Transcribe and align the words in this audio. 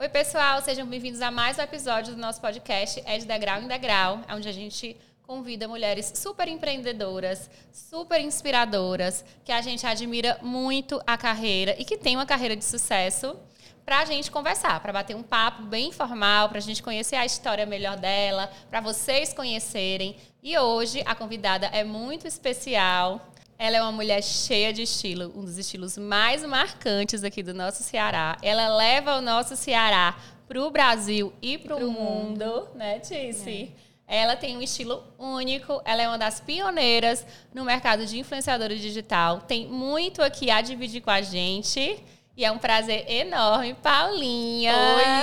Oi, 0.00 0.08
pessoal, 0.08 0.62
sejam 0.62 0.86
bem-vindos 0.86 1.20
a 1.20 1.28
mais 1.28 1.58
um 1.58 1.62
episódio 1.62 2.14
do 2.14 2.20
nosso 2.20 2.40
podcast 2.40 3.02
É 3.04 3.18
de 3.18 3.26
Degrau 3.26 3.60
em 3.60 3.66
Degrau, 3.66 4.20
onde 4.30 4.48
a 4.48 4.52
gente 4.52 4.96
convida 5.26 5.66
mulheres 5.66 6.12
super 6.14 6.46
empreendedoras, 6.46 7.50
super 7.72 8.20
inspiradoras, 8.20 9.24
que 9.44 9.50
a 9.50 9.60
gente 9.60 9.84
admira 9.84 10.38
muito 10.40 11.02
a 11.04 11.18
carreira 11.18 11.74
e 11.80 11.84
que 11.84 11.96
tem 11.96 12.14
uma 12.14 12.24
carreira 12.24 12.54
de 12.54 12.64
sucesso 12.64 13.36
para 13.84 13.98
a 13.98 14.04
gente 14.04 14.30
conversar, 14.30 14.78
para 14.78 14.92
bater 14.92 15.16
um 15.16 15.22
papo 15.24 15.64
bem 15.64 15.88
informal, 15.88 16.48
para 16.48 16.58
a 16.58 16.62
gente 16.62 16.80
conhecer 16.80 17.16
a 17.16 17.26
história 17.26 17.66
melhor 17.66 17.96
dela, 17.96 18.48
para 18.70 18.80
vocês 18.80 19.34
conhecerem. 19.34 20.16
E 20.40 20.56
hoje 20.56 21.02
a 21.06 21.14
convidada 21.16 21.66
é 21.72 21.82
muito 21.82 22.24
especial. 22.24 23.32
Ela 23.58 23.78
é 23.78 23.82
uma 23.82 23.90
mulher 23.90 24.22
cheia 24.22 24.72
de 24.72 24.82
estilo, 24.82 25.32
um 25.34 25.44
dos 25.44 25.58
estilos 25.58 25.98
mais 25.98 26.44
marcantes 26.44 27.24
aqui 27.24 27.42
do 27.42 27.52
nosso 27.52 27.82
Ceará. 27.82 28.38
Ela 28.40 28.68
leva 28.76 29.16
o 29.16 29.20
nosso 29.20 29.56
Ceará 29.56 30.16
para 30.46 30.62
o 30.62 30.70
Brasil 30.70 31.32
e 31.42 31.58
para 31.58 31.74
o 31.74 31.90
mundo, 31.90 32.44
mundo, 32.44 32.68
né, 32.76 33.00
Tice? 33.00 33.72
É. 34.06 34.20
Ela 34.20 34.36
tem 34.36 34.56
um 34.56 34.62
estilo 34.62 35.02
único, 35.18 35.82
ela 35.84 36.02
é 36.02 36.06
uma 36.06 36.16
das 36.16 36.38
pioneiras 36.38 37.26
no 37.52 37.64
mercado 37.64 38.06
de 38.06 38.20
influenciadora 38.20 38.76
digital. 38.76 39.40
Tem 39.40 39.66
muito 39.66 40.22
aqui 40.22 40.52
a 40.52 40.60
dividir 40.60 41.02
com 41.02 41.10
a 41.10 41.20
gente. 41.20 41.98
E 42.38 42.44
é 42.44 42.52
um 42.52 42.58
prazer 42.58 43.04
enorme, 43.10 43.74
Paulinha. 43.74 44.72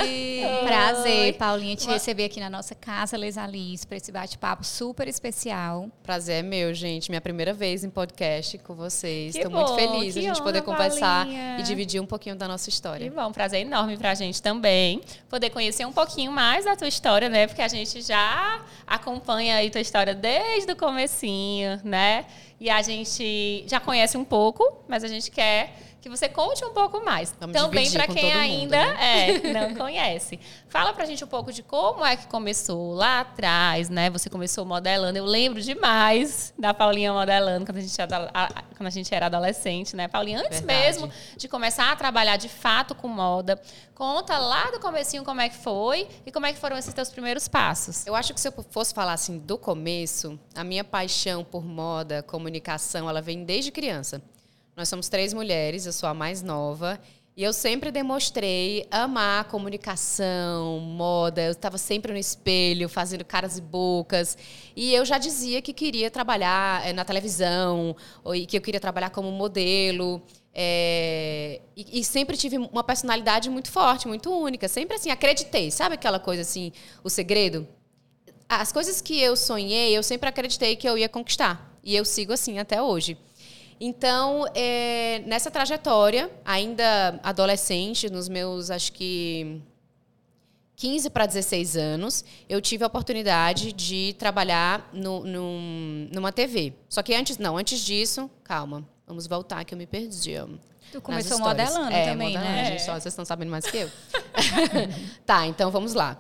Oi! 0.02 0.42
Prazer, 0.66 1.38
Paulinha, 1.38 1.74
te 1.74 1.88
receber 1.88 2.26
aqui 2.26 2.42
na 2.42 2.50
nossa 2.50 2.76
casa, 2.76 3.16
Les 3.16 3.38
Alice, 3.38 3.88
para 3.88 3.96
esse 3.96 4.12
bate-papo 4.12 4.66
super 4.66 5.08
especial. 5.08 5.90
Prazer 6.04 6.40
é 6.40 6.44
meu, 6.44 6.74
gente. 6.74 7.10
Minha 7.10 7.22
primeira 7.22 7.54
vez 7.54 7.86
em 7.86 7.90
podcast 7.90 8.58
com 8.58 8.76
vocês. 8.76 9.34
Estou 9.34 9.50
muito 9.50 9.76
feliz 9.76 10.14
de 10.14 10.20
a 10.20 10.24
gente 10.24 10.44
poder 10.44 10.62
conversar 10.62 11.24
Paulinha. 11.24 11.58
e 11.58 11.64
dividir 11.64 12.02
um 12.02 12.06
pouquinho 12.06 12.36
da 12.36 12.50
nossa 12.50 12.68
história. 12.68 13.10
Que 13.10 13.16
bom, 13.16 13.32
prazer 13.32 13.62
enorme 13.62 13.96
para 13.96 14.12
a 14.12 14.14
gente 14.14 14.42
também. 14.42 15.00
Poder 15.30 15.52
conhecer 15.52 15.86
um 15.86 15.94
pouquinho 15.94 16.34
mais 16.34 16.66
da 16.66 16.76
tua 16.76 16.90
história, 16.90 17.30
né? 17.30 17.48
Porque 17.48 17.62
a 17.62 17.70
gente 17.70 18.02
já 18.02 18.62
acompanha 18.86 19.56
aí 19.56 19.70
tua 19.70 19.80
história 19.80 20.14
desde 20.14 20.70
o 20.70 20.76
comecinho, 20.76 21.80
né? 21.82 22.26
E 22.60 22.70
a 22.70 22.82
gente 22.82 23.64
já 23.68 23.80
conhece 23.80 24.18
um 24.18 24.26
pouco, 24.26 24.84
mas 24.86 25.02
a 25.02 25.08
gente 25.08 25.32
quer 25.32 25.85
que 26.06 26.10
você 26.10 26.30
conte 26.30 26.64
um 26.64 26.72
pouco 26.72 27.04
mais. 27.04 27.34
Vamos 27.40 27.60
Também 27.60 27.92
para 27.92 28.08
quem 28.08 28.32
ainda 28.32 28.78
mundo, 28.78 28.94
né? 28.94 29.28
é, 29.28 29.40
não 29.52 29.74
conhece. 29.74 30.40
Fala 30.70 30.94
pra 30.94 31.04
gente 31.04 31.24
um 31.24 31.28
pouco 31.28 31.52
de 31.52 31.64
como 31.64 32.06
é 32.06 32.16
que 32.16 32.28
começou 32.28 32.94
lá 32.94 33.22
atrás, 33.22 33.90
né? 33.90 34.12
Você 34.12 34.30
começou 34.30 34.64
modelando. 34.66 35.18
Eu 35.18 35.26
lembro 35.26 35.60
demais 35.60 36.54
da 36.60 36.76
Paulinha 36.76 37.12
modelando 37.12 37.66
quando 37.66 37.78
a 37.78 37.82
gente 37.82 38.00
era, 38.00 38.32
quando 38.78 38.86
a 38.86 38.92
gente 38.92 39.16
era 39.16 39.26
adolescente, 39.26 39.96
né? 39.96 40.08
Paulinha, 40.08 40.42
antes 40.42 40.60
Verdade. 40.60 40.80
mesmo 40.80 41.12
de 41.36 41.48
começar 41.48 41.92
a 41.92 41.96
trabalhar 41.96 42.38
de 42.38 42.50
fato 42.50 42.94
com 42.94 43.08
moda, 43.08 43.60
conta 43.96 44.38
lá 44.38 44.70
do 44.70 44.80
comecinho 44.80 45.24
como 45.24 45.42
é 45.42 45.50
que 45.50 45.58
foi 45.58 46.08
e 46.24 46.32
como 46.32 46.46
é 46.46 46.54
que 46.54 46.60
foram 46.60 46.78
esses 46.78 46.94
teus 46.94 47.10
primeiros 47.10 47.48
passos. 47.48 48.06
Eu 48.06 48.14
acho 48.14 48.32
que 48.32 48.40
se 48.40 48.48
eu 48.48 48.54
fosse 48.70 48.94
falar 48.94 49.14
assim 49.14 49.40
do 49.40 49.58
começo, 49.58 50.40
a 50.54 50.64
minha 50.64 50.84
paixão 50.84 51.44
por 51.44 51.66
moda, 51.66 52.22
comunicação, 52.22 53.10
ela 53.10 53.24
vem 53.24 53.44
desde 53.44 53.72
criança. 53.72 54.22
Nós 54.76 54.90
somos 54.90 55.08
três 55.08 55.34
mulheres, 55.34 55.86
eu 55.86 55.94
sou 55.94 56.10
a 56.10 56.14
mais 56.14 56.42
nova. 56.42 57.00
E 57.38 57.44
eu 57.44 57.52
sempre 57.52 57.92
demonstrei 57.92 58.88
amar 58.92 59.46
comunicação, 59.46 60.80
moda. 60.80 61.42
Eu 61.42 61.52
estava 61.52 61.78
sempre 61.78 62.12
no 62.12 62.18
espelho, 62.18 62.88
fazendo 62.90 63.24
caras 63.26 63.58
e 63.58 63.62
bocas. 63.62 64.38
E 64.76 64.94
eu 64.94 65.06
já 65.06 65.18
dizia 65.18 65.62
que 65.62 65.74
queria 65.74 66.10
trabalhar 66.12 66.86
é, 66.86 66.94
na 66.94 67.06
televisão, 67.06 67.96
e 68.34 68.46
que 68.46 68.58
eu 68.58 68.62
queria 68.62 68.80
trabalhar 68.80 69.10
como 69.12 69.32
modelo. 69.32 70.22
É, 70.54 71.62
e, 71.76 72.00
e, 72.00 72.04
sempre 72.06 72.38
tive 72.38 72.58
uma 72.58 72.84
personalidade 72.84 73.50
muito 73.50 73.70
forte, 73.72 74.08
muito 74.08 74.30
única. 74.32 74.68
Sempre 74.70 74.96
assim, 74.96 75.10
acreditei. 75.10 75.72
Sabe 75.72 75.96
aquela 75.96 76.20
coisa 76.20 76.42
assim, 76.42 76.72
o 77.04 77.10
segredo? 77.10 77.68
As 78.48 78.72
coisas 78.72 79.02
que 79.02 79.20
eu 79.20 79.36
sonhei, 79.36 79.98
eu 79.98 80.04
sempre 80.04 80.30
acreditei 80.30 80.76
que 80.76 80.88
eu 80.88 80.98
ia 80.98 81.10
conquistar. 81.10 81.78
E 81.84 81.96
eu 81.96 82.06
sigo 82.06 82.32
assim 82.32 82.60
até 82.60 82.82
hoje. 82.82 83.18
Então, 83.80 84.46
é, 84.56 85.22
nessa 85.26 85.52
trajetória, 85.52 86.32
ainda 86.46 87.20
adolescente, 87.22 88.10
nos 88.10 88.30
meus, 88.30 88.72
acho 88.72 88.92
que 88.94 89.62
15 90.76 91.10
para 91.10 91.26
16 91.26 91.78
anos, 91.78 92.24
eu 92.48 92.62
tive 92.62 92.84
a 92.84 92.88
oportunidade 92.88 93.74
de 93.74 94.16
trabalhar 94.18 94.90
no, 94.94 95.24
num, 95.24 96.10
numa 96.12 96.32
TV. 96.32 96.74
Só 96.90 97.02
que 97.02 97.14
antes, 97.14 97.38
não, 97.38 97.58
antes 97.58 97.80
disso, 97.80 98.30
calma, 98.44 98.88
vamos 99.06 99.28
voltar 99.28 99.64
que 99.66 99.74
eu 99.74 99.78
me 99.78 99.86
perdi. 99.86 100.34
Tu 100.92 101.02
começou 101.02 101.40
modelando 101.40 101.94
é, 101.94 102.06
também, 102.06 102.34
modelando, 102.34 102.56
né? 102.56 102.66
Gente, 102.66 102.84
só, 102.84 102.94
vocês 102.94 103.08
estão 103.08 103.26
sabendo 103.26 103.52
mais 103.52 103.66
que 103.66 103.78
eu. 103.78 103.92
tá, 105.26 105.46
então 105.48 105.70
vamos 105.70 105.94
lá. 105.94 106.18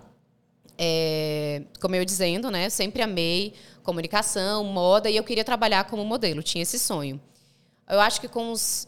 É, 0.77 1.63
como 1.79 1.95
eu 1.95 1.99
ia 1.99 2.05
dizendo, 2.05 2.51
né, 2.51 2.69
sempre 2.69 3.01
amei 3.01 3.53
comunicação, 3.81 4.63
moda 4.65 5.09
e 5.09 5.15
eu 5.15 5.23
queria 5.23 5.43
trabalhar 5.43 5.85
como 5.85 6.03
modelo, 6.03 6.43
tinha 6.43 6.63
esse 6.63 6.77
sonho. 6.77 7.21
Eu 7.87 7.99
acho 7.99 8.19
que 8.19 8.27
com 8.27 8.51
uns 8.51 8.87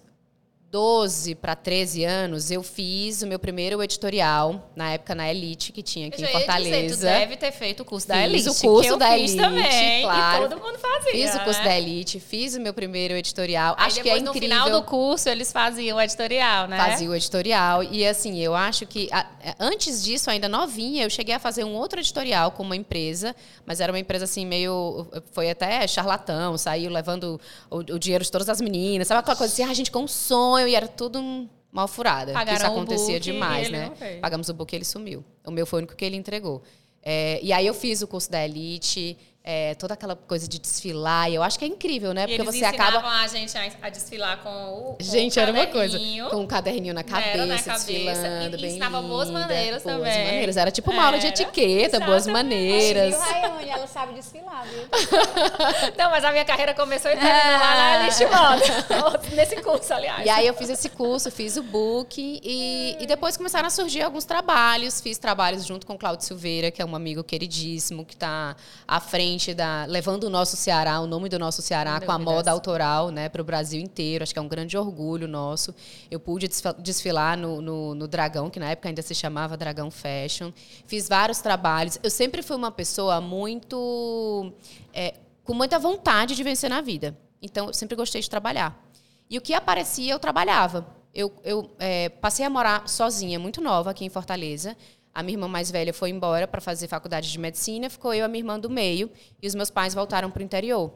12 0.69 1.35
para 1.35 1.55
13 1.55 2.03
anos, 2.03 2.51
eu 2.51 2.61
fiz 2.61 3.21
o 3.21 3.27
meu 3.27 3.39
primeiro 3.39 3.81
editorial, 3.81 4.69
na 4.75 4.91
época 4.91 5.15
na 5.15 5.31
Elite, 5.31 5.71
que 5.71 5.81
tinha 5.81 6.09
aqui 6.09 6.21
eu 6.21 6.27
em 6.27 6.31
Fortaleza. 6.31 6.81
Dizer, 6.81 7.07
tu 7.07 7.19
deve 7.19 7.37
ter 7.37 7.51
feito 7.53 7.83
o 7.83 7.85
curso 7.85 8.05
da 8.05 8.21
Elite. 8.21 8.43
Fiz 8.43 8.57
o 8.57 8.67
curso 8.67 8.97
da 8.97 9.17
Elite, 9.17 9.37
também, 9.37 10.03
claro. 10.03 10.49
Todo 10.49 10.61
mundo 10.61 10.77
fazia. 10.77 11.11
Fiz 11.11 11.35
o 11.35 11.39
curso 11.39 11.59
né? 11.61 11.65
da 11.65 11.77
Elite, 11.77 12.19
fiz 12.19 12.55
o 12.55 12.59
meu 12.59 12.73
primeiro 12.73 13.13
editorial. 13.13 13.75
Aí 13.77 13.87
acho 13.87 14.01
que 14.01 14.09
é 14.09 14.17
incrível. 14.17 14.33
No 14.33 14.39
final 14.39 14.69
do 14.69 14.83
curso, 14.83 15.29
eles 15.29 15.53
faziam 15.53 15.97
o 15.97 16.01
editorial, 16.01 16.67
né? 16.67 16.77
Fazia 16.77 17.09
o 17.09 17.15
editorial. 17.15 17.81
E 17.83 18.05
assim, 18.05 18.37
eu 18.37 18.53
acho 18.53 18.85
que 18.85 19.09
antes 19.57 20.03
disso, 20.03 20.29
ainda 20.29 20.49
novinha, 20.49 21.05
eu 21.05 21.09
cheguei 21.09 21.33
a 21.33 21.39
fazer 21.39 21.63
um 21.63 21.75
outro 21.75 22.01
editorial 22.01 22.51
com 22.51 22.63
uma 22.63 22.75
empresa, 22.75 23.33
mas 23.65 23.79
era 23.79 23.89
uma 23.89 23.99
empresa 23.99 24.25
assim, 24.25 24.45
meio. 24.45 25.07
Foi 25.31 25.49
até 25.49 25.87
charlatão, 25.87 26.57
saiu 26.57 26.91
levando 26.91 27.39
o, 27.69 27.77
o 27.77 27.97
dinheiro 27.97 28.25
de 28.25 28.29
todas 28.29 28.49
as 28.49 28.59
meninas. 28.59 29.07
Sabe 29.07 29.21
aquela 29.21 29.37
coisa 29.37 29.53
assim, 29.53 29.63
ah, 29.63 29.69
a 29.69 29.73
gente 29.73 29.89
com 29.89 30.03
um 30.03 30.07
sonho 30.09 30.56
sonho 30.57 30.67
e 30.67 30.75
era 30.75 30.87
tudo 30.87 31.47
mal 31.71 31.87
furada. 31.87 32.33
Pagaram 32.33 32.57
Isso 32.57 32.65
acontecia 32.65 33.13
book, 33.15 33.19
demais, 33.23 33.69
né? 33.69 33.91
Pagamos 34.19 34.49
o 34.49 34.53
book 34.53 34.73
e 34.73 34.75
ele 34.75 34.85
sumiu. 34.85 35.23
O 35.45 35.51
meu 35.51 35.65
foi 35.65 35.77
o 35.77 35.81
único 35.81 35.95
que 35.95 36.03
ele 36.03 36.15
entregou. 36.15 36.63
É, 37.03 37.39
e 37.41 37.53
aí 37.53 37.65
eu 37.65 37.73
fiz 37.73 38.01
o 38.01 38.07
curso 38.07 38.29
da 38.29 38.43
Elite, 38.43 39.17
é, 39.49 39.75
toda 39.75 39.93
aquela 39.93 40.13
coisa 40.13 40.45
de 40.45 40.59
desfilar. 40.59 41.31
E 41.31 41.35
eu 41.35 41.41
acho 41.41 41.57
que 41.57 41.63
é 41.63 41.67
incrível, 41.69 42.13
né? 42.13 42.27
Porque 42.27 42.43
você 42.43 42.65
acaba. 42.65 42.99
a 42.99 43.27
gente 43.27 43.57
a 43.57 43.89
desfilar 43.89 44.39
com 44.43 44.49
o. 44.49 44.95
Com 44.95 44.97
gente, 44.99 45.39
o 45.39 45.41
era 45.41 45.53
uma 45.53 45.65
coisa. 45.67 45.97
Com 46.29 46.41
um 46.41 46.45
caderninho 46.45 46.93
na 46.93 47.01
cabeça, 47.01 47.45
na 47.45 47.57
cabeça 47.57 47.71
desfilando, 47.71 48.57
e, 48.57 48.59
bem. 48.59 48.69
ensinava 48.71 48.97
linda, 48.97 49.07
boas 49.07 49.29
maneiras 49.29 49.83
boas 49.83 49.95
também. 49.95 50.25
maneiras. 50.25 50.57
Era 50.57 50.69
tipo 50.69 50.91
uma 50.91 50.97
era. 50.97 51.05
aula 51.07 51.19
de 51.19 51.27
etiqueta, 51.27 51.95
Exatamente. 51.95 52.07
boas 52.07 52.27
maneiras. 52.27 53.15
E 53.15 53.17
Raione, 53.17 53.69
ela 53.69 53.87
sabe 53.87 54.13
desfilar, 54.15 54.65
viu? 54.65 54.81
Não, 55.97 56.11
mas 56.11 56.25
a 56.25 56.31
minha 56.33 56.43
carreira 56.43 56.73
começou 56.73 57.09
então, 57.09 57.23
lá 57.23 58.03
na 58.03 58.99
Moda. 58.99 59.21
Nesse 59.33 59.55
curso, 59.61 59.93
aliás. 59.93 60.25
E 60.25 60.29
aí 60.29 60.45
eu 60.45 60.53
fiz 60.55 60.69
esse 60.69 60.89
curso, 60.89 61.31
fiz 61.31 61.55
o 61.55 61.63
book. 61.63 62.41
E, 62.43 62.97
e 62.99 63.07
depois 63.07 63.37
começaram 63.37 63.67
a 63.67 63.69
surgir 63.71 64.01
alguns 64.01 64.25
trabalhos. 64.25 64.99
Fiz 64.99 65.17
trabalhos 65.17 65.65
junto 65.65 65.87
com 65.87 65.93
o 65.93 65.97
Claudio 65.97 66.25
Silveira, 66.25 66.69
que 66.69 66.81
é 66.81 66.85
um 66.85 66.97
amigo 66.97 67.23
queridíssimo, 67.23 68.03
que 68.03 68.13
está 68.13 68.53
à 68.85 68.99
frente 68.99 69.36
da. 69.53 69.85
levando 69.85 70.17
levando 70.17 70.23
o 70.23 70.29
nosso 70.29 70.55
Ceará, 70.55 70.99
o 70.99 71.07
nome 71.07 71.29
do 71.29 71.37
nosso 71.37 71.61
Ceará, 71.61 71.99
com 71.99 72.11
a 72.11 72.17
moda 72.17 72.49
autoral 72.49 73.11
né, 73.11 73.29
para 73.29 73.41
o 73.41 73.45
Brasil 73.45 73.79
inteiro. 73.79 74.23
Acho 74.23 74.33
que 74.33 74.39
é 74.39 74.41
um 74.41 74.47
grande 74.47 74.77
orgulho 74.77 75.27
nosso. 75.27 75.73
Eu 76.09 76.19
pude 76.19 76.49
desfilar 76.79 77.37
no, 77.37 77.61
no, 77.61 77.93
no 77.93 78.07
Dragão, 78.07 78.49
que 78.49 78.59
na 78.59 78.71
época 78.71 78.89
ainda 78.89 79.01
se 79.01 79.13
chamava 79.13 79.55
Dragão 79.55 79.91
Fashion. 79.91 80.51
Fiz 80.85 81.07
vários 81.07 81.39
trabalhos. 81.39 81.99
Eu 82.01 82.09
sempre 82.09 82.41
fui 82.41 82.55
uma 82.55 82.71
pessoa 82.71 83.21
muito. 83.21 84.51
É, 84.93 85.15
com 85.43 85.53
muita 85.53 85.77
vontade 85.77 86.35
de 86.35 86.43
vencer 86.43 86.69
na 86.69 86.81
vida. 86.81 87.17
Então, 87.41 87.67
eu 87.67 87.73
sempre 87.73 87.95
gostei 87.95 88.21
de 88.21 88.29
trabalhar. 88.29 88.81
E 89.29 89.37
o 89.37 89.41
que 89.41 89.53
aparecia, 89.53 90.13
eu 90.13 90.19
trabalhava. 90.19 90.87
Eu, 91.13 91.33
eu 91.43 91.69
é, 91.79 92.09
passei 92.09 92.45
a 92.45 92.49
morar 92.49 92.87
sozinha, 92.87 93.39
muito 93.39 93.61
nova, 93.61 93.91
aqui 93.91 94.05
em 94.05 94.09
Fortaleza. 94.09 94.75
A 95.17 95.23
minha 95.23 95.33
irmã 95.33 95.47
mais 95.47 95.71
velha 95.71 95.91
foi 95.91 96.11
embora 96.11 96.47
para 96.47 96.61
fazer 96.61 96.87
faculdade 96.87 97.31
de 97.31 97.39
medicina, 97.39 97.89
ficou 97.89 98.13
eu 98.13 98.19
e 98.19 98.21
a 98.21 98.27
minha 98.27 98.41
irmã 98.41 98.59
do 98.59 98.69
meio, 98.69 99.09
e 99.41 99.47
os 99.47 99.55
meus 99.55 99.71
pais 99.71 99.95
voltaram 99.95 100.29
para 100.29 100.41
o 100.41 100.43
interior. 100.43 100.93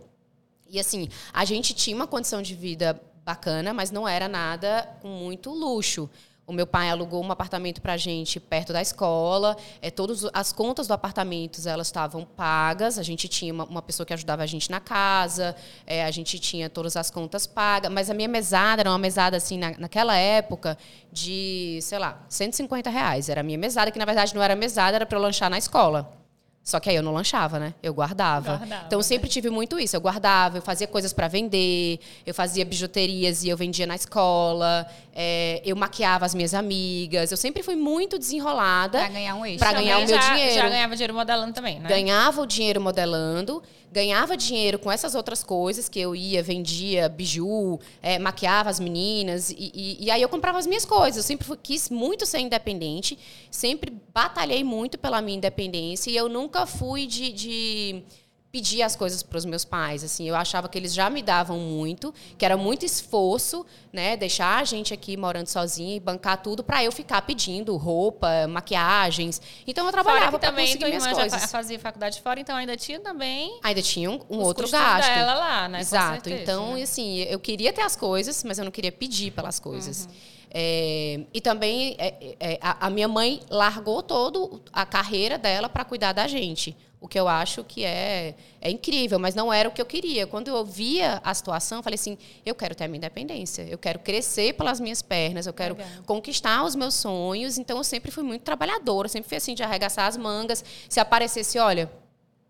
E 0.70 0.80
assim, 0.80 1.10
a 1.34 1.44
gente 1.44 1.74
tinha 1.74 1.96
uma 1.96 2.06
condição 2.06 2.40
de 2.40 2.54
vida 2.54 3.02
bacana, 3.26 3.74
mas 3.74 3.90
não 3.90 4.08
era 4.08 4.28
nada 4.28 4.88
com 5.02 5.08
muito 5.08 5.50
luxo. 5.50 6.08
O 6.52 6.54
meu 6.54 6.68
pai 6.68 6.90
alugou 6.90 7.24
um 7.24 7.32
apartamento 7.32 7.82
para 7.82 7.94
a 7.94 7.98
gente 7.98 8.38
perto 8.38 8.74
da 8.74 8.82
escola. 8.82 9.56
É, 9.82 9.90
todas 9.90 10.26
as 10.34 10.52
contas 10.52 10.86
do 10.86 10.94
apartamento 10.94 11.66
elas 11.66 11.88
estavam 11.88 12.26
pagas. 12.26 13.00
A 13.00 13.04
gente 13.04 13.30
tinha 13.30 13.54
uma, 13.54 13.64
uma, 13.64 13.82
pessoa 13.82 14.06
que 14.06 14.14
ajudava 14.14 14.44
a 14.44 14.46
gente 14.46 14.70
na 14.70 14.82
casa. 14.82 15.56
É, 15.88 16.04
a 16.04 16.12
gente 16.12 16.38
tinha 16.40 16.70
todas 16.70 16.98
as 16.98 17.10
contas 17.10 17.48
pagas. 17.48 17.90
Mas 17.90 18.10
a 18.10 18.14
minha 18.14 18.28
mesada 18.28 18.82
era 18.82 18.90
uma 18.90 19.00
mesada 19.00 19.38
assim 19.38 19.58
na, 19.58 19.72
naquela 19.78 20.18
época 20.18 20.78
de, 21.10 21.80
sei 21.82 22.00
lá, 22.00 22.22
150 22.28 22.90
reais. 22.90 23.30
Era 23.30 23.40
a 23.40 23.44
minha 23.44 23.58
mesada 23.58 23.90
que 23.90 23.98
na 23.98 24.04
verdade 24.04 24.36
não 24.36 24.44
era 24.44 24.54
mesada, 24.54 24.98
era 24.98 25.06
para 25.06 25.18
eu 25.18 25.22
lanchar 25.22 25.50
na 25.50 25.58
escola. 25.58 26.22
Só 26.64 26.80
que 26.80 26.90
aí 26.90 26.96
eu 26.96 27.02
não 27.02 27.12
lanchava, 27.12 27.60
né? 27.60 27.74
Eu 27.82 27.92
guardava. 27.92 28.58
guardava 28.58 28.84
então 28.86 29.00
eu 29.00 29.04
sempre 29.04 29.28
né? 29.28 29.34
tive 29.34 29.50
muito 29.50 29.80
isso. 29.80 29.96
Eu 29.96 30.02
guardava, 30.02 30.60
eu 30.60 30.62
fazia 30.62 30.88
coisas 30.88 31.12
para 31.12 31.28
vender, 31.28 32.00
eu 32.24 32.36
fazia 32.36 32.64
bijuterias 32.64 33.44
e 33.44 33.50
eu 33.50 33.58
vendia 33.58 33.88
na 33.88 33.96
escola. 33.96 34.86
É, 35.14 35.62
eu 35.66 35.76
maquiava 35.76 36.26
as 36.26 36.34
minhas 36.34 36.54
amigas. 36.54 37.32
Eu 37.32 37.38
sempre 37.38 37.62
fui 37.64 37.76
muito 37.76 38.18
desenrolada. 38.18 39.00
Pra 39.00 39.08
ganhar 39.10 39.36
um 39.36 39.46
extra. 39.46 39.70
Pra 39.70 39.80
ganhar 39.80 40.00
Também 40.00 40.06
o 40.06 40.10
meu 40.16 40.22
já, 40.22 40.34
dinheiro. 40.34 40.56
Já 40.56 40.70
ganhava 40.70 40.96
dinheiro 40.96 41.14
modelando 41.14 41.54
também, 41.54 41.80
né? 41.80 41.90
Ganhava 41.90 42.42
o 42.42 42.46
dinheiro 42.46 42.80
modelando, 42.80 43.62
ganhava 43.92 44.38
dinheiro 44.38 44.80
com 44.80 44.92
essas 44.92 45.14
outras 45.16 45.44
coisas 45.44 45.90
que 45.90 46.00
eu 46.00 46.16
ia, 46.16 46.42
vendia 46.42 47.10
biju, 47.10 47.80
é, 48.02 48.18
maquiava 48.18 48.70
as 48.70 48.80
meninas. 48.80 49.50
E, 49.52 49.72
e- 49.74 49.98
e 50.06 50.12
aí 50.12 50.22
eu 50.22 50.30
comprava 50.30 50.58
as 50.58 50.66
minhas 50.68 50.86
coisas. 50.86 51.18
Eu 51.18 51.24
sempre 51.24 51.46
fui- 51.46 51.58
quis 51.62 51.90
muito 51.90 52.26
ser 52.26 52.40
independente, 52.40 53.18
sempre 53.50 53.92
batalhei 54.14 54.64
muito 54.64 54.98
pela 54.98 55.22
minha 55.22 55.38
independência 55.38 56.10
e 56.10 56.16
eu 56.16 56.30
nunca 56.30 56.66
fui 56.66 57.06
de. 57.06 57.32
de 57.34 58.04
pedir 58.52 58.82
as 58.82 58.96
coisas 58.98 59.24
para 59.24 59.38
os 59.38 59.46
meus 59.46 59.64
pais 59.64 60.04
assim 60.04 60.28
eu 60.28 60.36
achava 60.36 60.68
que 60.68 60.78
eles 60.78 60.94
já 60.94 61.10
me 61.10 61.22
davam 61.22 61.58
muito 61.58 62.14
que 62.38 62.44
era 62.44 62.58
muito 62.58 62.86
esforço 62.86 63.66
né 63.94 64.18
deixar 64.18 64.60
a 64.60 64.64
gente 64.66 64.94
aqui 64.94 65.16
morando 65.16 65.48
sozinha 65.48 65.96
e 65.96 66.00
bancar 66.00 66.42
tudo 66.42 66.62
para 66.62 66.84
eu 66.84 66.92
ficar 66.92 67.22
pedindo 67.22 67.76
roupa 67.78 68.28
maquiagens 68.50 69.42
então 69.66 69.86
eu 69.86 69.92
trabalhava 69.92 70.38
para 70.38 70.50
também 70.50 70.66
conseguir 70.66 70.80
tua 70.80 70.90
minhas 70.90 71.04
irmã 71.06 71.16
já 71.16 71.22
coisas 71.22 71.42
fa- 71.42 71.48
fazia 71.48 71.80
faculdade 71.80 72.22
fora, 72.22 72.40
então 72.40 72.56
ainda 72.56 72.76
tinha 72.76 73.00
também 73.00 73.58
ainda 73.64 73.82
tinha 73.82 74.10
um, 74.12 74.20
um 74.30 74.40
outro 74.40 74.70
gasto. 74.70 75.08
dela 75.08 75.34
lá, 75.34 75.70
né? 75.70 75.80
Exato. 75.80 76.14
certeza, 76.24 76.42
então, 76.42 76.74
né? 76.76 76.82
assim, 76.82 77.20
eu 77.20 77.40
queria 77.40 77.72
ter 77.72 77.82
as 77.82 77.96
coisas, 77.96 78.44
mas 78.44 78.58
eu 78.60 78.66
não 78.66 78.72
queria 78.72 78.92
pedir 78.92 79.32
pelas 79.32 79.60
coisas. 79.60 80.06
Uhum. 80.06 80.12
É, 80.54 81.22
e 81.34 81.40
também 81.40 81.96
é, 81.98 82.36
é, 82.40 82.60
a, 82.62 82.88
a 82.88 82.90
minha 82.90 83.08
mãe 83.08 83.40
largou 83.50 84.04
toda 84.04 84.60
a 84.74 84.86
carreira 84.86 85.38
dela 85.38 85.70
para 85.70 85.86
cuidar 85.86 86.12
da 86.14 86.28
gente. 86.28 86.76
O 87.02 87.08
que 87.08 87.20
eu 87.20 87.28
acho 87.28 87.64
que 87.64 87.84
é, 87.84 88.36
é 88.62 88.70
incrível, 88.70 89.18
mas 89.18 89.34
não 89.34 89.52
era 89.52 89.68
o 89.68 89.72
que 89.72 89.82
eu 89.82 89.86
queria. 89.88 90.28
Quando 90.28 90.50
eu 90.50 90.64
via 90.64 91.20
a 91.24 91.34
situação, 91.34 91.80
eu 91.80 91.84
falei 91.84 91.96
assim: 91.96 92.16
eu 92.46 92.54
quero 92.54 92.76
ter 92.76 92.84
a 92.84 92.88
minha 92.88 92.98
independência, 92.98 93.64
eu 93.64 93.78
quero 93.80 93.98
crescer 93.98 94.54
pelas 94.54 94.80
minhas 94.80 95.02
pernas, 95.02 95.48
eu 95.48 95.54
quero 95.54 95.76
Legal. 95.76 96.04
conquistar 96.06 96.64
os 96.64 96.76
meus 96.76 96.94
sonhos. 96.94 97.58
Então, 97.58 97.80
eu 97.80 97.84
sempre 97.84 98.12
fui 98.12 98.22
muito 98.22 98.44
trabalhadora, 98.44 99.10
sempre 99.10 99.28
fui 99.28 99.38
assim, 99.38 99.56
de 99.56 99.64
arregaçar 99.64 100.06
as 100.06 100.16
mangas. 100.16 100.64
Se 100.88 101.00
aparecesse, 101.00 101.58
olha, 101.58 101.92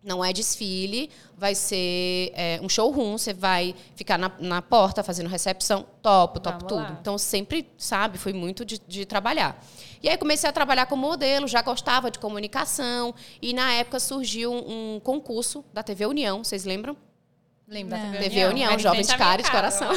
não 0.03 0.25
é 0.25 0.33
desfile, 0.33 1.09
vai 1.38 1.56
ser 1.56 2.31
é, 2.33 2.59
um 2.62 2.68
showroom, 2.68 3.18
você 3.18 3.33
vai 3.33 3.75
ficar 3.95 4.18
na, 4.18 4.31
na 4.39 4.62
porta 4.62 5.01
fazendo 5.01 5.30
recepção, 5.30 5.86
topo, 6.01 6.39
topo 6.39 6.57
Vamos 6.57 6.68
tudo. 6.68 6.81
lá. 6.81 6.97
Então, 7.00 7.18
sempre, 7.18 7.69
sabe, 7.77 8.18
foi 8.18 8.33
muito 8.33 8.65
de, 8.65 8.81
de 8.86 9.06
trabalhar. 9.06 9.63
E 10.03 10.09
aí, 10.09 10.18
comecei 10.18 10.50
a 10.50 10.53
trabalhar 10.53 10.86
como 10.86 11.07
modelo, 11.07 11.48
já 11.48 11.62
gostava 11.62 12.09
de 12.09 12.19
comunicação. 12.19 13.13
E, 13.42 13.53
na 13.53 13.74
época, 13.74 14.00
surgiu 14.00 14.51
um, 14.51 14.95
um 14.95 15.00
concurso 15.00 15.63
da 15.74 15.83
TV 15.83 16.06
União, 16.06 16.44
vocês 16.44 16.65
lembram? 16.65 16.98
Lembra 17.68 17.98
da. 17.98 18.03
TV 18.12 18.18
TV 18.24 18.45
União? 18.48 18.74
União, 18.74 18.80
jovem 18.80 19.01
de 19.01 19.15
cara 19.15 19.42
e 19.42 19.44
de 19.44 19.51
coração. 19.51 19.89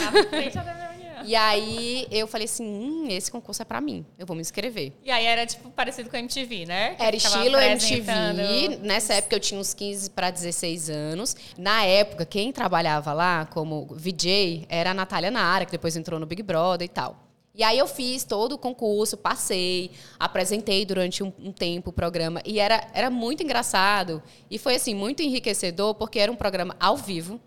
E 1.26 1.34
aí, 1.34 2.06
eu 2.10 2.26
falei 2.26 2.44
assim, 2.44 2.64
hum, 2.64 3.06
esse 3.08 3.30
concurso 3.32 3.62
é 3.62 3.64
para 3.64 3.80
mim, 3.80 4.04
eu 4.18 4.26
vou 4.26 4.36
me 4.36 4.42
inscrever. 4.42 4.92
E 5.02 5.10
aí 5.10 5.24
era 5.24 5.46
tipo 5.46 5.70
parecido 5.70 6.10
com 6.10 6.16
a 6.16 6.18
MTV, 6.18 6.66
né? 6.66 6.94
Que 6.94 7.02
Era 7.02 7.16
estilo 7.16 7.56
MTV. 7.58 8.78
Nessa 8.82 9.14
época 9.14 9.34
eu 9.34 9.40
tinha 9.40 9.58
uns 9.58 9.72
15 9.72 10.10
para 10.10 10.30
16 10.30 10.90
anos. 10.90 11.34
Na 11.56 11.82
época, 11.84 12.26
quem 12.26 12.52
trabalhava 12.52 13.14
lá 13.14 13.46
como 13.46 13.86
VJ 13.92 14.66
era 14.68 14.90
a 14.90 14.94
Natália 14.94 15.30
Nara, 15.30 15.64
que 15.64 15.72
depois 15.72 15.96
entrou 15.96 16.20
no 16.20 16.26
Big 16.26 16.42
Brother 16.42 16.84
e 16.84 16.88
tal. 16.88 17.23
E 17.54 17.62
aí 17.62 17.78
eu 17.78 17.86
fiz 17.86 18.24
todo 18.24 18.52
o 18.52 18.58
concurso, 18.58 19.16
passei, 19.16 19.92
apresentei 20.18 20.84
durante 20.84 21.22
um, 21.22 21.32
um 21.38 21.52
tempo 21.52 21.90
o 21.90 21.92
programa. 21.92 22.42
E 22.44 22.58
era, 22.58 22.88
era 22.92 23.08
muito 23.08 23.44
engraçado. 23.44 24.20
E 24.50 24.58
foi, 24.58 24.74
assim, 24.74 24.92
muito 24.92 25.22
enriquecedor, 25.22 25.94
porque 25.94 26.18
era 26.18 26.32
um 26.32 26.36
programa 26.36 26.74
ao 26.80 26.96
vivo. 26.96 27.40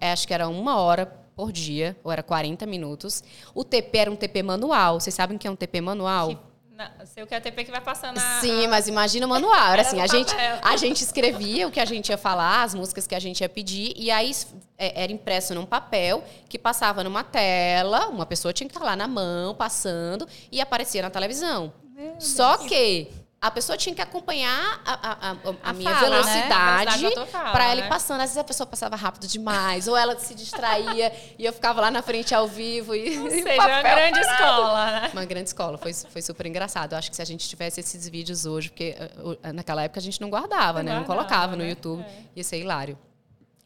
É, 0.00 0.12
acho 0.12 0.26
que 0.26 0.32
era 0.32 0.48
uma 0.48 0.80
hora 0.80 1.04
por 1.36 1.52
dia, 1.52 1.96
ou 2.02 2.10
era 2.10 2.22
40 2.22 2.64
minutos. 2.64 3.22
O 3.54 3.64
TP 3.64 3.98
era 3.98 4.10
um 4.10 4.16
TP 4.16 4.42
manual. 4.42 4.98
Vocês 4.98 5.14
sabem 5.14 5.36
o 5.36 5.38
que 5.38 5.46
é 5.46 5.50
um 5.50 5.56
TP 5.56 5.80
manual? 5.80 6.28
Que, 6.28 6.38
na, 6.74 6.90
sei 7.06 7.22
o 7.22 7.26
que 7.26 7.34
é 7.34 7.38
o 7.38 7.40
TP 7.40 7.64
que 7.64 7.70
vai 7.70 7.80
passando 7.80 8.18
a... 8.18 8.40
Sim, 8.40 8.66
mas 8.66 8.88
imagina 8.88 9.26
o 9.26 9.28
manual. 9.28 9.72
Era 9.72 9.82
assim, 9.82 10.00
a 10.00 10.06
gente, 10.06 10.34
a 10.62 10.76
gente 10.76 11.02
escrevia 11.02 11.68
o 11.68 11.70
que 11.70 11.78
a 11.78 11.84
gente 11.84 12.08
ia 12.08 12.18
falar, 12.18 12.64
as 12.64 12.74
músicas 12.74 13.06
que 13.06 13.14
a 13.14 13.20
gente 13.20 13.40
ia 13.40 13.48
pedir, 13.48 13.94
e 13.96 14.10
aí 14.10 14.32
é, 14.76 15.04
era 15.04 15.12
impresso 15.12 15.54
num 15.54 15.64
papel 15.64 16.24
que 16.48 16.58
passava 16.58 17.04
numa 17.04 17.22
tela, 17.22 18.08
uma 18.08 18.26
pessoa 18.26 18.52
tinha 18.52 18.68
que 18.68 18.74
estar 18.74 18.84
lá 18.84 18.96
na 18.96 19.06
mão, 19.06 19.54
passando, 19.54 20.26
e 20.50 20.60
aparecia 20.60 21.02
na 21.02 21.10
televisão. 21.10 21.72
Só 22.18 22.58
que 22.58 23.08
a 23.46 23.50
pessoa 23.50 23.76
tinha 23.76 23.94
que 23.94 24.00
acompanhar 24.00 24.80
a, 24.86 24.92
a- 24.92 25.30
a- 25.32 25.36
a 25.64 25.72
minha 25.74 25.94
fala, 25.94 26.08
né? 26.08 26.22
Velocidade 26.22 27.26
fala, 27.30 27.52
para 27.52 27.64
ela 27.66 27.80
né? 27.82 27.86
ir 27.86 27.88
passando. 27.90 28.20
Às 28.20 28.30
vezes 28.30 28.38
a 28.38 28.44
pessoa 28.44 28.66
passava 28.66 28.96
rápido 28.96 29.26
demais, 29.26 29.86
ou 29.86 29.94
ela 29.96 30.18
se 30.18 30.34
distraía, 30.34 31.12
e 31.38 31.44
eu 31.44 31.52
ficava 31.52 31.80
lá 31.80 31.90
na 31.90 32.00
frente 32.00 32.34
ao 32.34 32.48
vivo. 32.48 32.94
E, 32.94 33.18
Ou 33.18 33.28
seja, 33.30 33.54
uma 33.54 33.82
grande 33.82 34.18
escola, 34.20 34.90
né? 34.90 35.10
uma 35.12 35.24
grande 35.26 35.48
escola, 35.50 35.76
foi, 35.76 35.92
foi 35.92 36.22
super 36.22 36.46
engraçado. 36.46 36.92
Eu 36.92 36.98
acho 36.98 37.10
que 37.10 37.16
se 37.16 37.22
a 37.22 37.26
gente 37.26 37.46
tivesse 37.48 37.80
esses 37.80 38.08
vídeos 38.08 38.46
hoje, 38.46 38.70
porque 38.70 38.96
uh, 39.18 39.30
uh, 39.32 39.38
naquela 39.52 39.82
época 39.82 40.00
a 40.00 40.02
gente 40.02 40.20
não 40.20 40.30
guardava, 40.30 40.82
Não 40.82 40.92
né? 40.92 40.98
Não 41.00 41.04
guardava, 41.04 41.28
colocava 41.28 41.56
no 41.56 41.62
né? 41.64 41.70
YouTube. 41.70 42.02
É. 42.02 42.08
Ia 42.36 42.44
ser 42.44 42.58
hilário. 42.60 42.98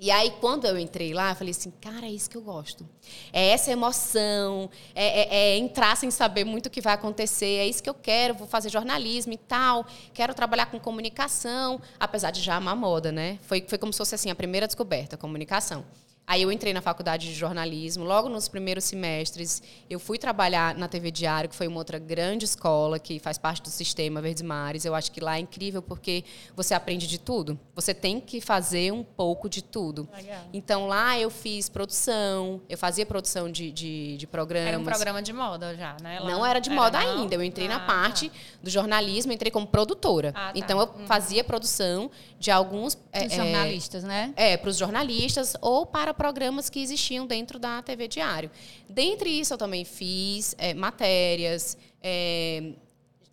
E 0.01 0.13
aí, 0.13 0.31
quando 0.41 0.65
eu 0.65 0.79
entrei 0.79 1.13
lá, 1.13 1.31
eu 1.31 1.35
falei 1.35 1.51
assim, 1.51 1.73
cara, 1.81 2.07
é 2.07 2.11
isso 2.11 2.31
que 2.31 2.37
eu 2.37 2.41
gosto. 2.41 2.89
É 3.33 3.49
essa 3.49 3.73
emoção, 3.73 4.71
é, 4.95 5.23
é- 5.23 5.37
é 5.55 5.57
entrar 5.59 5.97
sem 5.97 6.09
saber 6.09 6.45
muito 6.45 6.67
o 6.67 6.71
que 6.71 6.81
vai 6.81 6.95
acontecer, 6.95 7.57
é 7.59 7.67
isso 7.67 7.83
que 7.83 7.91
eu 7.91 7.95
quero, 7.95 8.35
vou 8.35 8.47
fazer 8.47 8.69
jornalismo 8.71 9.33
e 9.33 9.37
tal, 9.37 9.85
quero 10.15 10.33
trabalhar 10.35 10.67
com 10.67 10.79
comunicação, 10.79 11.81
apesar 11.99 12.31
de 12.31 12.41
já 12.41 12.55
amar 12.55 12.77
moda, 12.77 13.11
né? 13.11 13.41
Foi, 13.43 13.61
foi 13.67 13.77
como 13.77 13.93
se 13.93 13.99
fosse 13.99 14.15
assim, 14.15 14.31
a 14.31 14.37
primeira 14.37 14.69
descoberta, 14.69 15.17
comunicação. 15.17 15.85
Aí 16.31 16.43
eu 16.43 16.53
entrei 16.53 16.75
na 16.75 16.83
faculdade 16.83 17.27
de 17.27 17.33
jornalismo, 17.35 18.05
logo 18.05 18.29
nos 18.29 18.49
primeiros 18.49 18.85
semestres, 18.85 19.63
eu 19.89 19.99
fui 19.99 20.19
trabalhar 20.19 20.75
na 20.75 20.87
TV 20.87 21.11
Diário, 21.11 21.49
que 21.49 21.57
foi 21.57 21.67
uma 21.67 21.79
outra 21.79 21.99
grande 21.99 22.45
escola 22.45 22.99
que 22.99 23.19
faz 23.19 23.39
parte 23.39 23.63
do 23.63 23.71
sistema 23.71 24.21
Verdes 24.21 24.43
Mares. 24.43 24.85
Eu 24.85 24.95
acho 24.95 25.11
que 25.11 25.21
lá 25.21 25.39
é 25.39 25.41
incrível 25.41 25.81
porque 25.81 26.23
você 26.55 26.75
aprende 26.75 27.07
de 27.07 27.19
tudo. 27.19 27.59
Você 27.75 27.95
tem 27.95 28.21
que 28.21 28.43
fazer 28.43 28.93
um 28.93 29.03
pouco 29.03 29.49
de 29.49 29.63
tudo. 29.63 30.07
Legal. 30.15 30.43
Então 30.53 30.87
lá 30.87 31.19
eu 31.19 31.31
fiz 31.31 31.71
produção, 31.71 32.61
eu 32.69 32.77
fazia 32.77 33.07
produção 33.07 33.51
de, 33.51 33.71
de, 33.73 34.19
de 34.19 34.27
programas. 34.27 34.69
Era 34.69 34.79
um 34.79 34.85
programa 34.85 35.23
de 35.23 35.33
moda 35.33 35.75
já, 35.77 35.97
né? 36.03 36.21
Lá- 36.21 36.31
Não 36.31 36.45
era 36.45 36.59
de 36.61 36.69
moda 36.69 37.01
não? 37.01 37.23
ainda. 37.23 37.35
Eu 37.35 37.43
entrei 37.43 37.67
Ah, 37.69 37.71
na 37.71 37.81
parte 37.81 38.31
do 38.63 38.69
jornalismo, 38.69 39.33
entrei 39.33 39.51
como 39.51 39.67
produtora. 39.67 40.33
Ah, 40.35 40.53
tá. 40.53 40.53
Então 40.55 40.79
eu 40.79 41.07
fazia 41.07 41.43
produção 41.43 42.11
de 42.39 42.51
alguns 42.51 42.99
é, 43.13 43.27
Os 43.27 43.33
é, 43.33 43.37
jornalistas, 43.37 44.05
né? 44.05 44.35
é, 44.37 44.57
para 44.59 44.69
os 44.69 44.77
jornalistas 44.77 45.57
ou 45.63 45.87
para 45.87 46.13
programas 46.19 46.69
que 46.69 46.83
existiam 46.83 47.27
dentro 47.27 47.59
da 47.59 47.81
TV 47.81 48.07
Diário. 48.09 48.51
Dentre 48.89 49.31
isso, 49.31 49.55
eu 49.55 49.59
também 49.59 49.85
fiz 49.87 50.55
é, 50.59 50.75
matérias. 50.75 51.79
é, 52.03 52.73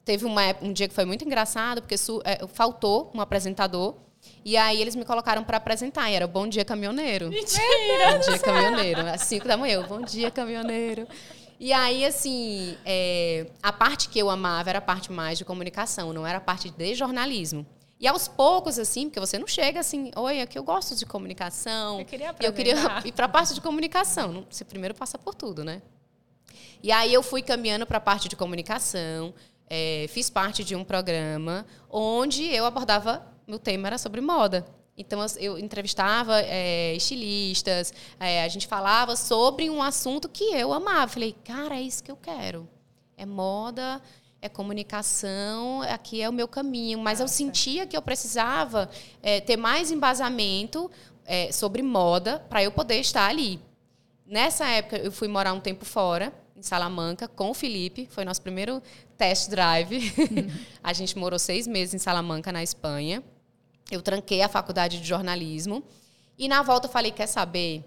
teve 0.06 0.24
uma, 0.24 0.42
um 0.62 0.72
dia 0.72 0.88
que 0.88 0.94
foi 0.94 1.04
muito 1.04 1.26
engraçado, 1.26 1.82
porque 1.82 1.98
su- 1.98 2.22
é, 2.24 2.46
faltou 2.48 3.12
um 3.14 3.20
apresentador. 3.20 3.96
E 4.44 4.56
aí 4.58 4.80
eles 4.82 4.96
me 4.96 5.04
colocaram 5.06 5.44
para 5.44 5.58
apresentar. 5.58 6.10
E 6.10 6.14
era 6.14 6.26
o 6.26 6.28
Bom 6.28 6.48
Dia 6.48 6.64
Caminhoneiro. 6.64 7.30
Mentira! 7.30 7.64
Bom 8.14 8.20
dia, 8.20 8.40
caminhoneiro. 8.40 9.02
Às 9.02 9.22
5 9.22 9.48
da 9.48 9.58
manhã. 9.58 9.76
eu, 9.76 9.88
Bom 9.88 10.02
dia, 10.02 10.32
caminhoneiro. 10.32 11.08
E 11.60 11.72
aí, 11.72 12.04
assim, 12.06 12.76
é, 12.86 13.48
a 13.64 13.72
parte 13.72 14.10
que 14.10 14.20
eu 14.20 14.30
amava 14.30 14.70
era 14.70 14.80
a 14.80 14.82
parte 14.82 15.12
mais 15.12 15.38
de 15.38 15.46
comunicação, 15.46 16.12
não 16.12 16.26
era 16.28 16.38
a 16.40 16.42
parte 16.42 16.70
de 16.70 16.94
jornalismo. 16.96 17.66
E 18.00 18.08
aos 18.08 18.28
poucos, 18.28 18.78
assim, 18.78 19.08
porque 19.08 19.20
você 19.20 19.40
não 19.40 19.48
chega 19.48 19.80
assim, 19.80 20.12
oi, 20.16 20.40
é 20.40 20.46
que 20.46 20.58
eu 20.58 20.64
gosto 20.64 20.96
de 20.96 21.06
comunicação. 21.06 22.00
Eu 22.00 22.06
queria 22.06 22.36
eu 22.42 22.54
queria 22.54 22.74
apresentar." 22.74 23.06
ir 23.08 23.12
para 23.14 23.26
a 23.26 23.30
parte 23.30 23.54
de 23.54 23.62
comunicação. 23.62 24.46
Você 24.50 24.66
primeiro 24.66 24.94
passa 24.94 25.18
por 25.18 25.34
tudo, 25.34 25.64
né? 25.64 25.82
E 26.84 26.92
aí 26.92 27.14
eu 27.14 27.24
fui 27.24 27.42
caminhando 27.42 27.86
para 27.86 27.98
a 27.98 28.02
parte 28.02 28.28
de 28.28 28.36
comunicação, 28.36 29.34
é, 29.70 30.06
fiz 30.10 30.30
parte 30.30 30.64
de 30.64 30.76
um 30.76 30.84
programa 30.84 31.66
onde 31.90 32.44
eu 32.44 32.66
abordava, 32.66 33.26
meu 33.48 33.58
tema 33.58 33.88
era 33.88 33.98
sobre 33.98 34.22
moda. 34.22 34.66
Então 34.98 35.20
eu, 35.22 35.28
eu 35.40 35.60
entrevistava 35.60 36.42
é, 36.42 36.94
estilistas, 36.96 37.94
é, 38.20 38.44
a 38.44 38.48
gente 38.48 38.68
falava 38.68 39.16
sobre 39.16 39.70
um 39.70 39.82
assunto 39.82 40.30
que 40.30 40.44
eu 40.44 40.72
amava. 40.74 41.12
Falei, 41.12 41.36
cara, 41.44 41.76
é 41.76 41.82
isso 41.82 42.04
que 42.04 42.12
eu 42.12 42.18
quero. 42.18 42.68
É 43.18 43.26
moda, 43.26 44.02
é 44.46 44.50
comunicação, 44.50 45.82
aqui 45.82 46.22
é 46.22 46.30
o 46.30 46.34
meu 46.34 46.48
caminho. 46.48 47.00
Mas 47.00 47.20
eu 47.20 47.28
sentia 47.28 47.86
que 47.86 47.98
eu 47.98 48.02
precisava 48.02 48.90
é, 49.22 49.42
ter 49.42 49.58
mais 49.58 49.92
embasamento 49.92 50.90
é, 51.26 51.52
sobre 51.52 51.82
moda 51.82 52.40
para 52.50 52.64
eu 52.64 52.72
poder 52.72 53.00
estar 53.00 53.28
ali. 53.28 53.60
Nessa 54.26 54.66
época, 54.68 54.98
eu 54.98 55.12
fui 55.12 55.28
morar 55.28 55.54
um 55.54 55.60
tempo 55.60 55.86
fora, 55.86 56.34
em 56.56 56.62
Salamanca, 56.62 57.28
com 57.28 57.50
o 57.50 57.54
Felipe. 57.54 58.08
Foi 58.10 58.24
nosso 58.24 58.42
primeiro 58.42 58.82
test 59.18 59.50
drive. 59.50 60.14
a 60.82 60.94
gente 60.94 61.18
morou 61.18 61.38
seis 61.38 61.68
meses 61.68 61.94
em 61.94 61.98
Salamanca, 61.98 62.52
na 62.52 62.64
Espanha. 62.64 63.24
Eu 63.92 64.02
tranquei 64.02 64.42
a 64.42 64.50
faculdade 64.50 65.00
de 65.00 65.08
jornalismo. 65.08 65.84
E 66.38 66.48
na 66.48 66.62
volta 66.62 66.88
eu 66.88 66.92
falei: 66.92 67.12
quer 67.12 67.28
saber? 67.28 67.84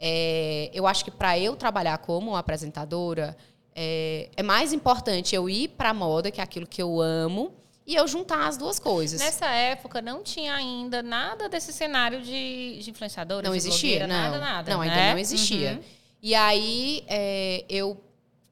É, 0.00 0.70
eu 0.72 0.86
acho 0.86 1.04
que 1.04 1.10
para 1.10 1.38
eu 1.38 1.56
trabalhar 1.56 1.98
como 1.98 2.36
apresentadora, 2.36 3.36
é, 3.80 4.28
é 4.36 4.42
mais 4.42 4.72
importante 4.72 5.36
eu 5.36 5.48
ir 5.48 5.68
para 5.68 5.90
a 5.90 5.94
moda, 5.94 6.32
que 6.32 6.40
é 6.40 6.44
aquilo 6.44 6.66
que 6.66 6.82
eu 6.82 7.00
amo, 7.00 7.54
e 7.86 7.94
eu 7.94 8.08
juntar 8.08 8.48
as 8.48 8.56
duas 8.56 8.80
coisas. 8.80 9.20
Nessa 9.20 9.46
época 9.46 10.02
não 10.02 10.20
tinha 10.24 10.52
ainda 10.52 11.00
nada 11.00 11.48
desse 11.48 11.72
cenário 11.72 12.20
de, 12.20 12.80
de 12.82 12.90
influenciadora, 12.90 13.46
Não 13.46 13.54
existia, 13.54 14.00
blogueira, 14.00 14.06
não. 14.08 14.30
nada, 14.30 14.38
nada. 14.40 14.72
Não, 14.72 14.80
ainda 14.80 14.96
né? 14.96 15.12
não 15.12 15.18
existia. 15.18 15.74
Uhum. 15.74 15.80
E 16.20 16.34
aí 16.34 17.04
é, 17.06 17.64
eu 17.68 17.96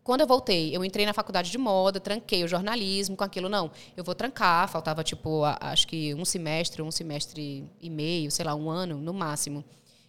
quando 0.05 0.21
eu 0.21 0.27
voltei, 0.29 0.75
eu 0.75 0.85
entrei 0.85 1.05
na 1.05 1.13
faculdade 1.13 1.51
de 1.51 1.59
moda, 1.59 1.99
tranquei 1.99 2.45
o 2.45 2.47
jornalismo 2.47 3.17
com 3.17 3.25
aquilo. 3.25 3.49
Não, 3.49 3.73
eu 3.97 4.05
vou 4.05 4.15
trancar, 4.15 4.69
faltava, 4.69 5.03
tipo, 5.03 5.43
acho 5.61 5.89
que 5.89 6.15
um 6.15 6.25
semestre, 6.25 6.81
um 6.81 6.93
semestre 6.93 7.69
e 7.81 7.91
meio, 7.91 8.31
sei 8.31 8.45
lá, 8.45 8.55
um 8.55 8.71
ano 8.71 8.99
no 8.99 9.13
máximo. 9.13 9.65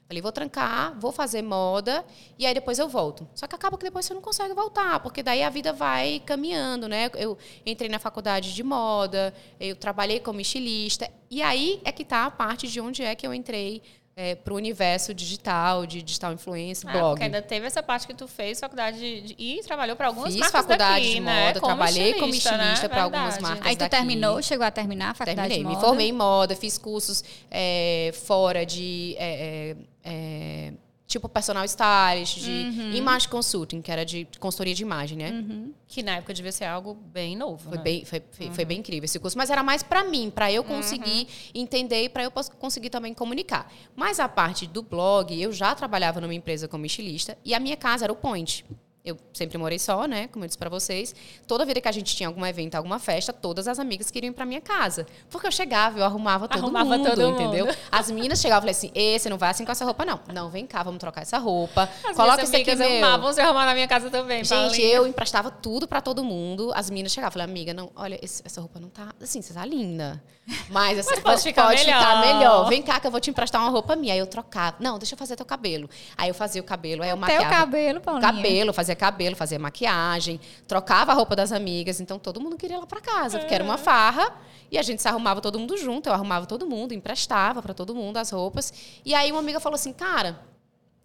Falei, 0.07 0.21
vou 0.21 0.31
trancar, 0.31 0.97
vou 0.97 1.11
fazer 1.11 1.41
moda 1.41 2.05
e 2.39 2.45
aí 2.45 2.53
depois 2.53 2.79
eu 2.79 2.87
volto. 2.87 3.27
Só 3.35 3.45
que 3.45 3.53
acaba 3.53 3.77
que 3.77 3.83
depois 3.83 4.05
você 4.05 4.13
não 4.13 4.21
consegue 4.21 4.53
voltar, 4.53 5.01
porque 5.01 5.21
daí 5.21 5.43
a 5.43 5.49
vida 5.49 5.73
vai 5.73 6.21
caminhando, 6.25 6.87
né? 6.87 7.11
Eu 7.15 7.37
entrei 7.65 7.89
na 7.89 7.99
faculdade 7.99 8.55
de 8.55 8.63
moda, 8.63 9.33
eu 9.59 9.75
trabalhei 9.75 10.21
como 10.21 10.39
estilista 10.39 11.11
e 11.29 11.41
aí 11.41 11.81
é 11.83 11.91
que 11.91 12.03
está 12.03 12.25
a 12.25 12.31
parte 12.31 12.69
de 12.69 12.79
onde 12.79 13.03
é 13.03 13.15
que 13.15 13.27
eu 13.27 13.33
entrei 13.33 13.81
é, 14.19 14.33
para 14.33 14.51
o 14.51 14.57
universo 14.57 15.13
digital, 15.13 15.85
de 15.85 16.01
digital 16.01 16.33
influencer, 16.33 16.89
ah, 16.89 16.91
blog. 16.91 17.09
Porque 17.11 17.25
ainda 17.25 17.39
teve 17.39 17.67
essa 17.67 17.83
parte 17.83 18.07
que 18.07 18.15
tu 18.15 18.27
fez 18.27 18.59
faculdade 18.59 18.97
de, 18.97 19.21
de, 19.21 19.35
e 19.37 19.61
trabalhou 19.61 19.95
para 19.95 20.07
algumas 20.07 20.33
Fiz 20.33 20.39
marcas 20.39 20.61
faculdade 20.61 21.03
daqui, 21.03 21.13
de 21.13 21.19
né? 21.19 21.47
moda, 21.47 21.59
como 21.59 21.75
trabalhei 21.75 22.13
como 22.15 22.33
estilista 22.33 22.57
né? 22.57 22.87
para 22.89 23.03
algumas 23.03 23.37
marcas 23.37 23.67
Aí 23.67 23.75
tu 23.75 23.79
daqui. 23.79 23.95
terminou, 23.95 24.41
chegou 24.41 24.65
a 24.65 24.71
terminar 24.71 25.11
a 25.11 25.13
faculdade 25.13 25.49
Terminei, 25.49 25.59
de 25.59 25.75
moda? 25.75 25.77
me 25.77 25.81
formei 25.85 26.09
em 26.09 26.13
moda, 26.13 26.55
fiz 26.55 26.79
cursos 26.79 27.23
é, 27.51 28.11
fora 28.25 28.65
de... 28.65 29.15
É, 29.19 29.75
é, 30.03 30.11
é 30.11 30.73
tipo 31.07 31.29
personal 31.29 31.63
stylist, 31.63 32.39
de 32.39 32.51
uhum. 32.51 32.91
image 32.91 33.29
consulting, 33.29 33.81
que 33.81 33.89
era 33.89 34.05
de 34.05 34.27
consultoria 34.39 34.75
de 34.75 34.83
imagem, 34.83 35.17
né? 35.17 35.31
Uhum. 35.31 35.73
Que 35.87 36.03
na 36.03 36.17
época 36.17 36.33
devia 36.33 36.51
ser 36.51 36.65
algo 36.65 36.93
bem 36.93 37.35
novo. 37.35 37.69
Foi, 37.69 37.77
né? 37.77 37.83
bem, 37.83 38.05
foi, 38.05 38.21
foi, 38.29 38.47
uhum. 38.47 38.53
foi, 38.53 38.65
bem 38.65 38.79
incrível 38.79 39.05
esse 39.05 39.17
curso. 39.17 39.37
Mas 39.37 39.49
era 39.49 39.63
mais 39.63 39.81
para 39.81 40.03
mim, 40.03 40.29
para 40.29 40.51
eu 40.51 40.65
conseguir 40.65 41.21
uhum. 41.21 41.61
entender 41.61 42.03
e 42.03 42.09
para 42.09 42.23
eu 42.23 42.31
conseguir 42.59 42.89
também 42.89 43.13
comunicar. 43.13 43.71
Mas 43.95 44.19
a 44.19 44.27
parte 44.27 44.67
do 44.67 44.83
blog, 44.83 45.33
eu 45.41 45.53
já 45.53 45.73
trabalhava 45.73 46.19
numa 46.19 46.35
empresa 46.35 46.67
como 46.67 46.85
estilista 46.85 47.37
e 47.45 47.53
a 47.53 47.59
minha 47.59 47.77
casa 47.77 48.03
era 48.03 48.11
o 48.11 48.15
Point. 48.15 48.65
Eu 49.07 49.17
sempre 49.33 49.57
morei 49.57 49.79
só, 49.79 50.05
né? 50.05 50.27
Como 50.27 50.43
eu 50.43 50.47
disse 50.47 50.57
para 50.57 50.69
vocês. 50.69 51.15
Toda 51.47 51.63
vida 51.65 51.79
que 51.79 51.87
a 51.87 51.91
gente 51.93 52.13
tinha 52.13 52.27
algum 52.27 52.45
evento, 52.45 52.75
alguma 52.75 52.99
festa, 52.99 53.31
todas 53.31 53.65
as 53.67 53.79
amigas 53.79 54.11
queriam 54.11 54.31
ir 54.31 54.33
para 54.33 54.45
minha 54.45 54.59
casa. 54.59 55.05
Porque 55.29 55.47
eu 55.47 55.51
chegava, 55.51 55.97
eu 55.99 56.03
arrumava 56.03 56.45
todo 56.47 56.59
arrumava 56.61 56.97
mundo, 56.97 57.09
todo 57.09 57.29
entendeu? 57.29 57.67
Mundo. 57.67 57.77
As 57.89 58.11
meninas 58.11 58.41
chegavam 58.41 58.67
e 58.69 58.73
falavam 58.73 58.89
assim: 58.89 58.91
"Esse 58.93 59.29
não 59.29 59.37
vai 59.37 59.49
assim 59.51 59.63
com 59.63 59.71
essa 59.71 59.85
roupa 59.85 60.03
não. 60.03 60.19
Não, 60.33 60.49
vem 60.49 60.67
cá, 60.67 60.83
vamos 60.83 60.99
trocar 60.99 61.21
essa 61.21 61.37
roupa. 61.37 61.89
As 62.05 62.15
Coloca 62.17 62.43
isso 62.43 62.53
aqui 62.55 62.75
meu. 62.75 62.97
amavam 62.97 63.31
se 63.31 63.39
arrumar 63.39 63.65
na 63.65 63.73
minha 63.73 63.87
casa 63.87 64.09
também, 64.09 64.43
Gente, 64.43 64.49
Paulinha. 64.49 64.87
eu 64.89 65.07
emprestava 65.07 65.49
tudo 65.49 65.87
para 65.87 66.01
todo 66.01 66.21
mundo. 66.23 66.73
As 66.75 66.89
meninas 66.89 67.13
chegavam, 67.13 67.31
falei: 67.31 67.45
"Amiga, 67.47 67.73
não, 67.73 67.89
olha, 67.95 68.19
esse, 68.21 68.41
essa 68.45 68.59
roupa 68.59 68.77
não 68.79 68.89
tá, 68.89 69.13
assim, 69.21 69.41
você 69.41 69.53
tá 69.53 69.63
linda. 69.65 70.21
Mas, 70.69 70.99
assim, 70.99 71.11
Mas 71.11 71.19
pode, 71.21 71.41
ficar, 71.43 71.63
pode 71.67 71.85
melhor. 71.85 71.99
ficar 71.99 72.21
melhor. 72.21 72.67
Vem 72.69 72.81
cá 72.81 72.99
que 72.99 73.07
eu 73.07 73.11
vou 73.11 73.19
te 73.21 73.29
emprestar 73.29 73.61
uma 73.61 73.69
roupa 73.69 73.95
minha". 73.95 74.13
Aí 74.13 74.19
eu 74.19 74.27
trocava. 74.27 74.75
Não, 74.81 74.97
deixa 74.99 75.13
eu 75.13 75.17
fazer 75.17 75.35
teu 75.37 75.45
cabelo. 75.45 75.89
Aí 76.17 76.29
eu 76.29 76.33
fazia 76.33 76.61
o 76.61 76.63
cabelo, 76.65 77.03
aí 77.03 77.09
eu 77.09 77.15
Até 77.15 77.33
maquiava. 77.35 77.45
o 77.45 77.49
cabelo, 77.57 78.01
Paulinha. 78.01 78.33
Cabelo, 78.33 78.73
fazia 78.73 78.95
cabelo, 78.97 79.35
fazia 79.35 79.57
maquiagem 79.57 80.39
trocava 80.67 81.11
a 81.11 81.15
roupa 81.15 81.35
das 81.35 81.51
amigas, 81.51 82.01
então 82.01 82.19
todo 82.19 82.41
mundo 82.41 82.57
queria 82.57 82.77
ir 82.77 82.79
lá 82.79 82.85
para 82.85 82.99
casa, 82.99 83.39
porque 83.39 83.53
era 83.53 83.63
uma 83.63 83.77
farra 83.77 84.35
e 84.69 84.77
a 84.77 84.81
gente 84.81 85.01
se 85.01 85.07
arrumava 85.07 85.39
todo 85.39 85.57
mundo 85.57 85.77
junto, 85.77 86.09
eu 86.09 86.13
arrumava 86.13 86.45
todo 86.45 86.67
mundo, 86.67 86.93
emprestava 86.93 87.61
para 87.61 87.73
todo 87.73 87.95
mundo 87.95 88.17
as 88.17 88.31
roupas. 88.31 88.73
E 89.05 89.13
aí 89.13 89.31
uma 89.31 89.39
amiga 89.39 89.59
falou 89.59 89.75
assim: 89.75 89.93
"Cara, 89.93 90.39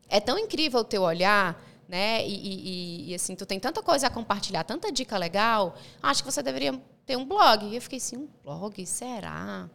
é 0.08 0.20
tão 0.20 0.38
incrível 0.38 0.80
o 0.80 0.84
teu 0.84 1.02
olhar, 1.02 1.62
né? 1.88 2.26
E, 2.26 2.34
e, 2.34 3.10
e, 3.10 3.14
assim, 3.14 3.34
tu 3.34 3.46
tem 3.46 3.58
tanta 3.60 3.82
coisa 3.82 4.06
a 4.06 4.10
compartilhar, 4.10 4.64
tanta 4.64 4.90
dica 4.90 5.16
legal. 5.16 5.74
Acho 6.02 6.22
que 6.22 6.30
você 6.30 6.42
deveria 6.42 6.80
ter 7.06 7.16
um 7.16 7.24
blog. 7.24 7.66
E 7.66 7.76
eu 7.76 7.82
fiquei 7.82 7.98
assim, 7.98 8.16
um 8.16 8.28
blog? 8.42 8.84
Será? 8.86 9.68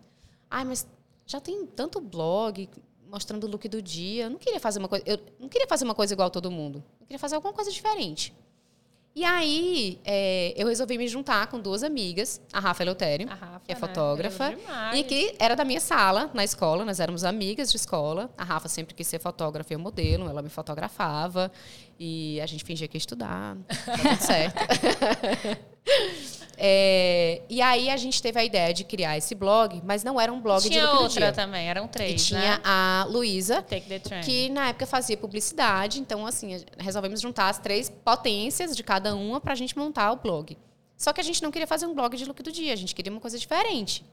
Ai, 0.50 0.66
mas 0.66 0.88
já 1.26 1.40
tem 1.40 1.66
tanto 1.66 2.00
blog 2.00 2.70
mostrando 3.10 3.46
o 3.46 3.50
look 3.50 3.68
do 3.68 3.82
dia. 3.82 4.26
Eu 4.26 4.30
não 4.30 4.38
queria 4.38 4.60
fazer 4.60 4.80
uma 4.80 4.88
coisa, 4.88 5.04
eu 5.08 5.20
não 5.40 5.50
queria 5.50 5.68
fazer 5.68 5.86
uma 5.86 5.96
coisa 5.96 6.14
igual 6.14 6.28
a 6.28 6.32
todo 6.32 6.52
mundo. 6.52 6.84
Eu 7.08 7.12
queria 7.12 7.20
fazer 7.20 7.36
alguma 7.36 7.54
coisa 7.54 7.72
diferente. 7.72 8.36
E 9.16 9.24
aí, 9.24 10.00
é, 10.06 10.54
eu 10.56 10.68
resolvi 10.68 10.96
me 10.96 11.08
juntar 11.08 11.48
com 11.48 11.60
duas 11.60 11.82
amigas, 11.82 12.40
a 12.54 12.60
Rafa 12.60 12.84
Eleutério, 12.84 13.28
a 13.28 13.34
Rafa, 13.34 13.62
que 13.66 13.72
é 13.72 13.74
né? 13.74 13.80
fotógrafa, 13.80 14.56
e 14.94 15.04
que 15.04 15.36
era 15.40 15.56
da 15.56 15.66
minha 15.66 15.80
sala 15.80 16.30
na 16.36 16.44
escola, 16.44 16.86
nós 16.86 17.00
éramos 17.00 17.24
amigas 17.24 17.72
de 17.72 17.78
escola. 17.78 18.30
A 18.38 18.44
Rafa 18.44 18.68
sempre 18.68 18.94
quis 18.94 19.08
ser 19.08 19.20
fotógrafa 19.20 19.74
e 19.74 19.78
modelo, 19.78 20.30
ela 20.30 20.44
me 20.44 20.50
fotografava, 20.50 21.52
e 22.00 22.40
a 22.42 22.46
gente 22.46 22.64
fingia 22.64 22.88
que 22.88 22.96
ia 22.96 23.00
estudar, 23.00 23.58
tá 23.86 23.98
tudo 23.98 24.22
certo. 24.22 24.58
É, 26.60 27.44
e 27.48 27.62
aí 27.62 27.88
a 27.88 27.98
gente 27.98 28.20
teve 28.20 28.40
a 28.40 28.44
ideia 28.44 28.74
de 28.74 28.84
criar 28.84 29.16
esse 29.16 29.36
blog, 29.36 29.80
mas 29.86 30.04
não 30.04 30.20
era 30.20 30.34
um 30.34 30.42
blog 30.42 30.60
tinha 30.60 30.82
de 30.82 30.86
look 30.88 31.04
outra 31.04 31.26
dia. 31.26 31.32
também, 31.32 31.70
eram 31.70 31.88
três, 31.88 32.20
e 32.20 32.26
tinha 32.26 32.58
né? 32.58 32.62
a 32.64 33.06
Luísa, 33.08 33.64
que 34.26 34.50
na 34.50 34.70
época 34.70 34.88
fazia 34.88 35.16
publicidade, 35.16 36.00
então 36.00 36.26
assim, 36.26 36.60
resolvemos 36.80 37.22
juntar 37.22 37.50
as 37.50 37.60
três 37.60 37.90
potências 37.90 38.76
de 38.76 38.82
cada 38.82 39.16
uma 39.16 39.40
para 39.40 39.54
a 39.54 39.56
gente 39.56 39.78
montar 39.78 40.12
o 40.12 40.16
blog. 40.16 40.58
Só 40.98 41.14
que 41.14 41.22
a 41.22 41.24
gente 41.24 41.44
não 41.44 41.52
queria 41.52 41.68
fazer 41.68 41.86
um 41.86 41.94
blog 41.94 42.18
de 42.18 42.26
look 42.26 42.42
do 42.42 42.52
dia, 42.52 42.74
a 42.74 42.76
gente 42.76 42.96
queria 42.96 43.12
uma 43.12 43.22
coisa 43.22 43.38
diferente. 43.38 44.04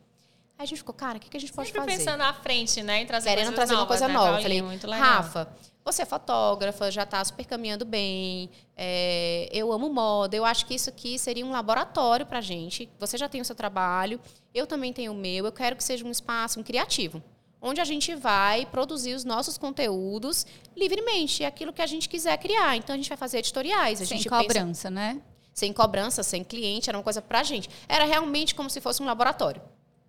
Aí 0.59 0.65
a 0.65 0.67
gente 0.67 0.79
ficou, 0.79 0.95
cara, 0.95 1.17
o 1.17 1.21
que, 1.21 1.31
que 1.31 1.37
a 1.39 1.41
gente 1.41 1.53
pode 1.53 1.69
Sempre 1.69 1.81
fazer? 1.81 1.97
pensando 1.97 2.21
à 2.21 2.33
frente, 2.35 2.83
né? 2.83 3.01
Em 3.01 3.07
trazer 3.07 3.31
Querendo 3.31 3.55
trazer 3.55 3.73
novas, 3.73 3.83
uma 3.83 3.87
coisa 3.89 4.07
né, 4.07 4.13
nova. 4.13 4.27
Paulinha? 4.33 4.43
Falei, 4.43 4.63
Muito 4.63 4.87
legal. 4.87 5.03
Rafa, 5.03 5.49
você 5.85 6.03
é 6.03 6.07
fotógrafa, 6.07 6.91
já 6.91 7.03
está 7.03 7.23
super 7.23 7.45
caminhando 7.45 7.85
bem. 7.85 8.49
É, 8.75 9.49
eu 9.53 9.71
amo 9.71 9.93
moda. 9.93 10.35
Eu 10.35 10.45
acho 10.45 10.65
que 10.65 10.75
isso 10.75 10.89
aqui 10.89 11.19
seria 11.19 11.45
um 11.45 11.51
laboratório 11.51 12.25
para 12.25 12.41
gente. 12.41 12.89
Você 12.99 13.19
já 13.19 13.29
tem 13.29 13.41
o 13.41 13.45
seu 13.45 13.55
trabalho, 13.55 14.19
eu 14.55 14.67
também 14.67 14.93
tenho 14.95 15.13
o 15.13 15.15
meu. 15.15 15.45
Eu 15.45 15.53
quero 15.53 15.77
que 15.77 15.85
seja 15.85 16.05
um 16.05 16.11
espaço 16.11 16.59
um 16.59 16.63
criativo, 16.63 17.23
onde 17.61 17.83
a 17.83 17.85
gente 17.85 18.15
vai 18.15 18.65
produzir 18.65 19.13
os 19.13 19.25
nossos 19.25 19.59
conteúdos 19.59 20.47
livremente, 20.75 21.43
é 21.43 21.47
aquilo 21.47 21.73
que 21.73 21.83
a 21.83 21.87
gente 21.87 22.09
quiser 22.09 22.39
criar. 22.39 22.77
Então 22.77 22.95
a 22.95 22.97
gente 22.97 23.09
vai 23.09 23.19
fazer 23.19 23.39
editoriais. 23.39 24.01
A 24.01 24.07
sem 24.07 24.17
gente 24.17 24.29
cobrança, 24.29 24.65
pensa, 24.65 24.91
né? 24.91 25.21
Sem 25.53 25.73
cobrança, 25.73 26.23
sem 26.23 26.43
cliente, 26.43 26.89
era 26.89 26.97
uma 26.97 27.05
coisa 27.05 27.21
para 27.21 27.41
a 27.41 27.43
gente. 27.43 27.69
Era 27.87 28.05
realmente 28.07 28.55
como 28.55 28.71
se 28.71 28.81
fosse 28.81 29.03
um 29.03 29.07
laboratório 29.07 29.61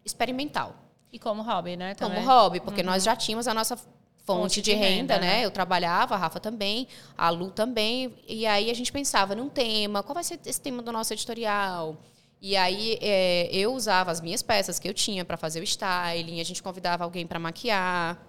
experimental. 0.06 0.74
E 1.12 1.20
como 1.20 1.44
hobby, 1.44 1.76
né? 1.76 1.96
Também. 1.96 2.24
Como 2.24 2.30
hobby, 2.30 2.60
porque 2.62 2.82
uhum. 2.82 2.88
nós 2.88 3.04
já 3.04 3.16
tínhamos 3.16 3.48
a 3.48 3.54
nossa 3.54 3.78
fonte, 4.26 4.62
de, 4.62 4.72
de, 4.72 4.74
renda, 4.74 5.14
renda 5.14 5.20
né? 5.20 5.28
né? 5.28 5.46
Eu 5.46 5.52
trabalhava, 5.52 6.16
a 6.16 6.18
Rafa 6.18 6.40
também, 6.40 6.88
a 7.18 7.30
Lu 7.30 7.52
também. 7.52 8.14
E 8.28 8.46
aí 8.46 8.72
a 8.72 8.74
gente 8.74 8.92
pensava 8.92 9.36
num 9.36 9.48
tema, 9.48 10.02
qual 10.02 10.16
vai 10.16 10.24
ser 10.24 10.40
esse 10.46 10.60
tema 10.60 10.82
do 10.82 10.92
nosso 10.92 11.14
editorial? 11.14 11.96
E 12.42 12.58
aí 12.58 12.98
é, 13.02 13.50
eu 13.52 13.74
usava 13.74 14.12
as 14.12 14.20
minhas 14.20 14.42
peças 14.42 14.80
que 14.80 14.88
eu 14.88 14.94
tinha 14.94 15.24
para 15.24 15.38
fazer 15.38 15.60
o 15.60 15.64
styling, 15.64 16.42
a 16.42 16.44
gente 16.44 16.62
convidava 16.62 17.04
alguém 17.04 17.26
para 17.26 17.40
maquiar. 17.40 18.22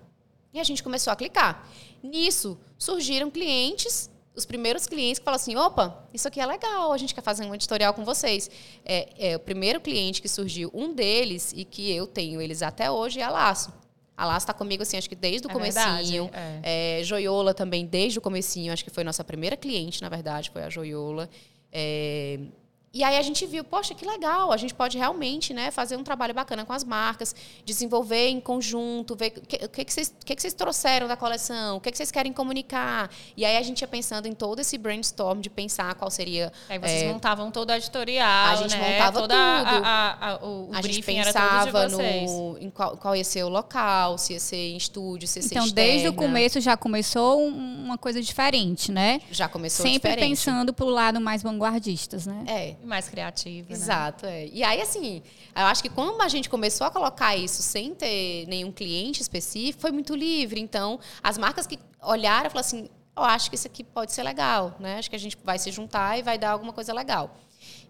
E 0.53 0.61
a 0.61 0.65
gente 0.65 0.83
começou 0.83 1.13
a 1.13 1.17
clicar. 1.17 1.69
Nisso 2.03 2.59
surgiram 2.79 3.31
clientes 3.31 4.11
os 4.37 4.45
primeiros 4.45 4.87
clientes 4.87 5.19
que 5.19 5.25
falam 5.25 5.37
assim: 5.37 5.57
opa, 5.57 6.07
isso 6.13 6.29
aqui 6.29 6.41
é 6.41 6.47
legal, 6.47 6.93
a 6.93 6.99
gente 6.99 7.15
quer 7.15 7.23
fazer 7.23 7.45
um 7.47 7.55
editorial 7.55 7.95
com 7.95 8.05
vocês. 8.05 8.51
É, 8.85 9.31
é, 9.31 9.37
o 9.37 9.41
primeiro 9.41 9.81
cliente 9.81 10.21
que 10.21 10.29
surgiu, 10.29 10.71
um 10.75 10.93
deles, 10.93 11.53
e 11.57 11.65
que 11.65 11.91
eu 11.91 12.07
tenho 12.07 12.41
eles 12.41 12.63
até 12.63 12.91
hoje, 12.91 13.19
é 13.19 13.23
a 13.23 13.31
Laço. 13.31 13.73
A 14.17 14.25
Laço 14.25 14.45
está 14.45 14.55
comigo, 14.55 14.83
assim, 14.83 14.97
acho 14.97 15.09
que 15.09 15.15
desde 15.15 15.47
o 15.47 15.51
é 15.51 15.53
comecinho. 15.53 16.31
É. 16.63 17.01
Joiola 17.03 17.53
também, 17.53 17.85
desde 17.85 18.19
o 18.19 18.23
comecinho, 18.23 18.73
acho 18.73 18.83
que 18.83 18.91
foi 18.91 19.05
nossa 19.05 19.23
primeira 19.23 19.57
cliente, 19.57 20.01
na 20.01 20.09
verdade, 20.09 20.51
foi 20.51 20.63
a 20.63 20.71
Joiola. 20.71 21.29
E 22.97 23.05
aí 23.05 23.19
a 23.19 23.23
gente 23.23 23.45
viu, 23.45 23.63
poxa, 23.63 23.95
que 23.95 24.07
legal, 24.07 24.51
a 24.51 24.57
gente 24.57 24.73
pode 24.73 24.97
realmente 24.97 25.53
né, 25.53 25.71
fazer 25.71 25.97
um 25.97 26.03
trabalho 26.03 26.33
bacana 26.33 26.65
com 26.65 26.73
as 26.73 26.83
marcas, 26.83 27.37
desenvolver 27.63 28.29
em 28.29 28.41
conjunto, 28.41 29.15
ver 29.15 29.35
o 29.37 29.41
que, 29.43 29.69
que, 29.69 29.85
que, 29.85 29.93
vocês, 29.93 30.15
que, 30.25 30.35
que 30.35 30.41
vocês 30.41 30.55
trouxeram 30.55 31.07
da 31.07 31.15
coleção, 31.15 31.77
o 31.77 31.81
que, 31.81 31.91
que 31.91 31.97
vocês 31.99 32.11
querem 32.11 32.33
comunicar. 32.33 33.11
E 33.37 33.45
aí 33.45 33.59
a 33.59 33.63
gente 33.63 33.83
ia 33.83 33.87
pensando 33.87 34.25
em 34.27 34.33
todo 34.33 34.61
esse 34.61 34.79
brainstorm 34.79 35.41
de 35.41 35.51
pensar 35.51 35.95
qual 35.95 36.11
seria. 36.11 36.51
Aí 36.71 36.79
vocês 36.79 37.03
é, 37.03 37.13
montavam 37.13 37.51
todo 37.51 37.69
o 37.69 37.75
editorial. 37.75 38.55
A 38.55 38.57
gente 38.57 38.75
né? 38.75 38.93
montava 38.93 39.21
Toda 39.21 39.35
tudo. 39.35 39.85
A, 39.85 40.17
a, 40.19 40.33
a, 40.33 40.47
o 40.47 40.71
a 40.73 40.81
gente 40.81 41.03
pensava 41.03 41.89
no, 41.89 42.57
em 42.59 42.71
qual, 42.71 42.97
qual, 42.97 43.15
ia 43.15 43.25
ser 43.25 43.45
o 43.45 43.51
local, 43.51 44.17
se 44.17 44.33
ia 44.33 44.41
ser 44.41 44.71
em 44.71 44.77
estúdio, 44.79 45.29
se 45.29 45.41
ia 45.41 45.45
então, 45.45 45.65
ser 45.65 45.69
Então, 45.69 45.85
desde 45.85 46.09
o 46.09 46.15
começo 46.15 46.63
já 46.63 46.79
começou 46.79 47.47
uma 47.47 47.99
coisa 47.99 48.23
diferente, 48.23 48.91
né? 48.91 49.21
Já 49.31 49.49
começou 49.49 49.85
Sempre 49.85 50.13
diferente. 50.13 50.31
pensando 50.31 50.73
para 50.73 50.87
o 50.87 50.89
lado 50.89 51.21
mais 51.21 51.43
vanguardistas, 51.43 52.27
né? 52.27 52.43
É. 52.47 52.86
Mais 52.87 53.09
criativo. 53.09 53.69
Né? 53.69 53.75
Exato, 53.75 54.27
né? 54.27 54.45
é. 54.45 54.49
E 54.53 54.63
aí, 54.63 54.81
assim, 54.81 55.23
eu 55.55 55.63
acho 55.65 55.83
que 55.83 55.89
quando 55.89 56.21
a 56.23 56.29
gente 56.29 56.49
começou 56.49 56.87
a 56.87 56.91
colocar 56.91 57.37
isso 57.37 57.63
sem 57.63 57.95
ter 57.95 58.47
nenhum 58.47 58.71
cliente 58.71 59.21
específico, 59.21 59.81
foi 59.81 59.91
muito 59.91 60.15
livre. 60.15 60.61
Então, 60.61 61.01
as 61.23 61.37
marcas 61.37 61.67
que 61.67 61.79
olharam 62.01 62.49
falaram 62.49 62.67
assim: 62.67 62.85
eu 62.85 63.23
oh, 63.23 63.25
acho 63.25 63.51
que 63.51 63.57
isso 63.57 63.67
aqui 63.67 63.83
pode 63.83 64.13
ser 64.13 64.23
legal, 64.23 64.77
né? 64.79 64.99
Acho 64.99 65.11
que 65.11 65.17
a 65.17 65.19
gente 65.19 65.37
vai 65.43 65.59
se 65.59 65.73
juntar 65.73 66.19
e 66.19 66.23
vai 66.23 66.39
dar 66.39 66.51
alguma 66.51 66.73
coisa 66.73 66.93
legal. 66.93 67.37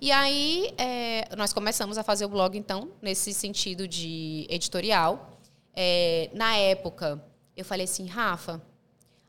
E 0.01 0.11
aí, 0.11 0.73
é, 0.79 1.29
nós 1.37 1.53
começamos 1.53 1.99
a 1.99 2.03
fazer 2.03 2.25
o 2.25 2.29
blog, 2.29 2.57
então, 2.57 2.91
nesse 3.03 3.35
sentido 3.35 3.87
de 3.87 4.47
editorial. 4.49 5.39
É, 5.75 6.31
na 6.33 6.57
época, 6.57 7.23
eu 7.55 7.65
falei 7.65 7.85
assim, 7.85 8.07
Rafa, 8.07 8.63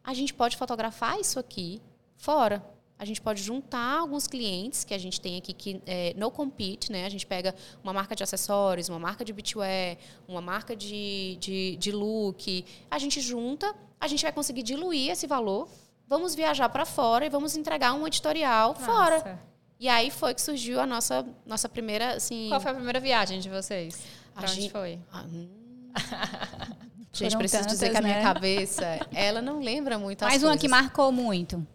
a 0.03 0.13
gente 0.13 0.33
pode 0.33 0.55
fotografar 0.55 1.19
isso 1.19 1.37
aqui 1.37 1.81
fora 2.15 2.63
a 2.99 3.05
gente 3.05 3.21
pode 3.21 3.41
juntar 3.43 3.99
alguns 3.99 4.27
clientes 4.27 4.83
que 4.83 4.93
a 4.93 4.97
gente 4.97 5.19
tem 5.21 5.37
aqui 5.37 5.53
que 5.53 5.81
é, 5.85 6.13
no 6.17 6.31
compete, 6.31 6.91
né? 6.91 7.05
A 7.05 7.09
gente 7.09 7.25
pega 7.25 7.53
uma 7.83 7.93
marca 7.93 8.15
de 8.15 8.23
acessórios, 8.23 8.89
uma 8.89 8.99
marca 8.99 9.23
de 9.23 9.31
beachwear, 9.33 9.97
uma 10.27 10.41
marca 10.41 10.75
de, 10.75 11.37
de, 11.39 11.75
de 11.77 11.91
look, 11.91 12.65
a 12.89 12.97
gente 12.97 13.21
junta, 13.21 13.73
a 13.99 14.07
gente 14.07 14.23
vai 14.23 14.31
conseguir 14.31 14.63
diluir 14.63 15.11
esse 15.11 15.27
valor 15.27 15.67
vamos 16.07 16.33
viajar 16.33 16.69
para 16.69 16.85
fora 16.85 17.25
e 17.25 17.29
vamos 17.29 17.55
entregar 17.57 17.93
um 17.93 18.07
editorial 18.07 18.73
Massa. 18.73 18.85
fora. 18.85 19.39
E 19.79 19.87
aí 19.89 20.09
foi 20.09 20.33
que 20.33 20.41
surgiu 20.41 20.79
a 20.79 20.85
nossa, 20.87 21.25
nossa 21.45 21.69
primeira, 21.69 22.15
assim... 22.15 22.47
Qual 22.49 22.61
foi 22.61 22.71
a 22.71 22.75
primeira 22.75 22.99
viagem 22.99 23.39
de 23.39 23.49
vocês? 23.49 24.01
A 24.33 24.39
Pra 24.39 24.49
onde 24.49 24.61
gente- 24.61 24.71
foi? 24.71 24.99
Ah, 25.11 25.25
hum. 25.27 25.49
Gente, 27.13 27.35
preciso 27.35 27.67
dizer 27.67 27.87
tantas, 27.87 27.91
que 28.01 28.05
a 28.05 28.07
minha 28.07 28.17
né? 28.17 28.33
cabeça, 28.33 28.85
ela 29.13 29.41
não 29.41 29.59
lembra 29.59 29.97
muito 29.97 30.23
Mais 30.23 30.43
uma 30.43 30.53
que 30.55 30.67
coisas. 30.67 30.81
marcou 30.81 31.11
muito. 31.11 31.65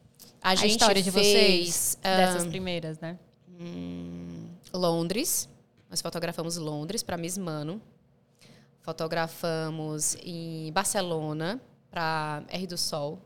A 0.43 0.57
gente 0.57 0.73
história 0.73 1.01
de 1.01 1.11
fez 1.13 1.27
vocês, 1.27 1.99
ah, 2.03 2.17
Dessas 2.17 2.47
primeiras, 2.49 2.99
né? 2.99 3.17
Londres. 4.75 5.49
Nós 5.89 6.01
fotografamos 6.01 6.57
Londres 6.57 7.03
para 7.03 7.17
Miss 7.17 7.39
Mano. 7.39 7.81
Fotografamos 8.81 10.17
em 10.25 10.73
Barcelona 10.73 11.61
para 11.89 12.43
R 12.49 12.67
do 12.67 12.77
Sol. 12.77 13.21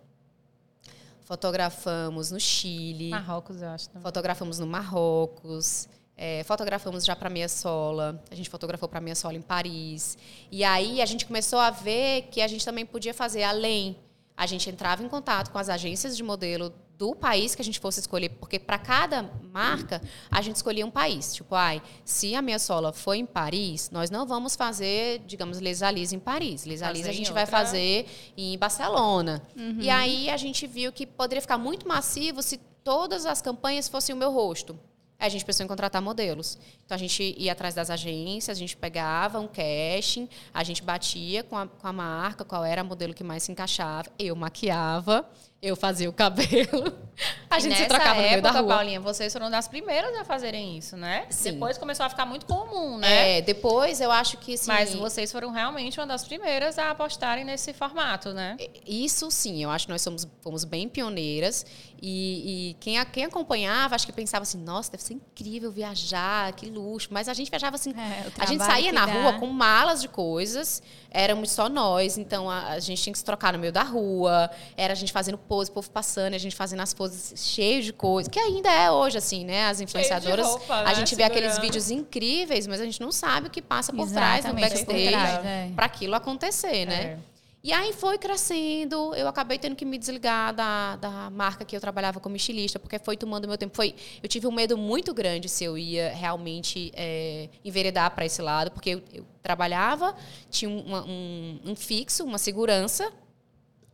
Fotografamos 1.22 2.30
no 2.30 2.38
Chile. 2.38 3.08
Marrocos, 3.08 3.62
eu 3.62 3.68
acho. 3.68 3.88
também. 3.88 4.02
Fotografamos 4.02 4.58
no 4.58 4.66
Marrocos. 4.66 5.88
é, 6.16 6.44
fotografamos 6.44 7.04
já 7.04 7.16
para 7.16 7.30
Meia 7.30 7.48
Sola. 7.48 8.22
A 8.30 8.34
gente 8.34 8.50
fotografou 8.50 8.88
para 8.88 9.00
Meia 9.00 9.14
Sola 9.14 9.34
em 9.34 9.42
Paris. 9.42 10.18
E 10.52 10.62
aí 10.62 11.00
a 11.00 11.06
gente 11.06 11.24
começou 11.24 11.58
a 11.58 11.70
ver 11.70 12.22
que 12.30 12.42
a 12.42 12.48
gente 12.48 12.64
também 12.64 12.84
podia 12.84 13.14
fazer 13.14 13.42
além. 13.42 13.96
A 14.36 14.46
gente 14.46 14.68
entrava 14.68 15.02
em 15.02 15.08
contato 15.08 15.50
com 15.50 15.58
as 15.58 15.70
agências 15.70 16.14
de 16.14 16.22
modelo 16.22 16.72
do 16.98 17.14
país 17.14 17.54
que 17.54 17.60
a 17.60 17.64
gente 17.64 17.78
fosse 17.78 18.00
escolher, 18.00 18.30
porque 18.30 18.58
para 18.58 18.78
cada 18.78 19.30
marca 19.52 20.00
a 20.30 20.40
gente 20.40 20.56
escolhia 20.56 20.84
um 20.86 20.90
país. 20.90 21.34
Tipo, 21.34 21.54
ai, 21.54 21.82
se 22.04 22.34
a 22.34 22.40
Meia 22.40 22.58
Sola 22.58 22.92
foi 22.92 23.18
em 23.18 23.26
Paris, 23.26 23.90
nós 23.90 24.10
não 24.10 24.26
vamos 24.26 24.56
fazer, 24.56 25.20
digamos, 25.26 25.58
Les 25.60 25.82
em 26.12 26.18
Paris. 26.18 26.64
Les 26.64 26.82
a 26.82 26.92
gente 26.92 27.32
vai 27.32 27.42
outra- 27.44 27.58
fazer 27.58 28.06
em 28.36 28.56
Barcelona. 28.56 29.42
E 29.78 29.90
aí 29.90 30.30
a 30.30 30.36
gente 30.36 30.66
viu 30.66 30.90
que 30.90 31.06
poderia 31.06 31.42
ficar 31.42 31.58
muito 31.58 31.86
massivo 31.86 32.42
se 32.42 32.56
todas 32.82 33.26
as 33.26 33.42
campanhas 33.42 33.88
fossem 33.88 34.14
o 34.14 34.18
meu 34.18 34.30
rosto. 34.32 34.78
Aí 35.18 35.26
a 35.28 35.30
gente 35.30 35.46
pensou 35.46 35.64
em 35.64 35.66
contratar 35.66 36.02
modelos. 36.02 36.58
Então 36.84 36.94
a 36.94 36.98
gente 36.98 37.34
ia 37.38 37.52
atrás 37.52 37.74
das 37.74 37.88
agências, 37.88 38.54
a 38.56 38.60
gente 38.60 38.76
pegava 38.76 39.40
um 39.40 39.48
casting, 39.48 40.28
a 40.52 40.62
gente 40.62 40.82
batia 40.82 41.42
com 41.42 41.56
a, 41.56 41.66
com 41.66 41.86
a 41.88 41.92
marca, 41.92 42.44
qual 42.44 42.62
era 42.62 42.82
a 42.82 42.84
modelo 42.84 43.14
que 43.14 43.24
mais 43.24 43.42
se 43.42 43.50
encaixava. 43.50 44.10
Eu 44.18 44.36
maquiava, 44.36 45.26
eu 45.62 45.74
fazia 45.76 46.08
o 46.08 46.12
cabelo. 46.12 46.92
A 47.48 47.58
gente 47.58 47.76
se 47.76 47.86
trocava 47.86 48.16
no 48.16 48.28
meio 48.28 48.42
da 48.42 48.50
época, 48.50 48.60
rua. 48.60 48.74
Paulinha, 48.76 49.00
vocês 49.00 49.32
foram 49.32 49.50
das 49.50 49.66
primeiras 49.66 50.14
a 50.16 50.24
fazerem 50.24 50.76
isso, 50.76 50.96
né? 50.96 51.26
Sim. 51.30 51.52
Depois 51.52 51.78
começou 51.78 52.04
a 52.04 52.10
ficar 52.10 52.26
muito 52.26 52.44
comum, 52.44 52.98
né? 52.98 53.38
É, 53.38 53.40
depois 53.40 54.00
eu 54.00 54.12
acho 54.12 54.36
que 54.36 54.54
assim, 54.54 54.66
Mas 54.66 54.94
vocês 54.94 55.32
foram 55.32 55.50
realmente 55.50 55.98
uma 55.98 56.06
das 56.06 56.24
primeiras 56.24 56.78
a 56.78 56.90
apostarem 56.90 57.44
nesse 57.44 57.72
formato, 57.72 58.34
né? 58.34 58.56
Isso 58.86 59.30
sim, 59.30 59.62
eu 59.62 59.70
acho 59.70 59.86
que 59.86 59.92
nós 59.92 60.02
somos, 60.02 60.28
fomos 60.42 60.64
bem 60.64 60.88
pioneiras. 60.88 61.64
E, 62.00 62.70
e 62.70 62.74
quem, 62.74 63.02
quem 63.06 63.24
acompanhava, 63.24 63.94
acho 63.94 64.04
que 64.06 64.12
pensava 64.12 64.42
assim, 64.42 64.58
nossa, 64.58 64.90
deve 64.90 65.02
ser 65.02 65.14
incrível 65.14 65.72
viajar, 65.72 66.52
que 66.52 66.68
luxo. 66.68 67.08
Mas 67.10 67.28
a 67.28 67.34
gente 67.34 67.50
viajava 67.50 67.76
assim. 67.76 67.94
É, 68.06 68.30
a 68.38 68.46
gente 68.46 68.62
saía 68.62 68.92
na 68.92 69.04
dá. 69.04 69.12
rua 69.12 69.32
com 69.40 69.46
malas 69.46 70.00
de 70.00 70.08
coisas, 70.08 70.82
éramos 71.10 71.50
só 71.50 71.68
nós, 71.68 72.18
então 72.18 72.48
a, 72.48 72.68
a 72.68 72.78
gente 72.78 73.02
tinha 73.02 73.12
que 73.12 73.18
se 73.18 73.24
trocar 73.24 73.52
no 73.52 73.58
meio 73.58 73.72
da 73.72 73.82
rua, 73.82 74.50
era 74.76 74.92
a 74.92 74.96
gente 74.96 75.12
fazendo 75.12 75.38
pose, 75.46 75.70
o 75.70 75.72
povo 75.72 75.90
passando, 75.90 76.34
a 76.34 76.38
gente 76.38 76.54
fazendo 76.54 76.80
as 76.80 76.92
poses 76.92 77.32
cheias 77.48 77.84
de 77.84 77.92
coisas, 77.92 78.30
que 78.30 78.38
ainda 78.38 78.70
é 78.70 78.90
hoje, 78.90 79.16
assim, 79.18 79.44
né? 79.44 79.66
As 79.66 79.80
influenciadoras. 79.80 80.46
roupa, 80.46 80.74
a 80.74 80.84
né? 80.84 80.94
gente 80.94 81.14
vê 81.14 81.22
aqueles 81.22 81.52
Segurando. 81.52 81.62
vídeos 81.72 81.90
incríveis, 81.90 82.66
mas 82.66 82.80
a 82.80 82.84
gente 82.84 83.00
não 83.00 83.12
sabe 83.12 83.48
o 83.48 83.50
que 83.50 83.62
passa 83.62 83.92
por 83.92 84.10
trás, 84.10 84.44
no 84.44 84.50
Exatamente, 84.58 84.84
backstage, 84.84 85.46
é. 85.46 85.70
para 85.74 85.86
aquilo 85.86 86.14
acontecer, 86.14 86.86
né? 86.86 87.02
É. 87.02 87.36
E 87.64 87.72
aí 87.72 87.92
foi 87.92 88.16
crescendo, 88.16 89.12
eu 89.16 89.26
acabei 89.26 89.58
tendo 89.58 89.74
que 89.74 89.84
me 89.84 89.98
desligar 89.98 90.54
da, 90.54 90.94
da 90.94 91.30
marca 91.30 91.64
que 91.64 91.76
eu 91.76 91.80
trabalhava 91.80 92.20
como 92.20 92.36
estilista, 92.36 92.78
porque 92.78 92.96
foi 92.96 93.16
tomando 93.16 93.48
meu 93.48 93.58
tempo. 93.58 93.74
Foi, 93.74 93.92
eu 94.22 94.28
tive 94.28 94.46
um 94.46 94.52
medo 94.52 94.78
muito 94.78 95.12
grande 95.12 95.48
se 95.48 95.64
eu 95.64 95.76
ia 95.76 96.10
realmente 96.14 96.92
é, 96.94 97.48
enveredar 97.64 98.12
para 98.12 98.24
esse 98.24 98.40
lado, 98.40 98.70
porque 98.70 98.90
eu, 98.90 99.02
eu 99.12 99.26
trabalhava, 99.42 100.14
tinha 100.48 100.70
uma- 100.70 101.04
um, 101.04 101.58
um 101.64 101.74
fixo, 101.74 102.22
uma 102.22 102.38
segurança, 102.38 103.12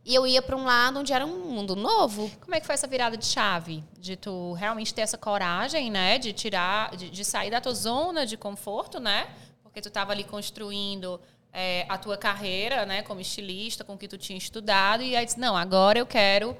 e 0.05 0.13
eu 0.13 0.27
ia 0.27 0.41
para 0.41 0.55
um 0.55 0.65
lado 0.65 0.99
onde 0.99 1.13
era 1.13 1.25
um 1.25 1.39
mundo 1.49 1.75
novo. 1.75 2.29
Como 2.41 2.53
é 2.53 2.59
que 2.59 2.65
foi 2.65 2.75
essa 2.75 2.87
virada 2.87 3.15
de 3.15 3.25
chave? 3.25 3.83
De 3.97 4.15
tu 4.17 4.53
realmente 4.53 4.93
ter 4.93 5.01
essa 5.01 5.17
coragem, 5.17 5.89
né? 5.89 6.17
De 6.17 6.33
tirar, 6.33 6.95
de, 6.95 7.09
de 7.09 7.23
sair 7.23 7.49
da 7.49 7.61
tua 7.61 7.73
zona 7.73 8.25
de 8.25 8.35
conforto, 8.35 8.99
né? 8.99 9.27
Porque 9.61 9.79
tu 9.81 9.87
estava 9.87 10.11
ali 10.11 10.23
construindo 10.25 11.19
é, 11.53 11.85
a 11.87 11.97
tua 11.97 12.17
carreira, 12.17 12.85
né? 12.85 13.01
Como 13.01 13.21
estilista, 13.21 13.83
com 13.83 13.93
o 13.93 13.97
que 13.97 14.07
tu 14.07 14.17
tinha 14.17 14.37
estudado. 14.37 15.01
E 15.03 15.15
aí 15.15 15.25
disse, 15.25 15.39
não, 15.39 15.55
agora 15.55 15.97
eu 15.99 16.05
quero 16.05 16.55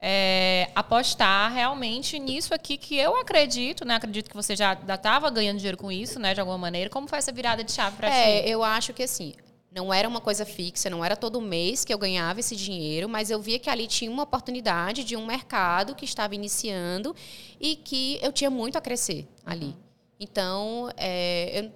é, 0.00 0.70
apostar 0.74 1.52
realmente 1.52 2.18
nisso 2.18 2.54
aqui 2.54 2.76
que 2.76 2.96
eu 2.96 3.16
acredito, 3.18 3.84
né? 3.84 3.96
Acredito 3.96 4.30
que 4.30 4.36
você 4.36 4.56
já 4.56 4.72
estava 4.72 5.28
ganhando 5.30 5.58
dinheiro 5.58 5.76
com 5.76 5.92
isso, 5.92 6.18
né? 6.18 6.32
De 6.32 6.40
alguma 6.40 6.58
maneira. 6.58 6.88
Como 6.88 7.06
foi 7.06 7.18
essa 7.18 7.30
virada 7.32 7.62
de 7.62 7.72
chave 7.72 7.96
para 7.96 8.08
É, 8.08 8.42
ti? 8.42 8.48
eu 8.48 8.62
acho 8.64 8.92
que 8.92 9.02
assim, 9.02 9.34
não 9.76 9.92
era 9.92 10.08
uma 10.08 10.22
coisa 10.22 10.46
fixa, 10.46 10.88
não 10.88 11.04
era 11.04 11.14
todo 11.14 11.38
mês 11.38 11.84
que 11.84 11.92
eu 11.92 11.98
ganhava 11.98 12.40
esse 12.40 12.56
dinheiro, 12.56 13.10
mas 13.10 13.30
eu 13.30 13.42
via 13.42 13.58
que 13.58 13.68
ali 13.68 13.86
tinha 13.86 14.10
uma 14.10 14.22
oportunidade 14.22 15.04
de 15.04 15.14
um 15.14 15.26
mercado 15.26 15.94
que 15.94 16.06
estava 16.06 16.34
iniciando 16.34 17.14
e 17.60 17.76
que 17.76 18.18
eu 18.22 18.32
tinha 18.32 18.48
muito 18.48 18.78
a 18.78 18.80
crescer 18.80 19.28
ali. 19.44 19.76
Então, 20.18 20.88
é, 20.96 21.60
eu 21.60 21.72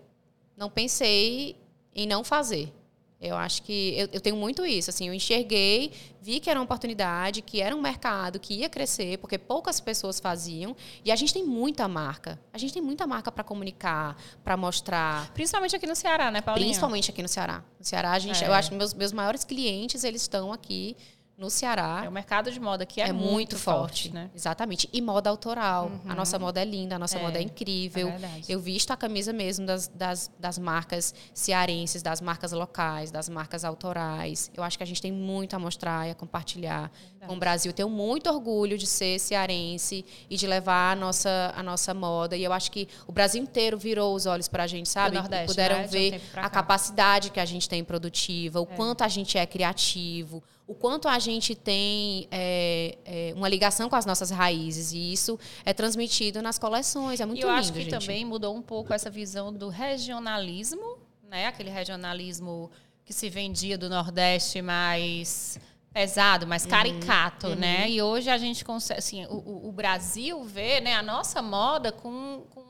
não 0.56 0.70
pensei 0.70 1.54
em 1.94 2.06
não 2.06 2.24
fazer. 2.24 2.72
Eu 3.20 3.36
acho 3.36 3.62
que 3.62 3.94
eu, 3.98 4.08
eu 4.14 4.20
tenho 4.20 4.34
muito 4.34 4.64
isso. 4.64 4.88
Assim, 4.88 5.06
eu 5.08 5.12
enxerguei, 5.12 5.92
vi 6.22 6.40
que 6.40 6.48
era 6.48 6.58
uma 6.58 6.64
oportunidade, 6.64 7.42
que 7.42 7.60
era 7.60 7.76
um 7.76 7.80
mercado 7.80 8.40
que 8.40 8.54
ia 8.54 8.68
crescer, 8.68 9.18
porque 9.18 9.36
poucas 9.36 9.78
pessoas 9.78 10.18
faziam. 10.18 10.74
E 11.04 11.12
a 11.12 11.16
gente 11.16 11.32
tem 11.34 11.44
muita 11.44 11.86
marca. 11.86 12.40
A 12.50 12.56
gente 12.56 12.72
tem 12.72 12.80
muita 12.80 13.06
marca 13.06 13.30
para 13.30 13.44
comunicar, 13.44 14.16
para 14.42 14.56
mostrar. 14.56 15.30
Principalmente 15.34 15.76
aqui 15.76 15.86
no 15.86 15.94
Ceará, 15.94 16.30
né, 16.30 16.40
Paulinha? 16.40 16.66
Principalmente 16.68 17.10
aqui 17.10 17.20
no 17.20 17.28
Ceará. 17.28 17.62
No 17.78 17.84
Ceará, 17.84 18.12
a 18.12 18.18
gente, 18.18 18.42
É. 18.42 18.48
eu 18.48 18.54
acho 18.54 18.70
que 18.70 18.76
meus, 18.76 18.94
meus 18.94 19.12
maiores 19.12 19.44
clientes, 19.44 20.02
eles 20.02 20.22
estão 20.22 20.50
aqui 20.50 20.96
no 21.40 21.48
Ceará. 21.48 22.02
É, 22.04 22.08
o 22.08 22.12
mercado 22.12 22.52
de 22.52 22.60
moda 22.60 22.82
aqui 22.82 23.00
é, 23.00 23.08
É, 23.08 23.12
muito, 23.12 23.56
forte, 23.58 24.12
né? 24.12 24.30
Exatamente. 24.34 24.86
E 24.92 25.00
moda 25.00 25.30
autoral. 25.30 25.90
A 26.06 26.14
nossa 26.14 26.38
moda 26.38 26.60
é 26.60 26.64
linda, 26.66 26.96
a 26.96 26.98
nossa 26.98 27.18
É, 27.18 27.22
moda 27.22 27.38
é 27.38 27.42
incrível. 27.42 28.08
é 28.08 28.10
verdade. 28.10 28.44
eu 28.52 28.60
visto 28.60 28.90
a 28.90 28.96
camisa 28.96 29.32
mesmo 29.32 29.64
das, 29.64 29.88
das, 29.88 30.30
das 30.38 30.58
marcas 30.58 31.14
cearenses, 31.32 32.02
das 32.02 32.20
marcas 32.20 32.52
locais, 32.52 33.10
das 33.10 33.30
marcas 33.30 33.64
autorais. 33.64 34.50
Eu 34.54 34.62
acho 34.62 34.76
que 34.76 34.84
a 34.84 34.86
gente 34.86 35.00
tem 35.00 35.10
muito 35.10 35.56
a 35.56 35.58
mostrar 35.58 36.06
e 36.06 36.10
a 36.10 36.14
compartilhar 36.14 36.92
com 37.26 37.34
o 37.34 37.38
Brasil. 37.38 37.72
Tenho 37.72 37.88
muito 37.88 38.28
orgulho 38.28 38.76
de 38.76 38.86
ser 38.86 39.18
cearense 39.18 40.04
e 40.28 40.36
de 40.36 40.46
levar 40.46 40.92
a 40.92 40.96
nossa, 40.96 41.54
a 41.56 41.62
nossa 41.62 41.94
moda. 41.94 42.36
E 42.36 42.44
eu 42.44 42.52
acho 42.52 42.70
que 42.70 42.86
o 43.06 43.12
Brasil 43.12 43.42
inteiro 43.42 43.78
virou 43.78 44.14
os 44.14 44.26
olhos 44.26 44.46
para 44.46 44.64
a 44.64 44.66
gente, 44.66 44.90
sabe? 44.90 45.16
Nordeste, 45.16 45.46
Puderam 45.46 45.76
né? 45.78 45.84
Um 45.86 45.88
ver 45.88 46.20
pra 46.32 46.44
a 46.44 46.50
capacidade 46.50 47.30
que 47.30 47.40
a 47.40 47.46
gente 47.46 47.66
tem 47.66 47.82
produtiva, 47.82 48.60
o 48.60 48.66
quanto 48.66 49.02
a 49.02 49.08
gente 49.08 49.38
é 49.38 49.46
criativo, 49.46 50.42
o 50.70 50.74
quanto 50.74 51.08
a 51.08 51.18
gente 51.18 51.54
tem 51.54 52.28
é, 52.30 52.96
é, 53.04 53.32
uma 53.36 53.48
ligação 53.48 53.88
com 53.90 53.96
as 53.96 54.06
nossas 54.06 54.30
raízes. 54.30 54.92
E 54.92 55.12
isso 55.12 55.36
é 55.64 55.72
transmitido 55.72 56.40
nas 56.40 56.58
coleções. 56.60 57.18
É 57.20 57.26
muito 57.26 57.38
e 57.38 57.42
eu 57.42 57.48
lindo, 57.48 57.58
acho 57.58 57.72
que 57.72 57.80
gente. 57.80 57.90
também 57.90 58.24
mudou 58.24 58.54
um 58.54 58.62
pouco 58.62 58.94
essa 58.94 59.10
visão 59.10 59.52
do 59.52 59.68
regionalismo, 59.68 60.98
né? 61.28 61.46
Aquele 61.46 61.70
regionalismo 61.70 62.70
que 63.04 63.12
se 63.12 63.28
vendia 63.28 63.76
do 63.76 63.88
Nordeste 63.88 64.62
mais 64.62 65.58
pesado, 65.92 66.46
mais 66.46 66.62
Uhum, 66.64 66.70
caricato, 66.70 67.56
né? 67.56 67.90
E 67.90 68.00
hoje 68.00 68.30
a 68.30 68.38
gente 68.38 68.64
consegue, 68.64 69.00
assim, 69.00 69.26
o, 69.26 69.68
o- 69.68 69.72
Brasil 69.72 70.44
vê, 70.44 70.80
né, 70.80 70.94
a 70.94 71.02
nossa 71.02 71.42
moda 71.42 71.90
com, 71.90 72.44
com 72.54 72.62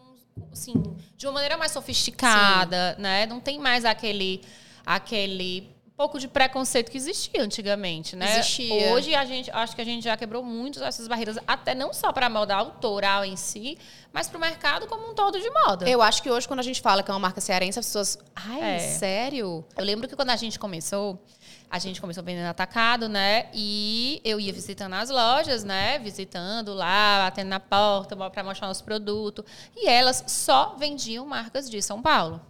assim, 0.51 0.73
de 1.19 1.27
uma 1.27 1.35
maneira 1.35 1.59
mais 1.59 1.73
sofisticada, 1.73 2.97
né? 2.99 3.27
Não 3.27 3.41
tem 3.41 3.59
mais 3.59 3.85
aquele 3.85 4.41
aquele 4.87 5.69
pouco 6.01 6.19
de 6.19 6.29
preconceito 6.29 6.91
que 6.91 6.97
existia 6.97 7.43
antigamente, 7.43 8.17
né? 8.17 8.39
Existia. 8.39 8.91
Hoje 8.95 9.15
a 9.15 9.23
gente 9.27 9.51
acho 9.51 9.77
que 9.77 9.83
a 9.83 9.85
gente 9.85 10.03
já 10.05 10.17
quebrou 10.17 10.43
muito 10.43 10.83
essas 10.83 11.07
barreiras, 11.07 11.37
até 11.47 11.75
não 11.75 11.93
só 11.93 12.11
para 12.11 12.25
a 12.25 12.31
moda 12.31 12.55
autoral 12.55 13.23
em 13.23 13.37
si, 13.37 13.77
mas 14.11 14.27
para 14.27 14.39
o 14.39 14.41
mercado 14.41 14.87
como 14.87 15.11
um 15.11 15.15
todo 15.15 15.39
de 15.39 15.51
moda. 15.51 15.87
Eu 15.87 16.01
acho 16.01 16.23
que 16.23 16.31
hoje, 16.31 16.49
quando 16.49 16.61
a 16.61 16.63
gente 16.63 16.81
fala 16.81 17.03
que 17.03 17.11
é 17.11 17.13
uma 17.13 17.21
marca 17.21 17.39
cearense, 17.39 17.79
as 17.79 17.85
pessoas. 17.85 18.19
Ai, 18.35 18.77
É. 18.77 18.79
sério? 18.79 19.63
Eu 19.77 19.85
lembro 19.85 20.09
que 20.09 20.17
quando 20.17 20.31
a 20.31 20.37
gente 20.37 20.59
começou, 20.59 21.23
a 21.71 21.79
gente 21.79 22.01
começou 22.01 22.25
vendendo 22.25 22.47
atacado, 22.49 23.07
né? 23.07 23.51
E 23.53 24.23
eu 24.25 24.41
ia 24.41 24.55
visitando 24.55 24.95
as 24.95 25.11
lojas, 25.11 25.65
né? 25.65 25.99
Visitando 25.99 26.73
lá, 26.73 27.27
batendo 27.27 27.49
na 27.49 27.61
porta 27.61 28.17
para 28.17 28.43
mostrar 28.43 28.69
nosso 28.69 28.85
produto. 28.85 29.45
E 29.77 29.87
elas 29.87 30.25
só 30.27 30.77
vendiam 30.79 31.27
marcas 31.27 31.69
de 31.69 31.83
São 31.83 32.01
Paulo. 32.01 32.41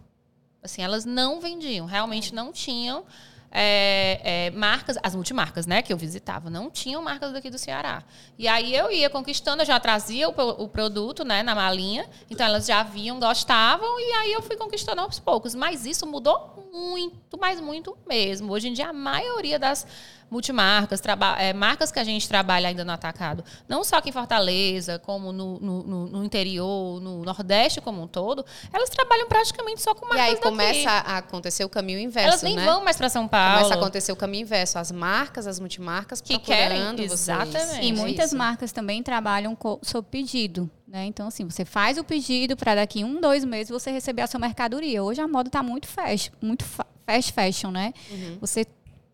Assim, 0.63 0.81
elas 0.81 1.03
não 1.03 1.41
vendiam, 1.41 1.85
realmente 1.85 2.33
não 2.33 2.53
tinham 2.53 3.03
é, 3.51 4.47
é, 4.47 4.51
marcas, 4.51 4.97
as 5.03 5.13
multimarcas, 5.13 5.65
né, 5.65 5.81
que 5.81 5.91
eu 5.91 5.97
visitava, 5.97 6.49
não 6.49 6.69
tinham 6.69 7.01
marcas 7.01 7.33
daqui 7.33 7.49
do 7.49 7.57
Ceará. 7.57 8.03
E 8.39 8.47
aí 8.47 8.73
eu 8.73 8.89
ia 8.89 9.09
conquistando, 9.09 9.61
eu 9.61 9.65
já 9.65 9.79
trazia 9.79 10.29
o, 10.29 10.63
o 10.63 10.67
produto, 10.69 11.25
né, 11.25 11.43
na 11.43 11.53
malinha, 11.53 12.09
então 12.29 12.45
elas 12.45 12.65
já 12.65 12.81
viam, 12.81 13.19
gostavam, 13.19 13.99
e 13.99 14.13
aí 14.13 14.31
eu 14.31 14.41
fui 14.41 14.55
conquistando 14.55 15.01
aos 15.01 15.19
poucos. 15.19 15.53
Mas 15.53 15.85
isso 15.85 16.07
mudou 16.07 16.69
muito, 16.71 17.37
mas 17.39 17.59
muito 17.59 17.97
mesmo. 18.07 18.53
Hoje 18.53 18.69
em 18.69 18.73
dia, 18.73 18.89
a 18.89 18.93
maioria 18.93 19.59
das 19.59 19.85
multimarcas, 20.31 21.01
é, 21.37 21.51
marcas 21.53 21.91
que 21.91 21.99
a 21.99 22.03
gente 22.05 22.27
trabalha 22.27 22.69
ainda 22.69 22.85
no 22.85 22.91
atacado, 22.93 23.43
não 23.67 23.83
só 23.83 23.97
aqui 23.97 24.09
em 24.09 24.13
Fortaleza, 24.13 24.97
como 24.99 25.33
no, 25.33 25.59
no, 25.59 25.83
no, 26.07 26.23
interior, 26.23 27.01
no 27.01 27.21
Nordeste 27.23 27.81
como 27.81 28.01
um 28.01 28.07
todo, 28.07 28.45
elas 28.71 28.89
trabalham 28.89 29.27
praticamente 29.27 29.81
só 29.81 29.93
com 29.93 30.05
marcas 30.07 30.19
E 30.19 30.21
aí 30.29 30.33
daqui. 30.35 30.43
começa 30.43 30.89
a 30.89 31.17
acontecer 31.17 31.65
o 31.65 31.69
caminho 31.69 31.99
inverso, 31.99 32.29
Elas 32.29 32.41
nem 32.43 32.55
né? 32.55 32.65
vão 32.65 32.83
mais 32.83 32.95
para 32.97 33.09
São 33.09 33.27
Paulo. 33.27 33.57
Começa 33.57 33.73
a 33.73 33.77
acontecer 33.77 34.11
o 34.11 34.15
caminho 34.15 34.43
inverso. 34.43 34.79
As 34.79 34.91
marcas, 34.91 35.45
as 35.45 35.59
multimarcas 35.59 36.21
que 36.21 36.39
querem, 36.39 36.95
vocês. 36.95 37.11
exatamente. 37.11 37.85
E 37.85 37.91
muitas 37.91 38.27
isso. 38.27 38.37
marcas 38.37 38.71
também 38.71 39.03
trabalham 39.03 39.57
sob 39.81 40.07
pedido. 40.09 40.69
Né? 40.87 41.05
Então, 41.05 41.27
assim, 41.27 41.45
você 41.49 41.65
faz 41.65 41.97
o 41.97 42.03
pedido 42.03 42.55
para 42.55 42.75
daqui 42.75 43.03
um, 43.03 43.19
dois 43.19 43.43
meses 43.45 43.69
você 43.69 43.91
receber 43.91 44.21
a 44.23 44.27
sua 44.27 44.39
mercadoria. 44.39 45.03
Hoje 45.03 45.21
a 45.21 45.27
moda 45.27 45.47
está 45.49 45.61
muito 45.63 45.87
fast, 45.87 46.31
muito 46.41 46.63
fa- 46.65 46.85
fast 47.05 47.31
fashion, 47.31 47.71
né? 47.71 47.93
Uhum. 48.09 48.37
Você 48.41 48.65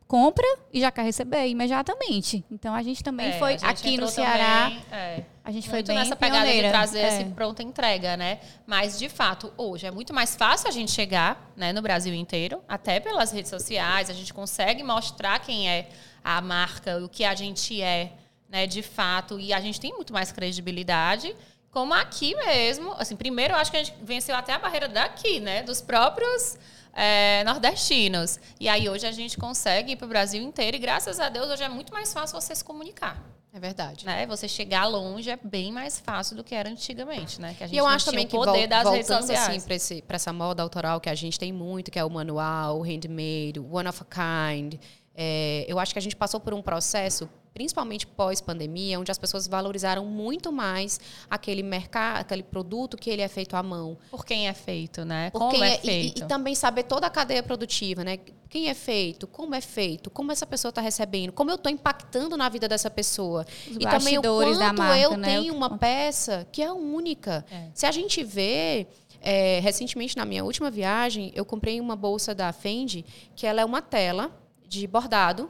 compra 0.08 0.46
e 0.72 0.80
já 0.80 0.89
quer 0.91 1.04
receber 1.04 1.48
imediatamente. 1.48 2.43
Então 2.50 2.74
a 2.74 2.82
gente 2.82 3.04
também 3.04 3.28
É, 3.28 3.39
foi 3.39 3.52
gente 3.54 3.65
aqui 3.65 3.98
no 3.98 4.08
Ceará. 4.08 4.63
também, 4.70 4.84
é, 4.91 5.24
A 5.43 5.52
gente 5.52 5.70
foi 5.70 5.84
bem 5.84 5.96
nessa 5.98 6.15
pegada 6.15 6.43
pioneira. 6.46 6.67
de 6.70 6.74
trazer 6.74 7.00
É. 7.00 7.08
esse 7.08 7.26
pronta 7.32 7.62
entrega, 7.63 8.15
né? 8.15 8.39
Mas 8.65 8.98
de 8.98 9.10
fato, 9.10 9.52
hoje 9.58 9.86
é 9.86 9.91
muito 9.91 10.13
mais 10.13 10.36
fácil 10.36 10.67
a 10.67 10.72
gente 10.72 10.91
chegar, 10.91 11.52
né, 11.56 11.74
no 11.74 11.82
Brasil 11.82 12.13
inteiro, 12.13 12.62
até 12.67 13.00
pelas 13.00 13.32
redes 13.32 13.50
sociais, 13.50 14.10
a 14.10 14.13
gente 14.13 14.34
consegue 14.34 14.82
mostrar 14.84 15.39
quem 15.39 15.70
é 15.70 15.89
a 16.24 16.39
marca, 16.41 16.98
o 17.04 17.10
que 17.10 17.24
a 17.26 17.36
gente 17.36 17.82
é, 17.82 18.12
né, 18.50 18.65
de 18.67 18.82
fato, 18.82 19.39
e 19.39 19.52
a 19.54 19.60
gente 19.60 19.80
tem 19.80 19.93
muito 19.93 20.13
mais 20.13 20.32
credibilidade. 20.32 21.36
Como 21.70 21.93
aqui 21.93 22.34
mesmo, 22.36 22.93
assim, 22.98 23.15
primeiro 23.15 23.54
eu 23.54 23.58
acho 23.58 23.70
que 23.72 23.78
a 23.78 23.84
gente 23.84 23.96
venceu 24.02 24.36
até 24.36 24.54
a 24.54 24.60
barreira 24.60 24.88
daqui, 24.88 25.39
né, 25.39 25.63
dos 25.63 25.82
próprios 25.82 26.58
é, 26.97 27.43
nordestinos. 27.43 28.39
E 28.60 28.67
aí 28.67 28.89
hoje 28.89 29.05
a 29.05 29.12
gente 29.12 29.38
consegue 29.38 29.91
ir 29.91 29.95
para 29.95 30.05
o 30.05 30.10
Brasil 30.10 30.41
inteiro 30.41 30.75
e 30.77 30.79
graças 30.79 31.19
a 31.19 31.29
Deus 31.29 31.47
hoje 31.49 31.63
é 31.63 31.69
muito 31.69 31.93
mais 31.93 32.12
fácil 32.12 32.39
você 32.41 32.55
se 32.55 32.63
comunicar 32.63 33.21
É 33.53 33.60
verdade. 33.60 34.05
né? 34.05 34.25
Você 34.25 34.47
chegar 34.47 34.86
longe 34.86 35.29
é 35.29 35.38
bem 35.41 35.71
mais 35.71 35.99
fácil 35.99 36.36
do 36.36 36.43
que 36.43 36.55
era 36.55 36.67
antigamente, 36.69 37.39
né? 37.39 37.53
Que 37.57 37.63
a 37.63 37.67
gente 37.67 37.75
E 37.75 37.79
eu 37.79 37.86
acho 37.88 38.05
também 38.05 38.25
o 38.25 38.27
que 38.27 38.36
poder 38.36 38.60
vol- 38.62 38.67
das 38.67 38.89
redes 38.89 39.07
voltando 39.07 39.27
sociais. 39.27 39.65
assim 39.67 40.01
para 40.01 40.15
essa 40.15 40.33
moda 40.33 40.63
autoral 40.63 40.99
que 40.99 41.10
a 41.10 41.15
gente 41.15 41.38
tem 41.39 41.53
muito, 41.53 41.91
que 41.91 41.99
é 41.99 42.03
o 42.03 42.10
manual, 42.10 42.79
o 42.79 42.81
handmade, 42.81 43.60
o 43.60 43.75
one 43.75 43.88
of 43.88 44.01
a 44.01 44.05
kind. 44.49 44.73
é, 45.15 45.65
eu 45.67 45.79
acho 45.79 45.93
que 45.93 45.99
a 45.99 46.01
gente 46.01 46.15
passou 46.15 46.39
por 46.39 46.53
um 46.53 46.62
processo, 46.62 47.29
principalmente 47.58 48.06
pós-pandemia, 48.06 49.00
onde 49.00 49.12
as 49.12 49.17
pessoas 49.17 49.48
valorizaram 49.48 50.06
muito 50.06 50.52
mais 50.52 51.00
aquele 51.28 51.63
mercado, 51.63 52.20
aquele 52.20 52.43
produto 52.43 52.96
que 52.96 53.10
ele 53.10 53.24
é 53.24 53.28
feito 53.28 53.56
à 53.56 53.63
mão. 53.63 53.98
Por 54.12 54.24
quem 54.24 54.48
é 54.48 54.54
feito, 54.54 55.04
né? 55.04 55.32
Por 55.32 55.39
Como 55.39 55.52
quem 55.54 55.63
é, 55.63 55.76
e- 55.78 55.80
feito. 55.80 56.22
E, 56.22 56.24
e 56.24 56.28
também 56.28 56.54
saber 56.54 56.84
toda 56.84 57.08
a 57.08 57.10
cadeia 57.10 57.41
produtiva, 57.41 58.04
né? 58.04 58.20
Quem 58.48 58.70
é 58.70 58.76
feito, 58.76 59.26
como 59.26 59.56
é 59.56 59.62
feito, 59.62 60.12
como 60.12 60.32
essa 60.32 60.46
pessoa 60.46 60.70
está 60.70 60.82
recebendo, 60.82 61.34
como 61.34 61.50
eu 61.50 61.56
estou 61.56 61.72
impactando 61.72 62.38
na 62.38 62.48
vida 62.48 62.67
dessa 62.67 62.91
pessoa. 62.91 63.43
Os 63.67 63.76
e 63.76 63.80
também 63.80 64.20
o 64.20 64.22
quanto 64.22 64.60
da 64.60 64.72
marca, 64.72 65.00
eu 65.00 65.17
né? 65.17 65.28
tenho 65.28 65.56
uma 65.56 65.80
peça 65.80 66.48
que 66.52 66.62
é 66.62 66.72
única. 66.72 67.43
É. 67.50 67.70
Se 67.74 67.88
a 67.88 67.91
gente 67.91 68.24
vê, 68.24 68.86
é, 69.20 69.60
recentemente 69.62 70.15
na 70.15 70.26
minha 70.26 70.46
última 70.46 70.70
viagem, 70.70 71.32
eu 71.34 71.43
comprei 71.43 71.82
uma 71.82 71.96
bolsa 71.96 72.36
da 72.36 72.54
Fendi, 72.54 73.04
que 73.36 73.48
ela 73.48 73.62
é 73.62 73.65
uma 73.65 73.82
tela 73.82 74.30
de 74.67 74.86
bordado 74.86 75.50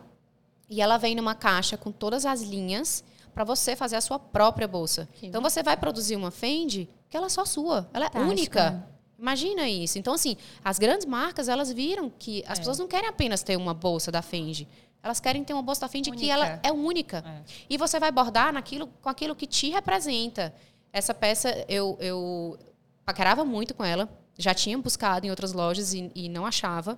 e 0.69 0.82
ela 0.82 0.97
vem 0.97 1.15
numa 1.15 1.34
caixa 1.36 1.77
com 1.77 1.91
todas 1.91 2.25
as 2.25 2.41
linhas 2.41 3.03
para 3.34 3.43
você 3.43 3.75
fazer 3.75 3.95
a 3.95 4.01
sua 4.01 4.17
própria 4.19 4.67
bolsa. 4.67 5.08
Que 5.13 5.27
Então 5.27 5.41
você 5.41 5.62
vai 5.63 5.77
produzir 5.77 6.15
uma 6.15 6.32
Fendi 6.32 6.89
que 7.10 7.15
ela 7.15 7.27
é 7.27 7.30
só 7.30 7.45
sua, 7.45 7.89
ela 7.93 8.06
é 8.06 8.10
Fantástica. 8.10 8.62
única. 8.71 8.88
Imagina 9.19 9.67
isso. 9.69 9.97
Então 9.97 10.13
assim, 10.13 10.36
as 10.63 10.77
grandes 10.77 11.06
marcas 11.06 11.47
elas 11.47 11.71
viram 11.71 12.10
que 12.19 12.43
as 12.47 12.58
É. 12.58 12.62
pessoas 12.62 12.77
não 12.80 12.88
querem 12.88 13.08
apenas 13.10 13.41
ter 13.43 13.56
uma 13.58 13.73
bolsa 13.73 14.12
da 14.12 14.21
Fendi. 14.21 14.67
Elas 15.01 15.19
querem 15.19 15.43
ter 15.43 15.53
uma 15.53 15.62
bolsa 15.62 15.82
da 15.82 15.88
Fendi 15.88 16.12
que 16.12 16.17
Única. 16.17 16.34
ela 16.34 16.60
é 16.63 16.71
única. 16.71 17.23
É. 17.25 17.41
E 17.69 17.77
você 17.77 17.99
vai 17.99 18.12
bordar 18.12 18.51
naquilo, 18.51 18.88
com 19.01 19.10
aquilo 19.10 19.36
que 19.36 19.45
te 19.47 19.69
representa. 19.69 20.53
Essa 20.91 21.13
peça 21.13 21.65
eu, 21.69 21.97
eu 22.01 22.58
paquerava 23.06 23.45
muito 23.45 23.73
com 23.73 23.84
ela. 23.86 24.10
Já 24.38 24.53
tinha 24.53 24.77
buscado 24.77 25.25
em 25.25 25.30
outras 25.30 25.53
lojas 25.53 25.93
e, 25.93 26.12
e 26.13 26.27
não 26.30 26.45
achava. 26.45 26.97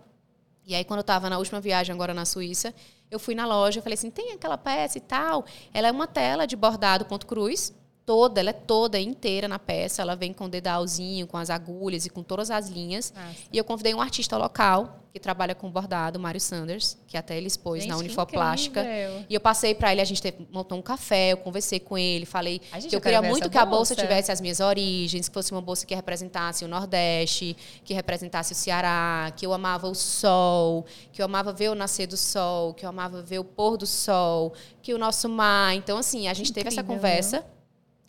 E 0.70 0.76
aí, 0.76 0.86
quando 0.86 1.00
eu 1.00 1.02
estava 1.02 1.32
na 1.32 1.40
última 1.40 1.60
viagem 1.60 1.92
agora 1.92 2.14
na 2.14 2.26
Suíça, 2.26 2.76
eu 3.10 3.18
fui 3.18 3.34
na 3.34 3.44
loja 3.44 3.80
e 3.80 3.82
falei 3.82 3.96
assim, 3.96 4.12
tem 4.12 4.34
aquela 4.34 4.56
peça 4.56 5.00
e 5.00 5.02
tal. 5.02 5.44
Ela 5.74 5.88
é 5.88 5.92
uma 5.92 6.06
tela 6.06 6.46
de 6.46 6.56
bordado 6.56 7.06
ponto 7.06 7.26
cruz, 7.26 7.74
toda, 8.10 8.40
ela 8.40 8.50
é 8.50 8.54
toda 8.54 9.00
inteira 9.00 9.48
na 9.48 9.60
peça. 9.60 10.02
Ela 10.02 10.16
vem 10.16 10.34
com 10.34 10.46
o 10.46 10.50
dedalzinho, 10.50 11.28
com 11.28 11.38
as 11.38 11.52
agulhas 11.52 12.08
e 12.08 12.10
com 12.10 12.24
todas 12.24 12.50
as 12.50 12.68
linhas. 12.68 13.14
Nossa. 13.16 13.36
E 13.54 13.56
eu 13.56 13.64
convidei 13.64 13.94
um 13.94 14.02
artista 14.02 14.36
local 14.36 15.00
que 15.14 15.20
trabalha 15.20 15.54
com 15.54 15.70
bordado, 15.70 16.20
Mário 16.20 16.42
Sanders, 16.42 16.98
que 17.08 17.16
até 17.16 17.38
ele 17.38 17.46
expôs 17.46 17.84
Gente, 17.84 17.92
na 17.92 17.98
Unifoplástica. 17.98 18.84
E 19.30 19.34
eu 19.34 19.40
passei 19.40 19.76
para 19.76 19.92
ele, 19.92 20.02
a 20.02 20.06
gente 20.06 20.22
teve, 20.22 20.48
montou 20.52 20.76
um 20.76 20.82
café, 20.82 21.34
eu 21.34 21.38
conversei 21.38 21.80
com 21.80 22.00
ele, 22.00 22.26
falei 22.26 22.60
que 22.60 22.96
eu 22.96 23.02
queria 23.02 23.22
muito 23.22 23.48
que 23.48 23.58
a 23.60 23.66
bolsa 23.66 23.96
tivesse 23.96 24.32
as 24.32 24.42
minhas 24.42 24.60
origens, 24.60 25.28
que 25.28 25.34
fosse 25.34 25.52
uma 25.52 25.62
bolsa 25.62 25.86
que 25.86 25.94
representasse 25.94 26.66
o 26.66 26.68
Nordeste, 26.68 27.56
que 27.84 27.94
representasse 27.94 28.54
o 28.54 28.56
Ceará, 28.56 29.32
que 29.36 29.46
eu 29.46 29.54
amava 29.54 29.88
o 29.88 29.94
sol, 29.94 30.84
que 31.12 31.22
eu 31.22 31.26
amava 31.26 31.54
ver 31.54 31.70
o 31.70 31.76
nascer 31.76 32.08
do 32.08 32.18
sol, 32.18 32.74
que 32.74 32.86
eu 32.86 32.90
amava 32.90 33.22
ver 33.22 33.38
o 33.38 33.44
pôr 33.44 33.78
do 33.78 33.86
sol, 33.86 34.54
que 34.82 34.96
o 34.96 34.98
nosso 34.98 35.30
mar. 35.30 35.76
Então, 35.76 36.00
assim, 36.00 36.28
a 36.28 36.34
gente 36.34 36.52
teve 36.52 36.70
essa 36.70 36.84
conversa. 36.84 37.46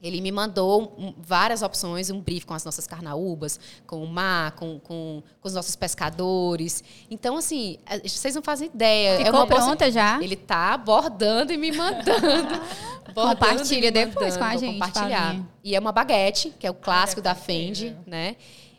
Ele 0.02 0.20
me 0.20 0.32
mandou 0.32 1.14
várias 1.18 1.60
opções, 1.60 2.08
um 2.08 2.20
brief 2.20 2.46
com 2.46 2.54
as 2.54 2.64
nossas 2.64 2.86
carnaúbas, 2.86 3.60
com 3.86 4.02
o 4.02 4.06
mar, 4.06 4.52
com, 4.52 4.80
com, 4.80 5.22
com 5.40 5.48
os 5.48 5.52
nossos 5.52 5.76
pescadores. 5.76 6.82
Então, 7.10 7.36
assim, 7.36 7.76
vocês 8.02 8.34
não 8.34 8.42
fazem 8.42 8.68
ideia. 8.68 9.18
Ficou 9.18 9.34
é 9.34 9.36
uma 9.36 9.46
pronta 9.46 9.90
já? 9.90 10.22
Ele 10.22 10.36
tá 10.36 10.78
bordando 10.78 11.52
e 11.52 11.58
me 11.58 11.70
mandando. 11.70 12.60
Compartilha 13.14 13.88
me 13.88 13.90
depois 13.90 14.36
com 14.36 14.44
a 14.44 14.56
gente, 14.56 14.74
Compartilhar. 14.74 15.22
Paulinha. 15.22 15.48
E 15.62 15.74
é 15.74 15.80
uma 15.80 15.92
baguete, 15.92 16.54
que 16.58 16.66
é 16.66 16.70
o 16.70 16.74
clássico 16.74 17.20
da 17.20 17.34
Fendi, 17.34 17.94
né? 18.06 18.36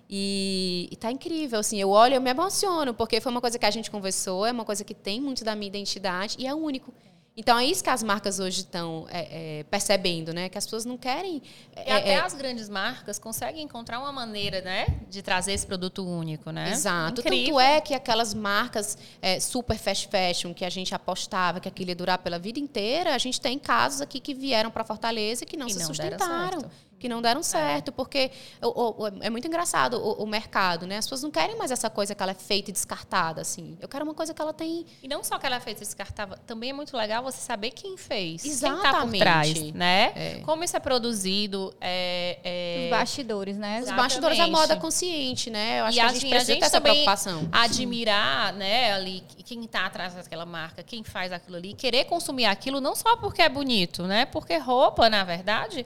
E, 0.10 0.90
e 0.92 0.96
tá 0.98 1.10
incrível, 1.10 1.60
assim, 1.60 1.80
eu 1.80 1.90
olho, 1.90 2.16
eu 2.16 2.22
me 2.22 2.30
emociono, 2.30 2.94
porque 2.94 3.22
foi 3.22 3.32
uma 3.32 3.40
coisa 3.40 3.58
que 3.58 3.66
a 3.66 3.72
gente 3.72 3.90
conversou, 3.90 4.46
é 4.46 4.52
uma 4.52 4.66
coisa 4.66 4.84
que 4.84 4.94
tem 4.94 5.22
muito 5.22 5.42
da 5.46 5.56
minha 5.56 5.70
identidade 5.70 6.36
e 6.38 6.46
é 6.46 6.54
único. 6.54 6.94
Então 7.36 7.58
é 7.58 7.66
isso 7.66 7.82
que 7.82 7.90
as 7.90 8.04
marcas 8.04 8.40
hoje 8.40 8.62
estão 8.62 9.08
é, 9.10 9.60
é, 9.60 9.64
percebendo, 9.64 10.34
né? 10.34 10.50
Que 10.50 10.58
as 10.58 10.66
pessoas 10.66 10.84
não 10.84 10.98
querem. 10.98 11.42
E 11.76 11.80
é, 11.80 11.94
até 11.94 12.14
é, 12.14 12.20
as 12.20 12.34
grandes 12.34 12.68
marcas 12.68 13.18
conseguem 13.18 13.64
encontrar 13.64 14.00
uma 14.00 14.12
maneira, 14.12 14.60
né? 14.62 14.86
De 15.10 15.22
trazer 15.22 15.54
esse 15.54 15.66
produto 15.66 16.06
único, 16.06 16.52
né? 16.52 16.72
Exato. 16.72 17.22
Incrível. 17.22 17.56
Tanto 17.56 17.60
é 17.62 17.80
que 17.80 17.94
aquelas 17.94 18.34
marcas 18.34 18.98
é, 19.22 19.40
super 19.40 19.78
fast 19.78 20.10
fashion 20.10 20.54
que 20.54 20.66
a 20.66 20.70
gente 20.70 20.94
apostava 20.94 21.62
que 21.62 21.70
aquilo 21.70 21.92
ia 21.92 21.96
durar 21.96 22.18
pela 22.18 22.38
vida 22.38 22.60
inteira, 22.60 23.16
a 23.16 23.18
gente 23.18 23.40
tem 23.40 23.58
casos 23.58 24.02
aqui 24.02 24.20
que 24.20 24.34
vieram 24.34 24.70
para 24.70 24.84
Fortaleza 24.84 25.44
e 25.44 25.48
que 25.48 25.56
não 25.56 25.68
E 25.68 25.72
se 25.72 25.80
não 25.80 25.92
deram 25.92 26.20
sustentaram. 26.20 26.72
Que 27.02 27.10
não 27.10 27.20
deram 27.20 27.42
certo, 27.42 27.92
porque 27.92 28.30
o- 28.62 29.04
o- 29.04 29.08
é 29.22 29.30
muito 29.32 29.48
engraçado 29.48 29.96
o, 29.98 30.24
o 30.24 30.28
mercado, 30.28 30.86
né? 30.86 30.98
As 30.98 31.06
pessoas 31.06 31.24
não 31.24 31.32
querem 31.32 31.58
mais 31.58 31.72
essa 31.72 31.90
coisa 31.90 32.14
que 32.14 32.22
ela 32.22 32.32
é 32.32 32.36
feita 32.36 32.70
e 32.70 32.74
descartada, 32.74 33.42
assim. 33.42 33.76
Eu 33.82 33.90
quero 33.90 34.06
uma 34.06 34.14
coisa 34.14 34.36
que 34.36 34.42
ela 34.42 34.54
tem 34.54 34.86
E 35.02 35.08
não 35.08 35.24
só 35.24 35.40
que 35.40 35.46
ela 35.48 35.56
é 35.56 35.60
feita 35.60 35.80
descartável, 35.82 36.38
também 36.46 36.70
é 36.70 36.74
muito 36.74 36.96
legal 36.96 37.24
você 37.24 37.40
saber 37.40 37.72
quem 37.72 37.98
fez. 37.98 38.44
Quem 38.44 38.52
Exatamente. 38.52 38.84
tá 38.84 39.02
por 39.02 39.18
trás, 39.18 39.72
né? 39.74 40.12
É. 40.16 40.42
Como 40.46 40.64
isso 40.64 40.78
é 40.78 40.80
produzido. 40.80 41.74
É, 41.82 42.38
é- 42.44 42.84
Os 42.86 42.90
bastidores, 43.00 43.58
né? 43.58 43.78
os 43.78 43.82
Exatamente. 43.88 44.04
bastidores 44.04 44.38
da 44.38 44.48
moda 44.48 44.76
consciente, 44.76 45.50
né? 45.50 45.80
Eu 45.80 45.86
acho 45.86 45.98
E 45.98 46.00
que 46.00 46.00
a 46.02 46.06
assim, 46.06 46.20
gente 46.20 46.26
a 46.26 46.30
precisa 46.30 46.52
gente 46.54 46.60
ter 46.60 46.66
essa 46.68 46.78
também 46.78 46.94
preocupação. 46.94 47.50
admirar, 47.52 48.54
né, 48.54 48.94
ali, 48.94 49.24
quem 49.44 49.64
tá 49.64 49.86
atrás 49.88 50.14
daquela 50.14 50.46
marca, 50.46 50.84
quem 50.84 51.04
faz 51.04 51.32
aquilo 51.32 51.58
ali, 51.58 51.74
querer 51.74 52.06
consumir 52.06 52.46
aquilo 52.46 52.80
não 52.80 52.96
só 52.96 53.18
porque 53.18 53.42
é 53.42 53.50
bonito, 53.50 54.04
né? 54.04 54.26
Porque 54.26 54.56
roupa, 54.58 55.10
na 55.10 55.24
verdade, 55.24 55.86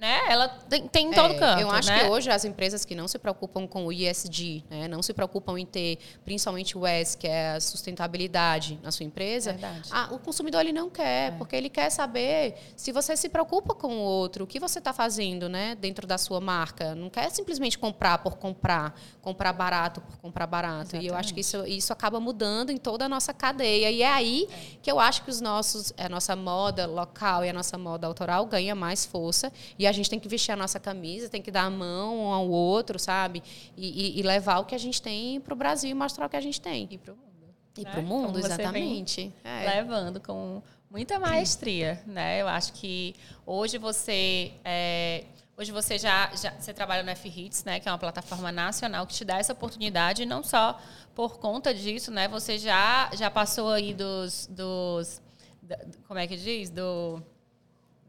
né, 0.00 0.20
ela 0.28 0.48
tem, 0.48 0.88
tem 0.88 1.08
em 1.08 1.12
todo 1.12 1.34
É, 1.34 1.38
canto, 1.38 1.60
Eu 1.60 1.70
acho 1.70 1.90
né? 1.90 2.00
que 2.00 2.06
hoje 2.06 2.30
as 2.30 2.44
empresas 2.46 2.86
que 2.86 2.94
não 2.94 3.06
se 3.06 3.18
preocupam 3.18 3.66
com 3.66 3.84
o 3.84 3.92
ISD, 3.92 4.64
né, 4.70 4.88
não 4.88 5.02
se 5.02 5.12
preocupam 5.12 5.58
em 5.58 5.66
ter, 5.66 5.98
principalmente 6.24 6.78
o 6.78 6.86
S, 6.86 7.18
que 7.18 7.28
é 7.28 7.52
a 7.52 7.60
sustentabilidade 7.60 8.78
na 8.82 8.90
sua 8.90 9.04
empresa, 9.04 9.56
ah, 9.90 10.08
o 10.10 10.18
consumidor 10.18 10.62
ele 10.62 10.72
não 10.72 10.88
quer, 10.88 11.36
porque 11.36 11.54
ele 11.54 11.68
quer 11.68 11.90
saber 11.90 12.54
se 12.74 12.92
você 12.92 13.14
se 13.14 13.28
preocupa 13.28 13.74
com 13.74 13.88
o 13.98 14.00
outro, 14.00 14.44
o 14.44 14.46
que 14.46 14.58
você 14.58 14.78
está 14.78 14.92
fazendo 14.92 15.48
né, 15.50 15.74
dentro 15.74 16.06
da 16.06 16.16
sua 16.16 16.40
marca. 16.40 16.94
Não 16.94 17.10
quer 17.10 17.30
simplesmente 17.30 17.78
comprar 17.78 18.18
por 18.18 18.38
comprar, 18.38 18.98
comprar 19.20 19.52
barato 19.52 20.00
por 20.00 20.16
comprar 20.16 20.46
barato. 20.46 20.96
E 20.96 21.06
eu 21.06 21.14
acho 21.14 21.34
que 21.34 21.40
isso, 21.40 21.66
isso 21.66 21.92
acaba 21.92 22.18
mudando 22.18 22.70
em 22.70 22.78
toda 22.78 23.04
a 23.04 23.08
nossa 23.08 23.34
cadeia. 23.34 23.90
E 23.90 24.02
é 24.02 24.08
aí 24.08 24.48
que 24.80 24.90
eu 24.90 24.98
acho 24.98 25.22
que 25.24 25.30
os 25.30 25.42
nossos, 25.42 25.92
a 25.98 26.08
nossa 26.08 26.34
moda 26.34 26.86
local 26.86 27.44
e 27.44 27.50
a 27.50 27.52
nossa 27.52 27.76
moda 27.76 28.06
autoral 28.06 28.46
ganha 28.46 28.74
mais 28.74 29.04
força. 29.04 29.52
E 29.78 29.89
a 29.90 29.92
gente 29.92 30.08
tem 30.08 30.18
que 30.18 30.28
vestir 30.28 30.52
a 30.52 30.56
nossa 30.56 30.80
camisa, 30.80 31.28
tem 31.28 31.42
que 31.42 31.50
dar 31.50 31.64
a 31.64 31.70
mão 31.70 32.18
um 32.18 32.32
ao 32.32 32.48
outro, 32.48 32.98
sabe? 32.98 33.42
E, 33.76 34.16
e- 34.16 34.20
e 34.20 34.22
levar 34.22 34.58
o 34.60 34.64
que 34.64 34.74
a 34.74 34.78
gente 34.78 35.00
tem 35.02 35.40
para 35.40 35.52
o 35.52 35.56
Brasil 35.56 35.90
e 35.90 35.94
mostrar 35.94 36.26
o 36.26 36.28
que 36.28 36.36
a 36.36 36.40
gente 36.40 36.60
tem. 36.60 36.88
E 36.90 36.96
pro 36.98 37.14
mundo. 37.16 37.54
E 37.76 37.84
né? 37.84 37.90
para 37.90 38.00
o 38.00 38.02
mundo, 38.02 38.38
exatamente. 38.38 39.32
É. 39.44 39.76
levando 39.76 40.20
com 40.20 40.62
muita 40.90 41.18
maestria, 41.18 42.02
né? 42.06 42.40
Eu 42.40 42.48
acho 42.48 42.72
que 42.72 43.14
hoje 43.46 43.78
você 43.78 44.52
é, 44.64 45.24
hoje 45.56 45.70
você 45.72 45.98
já, 45.98 46.30
já 46.34 46.50
você 46.58 46.72
trabalha 46.74 47.02
no 47.02 47.10
F-Hits, 47.10 47.64
né? 47.64 47.78
Que 47.80 47.88
é 47.88 47.92
uma 47.92 47.98
plataforma 47.98 48.50
nacional 48.50 49.06
que 49.06 49.14
te 49.14 49.24
dá 49.24 49.38
essa 49.38 49.52
oportunidade, 49.52 50.22
e 50.22 50.26
não 50.26 50.42
só 50.42 50.80
por 51.14 51.38
conta 51.38 51.72
disso, 51.74 52.10
né? 52.10 52.26
Você 52.28 52.58
já 52.58 53.10
já 53.14 53.30
passou 53.30 53.70
aí 53.70 53.94
dos, 53.94 54.46
dos 54.50 55.20
como 56.08 56.18
é 56.18 56.26
que 56.26 56.36
diz? 56.36 56.70
Do 56.70 57.22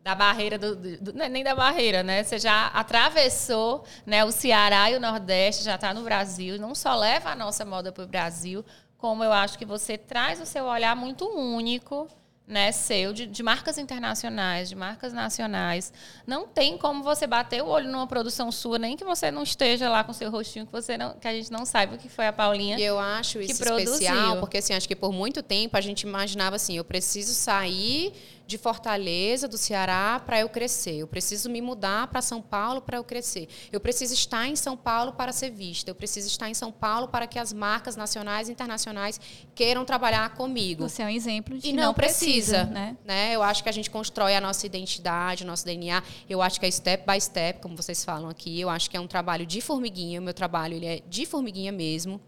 da 0.03 0.15
barreira 0.15 0.57
do, 0.57 0.75
do, 0.75 1.21
é 1.21 1.29
nem 1.29 1.43
da 1.43 1.55
barreira, 1.55 2.01
né? 2.01 2.23
Você 2.23 2.39
já 2.39 2.67
atravessou, 2.67 3.83
né? 4.05 4.25
O 4.25 4.31
Ceará 4.31 4.89
e 4.89 4.95
o 4.95 4.99
Nordeste 4.99 5.63
já 5.63 5.75
está 5.75 5.93
no 5.93 6.01
Brasil. 6.03 6.59
Não 6.59 6.73
só 6.73 6.95
leva 6.95 7.29
a 7.29 7.35
nossa 7.35 7.63
moda 7.63 7.91
para 7.91 8.03
o 8.03 8.07
Brasil, 8.07 8.65
como 8.97 9.23
eu 9.23 9.31
acho 9.31 9.57
que 9.57 9.65
você 9.65 9.97
traz 9.97 10.41
o 10.41 10.45
seu 10.45 10.65
olhar 10.65 10.95
muito 10.95 11.25
único 11.27 12.07
né, 12.51 12.69
seu, 12.73 13.13
de, 13.13 13.25
de, 13.25 13.41
marcas 13.41 13.77
internacionais, 13.77 14.67
de 14.67 14.75
marcas 14.75 15.13
nacionais. 15.13 15.93
Não 16.27 16.45
tem 16.45 16.77
como 16.77 17.01
você 17.01 17.25
bater 17.25 17.63
o 17.63 17.67
olho 17.67 17.89
numa 17.89 18.05
produção 18.05 18.51
sua, 18.51 18.77
nem 18.77 18.97
que 18.97 19.05
você 19.05 19.31
não 19.31 19.43
esteja 19.43 19.89
lá 19.89 20.03
com 20.03 20.11
seu 20.11 20.29
rostinho, 20.29 20.65
que, 20.65 20.71
você 20.71 20.97
não, 20.97 21.13
que 21.13 21.27
a 21.27 21.33
gente 21.33 21.49
não 21.49 21.65
saiba 21.65 21.95
o 21.95 21.97
que 21.97 22.09
foi 22.09 22.27
a 22.27 22.33
Paulinha. 22.33 22.77
Eu 22.77 22.99
acho 22.99 23.39
isso 23.39 23.63
especial, 23.63 24.37
porque 24.41 24.57
assim, 24.57 24.73
acho 24.73 24.87
que 24.87 24.97
por 24.97 25.13
muito 25.13 25.41
tempo 25.41 25.77
a 25.77 25.81
gente 25.81 26.01
imaginava 26.01 26.57
assim, 26.57 26.75
eu 26.75 26.83
preciso 26.83 27.33
sair 27.33 28.13
de 28.51 28.57
Fortaleza, 28.57 29.47
do 29.47 29.57
Ceará, 29.57 30.21
para 30.23 30.39
eu 30.41 30.49
crescer. 30.49 30.95
Eu 30.95 31.07
preciso 31.07 31.49
me 31.49 31.61
mudar 31.61 32.07
para 32.07 32.21
São 32.21 32.41
Paulo 32.41 32.81
para 32.81 32.97
eu 32.97 33.03
crescer. 33.03 33.47
Eu 33.71 33.79
preciso 33.79 34.13
estar 34.13 34.45
em 34.45 34.57
São 34.57 34.75
Paulo 34.75 35.13
para 35.13 35.31
ser 35.31 35.49
vista. 35.49 35.89
Eu 35.89 35.95
preciso 35.95 36.27
estar 36.27 36.49
em 36.49 36.53
São 36.53 36.71
Paulo 36.71 37.07
para 37.07 37.25
que 37.25 37.39
as 37.39 37.53
marcas 37.53 37.95
nacionais 37.95 38.49
e 38.49 38.51
internacionais 38.51 39.19
queiram 39.55 39.85
trabalhar 39.85 40.35
comigo. 40.35 40.87
Você 40.87 41.01
é 41.01 41.05
um 41.05 41.09
exemplo 41.09 41.57
de 41.57 41.69
e 41.69 41.73
não, 41.73 41.85
não 41.85 41.93
precisa, 41.93 42.65
precisa, 42.65 42.65
né? 42.65 42.97
né? 43.05 43.33
Eu 43.33 43.41
acho 43.41 43.63
que 43.63 43.69
a 43.69 43.71
gente 43.71 43.89
constrói 43.89 44.35
a 44.35 44.41
nossa 44.41 44.65
identidade, 44.65 45.43
o 45.45 45.47
nosso 45.47 45.65
DNA. 45.65 46.03
Eu 46.29 46.41
acho 46.41 46.59
que 46.59 46.65
é 46.65 46.71
step 46.71 47.09
by 47.09 47.19
step, 47.21 47.61
como 47.61 47.77
vocês 47.77 48.03
falam 48.03 48.29
aqui. 48.29 48.59
Eu 48.59 48.69
acho 48.69 48.89
que 48.89 48.97
é 48.97 48.99
um 48.99 49.07
trabalho 49.07 49.45
de 49.45 49.61
formiguinha. 49.61 50.19
O 50.19 50.23
meu 50.23 50.33
trabalho 50.33 50.75
ele 50.75 50.85
é 50.85 51.01
de 51.07 51.25
formiguinha 51.25 51.71
mesmo. 51.71 52.19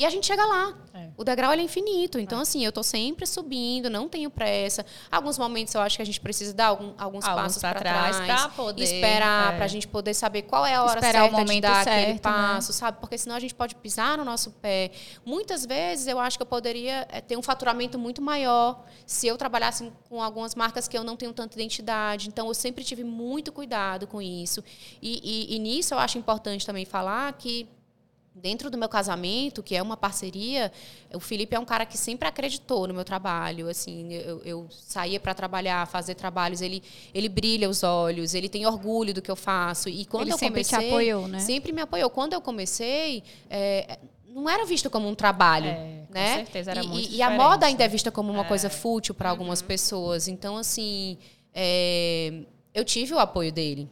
E 0.00 0.06
a 0.06 0.08
gente 0.08 0.26
chega 0.26 0.46
lá. 0.46 0.74
É. 0.94 1.08
O 1.14 1.22
degrau 1.22 1.52
é 1.52 1.60
infinito. 1.60 2.18
Então, 2.18 2.38
é. 2.38 2.42
assim, 2.42 2.64
eu 2.64 2.70
estou 2.70 2.82
sempre 2.82 3.26
subindo, 3.26 3.90
não 3.90 4.08
tenho 4.08 4.30
pressa. 4.30 4.84
Alguns 5.12 5.36
momentos 5.36 5.74
eu 5.74 5.80
acho 5.82 5.96
que 5.96 6.00
a 6.02 6.06
gente 6.06 6.18
precisa 6.18 6.54
dar 6.54 6.68
algum, 6.68 6.94
alguns, 6.96 7.22
alguns 7.22 7.42
passos 7.42 7.60
para 7.60 7.78
trás. 7.78 8.16
Para 8.16 8.48
poder. 8.48 8.82
Esperar, 8.82 9.52
é. 9.52 9.56
para 9.56 9.66
a 9.66 9.68
gente 9.68 9.86
poder 9.86 10.14
saber 10.14 10.42
qual 10.42 10.64
é 10.64 10.74
a 10.74 10.84
hora 10.84 11.00
Esperar 11.00 11.20
certa 11.20 11.36
o 11.36 11.38
momento 11.38 11.52
de 11.52 11.60
dar 11.60 11.84
certo, 11.84 11.98
aquele 11.98 12.12
né? 12.14 12.18
passo, 12.18 12.72
né? 12.72 12.78
sabe? 12.78 12.98
Porque 12.98 13.18
senão 13.18 13.36
a 13.36 13.40
gente 13.40 13.54
pode 13.54 13.74
pisar 13.74 14.16
no 14.16 14.24
nosso 14.24 14.52
pé. 14.52 14.90
Muitas 15.22 15.66
vezes 15.66 16.06
eu 16.06 16.18
acho 16.18 16.38
que 16.38 16.42
eu 16.42 16.46
poderia 16.46 17.06
é, 17.10 17.20
ter 17.20 17.36
um 17.36 17.42
faturamento 17.42 17.98
muito 17.98 18.22
maior 18.22 18.82
se 19.04 19.26
eu 19.26 19.36
trabalhasse 19.36 19.92
com 20.08 20.22
algumas 20.22 20.54
marcas 20.54 20.88
que 20.88 20.96
eu 20.96 21.04
não 21.04 21.14
tenho 21.14 21.34
tanta 21.34 21.54
identidade. 21.56 22.26
Então, 22.28 22.48
eu 22.48 22.54
sempre 22.54 22.82
tive 22.82 23.04
muito 23.04 23.52
cuidado 23.52 24.06
com 24.06 24.22
isso. 24.22 24.64
e, 25.02 25.20
e, 25.52 25.56
e 25.56 25.58
nisso 25.58 25.92
eu 25.92 25.98
acho 25.98 26.16
importante 26.16 26.64
também 26.64 26.86
falar 26.86 27.30
que 27.34 27.68
Dentro 28.32 28.70
do 28.70 28.78
meu 28.78 28.88
casamento, 28.88 29.62
que 29.62 29.74
é 29.74 29.82
uma 29.82 29.96
parceria, 29.96 30.70
o 31.12 31.18
Felipe 31.18 31.56
é 31.56 31.58
um 31.58 31.64
cara 31.64 31.84
que 31.84 31.98
sempre 31.98 32.28
acreditou 32.28 32.86
no 32.86 32.94
meu 32.94 33.04
trabalho. 33.04 33.68
Assim, 33.68 34.12
eu, 34.12 34.40
eu 34.44 34.66
saía 34.70 35.18
para 35.18 35.34
trabalhar, 35.34 35.86
fazer 35.88 36.14
trabalhos, 36.14 36.62
ele, 36.62 36.82
ele 37.12 37.28
brilha 37.28 37.68
os 37.68 37.82
olhos, 37.82 38.32
ele 38.32 38.48
tem 38.48 38.64
orgulho 38.66 39.12
do 39.12 39.20
que 39.20 39.30
eu 39.30 39.36
faço. 39.36 39.88
E 39.88 40.04
quando 40.04 40.24
ele 40.24 40.32
eu 40.32 40.38
sempre 40.38 40.62
comecei, 40.64 40.78
te 40.78 40.86
apoiou, 40.86 41.26
né? 41.26 41.40
Sempre 41.40 41.72
me 41.72 41.80
apoiou. 41.80 42.08
Quando 42.08 42.32
eu 42.32 42.40
comecei, 42.40 43.24
é, 43.50 43.98
não 44.28 44.48
era 44.48 44.64
visto 44.64 44.88
como 44.88 45.08
um 45.08 45.14
trabalho, 45.14 45.66
é, 45.66 46.04
né? 46.08 46.30
Com 46.30 46.44
certeza 46.44 46.70
era 46.70 46.84
e, 46.84 46.86
muito 46.86 47.10
e 47.10 47.20
a 47.22 47.30
moda 47.30 47.66
ainda 47.66 47.84
é 47.84 47.88
vista 47.88 48.10
como 48.10 48.32
uma 48.32 48.44
é. 48.44 48.48
coisa 48.48 48.70
fútil 48.70 49.14
para 49.14 49.28
algumas 49.28 49.60
uhum. 49.60 49.66
pessoas. 49.66 50.28
Então, 50.28 50.56
assim, 50.56 51.18
é, 51.52 52.32
eu 52.72 52.84
tive 52.84 53.12
o 53.12 53.18
apoio 53.18 53.52
dele. 53.52 53.90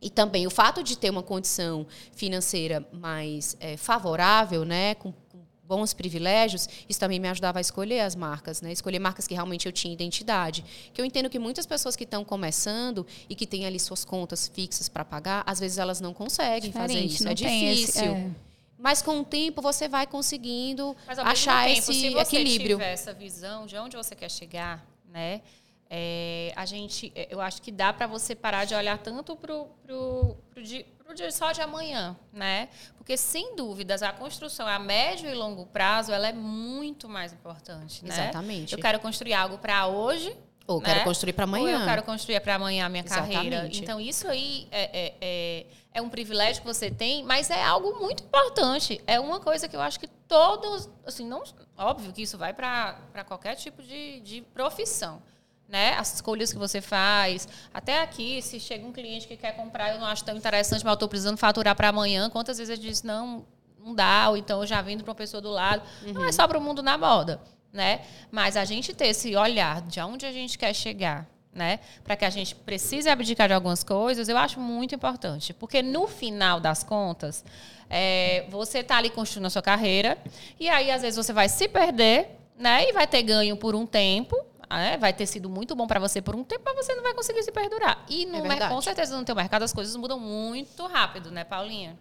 E 0.00 0.08
também 0.08 0.46
o 0.46 0.50
fato 0.50 0.82
de 0.82 0.96
ter 0.96 1.10
uma 1.10 1.22
condição 1.22 1.86
financeira 2.12 2.86
mais 2.92 3.56
é, 3.58 3.76
favorável, 3.76 4.64
né, 4.64 4.94
com, 4.94 5.12
com, 5.12 5.38
bons 5.68 5.92
privilégios, 5.92 6.66
isso 6.88 6.98
também 6.98 7.20
me 7.20 7.28
ajudava 7.28 7.58
a 7.58 7.60
escolher 7.60 8.00
as 8.00 8.16
marcas, 8.16 8.62
né, 8.62 8.72
escolher 8.72 8.98
marcas 8.98 9.26
que 9.26 9.34
realmente 9.34 9.66
eu 9.66 9.72
tinha 9.72 9.92
identidade. 9.92 10.64
Que 10.94 11.00
eu 11.00 11.04
entendo 11.04 11.28
que 11.28 11.38
muitas 11.38 11.66
pessoas 11.66 11.94
que 11.94 12.04
estão 12.04 12.24
começando 12.24 13.06
e 13.28 13.34
que 13.34 13.46
têm 13.46 13.66
ali 13.66 13.78
suas 13.78 14.02
contas 14.02 14.48
fixas 14.48 14.88
para 14.88 15.04
pagar, 15.04 15.42
às 15.46 15.60
vezes 15.60 15.76
elas 15.76 16.00
não 16.00 16.14
conseguem 16.14 16.70
Diferente, 16.70 16.88
fazer 16.88 17.00
isso, 17.04 17.28
é 17.28 17.34
difícil. 17.34 18.02
Esse, 18.02 18.04
é. 18.04 18.30
Mas 18.78 19.02
com 19.02 19.20
o 19.20 19.24
tempo 19.24 19.60
você 19.60 19.88
vai 19.88 20.06
conseguindo 20.06 20.96
achar 21.06 21.66
tempo, 21.66 21.78
esse 21.80 21.92
se 21.92 22.10
você 22.10 22.36
equilíbrio. 22.36 22.78
tiver 22.78 22.92
essa 22.92 23.12
visão 23.12 23.66
de 23.66 23.76
onde 23.76 23.96
você 23.96 24.14
quer 24.14 24.30
chegar, 24.30 24.86
né? 25.10 25.42
É, 25.90 26.52
a 26.54 26.66
gente, 26.66 27.10
é, 27.14 27.28
eu 27.30 27.40
acho 27.40 27.62
que 27.62 27.72
dá 27.72 27.92
para 27.92 28.06
você 28.06 28.34
parar 28.34 28.66
de 28.66 28.74
olhar 28.74 28.98
tanto 28.98 29.34
para 29.34 29.54
o 29.54 30.36
dia, 30.62 30.84
só 31.30 31.50
de 31.52 31.62
amanhã, 31.62 32.14
né? 32.30 32.68
Porque 32.98 33.16
sem 33.16 33.56
dúvidas 33.56 34.02
a 34.02 34.12
construção 34.12 34.66
a 34.66 34.78
médio 34.78 35.30
e 35.30 35.34
longo 35.34 35.64
prazo 35.64 36.12
ela 36.12 36.28
é 36.28 36.32
muito 36.32 37.08
mais 37.08 37.32
importante, 37.32 38.04
né? 38.04 38.12
Exatamente. 38.12 38.74
Eu 38.74 38.78
quero 38.78 39.00
construir 39.00 39.32
algo 39.32 39.56
para 39.56 39.86
hoje, 39.86 40.36
ou 40.66 40.78
né? 40.80 40.84
quero 40.84 41.04
construir 41.04 41.32
para 41.32 41.44
amanhã. 41.44 41.76
Ou 41.76 41.80
eu 41.80 41.86
quero 41.86 42.02
construir 42.02 42.40
para 42.40 42.56
amanhã 42.56 42.84
a 42.84 42.88
minha 42.90 43.02
Exatamente. 43.02 43.34
carreira. 43.34 43.70
Então, 43.72 43.98
isso 43.98 44.28
aí 44.28 44.68
é, 44.70 44.82
é, 44.82 45.14
é, 45.22 45.66
é, 45.94 46.02
um 46.02 46.10
privilégio 46.10 46.60
que 46.60 46.68
você 46.68 46.90
tem, 46.90 47.24
mas 47.24 47.48
é 47.48 47.64
algo 47.64 47.98
muito 47.98 48.22
importante. 48.22 49.00
É 49.06 49.18
uma 49.18 49.40
coisa 49.40 49.66
que 49.66 49.74
eu 49.74 49.80
acho 49.80 49.98
que 49.98 50.06
todos, 50.06 50.90
assim, 51.06 51.26
não, 51.26 51.42
óbvio 51.78 52.12
que 52.12 52.20
isso 52.20 52.36
vai 52.36 52.52
para 52.52 53.24
qualquer 53.26 53.54
tipo 53.54 53.82
de, 53.82 54.20
de 54.20 54.42
profissão 54.52 55.22
né? 55.68 55.94
As 55.98 56.14
escolhas 56.14 56.52
que 56.52 56.58
você 56.58 56.80
faz. 56.80 57.46
Até 57.72 58.00
aqui, 58.00 58.40
se 58.40 58.58
chega 58.58 58.86
um 58.86 58.92
cliente 58.92 59.28
que 59.28 59.36
quer 59.36 59.52
comprar, 59.52 59.92
eu 59.92 60.00
não 60.00 60.06
acho 60.06 60.24
tão 60.24 60.36
interessante, 60.36 60.82
mas 60.82 60.92
eu 60.92 60.94
estou 60.94 61.08
precisando 61.08 61.36
faturar 61.36 61.76
para 61.76 61.88
amanhã. 61.88 62.30
Quantas 62.30 62.58
vezes 62.58 62.70
eu 62.70 62.82
disse, 62.82 63.06
não, 63.06 63.44
não 63.78 63.94
dá, 63.94 64.30
ou 64.30 64.36
então 64.36 64.60
eu 64.60 64.66
já 64.66 64.80
vendo 64.80 65.04
para 65.04 65.10
uma 65.10 65.16
pessoa 65.16 65.40
do 65.40 65.50
lado. 65.50 65.82
Uhum. 66.06 66.14
Não 66.14 66.24
é 66.24 66.32
só 66.32 66.48
para 66.48 66.58
o 66.58 66.60
mundo 66.60 66.82
na 66.82 66.96
moda, 66.96 67.40
né? 67.72 68.00
Mas 68.30 68.56
a 68.56 68.64
gente 68.64 68.94
ter 68.94 69.08
esse 69.08 69.36
olhar 69.36 69.82
de 69.82 70.00
onde 70.00 70.24
a 70.24 70.32
gente 70.32 70.56
quer 70.56 70.74
chegar, 70.74 71.28
né? 71.52 71.80
Para 72.02 72.16
que 72.16 72.24
a 72.24 72.30
gente 72.30 72.54
precise 72.54 73.08
abdicar 73.08 73.48
de 73.48 73.54
algumas 73.54 73.84
coisas, 73.84 74.28
eu 74.28 74.38
acho 74.38 74.58
muito 74.58 74.94
importante. 74.94 75.52
Porque 75.52 75.82
no 75.82 76.06
final 76.06 76.60
das 76.60 76.82
contas, 76.82 77.44
é, 77.90 78.46
você 78.48 78.78
está 78.78 78.96
ali 78.96 79.10
construindo 79.10 79.46
a 79.46 79.50
sua 79.50 79.62
carreira, 79.62 80.16
e 80.58 80.68
aí 80.68 80.90
às 80.90 81.02
vezes 81.02 81.16
você 81.16 81.32
vai 81.32 81.48
se 81.48 81.68
perder, 81.68 82.38
né? 82.56 82.88
E 82.88 82.92
vai 82.92 83.06
ter 83.06 83.22
ganho 83.22 83.56
por 83.56 83.74
um 83.74 83.86
tempo, 83.86 84.36
é, 84.70 84.96
vai 84.96 85.12
ter 85.12 85.26
sido 85.26 85.48
muito 85.48 85.74
bom 85.74 85.86
para 85.86 86.00
você 86.00 86.20
por 86.20 86.36
um 86.36 86.44
tempo, 86.44 86.62
mas 86.64 86.86
você 86.86 86.94
não 86.94 87.02
vai 87.02 87.14
conseguir 87.14 87.42
se 87.42 87.52
perdurar. 87.52 88.04
E 88.08 88.26
no 88.26 88.44
é 88.50 88.68
com 88.68 88.80
certeza 88.80 89.16
no 89.16 89.24
teu 89.24 89.34
mercado 89.34 89.62
as 89.62 89.72
coisas 89.72 89.94
mudam 89.96 90.18
muito 90.18 90.86
rápido, 90.86 91.30
né, 91.30 91.44
Paulinha? 91.44 91.96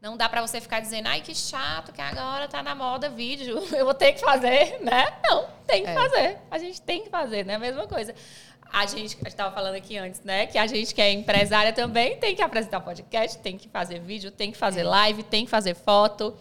Não 0.00 0.16
dá 0.16 0.28
para 0.28 0.40
você 0.40 0.60
ficar 0.60 0.78
dizendo, 0.78 1.08
ai, 1.08 1.20
que 1.20 1.34
chato 1.34 1.92
que 1.92 2.00
agora 2.00 2.46
tá 2.46 2.62
na 2.62 2.74
moda 2.74 3.08
vídeo, 3.08 3.58
eu 3.74 3.84
vou 3.84 3.94
ter 3.94 4.12
que 4.12 4.20
fazer, 4.20 4.78
né? 4.80 5.06
Não, 5.24 5.48
tem 5.66 5.82
que 5.82 5.90
é. 5.90 5.94
fazer. 5.94 6.38
A 6.50 6.58
gente 6.58 6.80
tem 6.80 7.02
que 7.02 7.10
fazer, 7.10 7.44
né? 7.44 7.56
A 7.56 7.58
mesma 7.58 7.86
coisa. 7.86 8.14
A 8.72 8.86
gente, 8.86 8.96
a 8.98 9.18
gente 9.18 9.26
estava 9.26 9.52
falando 9.52 9.74
aqui 9.74 9.96
antes, 9.96 10.20
né? 10.22 10.46
Que 10.46 10.58
a 10.58 10.66
gente 10.66 10.94
que 10.94 11.00
é 11.00 11.10
empresária 11.10 11.72
também 11.72 12.16
tem 12.18 12.36
que 12.36 12.42
apresentar 12.42 12.80
podcast, 12.80 13.38
tem 13.38 13.56
que 13.56 13.68
fazer 13.68 13.98
vídeo, 13.98 14.30
tem 14.30 14.52
que 14.52 14.58
fazer 14.58 14.82
é. 14.82 14.84
live, 14.84 15.22
tem 15.24 15.44
que 15.44 15.50
fazer 15.50 15.74
foto. 15.74 16.36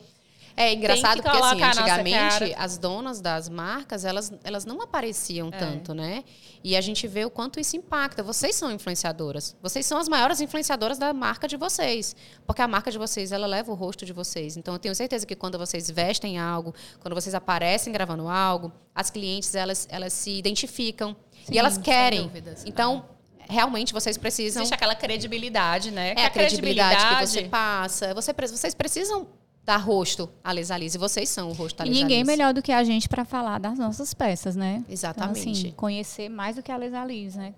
É 0.57 0.73
engraçado 0.73 1.21
porque 1.21 1.37
assim, 1.37 1.61
antigamente 1.61 2.55
as 2.57 2.79
donas 2.79 3.21
das 3.21 3.47
marcas, 3.47 4.03
elas, 4.03 4.33
elas 4.43 4.65
não 4.65 4.81
apareciam 4.81 5.49
é. 5.49 5.51
tanto, 5.51 5.93
né? 5.93 6.23
E 6.63 6.75
a 6.75 6.81
gente 6.81 7.07
vê 7.07 7.23
o 7.23 7.29
quanto 7.29 7.59
isso 7.59 7.77
impacta. 7.77 8.23
Vocês 8.23 8.55
são 8.55 8.71
influenciadoras. 8.71 9.55
Vocês 9.61 9.85
são 9.85 9.99
as 9.99 10.09
maiores 10.09 10.41
influenciadoras 10.41 10.97
da 10.97 11.13
marca 11.13 11.47
de 11.47 11.55
vocês. 11.55 12.15
Porque 12.47 12.59
a 12.59 12.67
marca 12.67 12.89
de 12.89 12.97
vocês, 12.97 13.31
ela 13.31 13.45
leva 13.45 13.71
o 13.71 13.75
rosto 13.75 14.03
de 14.03 14.11
vocês. 14.11 14.57
Então 14.57 14.73
eu 14.73 14.79
tenho 14.79 14.95
certeza 14.95 15.27
que 15.27 15.35
quando 15.35 15.59
vocês 15.59 15.91
vestem 15.91 16.39
algo, 16.39 16.73
quando 17.01 17.13
vocês 17.13 17.35
aparecem 17.35 17.93
gravando 17.93 18.27
algo, 18.27 18.73
as 18.95 19.11
clientes 19.11 19.53
elas, 19.53 19.87
elas 19.91 20.11
se 20.11 20.31
identificam 20.31 21.15
Sim, 21.45 21.53
e 21.53 21.59
elas 21.59 21.77
querem. 21.77 22.31
Então, 22.65 23.05
realmente 23.47 23.93
vocês 23.93 24.17
precisam. 24.17 24.63
Existe 24.63 24.73
aquela 24.73 24.95
credibilidade, 24.95 25.91
né? 25.91 26.15
É 26.17 26.23
a, 26.23 26.27
a 26.27 26.29
credibilidade, 26.31 26.95
credibilidade, 26.95 27.25
que 27.25 27.31
você 27.31 27.43
passa. 27.43 28.13
Você, 28.15 28.33
vocês 28.33 28.73
precisam 28.73 29.27
dar 29.67 29.77
rosto 29.77 30.29
à 30.41 30.53
Lesalise. 30.53 30.97
E 30.97 30.99
vocês 30.99 31.27
são 31.27 31.49
o 31.49 31.53
rosto 31.53 31.77
da. 31.77 31.85
E 31.85 31.89
ninguém 31.89 32.23
melhor 32.23 32.53
do 32.53 32.61
que 32.61 32.71
a 32.71 32.83
gente 32.85 33.09
para 33.09 33.25
falar 33.25 33.59
das 33.59 33.77
nossas 33.77 34.13
peças, 34.13 34.55
né? 34.55 34.83
Exatamente. 34.89 35.41
Então, 35.41 35.51
assim, 35.51 35.71
conhecer 35.75 36.29
mais 36.29 36.55
do 36.55 36.63
que 36.63 36.71
a 36.71 36.77
Lesalise, 36.77 37.37
né? 37.37 37.53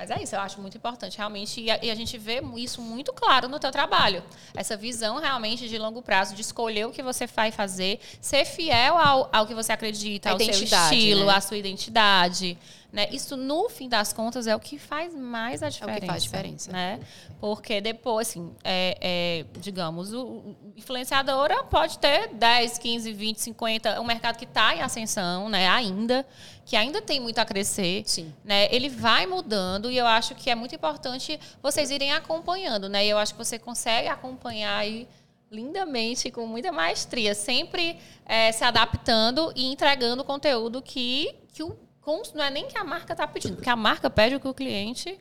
Mas 0.00 0.10
é 0.10 0.22
isso, 0.22 0.34
eu 0.34 0.40
acho 0.40 0.58
muito 0.62 0.78
importante, 0.78 1.18
realmente. 1.18 1.60
E 1.60 1.70
a, 1.70 1.78
e 1.84 1.90
a, 1.90 1.94
gente 1.94 2.16
vê 2.16 2.40
isso 2.56 2.80
muito 2.80 3.12
claro 3.12 3.50
no 3.50 3.60
teu 3.60 3.70
trabalho. 3.70 4.22
Essa 4.54 4.74
visão 4.74 5.20
realmente 5.20 5.68
de 5.68 5.76
longo 5.76 6.00
prazo, 6.00 6.34
de 6.34 6.40
escolher 6.40 6.86
o 6.86 6.90
que 6.90 7.02
você 7.02 7.26
vai 7.26 7.50
fazer, 7.50 8.00
ser 8.18 8.46
fiel 8.46 8.96
ao, 8.96 9.28
ao 9.30 9.46
que 9.46 9.52
você 9.52 9.72
acredita, 9.72 10.30
a 10.30 10.32
ao 10.32 10.40
seu 10.40 10.64
estilo, 10.64 11.26
né? 11.26 11.34
à 11.34 11.40
sua 11.42 11.58
identidade. 11.58 12.56
Né? 12.90 13.08
Isso, 13.12 13.36
no 13.36 13.68
fim 13.68 13.90
das 13.90 14.10
contas, 14.12 14.46
é 14.46 14.56
o 14.56 14.58
que 14.58 14.78
faz 14.78 15.14
mais 15.14 15.62
a 15.62 15.68
diferença. 15.68 15.94
É 15.94 15.98
o 15.98 16.00
que 16.00 16.06
faz 16.06 16.22
diferença. 16.22 16.72
Né? 16.72 17.00
Porque 17.38 17.80
depois, 17.82 18.28
assim, 18.28 18.50
é, 18.64 18.96
é, 19.00 19.60
digamos, 19.60 20.14
o, 20.14 20.56
influenciadora 20.76 21.62
pode 21.64 21.98
ter 21.98 22.28
10, 22.28 22.78
15, 22.78 23.12
20, 23.12 23.40
50, 23.40 24.00
um 24.00 24.04
mercado 24.04 24.38
que 24.38 24.44
está 24.44 24.74
em 24.74 24.80
ascensão 24.80 25.48
né, 25.50 25.68
ainda, 25.68 26.26
que 26.70 26.76
ainda 26.76 27.02
tem 27.02 27.18
muito 27.18 27.36
a 27.40 27.44
crescer. 27.44 28.04
Sim. 28.06 28.32
Né? 28.44 28.72
Ele 28.72 28.88
vai 28.88 29.26
mudando 29.26 29.90
e 29.90 29.98
eu 29.98 30.06
acho 30.06 30.36
que 30.36 30.48
é 30.48 30.54
muito 30.54 30.72
importante 30.72 31.36
vocês 31.60 31.90
irem 31.90 32.12
acompanhando. 32.12 32.88
Né? 32.88 33.06
E 33.06 33.10
eu 33.10 33.18
acho 33.18 33.34
que 33.34 33.38
você 33.44 33.58
consegue 33.58 34.06
acompanhar 34.06 34.78
aí 34.78 35.08
lindamente, 35.50 36.30
com 36.30 36.46
muita 36.46 36.70
maestria, 36.70 37.34
sempre 37.34 37.98
é, 38.24 38.52
se 38.52 38.62
adaptando 38.62 39.52
e 39.56 39.66
entregando 39.66 40.22
conteúdo 40.22 40.80
que, 40.80 41.34
que 41.52 41.64
o 41.64 41.76
não 42.34 42.44
é 42.44 42.50
nem 42.50 42.68
que 42.68 42.78
a 42.78 42.84
marca 42.84 43.14
está 43.14 43.26
pedindo, 43.26 43.56
porque 43.56 43.68
a 43.68 43.74
marca 43.74 44.08
pede 44.08 44.36
o 44.36 44.40
que 44.40 44.46
o 44.46 44.54
cliente 44.54 45.18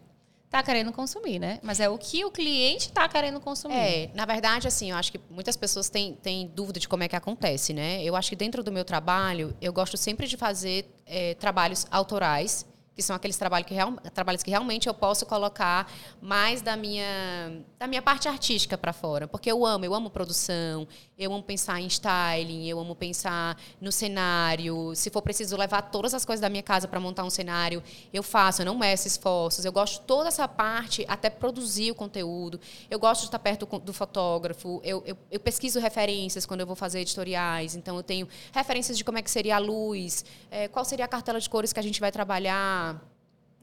está 0.49 0.63
querendo 0.63 0.91
consumir, 0.91 1.37
né? 1.37 1.59
Mas 1.61 1.79
é 1.79 1.87
o 1.87 1.95
que 1.95 2.25
o 2.25 2.31
cliente 2.31 2.87
está 2.87 3.07
querendo 3.07 3.39
consumir. 3.39 3.75
É, 3.75 4.09
na 4.15 4.25
verdade, 4.25 4.67
assim, 4.67 4.89
eu 4.89 4.97
acho 4.97 5.11
que 5.11 5.21
muitas 5.29 5.55
pessoas 5.55 5.89
têm, 5.89 6.15
têm 6.15 6.47
dúvida 6.47 6.79
de 6.79 6.87
como 6.87 7.03
é 7.03 7.07
que 7.07 7.15
acontece, 7.15 7.71
né? 7.71 8.03
Eu 8.03 8.15
acho 8.15 8.31
que 8.31 8.35
dentro 8.35 8.63
do 8.63 8.71
meu 8.71 8.83
trabalho, 8.83 9.55
eu 9.61 9.71
gosto 9.71 9.95
sempre 9.95 10.25
de 10.25 10.35
fazer 10.35 10.91
é, 11.05 11.35
trabalhos 11.35 11.85
autorais 11.91 12.65
que 12.99 13.03
são 13.03 13.15
aqueles 13.15 13.37
trabalhos 13.37 13.65
que, 13.65 13.73
real, 13.73 13.93
trabalhos 14.13 14.43
que 14.43 14.49
realmente 14.49 14.89
eu 14.89 14.93
posso 14.93 15.25
colocar 15.25 15.89
mais 16.21 16.61
da 16.61 16.75
minha, 16.75 17.63
da 17.77 17.87
minha 17.87 18.01
parte 18.01 18.27
artística 18.27 18.77
para 18.77 18.91
fora. 18.91 19.25
Porque 19.25 19.49
eu 19.49 19.65
amo, 19.65 19.85
eu 19.85 19.95
amo 19.95 20.09
produção, 20.09 20.85
eu 21.17 21.31
amo 21.31 21.41
pensar 21.41 21.79
em 21.79 21.87
styling, 21.87 22.67
eu 22.67 22.77
amo 22.77 22.93
pensar 22.93 23.57
no 23.79 23.89
cenário. 23.89 24.93
Se 24.95 25.09
for 25.09 25.21
preciso 25.21 25.55
levar 25.55 25.83
todas 25.83 26.13
as 26.13 26.25
coisas 26.25 26.41
da 26.41 26.49
minha 26.49 26.61
casa 26.61 26.89
para 26.89 26.99
montar 26.99 27.23
um 27.23 27.29
cenário, 27.29 27.81
eu 28.11 28.21
faço, 28.21 28.63
eu 28.63 28.65
não 28.65 28.77
meço 28.77 29.07
esforços. 29.07 29.63
Eu 29.63 29.71
gosto 29.71 30.01
toda 30.03 30.27
essa 30.27 30.45
parte, 30.45 31.05
até 31.07 31.29
produzir 31.29 31.91
o 31.91 31.95
conteúdo. 31.95 32.59
Eu 32.89 32.99
gosto 32.99 33.21
de 33.21 33.27
estar 33.27 33.39
perto 33.39 33.65
do 33.79 33.93
fotógrafo. 33.93 34.81
Eu, 34.83 35.01
eu, 35.05 35.17
eu 35.31 35.39
pesquiso 35.39 35.79
referências 35.79 36.45
quando 36.45 36.59
eu 36.59 36.67
vou 36.67 36.75
fazer 36.75 36.99
editoriais. 36.99 37.75
Então, 37.77 37.95
eu 37.95 38.03
tenho 38.03 38.27
referências 38.51 38.97
de 38.97 39.05
como 39.05 39.17
é 39.17 39.21
que 39.21 39.31
seria 39.31 39.55
a 39.55 39.59
luz, 39.59 40.25
é, 40.51 40.67
qual 40.67 40.83
seria 40.83 41.05
a 41.05 41.07
cartela 41.07 41.39
de 41.39 41.49
cores 41.49 41.71
que 41.71 41.79
a 41.79 41.83
gente 41.83 42.01
vai 42.01 42.11
trabalhar 42.11 42.88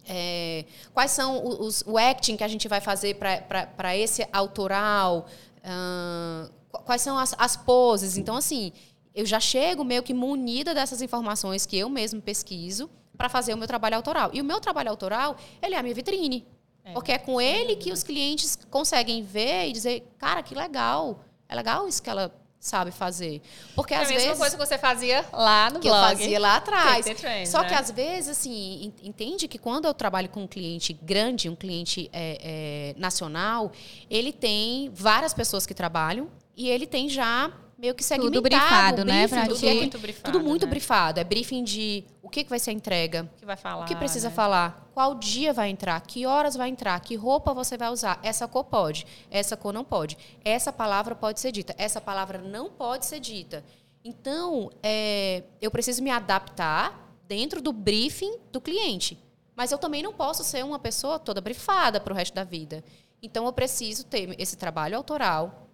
é, 0.09 0.65
quais 0.95 1.11
são 1.11 1.45
os, 1.61 1.83
o 1.87 1.99
acting 1.99 2.37
que 2.37 2.45
a 2.45 2.49
gente 2.49 2.69
vai 2.69 2.81
fazer 2.81 3.17
para 3.17 3.97
esse 3.97 4.27
autoral? 4.33 5.27
Uh, 5.59 6.51
quais 6.85 7.03
são 7.03 7.19
as, 7.19 7.35
as 7.37 7.57
poses? 7.57 8.17
Então, 8.17 8.37
assim, 8.37 8.73
eu 9.15 9.27
já 9.27 9.41
chego 9.41 9.85
meio 9.85 10.03
que 10.03 10.15
munida 10.15 10.75
dessas 10.75 11.03
informações 11.03 11.67
que 11.67 11.77
eu 11.77 11.89
mesmo 11.89 12.23
pesquiso 12.23 12.89
para 13.17 13.29
fazer 13.29 13.55
o 13.55 13.57
meu 13.57 13.67
trabalho 13.67 13.97
autoral. 13.97 14.31
E 14.33 14.41
o 14.41 14.45
meu 14.45 14.61
trabalho 14.61 14.91
autoral, 14.91 15.37
ele 15.61 15.75
é 15.75 15.79
a 15.79 15.83
minha 15.83 15.95
vitrine. 15.95 16.47
É, 16.85 16.93
porque 16.93 17.11
é 17.11 17.19
com 17.19 17.41
ele 17.41 17.75
que 17.75 17.91
os 17.91 18.03
clientes 18.03 18.57
conseguem 18.71 19.23
ver 19.23 19.69
e 19.69 19.73
dizer, 19.73 20.07
cara, 20.19 20.43
que 20.43 20.55
legal. 20.55 21.21
É 21.49 21.55
legal 21.57 21.89
isso 21.89 22.03
que 22.03 22.11
ela 22.11 22.33
sabe 22.59 22.91
fazer. 22.91 23.41
Porque 23.75 23.95
é 23.95 23.99
às 23.99 24.09
a 24.09 24.11
mesma 24.11 24.25
vezes, 24.25 24.39
coisa 24.39 24.57
que 24.57 24.67
você 24.67 24.79
fazia 24.79 25.25
lá 25.33 25.71
no 25.71 25.81
que 25.81 25.89
blog. 25.89 26.13
eu 26.13 26.19
fazia 26.19 26.41
lá 26.41 26.57
atrás. 26.57 27.05
Trend, 27.05 27.49
Só 27.49 27.63
né? 27.63 27.69
que 27.69 27.75
às 27.75 27.91
vezes, 27.91 28.31
assim, 28.31 28.93
entende 29.03 29.47
que 29.47 29.59
quando 29.59 29.87
eu 29.87 29.95
trabalho 29.95 30.29
com 30.29 30.43
um 30.43 30.47
cliente 30.47 30.93
grande, 30.93 31.49
um 31.49 31.57
cliente 31.57 32.11
é, 32.13 32.95
é, 32.95 33.01
nacional, 33.01 33.71
ele 34.11 34.33
tem 34.33 34.91
várias 34.95 35.33
pessoas 35.33 35.67
que 35.67 35.75
trabalham 35.75 36.29
e 36.57 36.69
ele 36.69 36.87
tem 36.87 37.09
já 37.09 37.53
meio 37.79 37.95
que 37.95 38.03
segmentado. 38.03 38.35
Tudo 38.35 38.43
brifado, 38.43 39.05
né? 39.05 39.27
Briefing, 39.27 39.49
tudo 39.49 39.67
é 39.67 39.75
muito 39.75 39.99
brifado. 39.99 40.33
Tudo 40.33 40.45
muito 40.45 40.67
né? 40.67 40.71
brifado. 40.71 41.21
É 41.21 41.25
briefing 41.25 41.63
de 41.63 42.05
o 42.23 42.29
que, 42.29 42.43
que 42.43 42.51
vai 42.51 42.59
ser 42.59 42.71
a 42.71 42.73
entrega, 42.73 43.31
que 43.37 43.45
vai 43.45 43.57
falar. 43.57 43.85
o 43.85 43.87
que 43.87 43.95
precisa 43.95 44.29
né? 44.29 44.35
falar, 44.35 44.91
qual 44.95 45.15
dia 45.15 45.53
vai 45.53 45.69
entrar, 45.69 46.01
que 46.01 46.27
horas 46.27 46.57
vai 46.57 46.69
entrar, 46.69 46.99
que 47.01 47.15
roupa 47.15 47.53
você 47.53 47.77
vai 47.77 47.91
usar. 47.91 48.19
Essa 48.23 48.49
cor 48.49 48.65
pode, 48.65 49.07
essa 49.31 49.57
cor 49.57 49.73
não 49.73 49.85
pode. 49.85 50.17
Essa 50.45 50.73
palavra 50.73 51.15
pode 51.15 51.41
ser 51.41 51.53
dita, 51.53 51.75
essa 51.79 52.01
palavra 52.01 52.39
não 52.39 52.71
pode 52.71 53.07
ser 53.07 53.21
dita. 53.21 53.65
Então, 54.05 54.71
é, 54.83 55.43
eu 55.61 55.71
preciso 55.71 56.03
me 56.03 56.11
adaptar 56.11 57.13
dentro 57.27 57.61
do 57.61 57.73
briefing 57.73 58.39
do 58.53 58.61
cliente. 58.61 59.19
Mas 59.55 59.73
eu 59.73 59.79
também 59.79 60.03
não 60.03 60.13
posso 60.13 60.45
ser 60.45 60.65
uma 60.65 60.79
pessoa 60.79 61.19
toda 61.19 61.41
brifada 61.41 61.99
para 61.99 62.13
o 62.13 62.17
resto 62.17 62.35
da 62.35 62.45
vida. 62.45 62.85
Então, 63.23 63.47
eu 63.47 63.53
preciso 63.53 64.05
ter 64.05 64.35
esse 64.39 64.57
trabalho 64.57 64.97
autoral, 64.97 65.66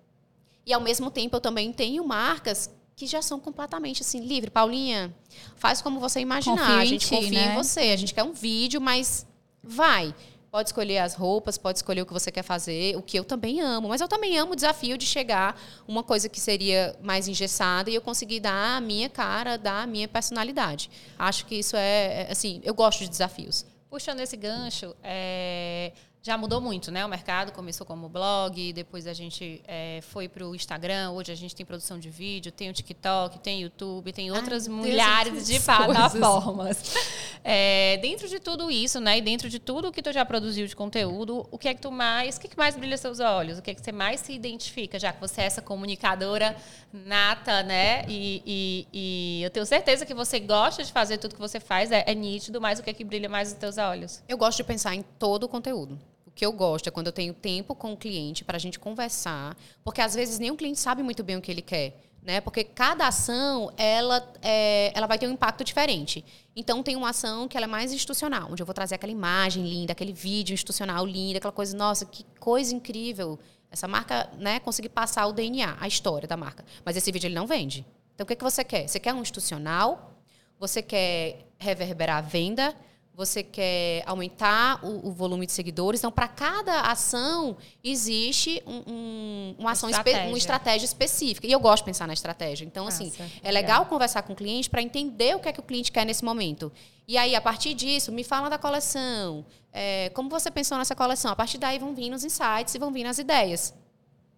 e 0.64 0.72
ao 0.72 0.80
mesmo 0.80 1.10
tempo 1.10 1.36
eu 1.36 1.40
também 1.40 1.72
tenho 1.72 2.04
marcas 2.06 2.70
que 2.94 3.06
já 3.06 3.22
são 3.22 3.40
completamente 3.40 4.02
assim 4.02 4.20
livre. 4.20 4.50
Paulinha, 4.50 5.14
faz 5.56 5.82
como 5.82 5.98
você 5.98 6.20
imaginar. 6.20 6.56
Confio 6.56 6.74
a 6.74 6.84
em 6.84 6.88
gente 6.88 7.06
ti, 7.06 7.14
confia 7.14 7.30
né? 7.30 7.52
em 7.52 7.56
você. 7.56 7.80
A 7.80 7.96
gente 7.96 8.14
quer 8.14 8.22
um 8.22 8.32
vídeo, 8.32 8.80
mas 8.80 9.26
vai. 9.62 10.14
Pode 10.50 10.68
escolher 10.68 10.98
as 10.98 11.14
roupas, 11.14 11.56
pode 11.56 11.78
escolher 11.78 12.02
o 12.02 12.06
que 12.06 12.12
você 12.12 12.30
quer 12.30 12.42
fazer, 12.42 12.94
o 12.94 13.02
que 13.02 13.18
eu 13.18 13.24
também 13.24 13.62
amo. 13.62 13.88
Mas 13.88 14.02
eu 14.02 14.08
também 14.08 14.38
amo 14.38 14.52
o 14.52 14.54
desafio 14.54 14.98
de 14.98 15.06
chegar 15.06 15.58
uma 15.88 16.02
coisa 16.02 16.28
que 16.28 16.38
seria 16.38 16.94
mais 17.02 17.26
engessada 17.26 17.90
e 17.90 17.94
eu 17.94 18.02
conseguir 18.02 18.40
dar 18.40 18.76
a 18.76 18.80
minha 18.80 19.08
cara, 19.08 19.56
dar 19.56 19.82
a 19.82 19.86
minha 19.86 20.06
personalidade. 20.06 20.90
Acho 21.18 21.46
que 21.46 21.54
isso 21.54 21.74
é, 21.74 22.24
é 22.24 22.28
assim, 22.30 22.60
eu 22.62 22.74
gosto 22.74 22.98
de 23.00 23.08
desafios. 23.08 23.64
Puxando 23.88 24.20
esse 24.20 24.36
gancho, 24.36 24.94
é, 25.02 25.92
já 26.24 26.38
mudou 26.38 26.60
muito, 26.60 26.92
né? 26.92 27.04
O 27.04 27.08
mercado 27.08 27.50
começou 27.50 27.84
como 27.84 28.08
blog, 28.08 28.72
depois 28.72 29.08
a 29.08 29.12
gente 29.12 29.60
é, 29.66 29.98
foi 30.02 30.28
para 30.28 30.46
o 30.46 30.54
Instagram, 30.54 31.10
hoje 31.10 31.32
a 31.32 31.34
gente 31.34 31.52
tem 31.52 31.66
produção 31.66 31.98
de 31.98 32.08
vídeo, 32.10 32.52
tem 32.52 32.70
o 32.70 32.72
TikTok, 32.72 33.40
tem 33.40 33.62
YouTube, 33.62 34.12
tem 34.12 34.30
outras 34.30 34.66
Deus, 34.68 34.78
milhares 34.78 35.46
de 35.46 35.58
plataformas. 35.60 36.94
É, 37.44 37.98
dentro 38.00 38.28
de 38.28 38.38
tudo 38.38 38.70
isso, 38.70 39.00
né? 39.00 39.18
E 39.18 39.20
dentro 39.20 39.48
de 39.50 39.58
tudo 39.58 39.90
que 39.90 40.00
tu 40.00 40.12
já 40.12 40.24
produziu 40.24 40.64
de 40.64 40.76
conteúdo, 40.76 41.44
o 41.50 41.58
que 41.58 41.66
é 41.66 41.74
que 41.74 41.80
tu 41.80 41.90
mais, 41.90 42.36
o 42.36 42.40
que, 42.40 42.46
é 42.46 42.50
que 42.50 42.56
mais 42.56 42.76
brilha 42.76 42.96
seus 42.96 43.18
olhos? 43.18 43.58
O 43.58 43.62
que 43.62 43.72
é 43.72 43.74
que 43.74 43.80
você 43.82 43.90
mais 43.90 44.20
se 44.20 44.32
identifica, 44.32 44.96
já 44.96 45.12
que 45.12 45.20
você 45.20 45.40
é 45.40 45.46
essa 45.46 45.60
comunicadora 45.60 46.54
nata, 46.92 47.64
né? 47.64 48.04
E, 48.06 48.40
e- 48.46 48.86
e 48.92 49.42
eu 49.42 49.50
tenho 49.50 49.66
certeza 49.66 50.06
que 50.06 50.14
você 50.14 50.38
gosta 50.38 50.84
de 50.84 50.92
fazer 50.92 51.18
tudo 51.18 51.34
que 51.34 51.40
você 51.40 51.58
faz, 51.58 51.90
é, 51.90 52.04
é 52.06 52.14
nítido, 52.14 52.60
mas 52.60 52.78
o 52.78 52.82
que 52.84 52.90
é 52.90 52.94
que 52.94 53.02
brilha 53.02 53.28
mais 53.28 53.48
nos 53.50 53.58
teus 53.58 53.76
olhos? 53.76 54.22
Eu 54.28 54.38
gosto 54.38 54.58
de 54.58 54.64
pensar 54.64 54.94
em 54.94 55.02
todo 55.02 55.42
o 55.42 55.48
conteúdo. 55.48 55.98
Que 56.34 56.46
eu 56.46 56.52
gosto 56.52 56.88
é 56.88 56.90
quando 56.90 57.08
eu 57.08 57.12
tenho 57.12 57.34
tempo 57.34 57.74
com 57.74 57.92
o 57.92 57.96
cliente 57.96 58.44
para 58.44 58.56
a 58.56 58.60
gente 58.60 58.78
conversar, 58.78 59.56
porque 59.84 60.00
às 60.00 60.14
vezes 60.14 60.38
nem 60.38 60.50
o 60.50 60.56
cliente 60.56 60.78
sabe 60.78 61.02
muito 61.02 61.22
bem 61.22 61.36
o 61.36 61.42
que 61.42 61.50
ele 61.50 61.62
quer, 61.62 62.00
né? 62.22 62.40
Porque 62.40 62.64
cada 62.64 63.06
ação 63.06 63.72
ela 63.76 64.32
é, 64.40 64.92
ela 64.94 65.06
vai 65.06 65.18
ter 65.18 65.26
um 65.26 65.32
impacto 65.32 65.64
diferente. 65.64 66.24
Então 66.54 66.82
tem 66.82 66.96
uma 66.96 67.10
ação 67.10 67.48
que 67.48 67.56
ela 67.56 67.64
é 67.64 67.68
mais 67.68 67.92
institucional, 67.92 68.48
onde 68.50 68.62
eu 68.62 68.66
vou 68.66 68.74
trazer 68.74 68.94
aquela 68.94 69.12
imagem 69.12 69.68
linda, 69.68 69.92
aquele 69.92 70.12
vídeo 70.12 70.54
institucional 70.54 71.04
lindo, 71.04 71.38
aquela 71.38 71.52
coisa, 71.52 71.76
nossa, 71.76 72.06
que 72.06 72.24
coisa 72.38 72.74
incrível. 72.74 73.38
Essa 73.70 73.88
marca, 73.88 74.30
né, 74.38 74.60
conseguir 74.60 74.90
passar 74.90 75.26
o 75.26 75.32
DNA, 75.32 75.76
a 75.80 75.88
história 75.88 76.28
da 76.28 76.36
marca. 76.36 76.64
Mas 76.84 76.96
esse 76.96 77.10
vídeo 77.10 77.26
ele 77.26 77.34
não 77.34 77.46
vende. 77.46 77.86
Então 78.14 78.24
o 78.24 78.26
que, 78.26 78.36
que 78.36 78.44
você 78.44 78.62
quer? 78.62 78.86
Você 78.86 79.00
quer 79.00 79.14
um 79.14 79.22
institucional? 79.22 80.14
Você 80.60 80.82
quer 80.82 81.46
reverberar 81.58 82.18
a 82.18 82.20
venda? 82.20 82.74
Você 83.14 83.42
quer 83.42 84.02
aumentar 84.06 84.82
o, 84.82 85.08
o 85.08 85.12
volume 85.12 85.44
de 85.44 85.52
seguidores? 85.52 86.00
Então, 86.00 86.10
para 86.10 86.26
cada 86.28 86.80
ação, 86.80 87.58
existe 87.84 88.62
um- 88.66 88.82
um- 88.86 89.54
uma 89.58 89.72
ação, 89.72 89.90
estratégia. 89.90 90.28
uma 90.28 90.38
estratégia 90.38 90.86
específica. 90.86 91.46
E 91.46 91.52
eu 91.52 91.60
gosto 91.60 91.82
de 91.82 91.90
pensar 91.90 92.06
na 92.06 92.14
estratégia. 92.14 92.64
Então, 92.64 92.86
assim, 92.86 93.06
Massa, 93.10 93.22
é 93.42 93.50
legal. 93.52 93.52
legal 93.80 93.86
conversar 93.86 94.22
com 94.22 94.32
o 94.32 94.36
cliente 94.36 94.70
para 94.70 94.80
entender 94.80 95.36
o 95.36 95.40
que 95.40 95.48
é 95.48 95.52
que 95.52 95.60
o 95.60 95.62
cliente 95.62 95.92
quer 95.92 96.06
nesse 96.06 96.24
momento. 96.24 96.72
E 97.06 97.18
aí, 97.18 97.34
a 97.36 97.40
partir 97.40 97.74
disso, 97.74 98.10
me 98.10 98.24
fala 98.24 98.48
da 98.48 98.56
coleção. 98.56 99.44
É, 99.70 100.10
como 100.14 100.30
você 100.30 100.50
pensou 100.50 100.78
nessa 100.78 100.94
coleção? 100.94 101.30
A 101.30 101.36
partir 101.36 101.58
daí 101.58 101.78
vão 101.78 101.94
vir 101.94 102.12
os 102.14 102.24
insights 102.24 102.74
e 102.74 102.78
vão 102.78 102.90
vir 102.90 103.04
as 103.06 103.18
ideias. 103.18 103.74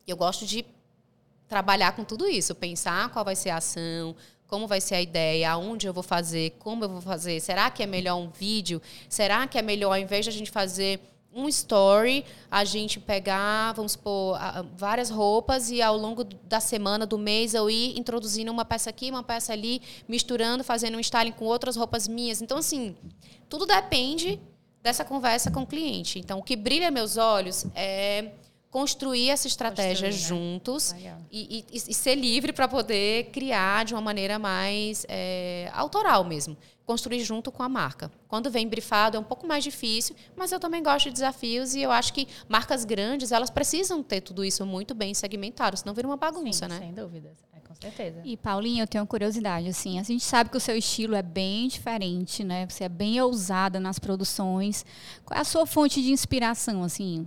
Eu 0.05 0.17
gosto 0.17 0.45
de 0.45 0.65
trabalhar 1.47 1.93
com 1.93 2.03
tudo 2.03 2.27
isso, 2.27 2.55
pensar 2.55 3.09
qual 3.11 3.25
vai 3.25 3.37
ser 3.37 3.51
a 3.51 3.59
ação, 3.59 4.17
como 4.47 4.67
vai 4.67 4.81
ser 4.81 4.95
a 4.97 5.03
ideia, 5.03 5.51
aonde 5.51 5.87
eu 5.87 5.93
vou 5.93 6.03
fazer, 6.03 6.51
como 6.59 6.85
eu 6.85 6.89
vou 6.89 7.01
fazer. 7.01 7.41
Será 7.41 7.71
que 7.71 7.83
é 7.83 7.87
melhor 7.87 8.17
um 8.17 8.29
vídeo? 8.29 8.81
Será 9.09 9.47
que 9.47 9.59
é 9.59 9.63
melhor, 9.63 9.93
ao 9.93 9.99
invés 9.99 10.25
de 10.25 10.31
a 10.31 10.33
gente 10.33 10.51
fazer 10.51 11.01
um 11.37 11.49
story, 11.49 12.25
a 12.49 12.65
gente 12.65 13.01
pegar, 13.01 13.73
vamos 13.73 13.93
supor, 13.93 14.39
várias 14.77 15.11
roupas 15.11 15.69
e 15.69 15.83
ao 15.83 15.97
longo 15.97 16.23
da 16.23 16.61
semana, 16.61 17.05
do 17.05 17.19
mês, 17.19 17.55
eu 17.55 17.69
ir 17.69 17.99
introduzindo 17.99 18.53
uma 18.53 18.65
peça 18.65 18.89
aqui, 18.89 19.11
uma 19.11 19.23
peça 19.23 19.53
ali, 19.53 19.83
misturando, 20.07 20.63
fazendo 20.63 20.97
um 20.97 21.01
styling 21.01 21.33
com 21.33 21.45
outras 21.45 21.75
roupas 21.75 22.07
minhas. 22.07 22.41
Então, 22.41 22.59
assim, 22.59 22.95
tudo 23.49 23.67
depende 23.67 24.41
dessa 24.81 25.05
conversa 25.05 25.51
com 25.51 25.63
o 25.63 25.67
cliente. 25.67 26.21
Então, 26.21 26.39
o 26.39 26.43
que 26.43 26.55
brilha 26.55 26.89
meus 26.91 27.17
olhos 27.17 27.67
é 27.75 28.31
construir 28.75 29.31
essa 29.31 29.47
estratégia 29.47 30.09
Construir, 30.09 30.21
né? 30.21 30.29
juntos 30.51 30.93
Legal. 30.95 31.19
e, 31.31 31.65
e- 31.73 31.77
e 31.91 31.95
ser 31.95 32.17
livre 32.17 32.53
para 32.53 32.67
poder 32.67 33.27
criar 33.27 33.85
de 33.85 33.95
uma 33.95 34.01
maneira 34.01 34.37
mais 34.37 35.07
é, 35.09 35.71
autoral 35.73 36.25
mesmo. 36.25 36.57
Construir 36.85 37.23
junto 37.23 37.53
com 37.53 37.63
a 37.63 37.69
marca. 37.69 38.11
Quando 38.27 38.51
vem 38.51 38.67
brifado 38.67 39.17
é 39.17 39.21
um 39.21 39.23
pouco 39.23 39.47
mais 39.47 39.63
difícil, 39.63 40.17
mas 40.35 40.51
eu 40.51 40.59
também 40.59 40.83
gosto 40.83 41.05
de 41.05 41.13
desafios 41.13 41.73
e 41.77 41.83
eu 41.83 41.93
acho 41.93 42.13
que 42.13 42.27
marcas 42.49 42.85
grandes 42.85 43.31
elas 43.31 43.49
precisam 43.49 44.03
ter 44.03 44.21
tudo 44.21 44.45
isso 44.45 44.67
muito 44.67 44.93
bem 44.93 45.15
segmentado, 45.15 45.77
senão 45.77 45.95
vira 45.95 46.09
uma 46.09 46.17
bagunça, 46.17 46.67
Sim, 46.67 46.73
né? 46.73 46.79
Sem 46.81 46.93
dúvidas. 46.93 47.39
É, 47.53 47.61
com 47.61 47.77
certeza. 47.77 48.23
E 48.25 48.37
Paulinha, 48.37 48.83
eu 48.83 48.89
tenho 48.89 49.03
uma 49.05 49.09
curiosidade, 49.09 49.69
assim, 49.69 50.01
a 50.01 50.03
gente 50.03 50.25
sabe 50.25 50.51
que 50.51 50.57
o 50.57 50.61
seu 50.61 50.77
estilo 50.77 51.15
é 51.15 51.23
bem 51.23 51.69
diferente, 51.69 52.43
né? 52.43 52.67
Você 52.69 52.83
é 52.83 52.89
bem 52.89 53.21
ousada 53.21 53.79
nas 53.79 54.01
produções. 54.01 54.85
Qual 55.25 55.39
é 55.39 55.43
a 55.43 55.45
sua 55.45 55.65
fonte 55.65 56.03
de 56.03 56.11
inspiração, 56.11 56.83
assim? 56.83 57.25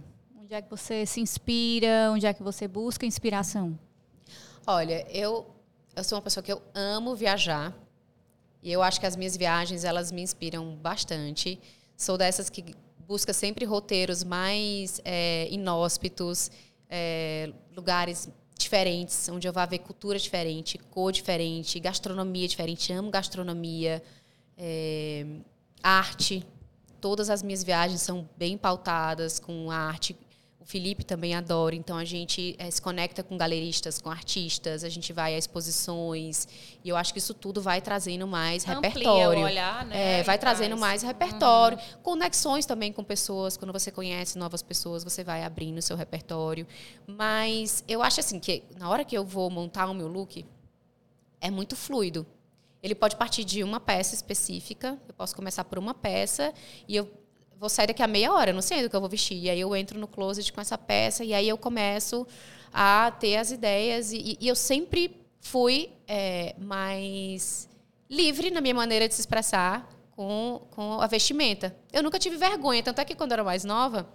Onde 0.48 0.56
é 0.56 0.62
que 0.62 0.70
você 0.70 1.06
se 1.06 1.20
inspira? 1.20 2.10
Onde 2.10 2.26
é 2.26 2.34
que 2.34 2.42
você 2.42 2.70
busca 2.70 3.06
inspiração? 3.06 3.78
Olha, 4.66 5.06
eu, 5.12 5.46
eu 5.94 6.04
sou 6.06 6.18
uma 6.18 6.22
pessoa 6.22 6.42
que 6.42 6.50
eu 6.50 6.62
amo 6.74 7.14
viajar. 7.18 7.76
E 8.64 8.72
eu 8.72 8.82
acho 8.82 8.98
que 8.98 9.06
as 9.06 9.18
minhas 9.18 9.36
viagens, 9.36 9.84
elas 9.84 10.10
me 10.10 10.22
inspiram 10.22 10.74
bastante. 10.78 11.60
Sou 11.98 12.18
dessas 12.18 12.50
que 12.50 12.74
busca 13.06 13.34
sempre 13.34 13.66
roteiros 13.66 14.24
mais 14.24 15.02
é, 15.04 15.50
inóspitos, 15.52 16.50
é, 16.90 17.52
lugares 17.76 18.30
diferentes, 18.58 19.28
onde 19.28 19.50
eu 19.50 19.52
vá 19.52 19.66
ver 19.66 19.80
cultura 19.80 20.18
diferente, 20.18 20.78
cor 20.78 21.12
diferente, 21.12 21.78
gastronomia 21.78 22.48
diferente. 22.48 22.94
Amo 22.94 23.12
gastronomia. 23.12 24.02
É, 24.58 25.26
arte. 25.84 26.48
Todas 27.02 27.30
as 27.30 27.44
minhas 27.44 27.66
viagens 27.66 28.02
são 28.02 28.30
bem 28.38 28.58
pautadas 28.58 29.40
com 29.40 29.70
arte. 29.70 30.16
Felipe 30.68 31.06
também 31.06 31.34
adora, 31.34 31.74
então 31.74 31.96
a 31.96 32.04
gente 32.04 32.54
é, 32.60 32.70
se 32.70 32.82
conecta 32.82 33.24
com 33.24 33.38
galeristas, 33.38 34.02
com 34.02 34.10
artistas, 34.10 34.84
a 34.84 34.90
gente 34.90 35.14
vai 35.14 35.34
a 35.34 35.38
exposições. 35.38 36.46
E 36.84 36.90
eu 36.90 36.98
acho 36.98 37.14
que 37.14 37.20
isso 37.20 37.34
tudo 37.34 37.62
vai 37.62 37.80
trazendo 37.80 38.28
mais 38.28 38.68
Amplia 38.68 38.90
repertório. 38.90 39.40
o 39.40 39.46
olhar, 39.46 39.86
né? 39.86 40.20
É, 40.20 40.24
vai 40.24 40.38
trazendo 40.38 40.76
traz. 40.76 40.82
mais 40.82 41.02
repertório, 41.04 41.80
conexões 42.04 42.66
também 42.66 42.92
com 42.92 43.02
pessoas. 43.02 43.56
Quando 43.56 43.72
você 43.72 43.90
conhece 43.92 44.38
novas 44.38 44.62
pessoas, 44.62 45.06
você 45.06 45.24
vai 45.24 45.46
abrindo 45.46 45.78
o 45.78 45.82
seu 45.82 45.96
repertório. 45.96 46.68
Mas 47.08 47.82
eu 47.88 48.04
acho 48.04 48.20
assim 48.20 48.38
que 48.38 48.66
na 48.78 48.90
hora 48.90 49.06
que 49.06 49.18
eu 49.18 49.24
vou 49.24 49.50
montar 49.50 49.90
o 49.90 49.94
meu 49.94 50.10
look, 50.10 50.46
é 51.40 51.50
muito 51.50 51.78
fluido. 51.78 52.28
Ele 52.84 52.94
pode 52.94 53.16
partir 53.16 53.46
de 53.46 53.64
uma 53.64 53.80
peça 53.80 54.14
específica. 54.14 55.00
Eu 55.08 55.14
posso 55.14 55.34
começar 55.34 55.64
por 55.64 55.80
uma 55.80 55.94
peça 55.94 56.54
e 56.90 56.98
eu 56.98 57.10
vou 57.60 57.70
sair 57.70 57.88
daqui 57.88 58.04
a 58.04 58.08
meia 58.08 58.32
hora, 58.34 58.54
não 58.54 58.62
sei 58.62 58.84
do 58.84 58.90
que 58.90 58.96
eu 58.96 59.00
vou 59.00 59.10
vestir. 59.10 59.38
E 59.38 59.50
aí 59.50 59.60
eu 59.60 59.76
entro 59.76 60.00
no 60.00 60.08
closet 60.08 60.52
com 60.54 60.62
essa 60.62 60.78
peça 60.78 61.24
e 61.24 61.34
aí 61.34 61.48
eu 61.48 61.58
começo 61.58 62.26
a 62.74 63.12
ter 63.20 63.38
as 63.38 63.52
ideias. 63.52 64.12
E, 64.12 64.38
e 64.40 64.48
eu 64.48 64.56
sempre 64.56 65.16
fui 65.42 65.90
é, 66.08 66.56
mais 66.58 67.68
livre 68.10 68.52
na 68.52 68.62
minha 68.62 68.76
maneira 68.76 69.08
de 69.08 69.14
se 69.14 69.22
expressar 69.22 69.90
com, 70.12 70.62
com 70.72 71.02
a 71.02 71.08
vestimenta. 71.08 71.76
Eu 71.92 72.04
nunca 72.04 72.20
tive 72.20 72.38
vergonha, 72.38 72.84
tanto 72.84 73.00
é 73.00 73.06
que 73.06 73.16
quando 73.16 73.32
eu 73.32 73.36
era 73.36 73.44
mais 73.44 73.64
nova, 73.64 74.08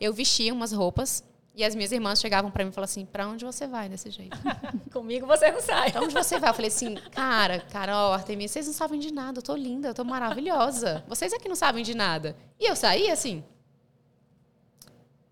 eu 0.00 0.12
vestia 0.12 0.52
umas 0.52 0.72
roupas 0.72 1.24
e 1.54 1.64
as 1.64 1.74
minhas 1.74 1.92
irmãs 1.92 2.20
chegavam 2.20 2.50
para 2.50 2.64
mim 2.64 2.70
e 2.70 2.72
falavam 2.72 2.90
assim: 2.90 3.04
"Para 3.04 3.28
onde 3.28 3.44
você 3.44 3.66
vai 3.66 3.88
desse 3.88 4.10
jeito?" 4.10 4.38
Comigo 4.92 5.26
você 5.26 5.50
não 5.50 5.60
sai. 5.60 5.92
Pra 5.92 6.02
onde 6.02 6.14
você 6.14 6.38
vai? 6.38 6.50
Eu 6.50 6.54
falei 6.54 6.68
assim, 6.68 6.94
cara, 7.12 7.60
Carol, 7.60 8.12
Artemisia, 8.12 8.48
vocês 8.48 8.66
não 8.66 8.74
sabem 8.74 8.98
de 8.98 9.12
nada. 9.12 9.38
Eu 9.38 9.42
tô 9.42 9.54
linda, 9.54 9.88
eu 9.88 9.94
tô 9.94 10.04
maravilhosa. 10.04 11.04
Vocês 11.08 11.32
é 11.32 11.38
que 11.38 11.48
não 11.48 11.56
sabem 11.56 11.84
de 11.84 11.94
nada. 11.94 12.36
E 12.58 12.68
eu 12.68 12.74
saí 12.74 13.10
assim. 13.10 13.44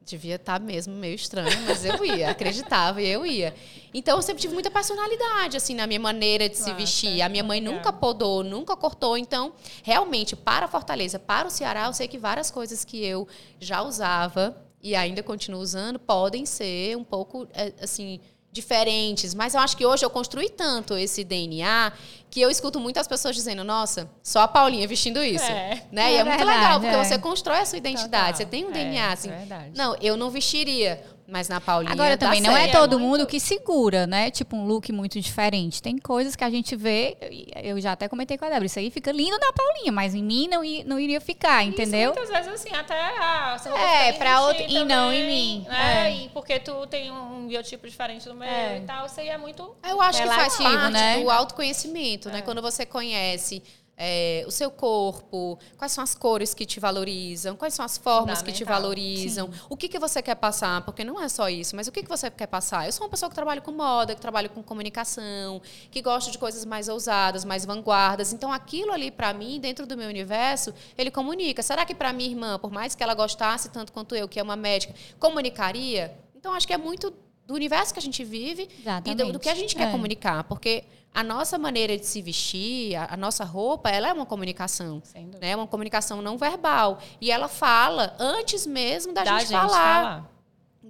Devia 0.05 0.37
estar 0.37 0.59
mesmo 0.59 0.95
meio 0.95 1.15
estranho, 1.15 1.61
mas 1.67 1.85
eu 1.85 2.03
ia, 2.03 2.31
acreditava 2.31 3.03
e 3.03 3.07
eu 3.07 3.27
ia. 3.27 3.55
Então 3.93 4.17
eu 4.17 4.23
sempre 4.23 4.41
tive 4.41 4.55
muita 4.55 4.71
personalidade, 4.71 5.55
assim, 5.55 5.75
na 5.75 5.87
minha 5.87 6.01
maneira 6.01 6.49
de 6.49 6.57
se 6.57 6.63
Nossa, 6.63 6.75
vestir. 6.75 7.21
A 7.21 7.29
minha 7.29 7.45
mãe 7.45 7.61
legal. 7.61 7.75
nunca 7.75 7.93
podou, 7.93 8.43
nunca 8.43 8.75
cortou. 8.75 9.19
Então, 9.19 9.53
realmente, 9.83 10.35
para 10.35 10.67
Fortaleza, 10.67 11.19
para 11.19 11.47
o 11.47 11.51
Ceará, 11.51 11.87
eu 11.87 11.93
sei 11.93 12.09
que 12.09 12.17
várias 12.17 12.51
coisas 12.51 12.87
que 12.87 13.05
eu 13.05 13.29
já 13.61 13.83
usava 13.83 14.57
e 14.83 14.95
ainda 14.95 15.23
continuo 15.23 15.61
usando 15.61 15.99
podem 15.99 16.47
ser 16.47 16.97
um 16.97 17.05
pouco, 17.05 17.47
é, 17.53 17.73
assim, 17.83 18.21
diferentes. 18.51 19.35
Mas 19.35 19.55
eu 19.55 19.61
acho 19.61 19.77
que 19.77 19.85
hoje 19.85 20.05
eu 20.05 20.11
construí 20.11 20.49
tanto 20.49 20.97
esse 20.97 21.23
DNA 21.25 21.93
que 22.31 22.41
eu 22.41 22.51
escuto 22.51 22.81
muitas 22.81 23.07
pessoas 23.07 23.35
dizendo, 23.35 23.63
nossa, 23.65 24.11
só 24.23 24.41
a 24.41 24.49
Paulinha 24.49 24.87
vestindo 24.87 25.23
isso. 25.23 25.45
É. 25.45 25.83
Né? 25.93 26.13
e 26.13 26.17
É 26.17 26.19
é 26.19 26.25
muito 26.25 26.37
verdade, 26.39 26.61
legal, 26.61 26.81
porque 26.81 26.95
é. 26.97 27.05
você 27.05 27.19
constrói 27.19 27.59
a 27.59 27.65
sua 27.67 27.79
identidade. 27.79 28.33
Total. 28.33 28.37
Você 28.37 28.47
tem 28.47 28.65
um 28.65 28.71
É, 28.71 28.73
DNA, 28.73 29.13
assim. 29.13 29.31
é 29.31 29.37
verdade. 29.37 29.71
Não, 29.75 29.97
eu 30.01 30.17
não 30.17 30.31
vestiria, 30.31 31.03
mas 31.31 31.49
na 31.49 31.61
Paulinha 31.61 31.93
Agora 31.93 32.17
também 32.17 32.41
não 32.41 32.57
é 32.57 32.69
todo 32.69 32.99
muito- 32.99 33.19
mundo 33.19 33.27
que 33.27 33.39
segura, 33.39 34.07
né? 34.07 34.31
Tipo 34.31 34.57
um 34.57 34.65
look 34.67 34.91
muito 34.93 35.21
diferente. 35.21 35.83
Tem 35.83 35.99
coisas 35.99 36.35
que 36.35 36.43
a 36.43 36.49
gente 36.51 36.75
vê, 36.75 37.17
eu 37.63 37.79
já 37.81 37.93
até 37.93 38.09
comentei 38.09 38.39
com 38.39 38.45
a 38.47 38.49
Débora, 38.49 38.65
isso 38.67 38.79
aí 38.79 38.91
fica 38.91 39.13
lindo 39.13 39.39
na 39.39 39.53
Paulinha, 39.53 39.93
mas 39.93 40.15
em 40.15 40.23
mim 40.23 40.49
não, 40.49 40.63
não 40.87 40.99
iria 40.99 41.21
ficar, 41.21 41.63
entendeu? 41.65 42.13
Isso, 42.13 42.21
muitas 42.21 42.47
vezes, 42.47 42.61
assim, 42.61 42.75
até 42.75 42.99
ah, 42.99 43.57
você 43.59 43.69
É, 43.69 44.11
em 44.11 44.39
outro- 44.41 44.65
e 44.69 44.85
não 44.85 45.13
em 45.13 45.27
mim. 45.27 45.67
Né? 45.69 46.09
É. 46.09 46.17
E 46.25 46.29
porque 46.31 46.59
tu 46.59 46.87
tem 46.87 47.11
um 47.13 47.47
biotipo 47.47 47.87
diferente 47.87 48.25
do 48.27 48.35
meu 48.35 48.49
É. 48.49 48.79
e 48.79 48.81
tal, 48.81 49.07
você 49.09 49.23
é 49.23 49.37
muito. 49.37 49.75
Eu 49.87 50.01
acho 50.01 50.23
que 50.23 50.29
faz 50.29 50.57
Relativo, 50.57 50.81
parte 50.81 50.93
né? 50.93 51.21
do 51.23 51.31
autoconhecimento, 51.31 52.31
né? 52.31 52.41
Quando 52.43 52.63
você 52.63 52.87
conhece 52.87 53.63
é, 53.99 54.45
o 54.47 54.51
seu 54.51 54.71
corpo, 54.71 55.59
quais 55.77 55.91
são 55.91 56.05
as 56.05 56.15
cores 56.15 56.55
que 56.55 56.65
te 56.65 56.79
valorizam, 56.79 57.57
quais 57.57 57.75
são 57.75 57.85
as 57.85 57.99
formas 57.99 58.41
que 58.41 58.53
te 58.53 58.63
valorizam, 58.63 59.51
o 59.69 59.77
que, 59.77 59.89
que 59.89 59.99
você 59.99 60.23
quer 60.23 60.37
passar, 60.37 60.83
porque 60.83 61.03
não 61.03 61.21
é 61.21 61.29
só 61.29 61.49
isso, 61.49 61.75
mas 61.75 61.89
o 61.89 61.93
que, 61.93 62.05
que 62.05 62.09
você 62.09 62.31
quer 62.31 62.47
passar? 62.47 62.87
Eu 62.87 62.93
sou 62.93 63.05
uma 63.05 63.11
pessoa 63.11 63.29
que 63.29 63.35
trabalha 63.35 63.61
com 63.61 63.73
moda, 63.73 64.15
que 64.15 64.21
trabalha 64.21 64.49
com 64.49 64.63
comunicação, 64.63 65.61
que 65.91 66.01
gosta 66.01 66.31
de 66.31 66.39
coisas 66.39 66.65
mais 66.65 66.89
ousadas, 66.89 67.45
mais 67.45 67.65
vanguardas. 67.65 68.33
Então, 68.33 68.53
aquilo 68.53 68.93
ali, 68.93 69.11
para 69.11 69.35
mim, 69.35 69.59
dentro 69.59 69.85
do 69.85 69.97
meu 69.97 70.09
universo, 70.09 70.73
ele 70.97 71.11
comunica. 71.11 71.61
Será 71.63 71.85
que 71.85 71.95
para 71.95 72.13
minha 72.13 72.31
irmã, 72.31 72.59
por 72.59 72.71
mais 72.71 72.95
que 72.95 73.03
ela 73.03 73.15
gostasse 73.15 73.69
tanto 73.71 73.93
quanto 73.93 74.15
eu, 74.15 74.29
que 74.29 74.39
é 74.39 74.43
uma 74.43 74.57
médica, 74.57 74.95
comunicaria? 75.19 76.17
Então, 76.37 76.55
acho 76.55 76.67
que 76.67 76.73
é 76.73 76.79
muito 76.79 77.13
do 77.49 77.55
universo 77.55 77.93
que 77.95 77.99
a 77.99 78.03
gente 78.03 78.23
vive 78.23 78.69
e 78.71 78.81
Exatamente. 78.83 79.25
do, 79.25 79.33
do 79.33 79.39
que 79.41 79.49
a 79.49 79.55
gente 79.55 79.75
quer 79.75 79.89
É. 79.89 79.91
comunicar. 79.91 80.45
Porque 80.45 80.85
a 81.15 81.25
nossa 81.25 81.57
maneira 81.59 81.97
de 81.97 82.05
se 82.05 82.21
vestir, 82.21 82.95
a, 82.95 83.15
a 83.15 83.17
nossa 83.17 83.43
roupa, 83.43 83.89
ela 83.89 84.09
é 84.09 84.13
uma 84.13 84.27
comunicação. 84.27 85.03
Dúvida. 85.15 85.39
Né? 85.41 85.57
Uma 85.57 85.67
comunicação 85.67 86.21
não 86.21 86.37
verbal. 86.37 86.99
E 87.21 87.31
ela 87.33 87.49
fala 87.49 88.15
antes 88.21 88.67
mesmo 88.67 89.15
da, 89.15 89.25
Da 89.25 89.39
gente, 89.39 89.49
falar. 89.51 89.67
falar. 89.69 90.31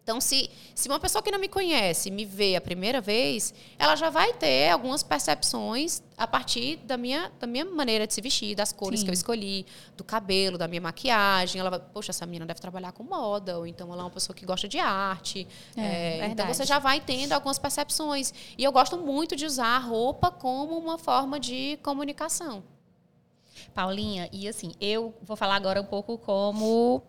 Então, 0.08 0.22
se, 0.22 0.48
se 0.74 0.88
uma 0.88 0.98
pessoa 0.98 1.22
que 1.22 1.30
não 1.30 1.38
me 1.38 1.48
conhece 1.48 2.10
me 2.10 2.24
vê 2.24 2.56
a 2.56 2.62
primeira 2.62 2.98
vez, 2.98 3.52
ela 3.78 3.94
já 3.94 4.08
vai 4.08 4.32
ter 4.32 4.70
algumas 4.70 5.02
percepções 5.02 6.02
a 6.16 6.26
partir 6.26 6.76
da 6.78 6.96
minha, 6.96 7.30
da 7.38 7.46
minha 7.46 7.66
maneira 7.66 8.06
de 8.06 8.14
se 8.14 8.22
vestir, 8.22 8.54
das 8.54 8.72
cores 8.72 9.00
Sim. 9.00 9.04
que 9.04 9.10
eu 9.10 9.12
escolhi, 9.12 9.66
do 9.98 10.02
cabelo, 10.02 10.56
da 10.56 10.66
minha 10.66 10.80
maquiagem. 10.80 11.60
Ela 11.60 11.68
vai, 11.68 11.78
poxa, 11.78 12.10
essa 12.10 12.24
menina 12.24 12.46
deve 12.46 12.58
trabalhar 12.58 12.92
com 12.92 13.02
moda, 13.02 13.58
ou 13.58 13.66
então 13.66 13.92
ela 13.92 14.00
é 14.00 14.04
uma 14.04 14.10
pessoa 14.10 14.34
que 14.34 14.46
gosta 14.46 14.66
de 14.66 14.78
arte. 14.78 15.46
É, 15.76 16.20
É, 16.20 16.26
então, 16.28 16.46
você 16.46 16.64
já 16.64 16.78
vai 16.78 17.02
tendo 17.02 17.34
algumas 17.34 17.58
percepções. 17.58 18.32
E 18.56 18.64
eu 18.64 18.72
gosto 18.72 18.96
muito 18.96 19.36
de 19.36 19.44
usar 19.44 19.76
a 19.76 19.78
roupa 19.78 20.30
como 20.30 20.78
uma 20.78 20.96
forma 20.96 21.38
de 21.38 21.78
comunicação. 21.82 22.64
Paulinha, 23.74 24.26
e 24.32 24.48
assim, 24.48 24.72
eu 24.80 25.12
vou 25.20 25.36
falar 25.36 25.56
agora 25.56 25.82
um 25.82 25.84
pouco 25.84 26.16
como 26.16 27.02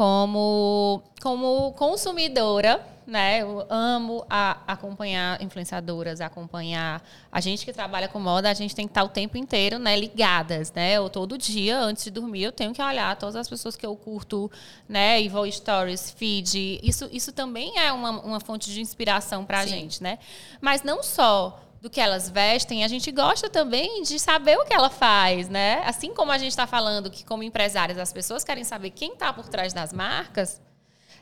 como 0.00 1.02
como 1.20 1.72
consumidora, 1.72 2.80
né? 3.06 3.42
Eu 3.42 3.66
amo 3.68 4.24
a- 4.30 4.56
acompanhar 4.66 5.42
influenciadoras, 5.42 6.22
acompanhar 6.22 7.02
a 7.30 7.38
gente 7.38 7.66
que 7.66 7.72
trabalha 7.74 8.08
com 8.08 8.18
moda, 8.18 8.48
a 8.48 8.54
gente 8.54 8.74
tem 8.74 8.86
que 8.86 8.92
estar 8.92 9.04
o 9.04 9.10
tempo 9.10 9.36
inteiro, 9.36 9.78
né, 9.78 9.94
ligadas, 10.00 10.72
né? 10.72 10.94
Eu 10.94 11.10
todo 11.10 11.36
dia 11.36 11.78
antes 11.78 12.04
de 12.04 12.10
dormir 12.10 12.44
eu 12.44 12.50
tenho 12.52 12.72
que 12.72 12.80
olhar 12.80 13.14
todas 13.16 13.36
as 13.36 13.46
pessoas 13.46 13.76
que 13.76 13.84
eu 13.84 13.94
curto, 13.94 14.50
né, 14.88 15.20
e 15.20 15.28
vou 15.28 15.50
stories, 15.52 16.10
feed. 16.12 16.80
Isso 16.82 17.06
isso 17.12 17.30
também 17.30 17.78
é 17.78 17.92
uma, 17.92 18.10
uma 18.22 18.40
fonte 18.40 18.70
de 18.72 18.80
inspiração 18.80 19.44
para 19.44 19.58
a 19.58 19.66
gente, 19.66 20.02
né? 20.02 20.18
Mas 20.62 20.82
não 20.82 21.02
só 21.02 21.60
do 21.80 21.88
que 21.88 22.00
elas 22.00 22.28
vestem, 22.28 22.84
a 22.84 22.88
gente 22.88 23.10
gosta 23.10 23.48
também 23.48 24.02
de 24.02 24.18
saber 24.18 24.58
o 24.58 24.64
que 24.64 24.74
ela 24.74 24.90
faz, 24.90 25.48
né? 25.48 25.82
Assim 25.86 26.12
como 26.12 26.30
a 26.30 26.36
gente 26.36 26.50
está 26.50 26.66
falando 26.66 27.10
que, 27.10 27.24
como 27.24 27.42
empresárias, 27.42 27.96
as 27.96 28.12
pessoas 28.12 28.44
querem 28.44 28.64
saber 28.64 28.90
quem 28.90 29.14
está 29.14 29.32
por 29.32 29.48
trás 29.48 29.72
das 29.72 29.92
marcas, 29.92 30.60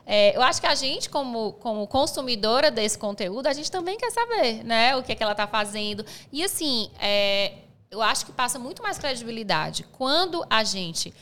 é, 0.05 0.35
eu 0.35 0.41
acho 0.41 0.59
que 0.59 0.67
a 0.67 0.75
gente, 0.75 1.09
como, 1.09 1.53
como 1.53 1.87
consumidora 1.87 2.71
desse 2.71 2.97
conteúdo, 2.97 3.47
a 3.47 3.53
gente 3.53 3.71
também 3.71 3.97
quer 3.97 4.11
saber, 4.11 4.63
né? 4.65 4.95
O 4.95 5.03
que, 5.03 5.11
é 5.11 5.15
que 5.15 5.23
ela 5.23 5.33
está 5.33 5.47
fazendo. 5.47 6.05
E 6.31 6.43
assim, 6.43 6.89
é, 6.99 7.53
eu 7.91 8.01
acho 8.01 8.25
que 8.25 8.31
passa 8.31 8.59
muito 8.59 8.83
mais 8.83 8.97
credibilidade 8.97 9.83
quando 9.91 10.45
a 10.49 10.63
gente 10.63 11.13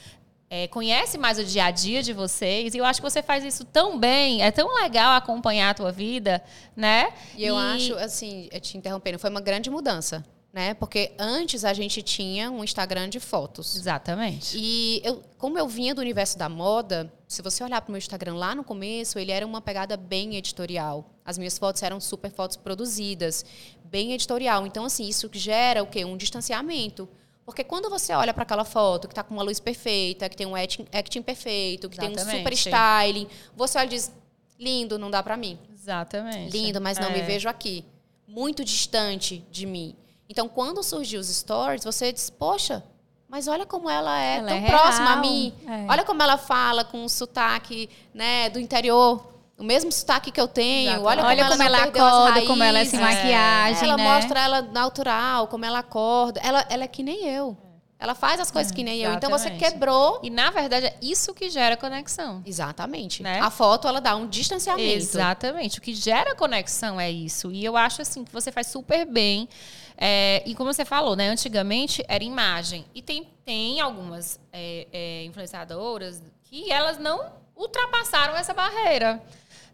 é, 0.50 0.68
conhece 0.68 1.18
mais 1.18 1.38
o 1.38 1.44
dia 1.44 1.66
a 1.66 1.72
dia 1.72 2.02
de 2.02 2.14
vocês. 2.14 2.74
E 2.74 2.78
eu 2.78 2.86
acho 2.86 3.02
que 3.02 3.10
você 3.10 3.22
faz 3.22 3.44
isso 3.44 3.66
tão 3.66 4.00
bem, 4.00 4.42
é 4.42 4.52
tão 4.52 4.74
legal 4.76 5.14
acompanhar 5.14 5.72
a 5.72 5.74
tua 5.74 5.92
vida, 5.92 6.44
né? 6.76 7.12
E 7.36 7.46
eu 7.46 7.58
acho, 7.58 7.96
assim, 7.96 8.50
te 8.62 8.78
interrompendo, 8.78 9.20
foi 9.20 9.30
uma 9.30 9.42
grande 9.42 9.70
mudança. 9.70 10.26
Né? 10.54 10.74
Porque 10.74 11.12
antes 11.20 11.64
a 11.64 11.72
gente 11.72 12.02
tinha 12.02 12.50
um 12.50 12.64
Instagram 12.64 13.10
de 13.10 13.20
fotos. 13.20 13.76
Exatamente. 13.76 14.58
E 14.58 15.02
eu, 15.04 15.22
como 15.38 15.60
eu 15.60 15.68
vinha 15.68 15.94
do 15.94 16.02
universo 16.02 16.36
da 16.36 16.50
moda, 16.50 17.14
se 17.28 17.44
você 17.44 17.64
olhar 17.64 17.80
para 17.80 17.90
o 17.90 17.92
meu 17.92 18.00
Instagram 18.00 18.34
lá 18.36 18.56
no 18.56 18.64
começo, 18.64 19.20
ele 19.20 19.32
era 19.32 19.46
uma 19.46 19.62
pegada 19.62 19.96
bem 19.96 20.36
editorial. 20.36 21.14
As 21.24 21.38
minhas 21.38 21.60
fotos 21.60 21.84
eram 21.84 22.00
super 22.00 22.32
fotos 22.32 22.58
produzidas, 22.58 23.46
bem 23.84 24.14
editorial. 24.14 24.66
Então, 24.66 24.86
assim, 24.86 25.08
isso 25.08 25.30
gera 25.32 25.84
o 25.84 25.88
quê? 25.88 26.04
Um 26.06 26.18
distanciamento. 26.18 27.08
Porque 27.48 27.64
quando 27.64 27.90
você 27.90 28.12
olha 28.12 28.34
para 28.34 28.44
aquela 28.44 28.66
foto 28.66 29.08
que 29.08 29.14
está 29.14 29.24
com 29.24 29.34
uma 29.34 29.42
luz 29.42 29.58
perfeita, 29.58 30.28
que 30.28 30.36
tem 30.36 30.46
um 30.46 30.54
acting, 30.54 30.86
acting 30.92 31.22
perfeito, 31.22 31.88
que 31.88 31.96
tem 31.98 32.10
um 32.10 32.12
Exatamente. 32.12 32.40
super 32.40 32.52
styling, 32.52 33.28
você 33.56 33.78
olha 33.78 33.86
e 33.86 33.90
diz, 33.90 34.12
lindo, 34.60 35.00
não 35.00 35.10
dá 35.10 35.24
para 35.24 35.38
mim. 35.38 35.58
Exatamente. 35.74 36.52
Lindo, 36.52 36.82
mas 36.82 37.00
não 37.00 37.08
É. 37.08 37.14
me 37.14 37.22
vejo 37.22 37.48
aqui. 37.48 37.86
Muito 38.28 38.66
distante 38.66 39.46
de 39.50 39.66
mim. 39.66 39.96
Então, 40.28 40.50
quando 40.50 40.84
surgiu 40.84 41.22
os 41.22 41.28
stories, 41.30 41.86
você 41.86 42.12
diz, 42.12 42.30
poxa, 42.30 42.84
mas 43.30 43.48
olha 43.48 43.66
como 43.66 43.90
ela 43.90 44.22
é 44.22 44.40
Ela 44.40 44.48
tão 44.50 44.58
é 44.58 44.68
próxima 44.68 45.12
a 45.14 45.16
mim. 45.16 45.54
É. 45.66 45.90
Olha 45.90 46.04
como 46.04 46.22
ela 46.22 46.38
fala 46.38 46.84
com 46.84 47.02
um 47.02 47.08
sotaque 47.08 47.90
né, 48.14 48.50
do 48.50 48.60
interior. 48.60 49.26
O 49.58 49.64
mesmo 49.64 49.92
sotaque 49.92 50.32
que 50.32 50.40
eu 50.40 50.48
tenho. 50.48 50.92
Exatamente. 50.92 51.08
Olha 51.08 51.18
como 51.18 51.30
Olha 51.30 51.42
ela, 51.42 51.50
como 51.50 51.64
ela 51.64 51.78
perdeu 51.80 52.06
as 52.06 52.14
acorda, 52.14 52.46
como 52.46 52.64
ela 52.64 52.80
é 52.80 52.86
sem 52.86 53.00
maquiagem, 53.00 53.90
Ela 53.90 53.98
né? 53.98 54.04
mostra 54.04 54.40
ela 54.40 54.62
natural, 54.62 55.48
como 55.48 55.66
ela 55.66 55.80
acorda. 55.80 56.40
Ela, 56.44 56.66
ela 56.70 56.84
é 56.84 56.88
que 56.88 57.02
nem 57.02 57.28
eu. 57.28 57.58
Ela 58.00 58.14
faz 58.14 58.40
as 58.40 58.52
coisas 58.52 58.72
que 58.72 58.84
nem 58.84 59.00
eu. 59.00 59.12
Então, 59.14 59.32
você 59.32 59.48
exatamente. 59.48 59.72
quebrou... 59.72 60.20
E, 60.22 60.30
na 60.30 60.52
verdade, 60.52 60.86
é 60.86 60.96
isso 61.02 61.34
que 61.34 61.50
gera 61.50 61.76
conexão. 61.76 62.44
Exatamente. 62.46 63.24
Né? 63.24 63.40
A 63.40 63.50
foto, 63.50 63.88
ela 63.88 64.00
dá 64.00 64.16
um 64.16 64.28
distanciamento. 64.28 64.88
Exatamente. 64.88 65.80
O 65.80 65.82
que 65.82 65.96
gera 65.96 66.36
conexão 66.36 67.00
é 67.02 67.10
isso. 67.10 67.52
E 67.52 67.66
eu 67.66 67.76
acho 67.76 68.04
assim 68.04 68.24
que 68.24 68.32
você 68.32 68.52
faz 68.52 68.68
super 68.68 69.04
bem. 69.06 69.50
É, 69.98 70.44
e 70.46 70.54
como 70.54 70.72
você 70.72 70.86
falou, 70.86 71.16
né? 71.16 71.28
Antigamente 71.30 72.06
era 72.08 72.24
imagem. 72.24 72.86
E 72.94 73.02
tem, 73.02 73.28
tem 73.44 73.82
algumas 73.82 74.40
é, 74.54 74.88
é, 74.94 75.24
influenciadoras 75.26 76.22
que 76.44 76.72
elas 76.72 77.00
não 77.00 77.34
ultrapassaram 77.56 78.38
essa 78.38 78.54
barreira 78.54 79.20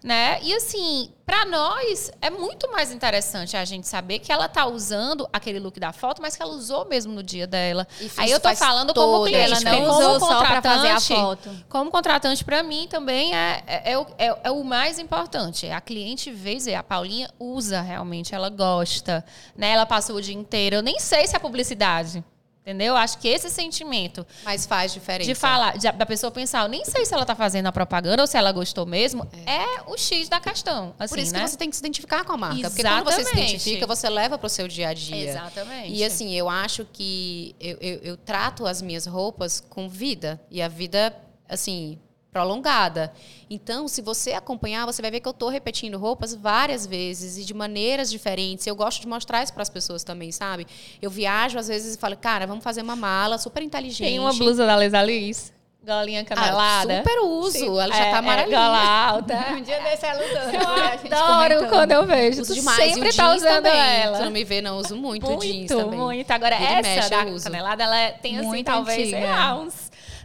né? 0.03 0.37
E 0.41 0.53
assim, 0.53 1.13
para 1.25 1.45
nós 1.45 2.11
é 2.21 2.29
muito 2.29 2.69
mais 2.71 2.91
interessante 2.91 3.55
a 3.55 3.63
gente 3.63 3.87
saber 3.87 4.19
que 4.19 4.31
ela 4.31 4.49
tá 4.49 4.65
usando 4.65 5.27
aquele 5.31 5.59
look 5.59 5.79
da 5.79 5.93
foto, 5.93 6.21
mas 6.21 6.35
que 6.35 6.43
ela 6.43 6.53
usou 6.53 6.85
mesmo 6.85 7.13
no 7.13 7.23
dia 7.23 7.47
dela. 7.47 7.87
Aí 8.17 8.29
eu 8.29 8.39
tô 8.39 8.53
falando 8.55 8.93
como 8.93 9.25
cliente, 9.25 9.65
ela 9.65 9.79
não 9.79 9.89
usou 9.89 10.19
só 10.19 10.43
para 10.43 10.61
fazer 10.61 10.89
a 10.89 10.99
foto. 10.99 11.49
Como 11.69 11.89
contratante 11.89 12.43
para 12.43 12.61
mim 12.61 12.87
também 12.89 13.33
é, 13.33 13.63
é, 13.65 13.93
é, 13.93 14.05
é, 14.17 14.39
é, 14.43 14.51
o 14.51 14.63
mais 14.63 14.99
importante. 14.99 15.67
A 15.69 15.79
cliente 15.79 16.29
vê 16.31 16.55
dizer, 16.55 16.75
a 16.75 16.83
Paulinha 16.83 17.29
usa 17.39 17.81
realmente, 17.81 18.35
ela 18.35 18.49
gosta, 18.49 19.23
né? 19.55 19.71
Ela 19.71 19.85
passou 19.85 20.17
o 20.17 20.21
dia 20.21 20.35
inteiro. 20.35 20.75
Eu 20.75 20.81
nem 20.81 20.99
sei 20.99 21.25
se 21.27 21.35
é 21.35 21.39
publicidade. 21.39 22.23
Entendeu? 22.65 22.95
Acho 22.95 23.17
que 23.17 23.27
esse 23.27 23.49
sentimento. 23.49 24.25
Mas 24.45 24.65
faz 24.65 24.93
diferença. 24.93 25.27
De 25.29 25.35
falar, 25.35 25.77
de, 25.77 25.91
da 25.91 26.05
pessoa 26.05 26.31
pensar, 26.31 26.63
eu 26.63 26.69
nem 26.69 26.85
sei 26.85 27.05
se 27.05 27.13
ela 27.13 27.23
está 27.23 27.35
fazendo 27.35 27.67
a 27.67 27.73
propaganda 27.73 28.23
ou 28.23 28.27
se 28.27 28.37
ela 28.37 28.53
gostou 28.53 28.85
mesmo, 28.85 29.27
é, 29.45 29.63
é 29.63 29.81
o 29.85 29.97
X 29.97 30.29
da 30.29 30.39
questão. 30.39 30.95
Assim, 30.97 31.13
Por 31.13 31.19
isso 31.19 31.33
né? 31.33 31.43
que 31.43 31.49
você 31.49 31.57
tem 31.57 31.69
que 31.69 31.75
se 31.75 31.81
identificar 31.81 32.23
com 32.23 32.31
a 32.31 32.37
marca. 32.37 32.59
Exatamente. 32.59 32.73
Porque 32.73 33.03
quando 33.03 33.13
você 33.13 33.25
se 33.25 33.33
identifica, 33.33 33.85
você 33.85 34.09
leva 34.09 34.37
para 34.37 34.47
o 34.47 34.49
seu 34.49 34.65
dia 34.65 34.87
a 34.87 34.93
dia. 34.93 35.31
Exatamente. 35.31 35.93
E 35.93 36.05
assim, 36.05 36.33
eu 36.33 36.47
acho 36.47 36.87
que 36.93 37.53
eu, 37.59 37.77
eu, 37.81 37.99
eu 38.01 38.17
trato 38.17 38.65
as 38.65 38.81
minhas 38.81 39.05
roupas 39.05 39.61
com 39.69 39.89
vida. 39.89 40.39
E 40.49 40.61
a 40.61 40.69
vida, 40.69 41.13
assim, 41.49 41.99
prolongada. 42.33 43.13
Então, 43.49 43.87
se 43.87 44.01
você 44.01 44.33
acompanhar, 44.33 44.85
você 44.85 45.01
vai 45.01 45.11
ver 45.11 45.19
que 45.19 45.27
eu 45.27 45.31
estou 45.31 45.49
repetindo 45.49 45.97
roupas 45.99 46.33
várias 46.33 46.87
vezes 46.87 47.37
e 47.37 47.45
de 47.45 47.53
maneiras 47.53 48.09
diferentes. 48.09 48.65
Eu 48.65 48.75
gosto 48.75 48.99
de 48.99 49.07
mostrar 49.07 49.43
isso 49.43 49.53
para 49.53 49.61
as 49.61 49.69
pessoas 49.69 50.03
também, 50.03 50.31
sabe? 50.31 50.65
Eu 50.99 51.11
viajo 51.11 51.59
às 51.59 51.67
vezes 51.67 51.95
e 51.95 51.99
falo, 51.99 52.17
cara, 52.17 52.47
vamos 52.47 52.63
fazer 52.63 52.81
uma 52.81 52.95
mala 52.95 53.37
super 53.37 53.61
inteligente. 53.61 54.07
Tem 54.07 54.19
uma 54.19 54.33
blusa 54.33 54.65
da 54.65 54.75
Lesa 54.75 55.01
Liz. 55.03 55.53
Golinha 55.85 56.23
canelada. 56.23 56.93
Ah, 56.93 56.97
super 56.99 57.19
uso. 57.19 57.51
Sim. 57.51 57.67
Ela 57.67 57.89
já 57.89 58.05
é, 58.05 58.11
tá 58.11 58.21
maravilhosa. 58.21 58.63
É, 58.63 58.69
gola 58.69 59.07
alta. 59.07 59.33
um 59.51 59.61
dia 59.61 59.81
desse 59.81 60.05
ela 60.05 60.23
usando. 60.23 60.53
Eu 60.55 61.17
adoro 61.51 61.67
quando 61.67 61.91
eu 61.91 62.05
vejo. 62.05 62.41
Uso 62.41 62.53
tu 62.53 62.59
demais. 62.59 62.93
sempre 62.93 63.13
tá 63.13 63.35
usando 63.35 63.63
também. 63.63 64.01
ela. 64.01 64.17
Tu 64.17 64.23
não 64.23 64.31
me 64.31 64.43
vê, 64.45 64.61
não. 64.61 64.77
Uso 64.77 64.95
muito, 64.95 65.27
muito 65.27 65.41
jeans 65.41 65.67
também. 65.67 65.99
Muito, 65.99 66.31
Agora, 66.31 66.55
Vira 66.55 66.87
essa 66.87 67.25
mexe, 67.25 67.43
canelada, 67.43 67.83
ela 67.83 68.11
tem 68.13 68.37
assim, 68.37 68.47
muito 68.47 68.65
talvez, 68.65 69.09
sei 69.09 69.25
lá, 69.25 69.59
uns 69.59 69.82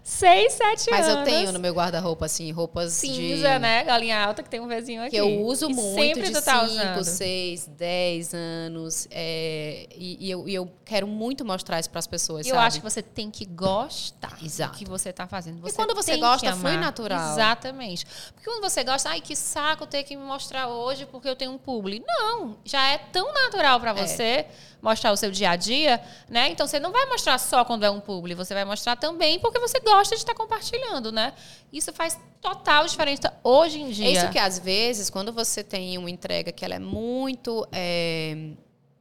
seis, 0.09 0.55
sete 0.55 0.91
Mas 0.91 1.07
anos. 1.07 1.19
Mas 1.19 1.29
eu 1.29 1.35
tenho 1.35 1.53
no 1.53 1.61
meu 1.61 1.75
guarda-roupa, 1.75 2.25
assim, 2.25 2.51
roupas 2.51 2.95
Cinza, 2.95 3.53
de... 3.53 3.59
né? 3.59 3.85
Galinha 3.85 4.25
alta, 4.25 4.43
que 4.43 4.49
tem 4.49 4.59
um 4.59 4.67
vizinho 4.67 5.03
aqui. 5.03 5.11
Que 5.11 5.17
eu 5.19 5.43
uso 5.43 5.69
muito, 5.69 6.01
sempre 6.01 6.31
de 6.31 6.41
tá 6.41 6.67
cinco, 6.67 7.05
seis, 7.05 7.67
dez 7.67 8.33
anos. 8.33 9.07
É, 9.11 9.87
e, 9.95 10.27
e, 10.27 10.31
eu, 10.31 10.49
e, 10.49 10.55
eu, 10.55 10.71
quero 10.85 11.07
muito 11.07 11.45
mostrar 11.45 11.79
isso 11.79 11.91
para 11.91 11.99
as 11.99 12.07
pessoas, 12.07 12.47
Eu 12.47 12.55
sabe? 12.55 12.67
acho 12.67 12.77
que 12.79 12.85
você 12.85 13.03
tem 13.03 13.31
que 13.31 13.45
gostar 13.45 14.37
Exato. 14.43 14.73
do 14.73 14.79
que 14.79 14.87
você 14.87 15.11
está 15.11 15.27
fazendo. 15.27 15.61
Você 15.61 15.75
e 15.75 15.77
quando 15.77 15.95
você 15.95 16.17
gosta, 16.17 16.57
foi 16.57 16.79
natural. 16.79 17.33
Exatamente. 17.33 18.07
Porque 18.33 18.49
quando 18.49 18.63
você 18.63 18.83
gosta, 18.83 19.11
ai, 19.11 19.21
que 19.21 19.37
saco 19.37 19.87
ter 19.87 20.05
que 20.05 20.17
me 20.17 20.25
mostrar 20.25 20.69
hoje 20.69 21.05
porque 21.05 21.29
eu 21.29 21.37
tenho 21.37 21.53
um 21.53 21.59
publi. 21.59 22.03
Não, 22.07 22.57
já 22.65 22.89
é 22.89 22.99
tão 22.99 23.33
natural 23.33 23.79
para 23.79 23.91
é. 23.91 24.07
você 24.07 24.23
é. 24.23 24.51
Mostrar 24.81 25.13
o 25.13 25.17
seu 25.17 25.31
dia 25.31 25.51
a 25.51 25.57
dia, 25.57 26.01
né? 26.29 26.49
Então 26.49 26.67
você 26.67 26.79
não 26.79 26.93
vai 26.93 27.07
mostrar 27.07 27.39
só 27.39 27.65
quando 27.65 27.85
é 27.85 27.91
um 27.91 28.01
publi, 28.01 28.35
você 28.35 28.55
vai 28.55 28.65
mostrar 28.65 28.97
também 28.97 29.39
porque 29.39 29.59
você 29.59 29.81
gosta 29.81 30.15
de 30.15 30.23
estar 30.23 30.35
compartilhando, 30.35 31.11
né? 31.11 31.33
Isso 31.73 31.93
faz 31.93 32.19
total 32.41 32.87
diferença 32.87 33.33
hoje 33.43 33.81
em 33.81 33.91
dia. 33.91 34.07
É 34.07 34.11
isso 34.13 34.31
que 34.31 34.39
às 34.39 34.59
vezes, 34.59 35.11
quando 35.11 35.33
você 35.33 35.63
tem 35.63 35.99
uma 35.99 36.11
entrega 36.11 36.53
que 36.53 36.65
ela 36.65 36.75
é 36.75 36.79
muito. 36.79 37.67
É 37.73 38.53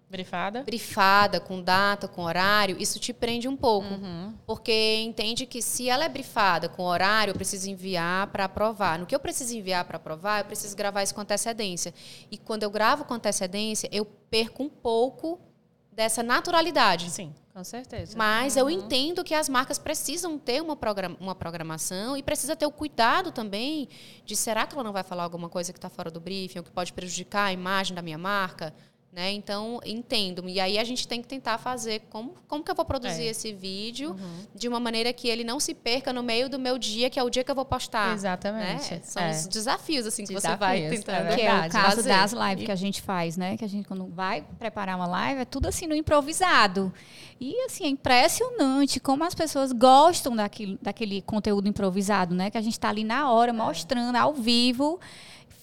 Brifada? 0.10 0.64
Brifada, 0.64 1.38
com 1.38 1.62
data, 1.62 2.08
com 2.08 2.22
horário, 2.24 2.78
isso 2.80 2.98
te 2.98 3.12
prende 3.12 3.46
um 3.48 3.58
pouco. 3.58 3.94
Uhum. 3.94 4.34
Porque 4.46 5.02
entende 5.02 5.46
que 5.46 5.62
se 5.62 5.90
ela 5.90 6.06
é 6.06 6.10
brifada 6.10 6.70
com 6.70 6.84
horário, 6.84 7.32
eu 7.32 7.36
preciso 7.36 7.70
enviar 7.70 8.28
para 8.28 8.46
aprovar. 8.46 8.98
No 8.98 9.06
que 9.06 9.14
eu 9.14 9.20
preciso 9.20 9.54
enviar 9.54 9.84
para 9.84 9.98
aprovar, 9.98 10.40
eu 10.40 10.46
preciso 10.46 10.76
gravar 10.78 11.04
isso 11.04 11.14
com 11.14 11.20
antecedência. 11.20 11.94
E 12.32 12.38
quando 12.38 12.64
eu 12.64 12.70
gravo 12.70 13.04
com 13.04 13.16
antecedência, 13.16 13.90
eu 13.92 14.06
perco 14.06 14.64
um 14.64 14.70
pouco 14.70 15.42
dessa 15.98 16.22
naturalidade. 16.22 17.10
Sim, 17.10 17.34
com 17.52 17.64
certeza. 17.64 18.16
Mas 18.16 18.56
uhum. 18.56 18.62
eu 18.62 18.70
entendo 18.70 19.24
que 19.24 19.34
as 19.34 19.50
marcas 19.50 19.80
precisam 19.80 20.38
ter 20.38 20.62
uma, 20.62 20.76
program 20.76 21.18
uma 21.20 21.34
programação 21.34 22.16
e 22.16 22.22
precisa 22.22 22.56
ter 22.56 22.68
o 22.68 22.72
cuidado 22.72 23.32
também 23.32 23.90
de 24.24 24.36
será 24.36 24.68
que 24.68 24.76
ela 24.76 24.84
não 24.84 24.94
vai 24.94 25.02
falar 25.02 25.24
alguma 25.24 25.50
coisa 25.50 25.74
que 25.74 25.80
está 25.80 25.90
fora 25.90 26.12
do 26.12 26.20
briefing, 26.20 26.60
ou 26.60 26.64
que 26.64 26.70
pode 26.70 26.94
prejudicar 26.94 27.46
a 27.46 27.52
imagem 27.52 27.96
da 27.96 28.04
minha 28.04 28.18
marca? 28.18 28.76
Né? 29.18 29.32
Então, 29.32 29.80
entendo. 29.84 30.48
E 30.48 30.60
aí 30.60 30.78
a 30.78 30.84
gente 30.84 31.08
tem 31.08 31.24
que 31.24 31.28
tentar 31.28 31.58
fazer 31.58 32.04
como, 32.08 32.36
como 32.48 32.64
que 32.64 32.70
eu 32.70 32.76
vou 32.76 32.86
produzir 32.86 33.24
é. 33.24 33.30
esse 33.30 33.52
vídeo 33.52 34.12
uhum. 34.12 34.46
de 34.54 34.68
uma 34.68 34.80
maneira 34.80 35.12
que 35.12 35.28
ele 35.28 35.44
não 35.44 35.60
se 35.60 35.74
perca 35.74 36.14
no 36.14 36.22
meio 36.22 36.48
do 36.48 36.60
meu 36.60 36.78
dia, 36.78 37.10
que 37.10 37.18
é 37.18 37.24
o 37.24 37.28
dia 37.28 37.44
que 37.44 37.50
eu 37.50 37.56
vou 37.56 37.66
postar. 37.66 38.14
Exatamente. 38.14 38.94
Né? 38.94 39.02
São 39.02 39.24
é. 39.24 39.32
os 39.32 39.48
desafios 39.48 40.06
assim 40.06 40.24
que 40.24 40.36
desafios, 40.36 40.60
você 40.60 40.60
vai 40.60 40.86
é 40.86 40.90
tentando. 40.92 41.30
É 41.30 41.36
que 41.36 41.42
é 41.42 41.52
o 41.52 41.70
caso 41.72 41.96
fazer. 41.96 42.10
das 42.10 42.32
lives 42.32 42.66
que 42.66 42.72
a 42.72 42.76
gente 42.76 43.02
faz, 43.02 43.38
né? 43.38 43.58
Que 43.58 43.66
a 43.66 43.68
gente, 43.68 43.88
quando 43.88 44.06
vai 44.06 44.46
preparar 44.60 44.96
uma 44.96 45.08
live, 45.08 45.42
é 45.42 45.46
tudo 45.46 45.68
assim 45.68 45.88
no 45.88 45.96
improvisado. 45.96 46.94
E 47.42 47.60
assim, 47.62 47.86
é 47.86 47.90
impressionante 47.90 49.00
como 49.00 49.24
as 49.24 49.34
pessoas 49.34 49.72
gostam 49.72 50.36
daquele, 50.36 50.78
daquele 50.80 51.24
conteúdo 51.24 51.68
improvisado, 51.68 52.36
né? 52.36 52.52
Que 52.52 52.58
a 52.60 52.62
gente 52.62 52.74
está 52.74 52.90
ali 52.90 53.04
na 53.04 53.32
hora, 53.32 53.50
é. 53.50 53.54
mostrando 53.54 54.16
ao 54.16 54.36
vivo 54.36 55.00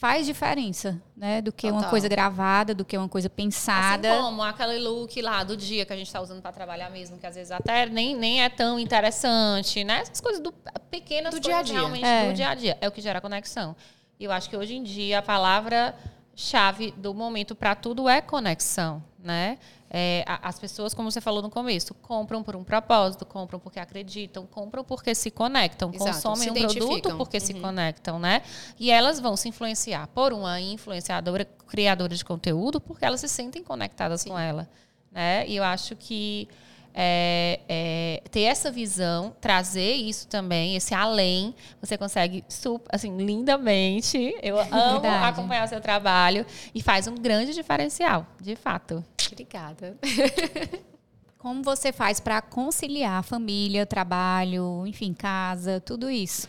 faz 0.04 0.26
diferença, 0.26 1.00
né? 1.16 1.40
Do 1.40 1.50
que 1.50 1.66
Total. 1.66 1.80
uma 1.80 1.88
coisa 1.88 2.06
gravada, 2.10 2.74
do 2.74 2.84
que 2.84 2.94
uma 2.94 3.08
coisa 3.08 3.30
pensada. 3.30 4.12
Assim 4.12 4.22
como 4.22 4.42
aquele 4.42 4.78
look 4.78 5.22
lá 5.22 5.42
do 5.42 5.56
dia 5.56 5.86
que 5.86 5.94
a 5.94 5.96
gente 5.96 6.08
está 6.08 6.20
usando 6.20 6.42
para 6.42 6.52
trabalhar 6.52 6.90
mesmo, 6.90 7.16
que 7.16 7.26
às 7.26 7.34
vezes 7.34 7.50
até 7.50 7.86
nem, 7.86 8.14
nem 8.14 8.44
é 8.44 8.50
tão 8.50 8.78
interessante, 8.78 9.82
né? 9.82 10.00
Essas 10.00 10.20
coisas 10.20 10.42
do, 10.42 10.52
pequenas 10.90 11.32
do 11.32 11.40
dia 11.40 11.56
a 11.56 11.62
dia. 11.62 11.74
realmente 11.76 12.04
é. 12.04 12.28
do 12.28 12.34
dia 12.34 12.48
a 12.50 12.54
dia. 12.54 12.76
É 12.82 12.86
o 12.86 12.92
que 12.92 13.00
gera 13.00 13.18
conexão. 13.18 13.74
E 14.20 14.24
eu 14.24 14.30
acho 14.30 14.50
que 14.50 14.54
hoje 14.58 14.74
em 14.74 14.82
dia 14.82 15.20
a 15.20 15.22
palavra 15.22 15.96
chave 16.36 16.92
do 16.98 17.14
momento 17.14 17.54
para 17.54 17.74
tudo 17.74 18.06
é 18.06 18.20
conexão, 18.20 19.02
né? 19.18 19.56
É, 19.96 20.24
as 20.26 20.58
pessoas, 20.58 20.92
como 20.92 21.08
você 21.08 21.20
falou 21.20 21.40
no 21.40 21.48
começo, 21.48 21.94
compram 21.94 22.42
por 22.42 22.56
um 22.56 22.64
propósito, 22.64 23.24
compram 23.24 23.60
porque 23.60 23.78
acreditam, 23.78 24.44
compram 24.44 24.82
porque 24.82 25.14
se 25.14 25.30
conectam, 25.30 25.88
Exato, 25.94 26.10
consomem 26.10 26.42
se 26.42 26.50
um 26.50 26.68
produto 26.68 27.16
porque 27.16 27.36
uhum. 27.36 27.40
se 27.40 27.54
conectam, 27.54 28.18
né? 28.18 28.42
E 28.76 28.90
elas 28.90 29.20
vão 29.20 29.36
se 29.36 29.48
influenciar 29.48 30.08
por 30.08 30.32
uma 30.32 30.60
influenciadora, 30.60 31.44
criadora 31.44 32.12
de 32.12 32.24
conteúdo, 32.24 32.80
porque 32.80 33.04
elas 33.04 33.20
se 33.20 33.28
sentem 33.28 33.62
conectadas 33.62 34.22
Sim. 34.22 34.30
com 34.30 34.38
ela, 34.38 34.68
né? 35.12 35.46
E 35.46 35.54
eu 35.54 35.62
acho 35.62 35.94
que 35.94 36.48
é, 36.94 37.60
é, 37.68 38.22
ter 38.30 38.42
essa 38.42 38.70
visão, 38.70 39.34
trazer 39.40 39.94
isso 39.94 40.28
também, 40.28 40.76
esse 40.76 40.94
além, 40.94 41.54
você 41.80 41.98
consegue, 41.98 42.44
super, 42.48 42.88
assim, 42.94 43.16
lindamente. 43.16 44.36
Eu 44.40 44.60
amo 44.72 45.00
Verdade. 45.00 45.26
acompanhar 45.26 45.64
o 45.64 45.68
seu 45.68 45.80
trabalho 45.80 46.46
e 46.72 46.80
faz 46.80 47.08
um 47.08 47.16
grande 47.16 47.52
diferencial, 47.52 48.24
de 48.40 48.54
fato. 48.54 49.04
Obrigada. 49.26 49.98
Como 51.36 51.62
você 51.62 51.92
faz 51.92 52.20
para 52.20 52.40
conciliar 52.40 53.22
família, 53.22 53.84
trabalho, 53.84 54.86
enfim, 54.86 55.12
casa, 55.12 55.78
tudo 55.80 56.08
isso? 56.08 56.48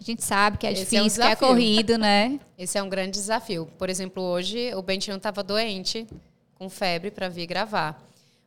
A 0.00 0.02
gente 0.02 0.24
sabe 0.24 0.58
que 0.58 0.66
é 0.66 0.72
Esse 0.72 0.84
difícil, 0.84 1.22
é 1.22 1.26
um 1.26 1.28
que 1.28 1.32
é 1.32 1.36
corrido, 1.36 1.98
né? 1.98 2.40
Esse 2.58 2.76
é 2.76 2.82
um 2.82 2.88
grande 2.88 3.12
desafio. 3.12 3.68
Por 3.78 3.88
exemplo, 3.88 4.20
hoje 4.20 4.74
o 4.74 4.82
Bentinho 4.82 5.16
estava 5.16 5.44
doente, 5.44 6.06
com 6.58 6.68
febre, 6.68 7.10
para 7.10 7.28
vir 7.28 7.46
gravar. 7.46 8.02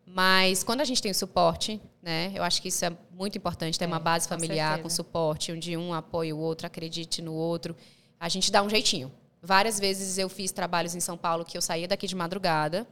Mas 0.06 0.64
quando 0.64 0.82
a 0.82 0.86
gente 0.86 1.02
tem 1.02 1.12
o 1.12 1.16
suporte, 1.16 1.82
né? 2.02 2.32
Eu 2.36 2.44
acho 2.44 2.62
que 2.62 2.68
isso 2.68 2.86
é 2.86 2.92
muito 3.12 3.38
importante, 3.38 3.80
ter 3.80 3.86
é, 3.86 3.88
uma 3.88 4.00
base 4.00 4.28
familiar 4.28 4.78
com, 4.78 4.84
com, 4.84 4.90
suporte, 4.90 5.52
onde 5.52 5.76
um 5.76 5.94
apoia 5.94 6.36
o 6.36 6.40
outro, 6.40 6.68
acredite 6.68 7.22
no 7.22 7.34
outro. 7.34 7.76
A 8.20 8.30
gente 8.30 8.52
dá 8.52 8.62
um 8.62 8.70
jeitinho. 8.70 9.12
Várias 9.42 9.80
vezes 9.80 10.18
eu 10.18 10.30
fiz 10.30 10.52
trabalhos 10.52 10.94
em 10.96 11.00
São 11.00 11.18
Paulo 11.18 11.44
que 11.44 11.58
eu 11.58 11.62
saía 11.62 11.88
daqui 11.88 12.08
de 12.08 12.16
madrugada, 12.16 12.88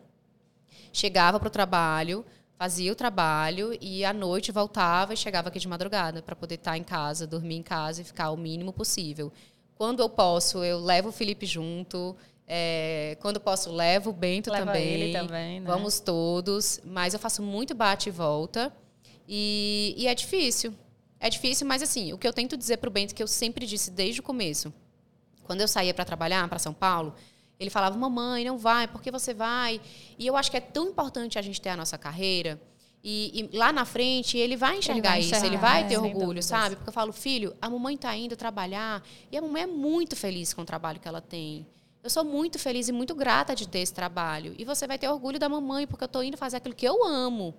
chegava 0.92 1.40
para 1.40 1.48
o 1.48 1.52
trabalho, 1.52 2.26
fazia 2.58 2.92
o 2.92 2.96
trabalho 2.96 3.78
e 3.80 4.04
à 4.04 4.14
noite 4.14 4.52
voltava 4.52 5.14
e 5.14 5.18
chegava 5.18 5.50
aqui 5.50 5.60
de 5.60 5.68
madrugada 5.68 6.22
para 6.22 6.36
poder 6.36 6.56
estar 6.56 6.78
em 6.78 6.84
casa, 6.84 7.28
dormir 7.28 7.56
em 7.56 7.64
casa 7.64 8.02
e 8.02 8.04
ficar 8.04 8.32
o 8.32 8.38
mínimo 8.38 8.74
possível. 8.74 9.32
Quando 9.76 10.02
eu 10.02 10.10
posso, 10.10 10.64
eu 10.64 10.80
levo 10.80 11.10
o 11.10 11.12
Felipe 11.12 11.46
junto. 11.46 12.16
É, 12.48 13.18
quando 13.22 13.40
posso, 13.40 13.72
levo 13.72 14.10
o 14.10 14.14
Bento 14.14 14.52
Leva 14.52 14.66
também. 14.66 14.88
Ele 14.88 15.14
também 15.14 15.60
né? 15.60 15.68
Vamos 15.68 16.00
todos. 16.00 16.80
Mas 16.84 17.14
eu 17.14 17.20
faço 17.20 17.42
muito 17.42 17.74
bate 17.74 18.10
e 18.10 18.12
volta. 18.12 18.72
E, 19.28 19.96
e 19.98 20.08
é 20.08 20.14
difícil. 20.14 20.74
É 21.20 21.30
difícil, 21.30 21.66
mas 21.66 21.82
assim, 21.82 22.12
o 22.12 22.18
que 22.18 22.28
eu 22.28 22.34
tento 22.34 22.58
dizer 22.58 22.78
para 22.78 22.90
o 22.90 22.92
Bento, 22.92 23.16
que 23.16 23.24
eu 23.24 23.28
sempre 23.28 23.66
disse 23.66 23.90
desde 23.90 24.20
o 24.20 24.24
começo, 24.24 24.74
quando 25.44 25.62
eu 25.62 25.68
saía 25.68 25.94
para 25.94 26.04
trabalhar 26.04 26.48
para 26.50 26.60
São 26.60 26.74
Paulo, 26.74 27.16
ele 27.60 27.70
falava: 27.70 27.98
Mamãe, 27.98 28.44
não 28.44 28.58
vai, 28.58 28.88
por 28.88 29.02
que 29.02 29.10
você 29.10 29.34
vai? 29.34 29.80
E 30.20 30.28
eu 30.28 30.36
acho 30.36 30.52
que 30.52 30.58
é 30.58 30.62
tão 30.62 30.90
importante 30.90 31.40
a 31.40 31.42
gente 31.42 31.62
ter 31.62 31.70
a 31.70 31.78
nossa 31.78 31.98
carreira. 31.98 32.62
E, 33.02 33.50
e 33.52 33.58
lá 33.58 33.74
na 33.74 33.84
frente 33.84 34.38
ele 34.38 34.56
vai 34.56 34.78
enxergar, 34.78 34.98
ele 34.98 35.08
vai 35.08 35.20
enxergar 35.20 35.38
isso, 35.38 35.46
ele 35.46 35.58
vai 35.58 35.84
é, 35.84 35.88
ter 35.88 35.98
orgulho, 35.98 36.42
sabe? 36.42 36.78
Porque 36.78 36.88
eu 36.88 36.94
falo, 36.94 37.12
filho, 37.12 37.54
a 37.62 37.70
mamãe 37.70 37.96
está 37.96 38.16
indo 38.16 38.36
trabalhar 38.38 39.04
e 39.30 39.38
a 39.38 39.42
mamãe 39.42 39.64
é 39.64 39.68
muito 39.68 40.16
feliz 40.16 40.54
com 40.54 40.62
o 40.62 40.66
trabalho 40.66 41.02
que 41.02 41.08
ela 41.08 41.20
tem. 41.20 41.68
Eu 42.04 42.10
sou 42.10 42.26
muito 42.26 42.60
feliz 42.60 42.90
e 42.90 42.92
muito 42.92 43.16
grata 43.16 43.56
de 43.56 43.68
ter 43.68 43.80
esse 43.80 43.94
trabalho. 43.94 44.54
E 44.58 44.66
você 44.66 44.86
vai 44.86 45.00
ter 45.00 45.08
orgulho 45.08 45.40
da 45.40 45.48
mamãe, 45.48 45.88
porque 45.88 46.04
eu 46.04 46.08
estou 46.08 46.24
indo 46.24 46.36
fazer 46.36 46.58
aquilo 46.58 46.76
que 46.76 46.86
eu 46.86 47.06
amo. 47.06 47.56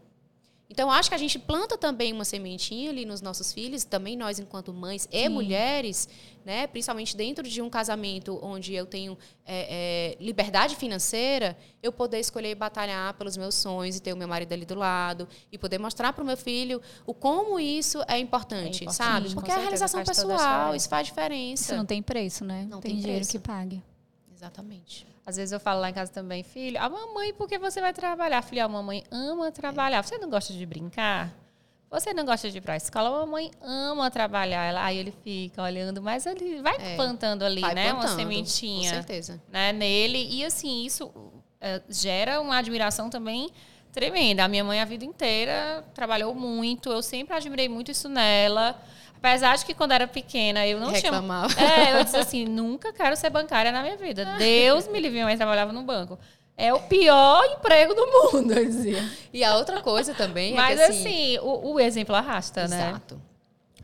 Então, 0.69 0.91
acho 0.91 1.09
que 1.09 1.15
a 1.15 1.19
gente 1.19 1.39
planta 1.39 1.77
também 1.77 2.13
uma 2.13 2.25
sementinha 2.25 2.91
ali 2.91 3.05
nos 3.05 3.21
nossos 3.21 3.53
filhos, 3.53 3.85
também 3.85 4.17
nós, 4.17 4.39
enquanto 4.39 4.73
mães 4.73 5.07
e 5.13 5.23
Sim. 5.23 5.29
mulheres, 5.29 6.09
né? 6.45 6.67
principalmente 6.67 7.17
dentro 7.17 7.47
de 7.47 7.61
um 7.61 7.69
casamento 7.69 8.39
onde 8.43 8.75
eu 8.75 8.87
tenho 8.87 9.17
é, 9.47 10.17
é, 10.19 10.23
liberdade 10.23 10.75
financeira, 10.75 11.57
eu 11.83 11.93
poder 11.93 12.19
escolher 12.19 12.51
e 12.51 12.55
batalhar 12.55 13.15
pelos 13.15 13.37
meus 13.37 13.55
sonhos 13.55 13.97
e 13.97 14.01
ter 14.01 14.13
o 14.13 14.17
meu 14.17 14.27
marido 14.27 14.53
ali 14.53 14.65
do 14.65 14.75
lado 14.75 15.29
e 15.53 15.59
poder 15.59 15.79
mostrar 15.79 16.13
para 16.13 16.25
o 16.25 16.27
meu 16.27 16.37
filho 16.37 16.81
o 17.07 17.15
como 17.15 17.61
isso 17.61 18.03
é 18.09 18.19
importante, 18.19 18.83
é 18.83 18.85
importante 18.85 18.95
sabe? 18.95 19.35
Porque 19.35 19.51
é 19.51 19.55
a 19.55 19.59
realização 19.59 20.03
pessoal, 20.03 20.75
isso 20.75 20.89
faz 20.89 21.07
diferença. 21.07 21.63
Isso 21.63 21.77
não 21.77 21.87
tem 21.87 22.03
preço, 22.03 22.45
né? 22.45 22.67
Não 22.69 22.81
tem, 22.81 22.93
tem 22.93 23.01
dinheiro 23.01 23.27
que 23.27 23.39
pague. 23.39 23.83
Exatamente. 24.45 25.07
Às 25.25 25.37
vezes 25.37 25.53
eu 25.53 25.61
falo 25.61 25.81
lá 25.81 25.89
em 25.89 25.95
casa 25.95 26.13
também, 26.13 26.43
filho, 26.43 26.79
a 26.79 26.87
mamãe, 26.87 27.33
por 27.33 27.49
que 27.49 27.59
você 27.59 27.81
vai 27.81 27.95
trabalhar? 27.95 28.43
Filho, 28.43 28.63
a 28.63 28.69
mamãe 28.69 29.03
ama 29.11 29.51
trabalhar. 29.51 30.03
Você 30.03 30.19
não 30.19 30.29
gosta 30.29 30.53
de 30.53 30.67
brincar? 30.67 31.35
Você 31.91 32.13
não 32.13 32.27
gosta 32.27 32.51
de 32.51 32.59
ir 32.59 32.61
para 32.61 32.75
a 32.75 32.77
escola? 32.77 33.09
A 33.09 33.25
mamãe 33.25 33.51
ama 33.63 34.11
trabalhar. 34.11 34.77
Aí 34.77 34.99
ele 34.99 35.15
fica 35.25 35.63
olhando, 35.63 36.03
mas 36.03 36.27
ele 36.27 36.61
vai 36.61 36.77
é, 36.79 36.97
plantando 36.97 37.43
ali, 37.43 37.63
vai 37.63 37.75
né? 37.75 37.91
Plantando, 37.91 38.11
uma 38.11 38.17
sementinha. 38.17 38.91
Com 38.91 38.97
certeza. 38.97 39.43
Né, 39.51 39.73
nele. 39.73 40.29
E 40.31 40.45
assim, 40.45 40.85
isso 40.85 41.11
é, 41.59 41.81
gera 41.89 42.39
uma 42.41 42.59
admiração 42.59 43.09
também 43.09 43.49
tremenda. 43.93 44.45
A 44.45 44.49
minha 44.49 44.65
mãe 44.65 44.81
a 44.81 44.85
vida 44.85 45.07
inteira 45.07 45.83
trabalhou 45.95 46.35
muito. 46.35 46.91
Eu 46.91 47.01
sempre 47.01 47.35
admirei 47.35 47.69
muito 47.69 47.91
isso 47.91 48.11
nela. 48.11 48.79
Apesar 49.25 49.57
de 49.57 49.65
que 49.65 49.73
quando 49.73 49.93
era 49.93 50.07
pequena 50.07 50.67
eu 50.67 50.79
não 50.79 50.91
Reclamava. 50.91 51.49
tinha. 51.55 51.67
É, 51.67 51.99
eu 51.99 52.05
disse 52.05 52.17
assim: 52.17 52.45
nunca 52.45 52.93
quero 52.93 53.17
ser 53.17 53.31
bancária 53.31 53.73
na 53.73 53.83
minha 53.83 53.97
vida. 53.97 54.37
Deus 54.37 54.87
me 54.87 55.01
livre, 55.01 55.13
minha 55.13 55.25
mãe 55.25 55.37
trabalhava 55.37 55.73
no 55.73 55.83
banco. 55.83 56.19
É 56.57 56.73
o 56.75 56.81
pior 56.81 57.43
emprego 57.47 57.95
do 57.95 58.07
mundo, 58.07 58.53
eu 58.53 58.65
dizia. 58.67 59.03
E 59.33 59.43
a 59.43 59.57
outra 59.57 59.81
coisa 59.81 60.15
também 60.15 60.55
Mas, 60.55 60.79
é 60.79 60.85
que, 60.87 60.93
assim, 60.93 61.37
assim 61.37 61.39
o, 61.43 61.73
o, 61.73 61.81
exemplo 61.81 62.15
arrasta, 62.15 62.65
exato. 62.65 62.81
né? 62.81 62.91
Exato. 62.91 63.23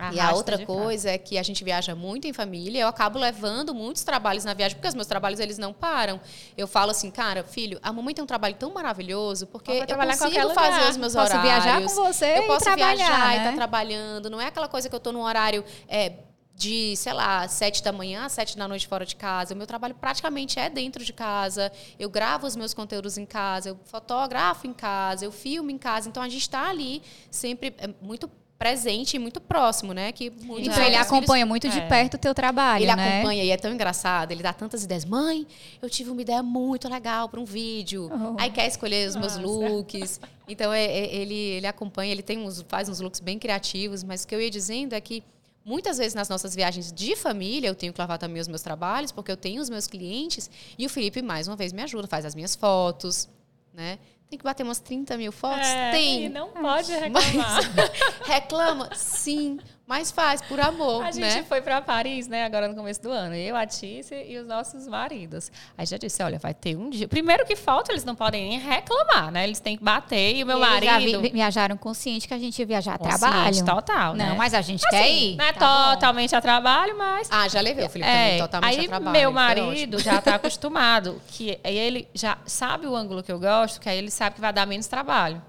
Arrasta 0.00 0.16
e 0.16 0.20
a 0.20 0.32
outra 0.32 0.64
coisa 0.64 1.08
fato. 1.08 1.14
é 1.14 1.18
que 1.18 1.38
a 1.38 1.42
gente 1.42 1.62
viaja 1.62 1.94
muito 1.94 2.26
em 2.26 2.32
família. 2.32 2.80
Eu 2.80 2.88
acabo 2.88 3.18
levando 3.18 3.74
muitos 3.74 4.02
trabalhos 4.02 4.44
na 4.44 4.54
viagem, 4.54 4.76
porque 4.76 4.88
os 4.88 4.94
meus 4.94 5.06
trabalhos 5.06 5.40
eles 5.40 5.58
não 5.58 5.72
param. 5.72 6.20
Eu 6.56 6.66
falo 6.66 6.90
assim, 6.90 7.10
cara, 7.10 7.44
filho, 7.44 7.78
a 7.82 7.92
mamãe 7.92 8.14
tem 8.14 8.22
um 8.22 8.26
trabalho 8.26 8.54
tão 8.54 8.72
maravilhoso, 8.72 9.46
porque 9.46 9.70
eu 9.70 9.96
consigo 9.96 10.54
fazer 10.54 10.90
os 10.90 10.96
meus 10.96 11.14
posso 11.14 11.32
horários. 11.32 11.64
viajar 11.64 11.82
com 11.82 11.88
você 11.88 12.38
Eu 12.38 12.46
posso 12.46 12.64
viajar 12.74 13.28
né? 13.28 13.34
e 13.34 13.38
estar 13.38 13.50
tá 13.50 13.56
trabalhando. 13.56 14.30
Não 14.30 14.40
é 14.40 14.46
aquela 14.46 14.68
coisa 14.68 14.88
que 14.88 14.94
eu 14.94 14.98
estou 14.98 15.12
num 15.12 15.22
horário 15.22 15.64
é, 15.88 16.12
de, 16.60 16.94
sei 16.94 17.14
lá, 17.14 17.48
sete 17.48 17.82
da 17.82 17.90
manhã 17.90 18.26
às 18.26 18.32
sete 18.32 18.54
da 18.54 18.68
noite 18.68 18.86
fora 18.86 19.06
de 19.06 19.16
casa. 19.16 19.54
O 19.54 19.56
meu 19.56 19.66
trabalho 19.66 19.94
praticamente 19.94 20.58
é 20.58 20.68
dentro 20.68 21.02
de 21.02 21.10
casa. 21.10 21.72
Eu 21.98 22.10
gravo 22.10 22.46
os 22.46 22.54
meus 22.54 22.74
conteúdos 22.74 23.16
em 23.16 23.24
casa, 23.24 23.70
eu 23.70 23.80
fotografo 23.84 24.66
em 24.66 24.74
casa, 24.74 25.24
eu 25.24 25.32
filmo 25.32 25.70
em 25.70 25.78
casa. 25.78 26.10
Então 26.10 26.22
a 26.22 26.28
gente 26.28 26.42
está 26.42 26.68
ali 26.68 27.02
sempre 27.30 27.74
é, 27.78 27.88
muito 28.02 28.30
presente 28.60 29.16
e 29.16 29.18
muito 29.18 29.40
próximo, 29.40 29.94
né? 29.94 30.12
Que 30.12 30.26
então 30.26 30.84
ele 30.84 30.94
acompanha 30.94 31.46
filhos... 31.46 31.48
muito 31.48 31.66
de 31.70 31.78
é. 31.78 31.88
perto 31.88 32.14
o 32.14 32.18
teu 32.18 32.34
trabalho, 32.34 32.84
ele 32.84 32.94
né? 32.94 33.16
acompanha 33.16 33.42
e 33.42 33.50
é 33.50 33.56
tão 33.56 33.72
engraçado. 33.72 34.32
Ele 34.32 34.42
dá 34.42 34.52
tantas 34.52 34.84
ideias. 34.84 35.02
Mãe, 35.02 35.46
eu 35.80 35.88
tive 35.88 36.10
uma 36.10 36.20
ideia 36.20 36.42
muito 36.42 36.86
legal 36.86 37.26
para 37.26 37.40
um 37.40 37.46
vídeo. 37.46 38.10
Oh. 38.12 38.36
Aí 38.38 38.50
quer 38.50 38.66
escolher 38.66 39.08
os 39.08 39.14
Nossa. 39.14 39.38
meus 39.38 39.50
looks. 39.50 40.20
Então 40.46 40.70
é, 40.74 40.84
é, 40.84 41.14
ele 41.16 41.34
ele 41.34 41.66
acompanha, 41.66 42.12
ele 42.12 42.22
tem 42.22 42.36
uns 42.36 42.60
faz 42.68 42.90
uns 42.90 43.00
looks 43.00 43.20
bem 43.20 43.38
criativos. 43.38 44.04
Mas 44.04 44.24
o 44.24 44.28
que 44.28 44.34
eu 44.34 44.42
ia 44.42 44.50
dizendo 44.50 44.92
é 44.92 45.00
que 45.00 45.24
Muitas 45.62 45.98
vezes 45.98 46.14
nas 46.14 46.28
nossas 46.28 46.54
viagens 46.54 46.90
de 46.90 47.14
família, 47.14 47.68
eu 47.68 47.74
tenho 47.74 47.92
que 47.92 48.00
lavar 48.00 48.18
também 48.18 48.40
os 48.40 48.48
meus 48.48 48.62
trabalhos, 48.62 49.12
porque 49.12 49.30
eu 49.30 49.36
tenho 49.36 49.60
os 49.60 49.68
meus 49.68 49.86
clientes, 49.86 50.50
e 50.78 50.86
o 50.86 50.88
Felipe, 50.88 51.20
mais 51.20 51.48
uma 51.48 51.54
vez, 51.54 51.70
me 51.70 51.82
ajuda, 51.82 52.08
faz 52.08 52.24
as 52.24 52.34
minhas 52.34 52.56
fotos, 52.56 53.28
né? 53.72 53.98
Tem 54.30 54.38
que 54.38 54.44
bater 54.44 54.62
umas 54.62 54.78
30 54.78 55.16
mil 55.16 55.32
fotos? 55.32 55.66
É, 55.66 55.90
tem. 55.90 56.26
E 56.26 56.28
não 56.28 56.50
pode 56.50 56.92
reclamar. 56.92 57.34
Mas, 57.34 57.90
reclama? 58.22 58.88
Sim. 58.94 59.58
Mas 59.90 60.12
faz, 60.12 60.40
por 60.40 60.60
amor, 60.60 61.02
A 61.02 61.06
né? 61.06 61.12
gente 61.32 61.48
foi 61.48 61.60
para 61.60 61.82
Paris, 61.82 62.28
né, 62.28 62.44
agora 62.44 62.68
no 62.68 62.76
começo 62.76 63.02
do 63.02 63.10
ano. 63.10 63.34
Eu, 63.34 63.56
a 63.56 63.66
Tice 63.66 64.14
e 64.14 64.38
os 64.38 64.46
nossos 64.46 64.86
maridos. 64.86 65.50
Aí 65.76 65.84
já 65.84 65.96
disse, 65.96 66.22
olha, 66.22 66.38
vai 66.38 66.54
ter 66.54 66.76
um 66.76 66.88
dia... 66.88 67.08
Primeiro 67.08 67.44
que 67.44 67.56
falta, 67.56 67.90
eles 67.90 68.04
não 68.04 68.14
podem 68.14 68.50
nem 68.50 68.60
reclamar, 68.60 69.32
né? 69.32 69.42
Eles 69.42 69.58
têm 69.58 69.76
que 69.76 69.82
bater. 69.82 70.36
E 70.36 70.44
o 70.44 70.46
meu 70.46 70.58
e 70.58 70.60
marido... 70.60 71.10
já 71.10 71.32
viajaram 71.32 71.76
consciente 71.76 72.28
que 72.28 72.32
a 72.32 72.38
gente 72.38 72.56
ia 72.60 72.66
viajar 72.66 72.94
a 72.94 72.98
trabalho. 72.98 73.64
total, 73.64 74.14
né? 74.14 74.28
Não, 74.28 74.36
mas 74.36 74.54
a 74.54 74.60
gente 74.60 74.86
assim, 74.86 74.96
quer 74.96 75.10
ir. 75.10 75.36
Não 75.36 75.44
é 75.44 75.52
tá 75.52 75.94
totalmente 75.94 76.30
bom. 76.30 76.36
a 76.36 76.40
trabalho, 76.40 76.96
mas... 76.96 77.28
Ah, 77.28 77.48
já 77.48 77.60
levei 77.60 77.84
o 77.84 77.90
Felipe 77.90 78.08
é, 78.08 78.14
também, 78.14 78.38
totalmente 78.38 78.78
aí 78.78 78.84
a 78.84 78.88
trabalho. 78.88 79.10
meu 79.10 79.32
marido 79.32 79.98
já 79.98 80.20
está 80.20 80.36
acostumado. 80.36 81.20
que 81.26 81.58
ele 81.64 82.06
já 82.14 82.38
sabe 82.46 82.86
o 82.86 82.94
ângulo 82.94 83.24
que 83.24 83.32
eu 83.32 83.40
gosto, 83.40 83.80
que 83.80 83.88
aí 83.88 83.98
ele 83.98 84.12
sabe 84.12 84.36
que 84.36 84.40
vai 84.40 84.52
dar 84.52 84.66
menos 84.66 84.86
trabalho. 84.86 85.42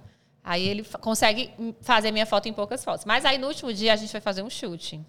Aí 0.43 0.67
ele 0.67 0.83
consegue 0.99 1.51
fazer 1.81 2.11
minha 2.11 2.25
foto 2.25 2.47
em 2.49 2.53
poucas 2.53 2.83
fotos. 2.83 3.05
Mas 3.05 3.25
aí 3.25 3.37
no 3.37 3.47
último 3.47 3.71
dia 3.73 3.93
a 3.93 3.95
gente 3.95 4.11
vai 4.11 4.21
fazer 4.21 4.41
um 4.41 4.49
shooting. 4.49 5.05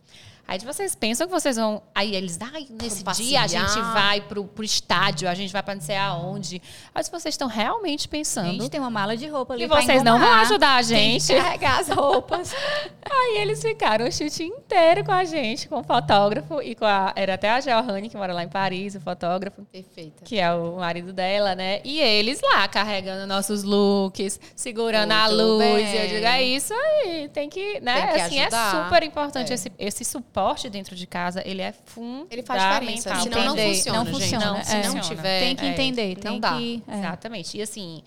Aí 0.46 0.58
vocês 0.58 0.94
pensam 0.94 1.26
que 1.26 1.32
vocês 1.32 1.56
vão. 1.56 1.82
Aí 1.94 2.14
eles, 2.14 2.38
ai, 2.40 2.66
nesse 2.70 3.02
dia 3.14 3.42
a 3.42 3.46
gente 3.46 3.80
vai 3.92 4.20
pro, 4.20 4.44
pro 4.44 4.64
estádio, 4.64 5.28
a 5.28 5.34
gente 5.34 5.52
vai 5.52 5.62
para 5.62 5.74
não 5.74 5.80
sei 5.80 5.96
aonde. 5.96 6.60
Aí 6.94 7.02
vocês 7.04 7.34
estão 7.34 7.48
realmente 7.48 8.08
pensando. 8.08 8.48
A 8.48 8.52
gente 8.52 8.68
tem 8.68 8.80
uma 8.80 8.90
mala 8.90 9.16
de 9.16 9.26
roupa 9.28 9.54
ali. 9.54 9.64
E 9.64 9.66
vocês 9.66 10.02
não 10.02 10.18
vão 10.18 10.32
ajudar 10.40 10.76
a 10.76 10.82
gente. 10.82 11.28
Tem 11.28 11.40
carregar 11.40 11.80
as 11.80 11.88
roupas. 11.88 12.54
aí 13.08 13.38
eles 13.38 13.62
ficaram 13.62 14.06
o 14.06 14.12
chute 14.12 14.42
inteiro 14.42 15.04
com 15.04 15.12
a 15.12 15.24
gente, 15.24 15.68
com 15.68 15.78
o 15.78 15.84
fotógrafo 15.84 16.60
e 16.60 16.74
com 16.74 16.84
a. 16.84 17.12
Era 17.16 17.34
até 17.34 17.50
a 17.50 17.60
Johanne, 17.60 18.10
que 18.10 18.16
mora 18.16 18.34
lá 18.34 18.42
em 18.42 18.48
Paris, 18.48 18.94
o 18.94 19.00
fotógrafo. 19.00 19.62
Perfeita. 19.72 20.24
Que 20.24 20.38
é 20.38 20.52
o 20.52 20.76
marido 20.76 21.12
dela, 21.12 21.54
né? 21.54 21.80
E 21.84 22.00
eles 22.00 22.40
lá 22.42 22.66
carregando 22.68 23.26
nossos 23.26 23.62
looks, 23.62 24.38
segurando 24.54 25.14
Muito 25.14 25.24
a 25.24 25.28
luz. 25.28 25.64
Bem. 25.64 25.94
E 25.94 25.96
eu 25.96 26.08
digo, 26.08 26.26
é 26.26 26.42
isso 26.42 26.74
aí, 26.74 27.28
tem 27.28 27.48
que. 27.48 27.80
Né? 27.80 27.94
Tem 27.94 28.14
que 28.14 28.20
assim, 28.20 28.38
é 28.38 28.42
ajudar. 28.42 28.68
é 28.68 28.84
super 28.84 29.02
importante 29.02 29.50
é. 29.50 29.54
esse, 29.54 29.72
esse 29.78 30.04
suporte 30.04 30.31
suporte 30.32 30.70
dentro 30.70 30.96
de 30.96 31.06
casa, 31.06 31.42
ele 31.46 31.60
é 31.60 31.72
fundamental. 31.84 32.26
Ele 32.30 32.42
faz 32.42 32.62
diferença. 32.62 33.14
Senão 33.16 33.44
não 33.44 33.56
funciona, 33.56 33.98
não 33.98 34.06
funciona. 34.06 34.64
Gente. 34.64 34.86
Se 34.86 34.94
não 34.94 35.00
tiver... 35.00 35.40
Tem 35.40 35.56
que 35.56 35.66
entender, 35.66 36.12
é, 36.12 36.14
tem 36.14 36.32
não 36.32 36.40
dá. 36.40 36.56
Que, 36.56 36.82
é. 36.88 36.98
Exatamente. 36.98 37.58
E 37.58 37.62
assim, 37.62 38.02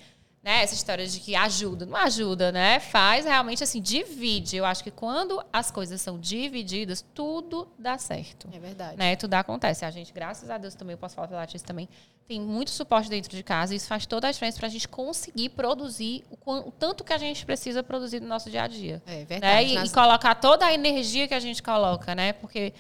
né, 0.46 0.62
essa 0.62 0.76
história 0.76 1.08
de 1.08 1.20
que 1.20 1.36
ajuda, 1.36 1.88
não 1.88 1.98
ajuda, 1.98 2.52
né? 2.52 2.80
Faz 2.80 3.26
realmente 3.26 3.64
assim, 3.64 3.82
divide. 3.82 4.56
Eu 4.56 4.64
acho 4.64 4.84
que 4.84 4.92
quando 4.92 5.44
as 5.52 5.72
coisas 5.72 6.00
são 6.00 6.20
divididas, 6.20 7.04
tudo 7.16 7.68
dá 7.80 7.98
certo. 7.98 8.48
É 8.54 8.60
verdade. 8.60 8.96
Né? 8.96 9.16
Tudo 9.16 9.34
acontece. 9.34 9.84
A 9.84 9.90
gente, 9.90 10.14
graças 10.14 10.48
a 10.52 10.60
Deus, 10.60 10.76
também, 10.76 10.94
eu 10.94 11.00
posso 11.00 11.16
falar 11.16 11.28
pela 11.28 11.40
Lattes 11.40 11.64
também, 11.64 11.90
tem 12.28 12.40
muito 12.40 12.70
suporte 12.70 13.10
dentro 13.10 13.36
de 13.36 13.42
casa 13.42 13.74
e 13.74 13.78
isso 13.78 13.88
faz 13.88 14.06
toda 14.06 14.28
a 14.28 14.32
diferença 14.32 14.60
para 14.60 14.68
a 14.68 14.70
gente 14.70 14.88
conseguir 14.88 15.50
produzir 15.50 16.24
o, 16.30 16.52
o, 16.52 16.72
tanto 16.72 17.04
que 17.04 17.12
a 17.12 17.18
gente 17.18 17.44
precisa 17.44 17.82
produzir 17.82 18.20
no 18.20 18.28
nosso 18.28 18.48
dia 18.48 18.62
a 18.62 18.68
dia. 18.68 19.02
É 19.08 19.18
né? 19.18 19.26
verdade. 19.26 19.66
Né? 19.66 19.72
E, 19.72 19.74
nas... 19.74 19.90
e, 19.90 19.94
colocar 19.96 20.36
toda 20.36 20.64
a 20.64 20.72
energia 20.72 21.28
que 21.28 21.34
a 21.34 21.40
gente 21.40 21.64
coloca, 21.64 22.14
né? 22.14 22.34
Porque 22.34 22.72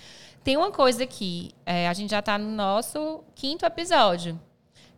tem 0.44 0.56
uma 0.56 0.72
coisa 0.72 1.04
aqui, 1.04 1.52
é, 1.66 1.88
a 1.88 1.94
gente 1.94 2.12
já 2.12 2.20
está 2.20 2.38
no 2.38 2.52
nosso 2.52 3.24
quinto 3.34 3.66
episódio. 3.66 4.40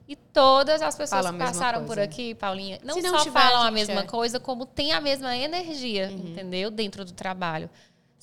E 0.07 0.15
todas 0.15 0.81
as 0.81 0.95
pessoas 0.95 1.29
que 1.29 1.37
passaram 1.37 1.85
por 1.85 1.99
aqui, 1.99 2.33
Paulinha, 2.33 2.79
não, 2.83 2.95
não 2.95 3.19
só 3.19 3.31
falam 3.31 3.63
a, 3.63 3.67
a 3.67 3.71
mesma 3.71 4.01
é. 4.01 4.03
coisa, 4.03 4.39
como 4.39 4.65
tem 4.65 4.93
a 4.93 5.01
mesma 5.01 5.35
energia, 5.35 6.09
uhum. 6.09 6.29
entendeu? 6.29 6.71
Dentro 6.71 7.03
do 7.03 7.11
trabalho 7.11 7.69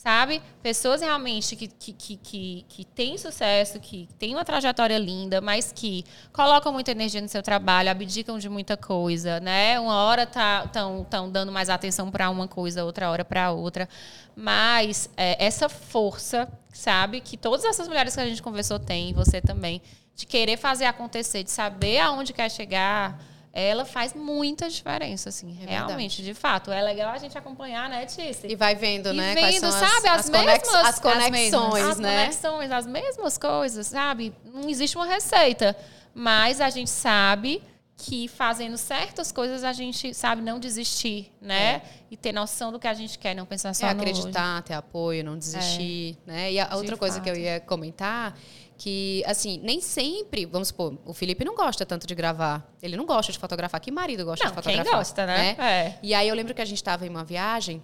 sabe? 0.04 0.42
Pessoas 0.62 1.00
realmente 1.00 1.56
que, 1.56 1.66
que, 1.66 1.92
que, 1.94 2.16
que, 2.18 2.66
que 2.68 2.84
têm 2.84 3.16
sucesso, 3.16 3.80
que 3.80 4.06
têm 4.18 4.34
uma 4.34 4.44
trajetória 4.44 4.98
linda, 4.98 5.40
mas 5.40 5.72
que 5.72 6.04
colocam 6.30 6.70
muita 6.70 6.90
energia 6.90 7.22
no 7.22 7.28
seu 7.28 7.42
trabalho, 7.42 7.88
abdicam 7.88 8.38
de 8.38 8.46
muita 8.50 8.76
coisa, 8.76 9.40
né? 9.40 9.80
Uma 9.80 10.04
hora 10.04 10.24
estão 10.24 11.04
tá, 11.04 11.08
tão 11.08 11.30
dando 11.30 11.50
mais 11.50 11.70
atenção 11.70 12.10
para 12.10 12.28
uma 12.28 12.46
coisa, 12.46 12.84
outra 12.84 13.10
hora 13.10 13.24
para 13.24 13.50
outra. 13.50 13.88
Mas 14.36 15.08
é, 15.16 15.42
essa 15.42 15.70
força, 15.70 16.46
sabe? 16.70 17.22
Que 17.22 17.38
todas 17.38 17.64
essas 17.64 17.88
mulheres 17.88 18.14
que 18.14 18.20
a 18.20 18.26
gente 18.26 18.42
conversou 18.42 18.78
têm, 18.78 19.14
você 19.14 19.40
também, 19.40 19.80
de 20.14 20.26
querer 20.26 20.56
fazer 20.56 20.84
acontecer, 20.84 21.42
de 21.42 21.50
saber 21.50 21.98
aonde 21.98 22.32
quer 22.32 22.50
chegar 22.50 23.18
ela 23.54 23.84
faz 23.84 24.12
muita 24.14 24.68
diferença, 24.68 25.28
assim, 25.28 25.56
é 25.62 25.70
realmente, 25.70 26.24
de 26.24 26.34
fato. 26.34 26.72
É 26.72 26.82
legal 26.82 27.12
a 27.12 27.18
gente 27.18 27.38
acompanhar, 27.38 27.88
né, 27.88 28.04
Tice? 28.04 28.48
E 28.48 28.56
vai 28.56 28.74
vendo, 28.74 29.12
e 29.12 29.16
né? 29.16 29.32
Vendo, 29.32 29.70
sabe, 29.70 30.08
as, 30.08 30.22
as, 30.22 30.30
mesmas 30.30 30.74
as 30.74 30.98
conexões, 30.98 31.84
as 31.84 31.98
né? 32.00 32.16
conexões, 32.16 32.72
as 32.72 32.84
mesmas 32.84 33.38
coisas, 33.38 33.86
sabe? 33.86 34.34
Não 34.44 34.68
existe 34.68 34.96
uma 34.96 35.06
receita, 35.06 35.76
mas 36.12 36.60
a 36.60 36.68
gente 36.68 36.90
sabe 36.90 37.62
que 37.96 38.26
fazendo 38.26 38.76
certas 38.76 39.30
coisas 39.30 39.62
a 39.62 39.72
gente 39.72 40.12
sabe 40.12 40.42
não 40.42 40.58
desistir, 40.58 41.30
né? 41.40 41.74
É. 41.74 41.82
E 42.10 42.16
ter 42.16 42.32
noção 42.32 42.72
do 42.72 42.78
que 42.80 42.88
a 42.88 42.94
gente 42.94 43.16
quer, 43.16 43.36
não 43.36 43.46
pensar 43.46 43.72
só 43.72 43.86
é 43.86 43.94
no 43.94 44.00
acreditar, 44.00 44.62
ter 44.62 44.74
apoio, 44.74 45.22
não 45.22 45.38
desistir, 45.38 46.18
é. 46.26 46.30
né? 46.30 46.52
E 46.52 46.58
a 46.58 46.74
outra 46.74 46.96
coisa 46.96 47.20
que 47.20 47.30
eu 47.30 47.36
ia 47.36 47.60
comentar 47.60 48.36
que, 48.84 49.24
assim, 49.24 49.58
nem 49.62 49.80
sempre, 49.80 50.44
vamos 50.44 50.68
supor, 50.68 50.98
o 51.06 51.14
Felipe 51.14 51.42
não 51.42 51.54
gosta 51.54 51.86
tanto 51.86 52.06
de 52.06 52.14
gravar. 52.14 52.70
Ele 52.82 52.98
não 52.98 53.06
gosta 53.06 53.32
de 53.32 53.38
fotografar. 53.38 53.80
Que 53.80 53.90
marido 53.90 54.26
gosta 54.26 54.44
não, 54.44 54.50
de 54.50 54.54
fotografar? 54.54 54.84
Quem 54.84 54.92
gosta, 54.92 55.24
né? 55.24 55.56
né? 55.56 55.86
É. 55.86 55.98
E 56.02 56.12
aí 56.12 56.28
eu 56.28 56.34
lembro 56.34 56.52
que 56.52 56.60
a 56.60 56.66
gente 56.66 56.76
estava 56.76 57.06
em 57.06 57.08
uma 57.08 57.24
viagem 57.24 57.82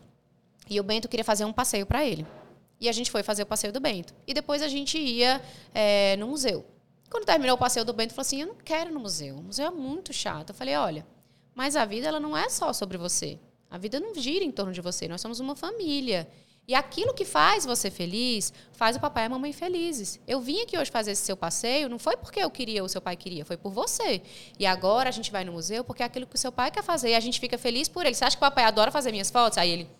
e 0.68 0.78
o 0.78 0.82
Bento 0.82 1.08
queria 1.08 1.24
fazer 1.24 1.46
um 1.46 1.54
passeio 1.54 1.86
para 1.86 2.04
ele. 2.04 2.26
E 2.78 2.86
a 2.86 2.92
gente 2.92 3.10
foi 3.10 3.22
fazer 3.22 3.44
o 3.44 3.46
passeio 3.46 3.72
do 3.72 3.80
Bento. 3.80 4.12
E 4.26 4.34
depois 4.34 4.60
a 4.60 4.68
gente 4.68 4.98
ia 4.98 5.40
é, 5.72 6.18
no 6.18 6.26
museu. 6.26 6.66
Quando 7.08 7.24
terminou 7.24 7.56
o 7.56 7.58
passeio 7.58 7.86
do 7.86 7.94
Bento, 7.94 8.12
falou 8.12 8.20
assim: 8.20 8.42
Eu 8.42 8.48
não 8.48 8.56
quero 8.56 8.90
ir 8.90 8.92
no 8.92 9.00
museu. 9.00 9.36
O 9.36 9.42
museu 9.42 9.68
é 9.68 9.70
muito 9.70 10.12
chato. 10.12 10.50
Eu 10.50 10.54
falei: 10.54 10.76
Olha, 10.76 11.06
mas 11.54 11.76
a 11.76 11.86
vida 11.86 12.08
ela 12.08 12.20
não 12.20 12.36
é 12.36 12.50
só 12.50 12.74
sobre 12.74 12.98
você. 12.98 13.38
A 13.70 13.78
vida 13.78 13.98
não 13.98 14.14
gira 14.14 14.44
em 14.44 14.52
torno 14.52 14.70
de 14.70 14.82
você. 14.82 15.08
Nós 15.08 15.22
somos 15.22 15.40
uma 15.40 15.56
família. 15.56 16.28
E 16.70 16.74
aquilo 16.76 17.12
que 17.12 17.24
faz 17.24 17.66
você 17.66 17.90
feliz, 17.90 18.52
faz 18.70 18.94
o 18.94 19.00
papai 19.00 19.24
e 19.24 19.26
a 19.26 19.28
mamãe 19.28 19.52
felizes. 19.52 20.20
Eu 20.24 20.40
vim 20.40 20.60
aqui 20.60 20.78
hoje 20.78 20.88
fazer 20.88 21.10
esse 21.10 21.22
seu 21.22 21.36
passeio, 21.36 21.88
não 21.88 21.98
foi 21.98 22.16
porque 22.16 22.38
eu 22.38 22.48
queria 22.48 22.80
ou 22.80 22.86
o 22.86 22.88
seu 22.88 23.00
pai 23.00 23.16
queria, 23.16 23.44
foi 23.44 23.56
por 23.56 23.72
você. 23.72 24.22
E 24.56 24.64
agora 24.64 25.08
a 25.08 25.12
gente 25.12 25.32
vai 25.32 25.42
no 25.42 25.50
museu 25.50 25.82
porque 25.82 26.00
é 26.00 26.06
aquilo 26.06 26.28
que 26.28 26.36
o 26.36 26.38
seu 26.38 26.52
pai 26.52 26.70
quer 26.70 26.84
fazer 26.84 27.10
e 27.10 27.16
a 27.16 27.18
gente 27.18 27.40
fica 27.40 27.58
feliz 27.58 27.88
por 27.88 28.06
ele. 28.06 28.14
Você 28.14 28.24
acha 28.24 28.36
que 28.36 28.44
o 28.44 28.46
papai 28.46 28.62
adora 28.62 28.92
fazer 28.92 29.10
minhas 29.10 29.30
fotos? 29.30 29.58
Aí 29.58 29.68
ele. 29.68 29.90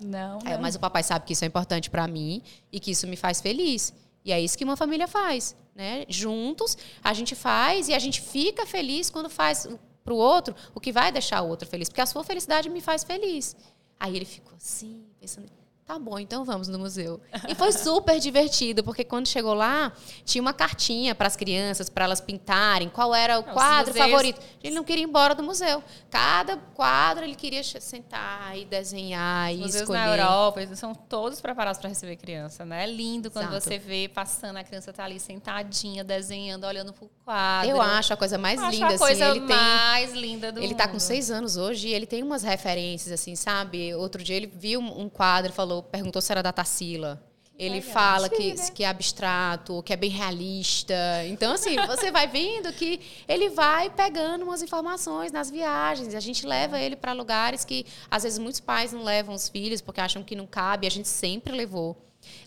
Não. 0.00 0.38
É, 0.46 0.54
não. 0.54 0.62
mas 0.62 0.74
o 0.74 0.80
papai 0.80 1.02
sabe 1.02 1.26
que 1.26 1.34
isso 1.34 1.44
é 1.44 1.46
importante 1.46 1.90
para 1.90 2.08
mim 2.08 2.42
e 2.72 2.80
que 2.80 2.92
isso 2.92 3.06
me 3.06 3.14
faz 3.14 3.42
feliz. 3.42 3.92
E 4.24 4.32
é 4.32 4.40
isso 4.40 4.56
que 4.56 4.64
uma 4.64 4.78
família 4.78 5.06
faz, 5.06 5.54
né? 5.74 6.06
Juntos 6.08 6.74
a 7.04 7.12
gente 7.12 7.34
faz 7.34 7.88
e 7.88 7.92
a 7.92 7.98
gente 7.98 8.22
fica 8.22 8.64
feliz 8.64 9.10
quando 9.10 9.28
faz 9.28 9.68
para 10.02 10.14
o 10.14 10.16
outro 10.16 10.56
o 10.74 10.80
que 10.80 10.90
vai 10.90 11.12
deixar 11.12 11.42
o 11.42 11.48
outro 11.48 11.68
feliz, 11.68 11.90
porque 11.90 12.00
a 12.00 12.06
sua 12.06 12.24
felicidade 12.24 12.70
me 12.70 12.80
faz 12.80 13.04
feliz. 13.04 13.54
Aí 14.00 14.16
ele 14.16 14.24
ficou 14.24 14.56
assim, 14.56 15.04
pensando, 15.20 15.46
Tá 15.84 15.98
bom, 15.98 16.16
então 16.18 16.44
vamos 16.44 16.68
no 16.68 16.78
museu. 16.78 17.20
E 17.48 17.54
foi 17.54 17.70
super 17.72 18.18
divertido, 18.20 18.82
porque 18.84 19.04
quando 19.04 19.26
chegou 19.26 19.52
lá, 19.52 19.92
tinha 20.24 20.40
uma 20.40 20.52
cartinha 20.54 21.12
para 21.14 21.26
as 21.26 21.34
crianças, 21.36 21.90
para 21.90 22.04
elas 22.04 22.20
pintarem 22.20 22.88
qual 22.88 23.12
era 23.14 23.40
o 23.40 23.44
Não, 23.44 23.52
quadro 23.52 23.92
museus- 23.92 24.06
favorito. 24.10 24.40
Ele 24.62 24.74
não 24.76 24.84
queria 24.84 25.02
ir 25.02 25.08
embora 25.08 25.34
do 25.34 25.42
museu. 25.42 25.82
Cada 26.08 26.56
quadro 26.56 27.24
ele 27.24 27.34
queria 27.34 27.62
sentar 27.64 28.56
e 28.56 28.64
desenhar 28.64 29.50
e 29.52 29.56
Os 29.56 29.60
museus 29.62 29.82
escolher. 29.82 29.98
na 29.98 30.16
Europa, 30.16 30.76
são 30.76 30.94
todos 30.94 31.40
preparados 31.40 31.78
para 31.80 31.88
receber 31.88 32.16
criança, 32.16 32.64
né? 32.64 32.84
É 32.84 32.86
lindo 32.86 33.28
quando 33.30 33.48
Exato. 33.48 33.60
você 33.64 33.78
vê 33.78 34.08
passando, 34.08 34.56
a 34.58 34.64
criança 34.64 34.92
tá 34.92 35.04
ali 35.04 35.18
sentadinha, 35.20 36.04
desenhando, 36.04 36.64
olhando 36.64 36.92
pro 36.92 37.10
quadro. 37.24 37.68
Eu 37.70 37.82
acho 37.82 38.14
a 38.14 38.16
coisa 38.16 38.38
mais 38.38 38.58
linda, 38.70 38.86
a 38.86 38.98
coisa 38.98 39.26
assim. 39.30 39.38
Ele 39.38 39.46
tem 39.48 39.56
mais 39.56 40.12
linda 40.14 40.52
do 40.52 40.60
Ele 40.60 40.68
mundo. 40.68 40.76
tá 40.76 40.86
com 40.88 40.98
seis 41.00 41.30
anos 41.30 41.56
hoje 41.56 41.88
e 41.88 41.92
ele 41.92 42.06
tem 42.06 42.22
umas 42.22 42.42
referências, 42.44 43.12
assim, 43.12 43.34
sabe? 43.34 43.92
Outro 43.96 44.22
dia 44.22 44.36
ele 44.36 44.46
viu 44.46 44.80
um 44.80 45.08
quadro 45.08 45.50
e 45.50 45.54
falou, 45.54 45.71
perguntou 45.80 46.20
se 46.20 46.32
era 46.32 46.42
da 46.42 46.52
Tarsila. 46.52 47.22
Ele 47.58 47.76
legal. 47.76 47.92
fala 47.92 48.28
que, 48.28 48.54
né? 48.54 48.70
que 48.74 48.82
é 48.82 48.88
abstrato, 48.88 49.82
que 49.84 49.92
é 49.92 49.96
bem 49.96 50.10
realista. 50.10 50.94
Então, 51.26 51.52
assim, 51.52 51.76
você 51.86 52.10
vai 52.10 52.26
vendo 52.26 52.72
que 52.72 53.00
ele 53.28 53.50
vai 53.50 53.88
pegando 53.90 54.42
umas 54.42 54.62
informações 54.62 55.30
nas 55.30 55.50
viagens. 55.50 56.14
A 56.14 56.20
gente 56.20 56.46
leva 56.46 56.80
ele 56.80 56.96
para 56.96 57.12
lugares 57.12 57.64
que, 57.64 57.86
às 58.10 58.24
vezes, 58.24 58.38
muitos 58.38 58.58
pais 58.58 58.92
não 58.92 59.04
levam 59.04 59.34
os 59.34 59.48
filhos 59.48 59.80
porque 59.80 60.00
acham 60.00 60.24
que 60.24 60.34
não 60.34 60.46
cabe. 60.46 60.86
A 60.86 60.90
gente 60.90 61.08
sempre 61.08 61.52
levou. 61.54 61.96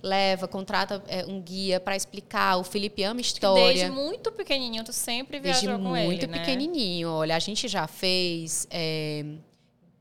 Leva, 0.01 0.47
contrata 0.47 1.03
é, 1.07 1.25
um 1.25 1.41
guia 1.41 1.79
para 1.79 1.95
explicar. 1.95 2.57
O 2.57 2.63
Felipe 2.63 3.03
ama 3.03 3.21
história. 3.21 3.73
Desde 3.73 3.89
muito 3.89 4.31
pequenininho, 4.31 4.83
tu 4.83 4.93
sempre 4.93 5.39
Desde 5.39 5.65
viajou 5.65 5.81
com 5.81 5.89
muito 5.89 6.23
ele, 6.23 6.27
né? 6.27 6.39
pequenininho. 6.39 7.09
Olha, 7.09 7.35
a 7.35 7.39
gente 7.39 7.67
já 7.67 7.85
fez 7.87 8.67
é, 8.71 9.23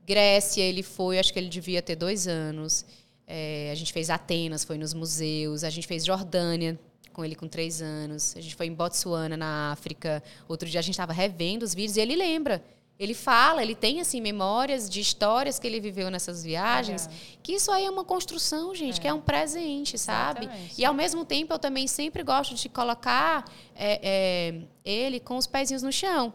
Grécia, 0.05 0.61
ele 0.61 0.83
foi, 0.83 1.19
acho 1.19 1.31
que 1.31 1.39
ele 1.39 1.49
devia 1.49 1.81
ter 1.81 1.95
dois 1.95 2.27
anos. 2.27 2.85
É, 3.27 3.69
a 3.71 3.75
gente 3.75 3.91
fez 3.91 4.09
Atenas, 4.09 4.63
foi 4.63 4.77
nos 4.77 4.93
museus. 4.93 5.63
A 5.63 5.69
gente 5.69 5.87
fez 5.87 6.05
Jordânia 6.05 6.79
com 7.15 7.23
ele 7.23 7.35
com 7.35 7.47
três 7.47 7.81
anos. 7.81 8.35
A 8.35 8.41
gente 8.41 8.55
foi 8.55 8.67
em 8.67 8.73
Botsuana, 8.73 9.37
na 9.37 9.71
África. 9.71 10.21
Outro 10.47 10.67
dia 10.69 10.79
a 10.79 10.83
gente 10.83 10.93
estava 10.95 11.13
revendo 11.13 11.63
os 11.63 11.73
vídeos 11.73 11.97
e 11.97 12.01
ele 12.01 12.15
lembra. 12.15 12.63
Ele 12.97 13.13
fala, 13.13 13.61
ele 13.61 13.75
tem 13.75 13.99
assim 13.99 14.21
memórias 14.21 14.89
de 14.89 15.01
histórias 15.01 15.59
que 15.59 15.67
ele 15.67 15.81
viveu 15.81 16.09
nessas 16.09 16.43
viagens. 16.43 17.07
Legal. 17.07 17.21
Que 17.43 17.53
isso 17.53 17.71
aí 17.71 17.85
é 17.85 17.89
uma 17.89 18.05
construção, 18.05 18.73
gente, 18.73 19.01
que 19.01 19.07
é 19.07 19.13
um 19.13 19.19
presente, 19.19 19.97
sabe? 19.97 20.45
Exatamente. 20.45 20.81
E 20.81 20.85
ao 20.85 20.93
mesmo 20.93 21.25
tempo 21.25 21.53
eu 21.53 21.59
também 21.59 21.87
sempre 21.87 22.23
gosto 22.23 22.55
de 22.55 22.69
colocar 22.69 23.43
é, 23.75 23.99
é, 24.01 24.61
ele 24.85 25.19
com 25.19 25.35
os 25.35 25.45
pezinhos 25.45 25.83
no 25.83 25.91
chão. 25.91 26.33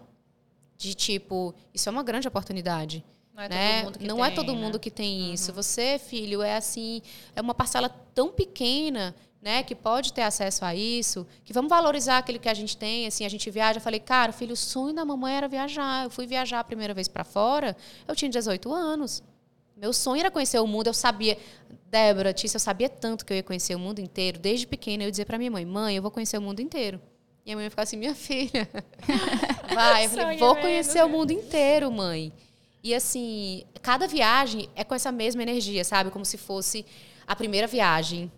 De 0.77 0.95
tipo, 0.95 1.55
isso 1.73 1.89
é 1.89 1.93
uma 1.93 2.03
grande 2.03 2.29
oportunidade. 2.29 3.05
Não 3.35 3.43
é 3.43 3.49
né? 3.49 3.83
todo 3.83 3.85
mundo 3.85 3.99
que 3.99 4.07
Não 4.07 4.17
tem, 4.17 4.25
é 4.25 4.31
todo 4.31 4.55
né? 4.55 4.61
mundo 4.61 4.79
que 4.79 4.91
tem 4.91 5.33
isso. 5.33 5.53
Você, 5.53 5.99
filho, 5.99 6.43
é 6.43 6.57
assim, 6.57 7.01
é 7.35 7.41
uma 7.41 7.55
parcela 7.55 7.89
tão 7.89 8.31
pequena, 8.31 9.15
né, 9.41 9.63
que 9.63 9.75
pode 9.75 10.13
ter 10.13 10.23
acesso 10.23 10.65
a 10.65 10.75
isso, 10.75 11.27
que 11.45 11.53
vamos 11.53 11.71
valorizar 11.71 12.19
aquilo 12.19 12.39
que 12.39 12.49
a 12.49 12.55
gente 12.55 12.77
tem, 12.77 13.07
assim, 13.07 13.25
a 13.25 13.29
gente 13.29 13.51
viaja, 13.51 13.79
eu 13.79 13.83
falei, 13.83 13.99
cara, 13.99 14.33
filho, 14.33 14.53
o 14.53 14.57
sonho 14.57 14.95
da 14.95 15.05
mamãe 15.05 15.35
era 15.35 15.49
viajar. 15.49 16.05
Eu 16.05 16.11
fui 16.11 16.27
viajar 16.27 16.61
a 16.61 16.65
primeira 16.65 16.93
vez 16.93 17.09
para 17.09 17.25
fora, 17.25 17.77
eu 18.07 18.15
tinha 18.15 18.31
18 18.31 18.73
anos. 18.73 19.23
Meu 19.77 19.95
sonho 19.95 20.21
era 20.21 20.31
conhecer 20.31 20.59
o 20.59 20.67
mundo, 20.67 20.89
eu 20.89 20.95
sabia, 20.95 21.39
Débora, 21.87 22.35
Tícia, 22.35 22.57
eu 22.57 22.61
sabia 22.61 22.89
tanto 22.89 23.25
que 23.25 23.33
eu 23.33 23.37
ia 23.39 23.43
conhecer 23.43 23.75
o 23.75 23.79
mundo 23.79 23.99
inteiro, 23.99 24.39
desde 24.39 24.67
pequena 24.67 25.05
eu 25.05 25.07
ia 25.07 25.11
dizer 25.11 25.25
para 25.25 25.39
minha 25.39 25.51
mãe, 25.51 25.65
mãe, 25.65 25.97
eu 25.97 26.03
vou 26.03 26.11
conhecer 26.11 26.37
o 26.37 26.43
mundo 26.43 26.61
inteiro. 26.61 27.01
E 27.47 27.53
a 27.53 27.57
mãe 27.57 27.65
ia 27.65 27.71
ficar 27.71 27.85
assim, 27.85 27.97
minha 27.97 28.15
filha, 28.15 28.69
vai. 29.75 30.05
Eu 30.05 30.11
falei, 30.11 30.37
vou 30.37 30.55
mesmo. 30.55 30.61
conhecer 30.69 31.03
o 31.03 31.09
mundo 31.09 31.31
inteiro, 31.31 31.91
mãe. 31.91 32.31
E 32.83 32.95
assim, 32.95 33.65
cada 33.83 34.07
viagem 34.07 34.69
é 34.75 34.83
com 34.85 34.95
essa 34.95 35.13
mesma 35.13 35.43
energia, 35.43 35.85
sabe? 35.85 36.11
Como 36.11 36.25
se 36.25 36.37
fosse 36.39 36.85
a 37.27 37.37
primeira 37.37 37.67
viagem, 37.67 38.31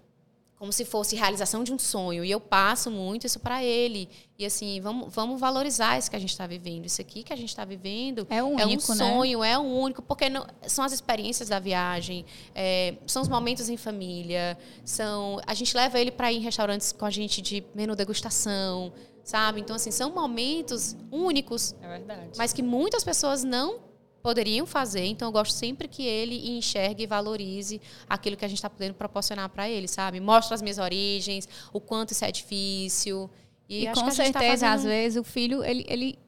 como 0.59 0.72
se 0.72 0.84
fosse 0.84 1.16
realização 1.16 1.64
de 1.64 1.72
um 1.72 1.78
sonho. 1.78 2.24
E 2.24 2.30
eu 2.30 2.38
passo 2.40 2.88
muito 2.90 3.26
isso 3.26 3.40
para 3.40 3.64
ele. 3.64 4.09
E 4.38 4.45
assim, 4.45 4.80
vamos, 4.80 5.12
vamos 5.12 5.40
valorizar 5.40 5.99
isso 5.99 6.09
que 6.11 6.14
a 6.16 6.18
gente 6.20 6.30
está 6.30 6.47
vivendo. 6.47 6.86
Isso 6.86 7.01
aqui 7.01 7.22
que 7.24 7.32
a 7.32 7.36
gente 7.36 7.49
está 7.49 7.64
vivendo 7.64 8.26
É 8.30 8.36
é 8.36 8.43
um 8.45 8.55
único, 8.55 8.95
né? 8.95 9.05
sonho, 9.05 9.43
é 9.45 9.59
um 9.59 9.76
único, 9.80 10.03
porque 10.03 10.28
não- 10.28 10.47
são 10.68 10.84
as 10.84 10.93
experiências 10.93 11.49
da 11.49 11.59
viagem, 11.59 12.24
é, 12.55 12.95
são 13.07 13.22
os 13.22 13.28
momentos 13.28 13.68
em 13.68 13.76
família, 13.76 14.57
são 14.84 15.40
a 15.47 15.55
gente 15.55 15.76
leva 15.76 15.99
ele 16.01 16.11
para 16.12 16.30
ir 16.32 16.36
em 16.36 16.40
restaurantes 16.40 16.93
com 16.93 17.05
a 17.05 17.11
gente 17.11 17.40
de 17.43 17.64
menu 17.74 17.97
degustação, 17.97 18.93
sabe? 19.24 19.61
Então 19.61 19.74
assim, 19.76 19.90
são 19.90 20.11
momentos 20.12 20.97
únicos 21.11 21.74
É 21.82 21.88
verdade. 21.88 22.30
mas 22.36 22.53
que 22.53 22.62
muitas 22.62 23.03
pessoas 23.05 23.43
não 23.45 23.80
poderiam 24.23 24.64
fazer. 24.66 25.05
Então, 25.05 25.29
eu 25.29 25.33
gosto 25.33 25.53
sempre 25.53 25.89
que 25.89 26.05
ele 26.05 26.51
enxergue 26.57 27.03
e 27.05 27.07
valorize 27.07 27.81
aquilo 28.09 28.37
que 28.37 28.45
a 28.45 28.49
gente 28.49 28.59
está 28.59 28.70
podendo 28.70 28.95
proporcionar 28.95 29.49
para 29.49 29.68
ele, 29.68 29.89
sabe? 29.89 30.20
Mostra 30.20 30.55
as 30.55 30.62
minhas 30.62 30.79
origens, 30.79 31.49
o 31.73 31.81
quanto 31.81 32.12
isso 32.12 32.25
é 32.25 32.31
difícil. 32.31 33.29
E, 33.68 33.85
E, 33.87 33.93
com 33.93 34.05
tá 34.05 34.11
certeza, 34.11 34.66
às 34.66 34.73
fazendo- 34.83 34.91
vezes, 34.91 35.18
o 35.20 35.25
filho, 35.25 35.64
ele, 35.64 35.85
ele 35.89 36.18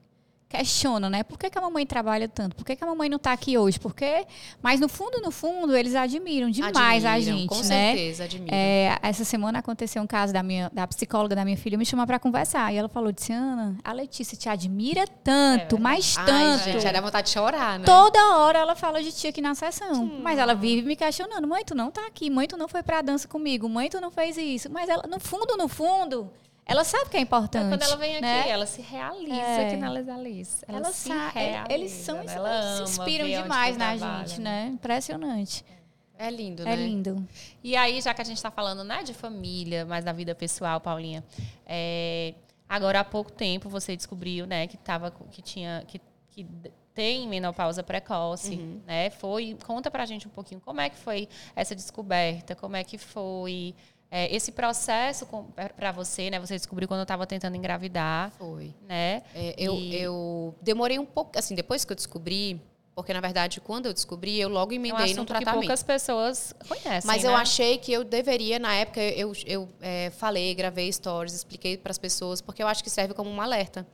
questiona, 0.49 1.11
né? 1.11 1.23
Por 1.23 1.39
que, 1.39 1.51
que 1.51 1.59
a 1.59 1.61
mamãe 1.61 1.85
trabalha 1.85 2.29
tanto? 2.29 2.55
Por 2.55 2.65
que, 2.65 2.77
que 2.77 2.85
a 2.85 2.87
mamãe 2.87 3.09
não 3.09 3.17
está 3.17 3.33
aqui 3.33 3.59
hoje? 3.59 3.79
Porque, 3.81 4.25
mas 4.63 4.79
no 4.79 4.89
fundo, 4.89 5.21
no 5.21 5.31
fundo, 5.31 5.77
eles 5.77 5.95
admiram 5.95 6.49
demais 6.51 7.05
a 7.05 7.15
Admiram, 7.15 7.39
gente, 7.39 7.49
Com 7.49 7.57
né? 7.57 7.63
certeza, 7.63 8.25
admiro. 8.25 8.55
É, 8.55 8.97
essa 9.03 9.25
semana 9.25 9.59
aconteceu 9.59 10.03
um 10.03 10.07
caso 10.07 10.33
da 10.33 10.43
minha 10.43 10.71
da 10.73 10.87
psicóloga 10.87 11.35
da 11.35 11.45
minha 11.45 11.57
filha 11.57 11.77
me 11.77 11.85
chamar 11.85 12.07
para 12.07 12.19
conversar 12.19 12.73
e 12.73 12.77
ela 12.77 12.89
falou 12.89 13.11
disse 13.11 13.33
Ana 13.33 13.77
a 13.83 13.93
Letícia 13.93 14.37
te 14.37 14.49
admira 14.49 15.07
tanto 15.23 15.77
É 15.77 15.79
mas 15.79 16.17
Ai, 16.19 16.27
tanto 16.27 16.65
gente, 16.65 16.81
já 16.81 16.93
dá 16.93 17.01
vontade 17.01 17.27
de 17.27 17.33
chorar, 17.33 17.79
né? 17.79 17.85
toda 17.85 18.39
hora 18.39 18.59
ela 18.59 18.75
fala 18.75 19.03
de 19.03 19.13
ti 19.13 19.29
aqui 19.29 19.41
na 19.41 19.55
sessão 19.55 20.05
mas 20.23 20.39
ela 20.39 20.55
vive 20.55 20.87
me 20.87 20.97
questionando 20.97 21.47
mãe 21.47 21.65
tu 21.65 21.75
não 21.75 21.91
tá 21.91 22.07
aqui 22.07 22.31
mãe 22.31 22.47
tu 22.47 22.57
não 22.57 22.69
foi 22.69 22.83
pra 22.83 23.03
dança 23.03 23.27
comigo 23.29 23.69
mãe 23.69 23.89
tu 23.89 24.01
não 24.01 24.11
fez 24.11 24.37
isso 24.37 24.71
mas 24.71 24.89
ela 24.89 25.05
no 25.09 25.19
fundo 25.19 25.57
no 25.57 25.69
fundo 25.69 26.31
ela 26.67 26.83
sabe 26.85 27.11
que 27.11 27.17
é 27.17 27.21
importante 27.21 27.69
Quando 27.69 27.83
ela 27.83 27.97
vem 27.97 28.13
aqui, 28.13 28.23
né? 28.23 28.49
ela 28.49 28.67
se 28.67 28.81
realiza 28.81 29.35
É. 29.35 29.67
aqui 29.67 29.77
na 29.77 29.91
Lisa 29.93 30.15
Alice. 30.15 30.65
Ela, 30.67 30.79
ela 30.79 30.93
se 30.93 31.09
sa- 31.09 31.29
realiza. 31.29 31.73
eles 31.75 31.93
são 31.93 32.17
né? 32.23 32.35
eles 32.35 32.77
se 32.77 32.83
inspiram 33.01 33.27
demais 33.27 33.77
na 33.77 33.97
trabalha, 33.97 34.27
gente 34.27 34.41
né 34.41 34.67
impressionante 34.73 35.65
É 36.19 36.31
lindo, 36.31 36.63
é 36.63 36.65
né? 36.67 36.77
lindo 36.77 37.29
E 37.63 37.77
aí, 37.77 38.01
já 38.01 38.15
que 38.15 38.23
a 38.23 38.25
gente 38.25 38.37
está 38.37 38.51
falando 38.51 38.83
né, 38.85 39.03
de 39.03 39.13
família, 39.13 39.85
mas 39.85 40.05
da 40.05 40.13
vida 40.13 40.35
pessoal, 40.35 40.81
Paulinha, 40.81 41.23
é, 41.67 42.35
agora 42.69 43.01
há 43.01 43.05
pouco 43.05 43.31
tempo 43.33 43.69
você 43.69 43.97
descobriu 43.97 44.47
né, 44.47 44.67
que, 44.67 44.77
tava, 44.77 45.11
que 45.31 45.43
tinha. 45.43 45.83
Que, 45.87 46.01
que 46.31 46.47
tem 46.95 47.27
menopausa 47.29 47.83
precoce, 47.83 48.55
Uhum. 48.55 48.81
né? 48.87 49.11
Foi, 49.11 49.57
conta 49.67 49.91
pra 49.91 50.07
gente 50.07 50.29
um 50.29 50.31
pouquinho 50.31 50.61
como 50.61 50.81
é 50.81 50.89
que 50.89 50.97
foi 50.97 51.29
essa 51.57 51.75
descoberta, 51.75 52.55
como 52.55 52.77
é 52.77 52.85
que 52.85 52.97
foi 52.97 53.75
é, 54.17 54.33
esse 54.33 54.53
processo 54.53 55.27
para 55.77 55.91
você, 55.91 56.31
né? 56.31 56.39
Você 56.39 56.55
descobriu 56.55 56.87
quando 56.87 57.01
eu 57.01 57.05
estava 57.05 57.27
tentando 57.27 57.57
engravidar, 57.57 58.31
Foi. 58.39 58.73
né? 58.89 59.23
É, 59.35 59.57
eu, 59.59 59.75
E- 59.75 59.97
eu 59.97 60.55
demorei 60.63 61.01
um 61.01 61.05
pouco, 61.05 61.37
assim, 61.37 61.53
depois 61.53 61.85
que 61.85 61.91
eu 61.91 61.97
descobri, 61.97 62.61
porque 62.95 63.13
na 63.13 63.21
verdade, 63.21 63.61
quando 63.61 63.87
eu 63.87 63.93
descobri, 63.93 64.39
eu 64.39 64.49
logo 64.49 64.71
É 64.73 64.75
um 64.75 64.77
emendei 64.77 65.07
no 65.07 65.13
assunto 65.23 65.33
que 65.33 65.39
tratamento. 65.41 65.63
poucas 65.63 65.83
pessoas 65.83 66.55
conhecem, 66.69 67.03
Mas 67.09 67.25
né? 67.25 67.29
eu 67.29 67.35
achei 67.35 67.77
que 67.77 67.93
eu 67.93 68.05
deveria, 68.05 68.61
na 68.61 68.73
época, 68.77 69.01
eu, 69.01 69.33
eu 69.47 69.69
é, 69.81 70.11
falei, 70.11 70.55
gravei 70.55 70.93
stories, 70.93 71.35
expliquei 71.35 71.77
para 71.77 71.91
as 71.91 71.99
pessoas, 71.99 72.41
porque 72.41 72.63
eu 72.63 72.69
acho 72.69 72.85
que 72.85 72.91
serve 72.91 73.15
como 73.15 73.29
um 73.29 73.41
alerta. 73.41 73.85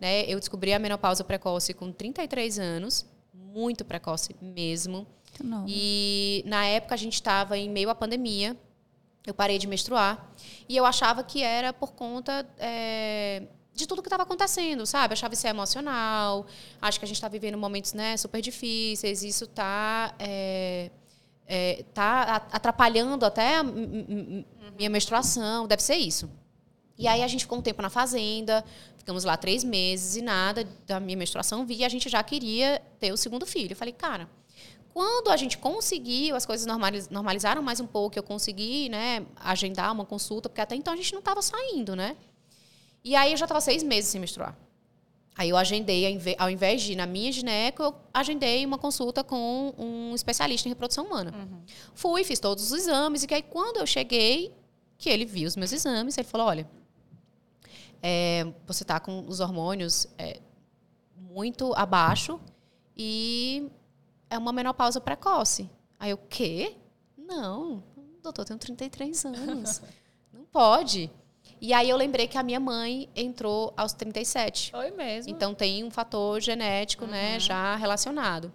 Né? 0.00 0.22
Eu 0.28 0.38
descobri 0.38 0.72
a 0.72 0.78
menopausa 0.78 1.24
precoce 1.24 1.74
com 1.74 1.90
33 1.90 2.60
anos, 2.60 3.04
muito 3.34 3.84
precoce 3.84 4.36
mesmo. 4.40 5.04
Nova. 5.42 5.64
E 5.68 6.44
na 6.46 6.64
época 6.64 6.94
a 6.94 6.98
gente 6.98 7.14
estava 7.14 7.58
em 7.58 7.68
meio 7.68 7.90
à 7.90 7.94
pandemia, 7.94 8.56
eu 9.26 9.34
parei 9.34 9.58
de 9.58 9.66
menstruar, 9.66 10.30
e 10.68 10.76
eu 10.76 10.84
achava 10.84 11.22
que 11.24 11.42
era 11.42 11.72
por 11.72 11.92
conta. 11.92 12.46
é, 12.58 13.42
de 13.76 13.88
tudo 13.88 14.00
que 14.02 14.06
estava 14.06 14.22
acontecendo, 14.22 14.86
sabe? 14.86 15.10
Eu 15.10 15.14
achava 15.14 15.34
isso 15.34 15.44
é 15.48 15.50
emocional. 15.50 16.46
Acho 16.80 16.96
que 17.00 17.04
a 17.04 17.08
gente 17.08 17.16
está 17.16 17.26
vivendo 17.26 17.58
momentos 17.58 17.92
né, 17.92 18.16
super 18.16 18.40
difíceis. 18.40 19.24
Isso 19.24 19.44
está 19.46 20.14
tá 21.92 22.04
a- 22.22 22.56
atrapalhando 22.56 23.24
até 23.26 23.56
a 23.56 23.62
minha 23.64 24.88
menstruação. 24.88 25.66
Deve 25.66 25.82
ser 25.82 25.96
isso. 25.96 26.30
E 26.96 27.08
aí 27.08 27.22
a 27.22 27.26
gente 27.26 27.40
ficou 27.40 27.58
um 27.58 27.62
tempo 27.62 27.82
na 27.82 27.90
fazenda, 27.90 28.64
ficamos 28.96 29.24
lá 29.24 29.36
três 29.36 29.64
meses 29.64 30.14
e 30.14 30.22
nada 30.22 30.64
da 30.86 31.00
minha 31.00 31.18
menstruação 31.18 31.66
vi, 31.66 31.78
e 31.78 31.84
a 31.84 31.88
gente 31.88 32.08
já 32.08 32.22
queria 32.22 32.80
ter 33.00 33.12
o 33.12 33.16
segundo 33.16 33.44
filho. 33.44 33.72
Eu 33.72 33.76
falei, 33.76 33.92
cara, 33.92 34.28
quando 34.94 35.28
a 35.28 35.36
gente 35.36 35.58
conseguiu, 35.58 36.36
as 36.36 36.46
coisas 36.46 36.64
normalizaram 37.10 37.60
mais 37.60 37.80
um 37.80 37.86
pouco, 37.86 38.16
eu 38.16 38.22
consegui, 38.22 38.88
né, 38.88 39.26
agendar 39.40 39.92
uma 39.92 40.04
consulta, 40.06 40.48
porque 40.48 40.60
até 40.60 40.76
então 40.76 40.94
a 40.94 40.96
gente 40.96 41.12
não 41.12 41.18
estava 41.18 41.42
saindo, 41.42 41.96
né? 41.96 42.16
E 43.02 43.16
aí 43.16 43.32
eu 43.32 43.36
já 43.36 43.44
estava 43.44 43.60
seis 43.60 43.82
meses 43.82 44.08
sem 44.08 44.20
menstruar. 44.20 44.56
Aí 45.36 45.48
eu 45.48 45.56
agendei, 45.56 46.16
ao 46.38 46.48
invés 46.48 46.80
de 46.80 46.92
ir 46.92 46.96
na 46.96 47.06
minha 47.06 47.32
gineco, 47.32 47.82
eu 47.82 47.94
agendei 48.14 48.64
uma 48.64 48.78
consulta 48.78 49.24
com 49.24 49.74
um 49.76 50.14
especialista 50.14 50.68
em 50.68 50.70
reprodução 50.70 51.06
humana. 51.06 51.34
Uhum. 51.36 51.62
Fui, 51.92 52.22
fiz 52.22 52.38
todos 52.38 52.70
os 52.70 52.78
exames, 52.78 53.24
e 53.24 53.26
que 53.26 53.34
aí 53.34 53.42
quando 53.42 53.78
eu 53.78 53.86
cheguei, 53.88 54.54
que 54.96 55.10
ele 55.10 55.24
viu 55.24 55.48
os 55.48 55.56
meus 55.56 55.72
exames, 55.72 56.16
ele 56.16 56.28
falou, 56.28 56.46
olha, 56.46 56.70
é, 58.00 58.46
você 58.64 58.84
está 58.84 59.00
com 59.00 59.26
os 59.26 59.40
hormônios 59.40 60.06
é, 60.16 60.38
muito 61.16 61.74
abaixo 61.74 62.38
e 62.96 63.68
é 64.34 64.38
uma 64.38 64.52
menopausa 64.52 65.00
precoce. 65.00 65.70
Aí 65.98 66.10
eu, 66.10 66.18
quê? 66.18 66.76
Não, 67.16 67.82
doutor, 68.22 68.42
eu 68.42 68.46
tenho 68.46 68.58
33 68.58 69.24
anos. 69.26 69.80
Não 70.32 70.44
pode. 70.44 71.10
E 71.60 71.72
aí 71.72 71.88
eu 71.88 71.96
lembrei 71.96 72.26
que 72.26 72.36
a 72.36 72.42
minha 72.42 72.58
mãe 72.58 73.08
entrou 73.14 73.72
aos 73.76 73.92
37. 73.92 74.72
Foi 74.72 74.90
mesmo. 74.90 75.30
Então 75.30 75.54
tem 75.54 75.84
um 75.84 75.90
fator 75.90 76.40
genético, 76.40 77.06
né, 77.06 77.26
uhum. 77.26 77.32
né, 77.34 77.40
já 77.40 77.76
relacionado. 77.76 78.52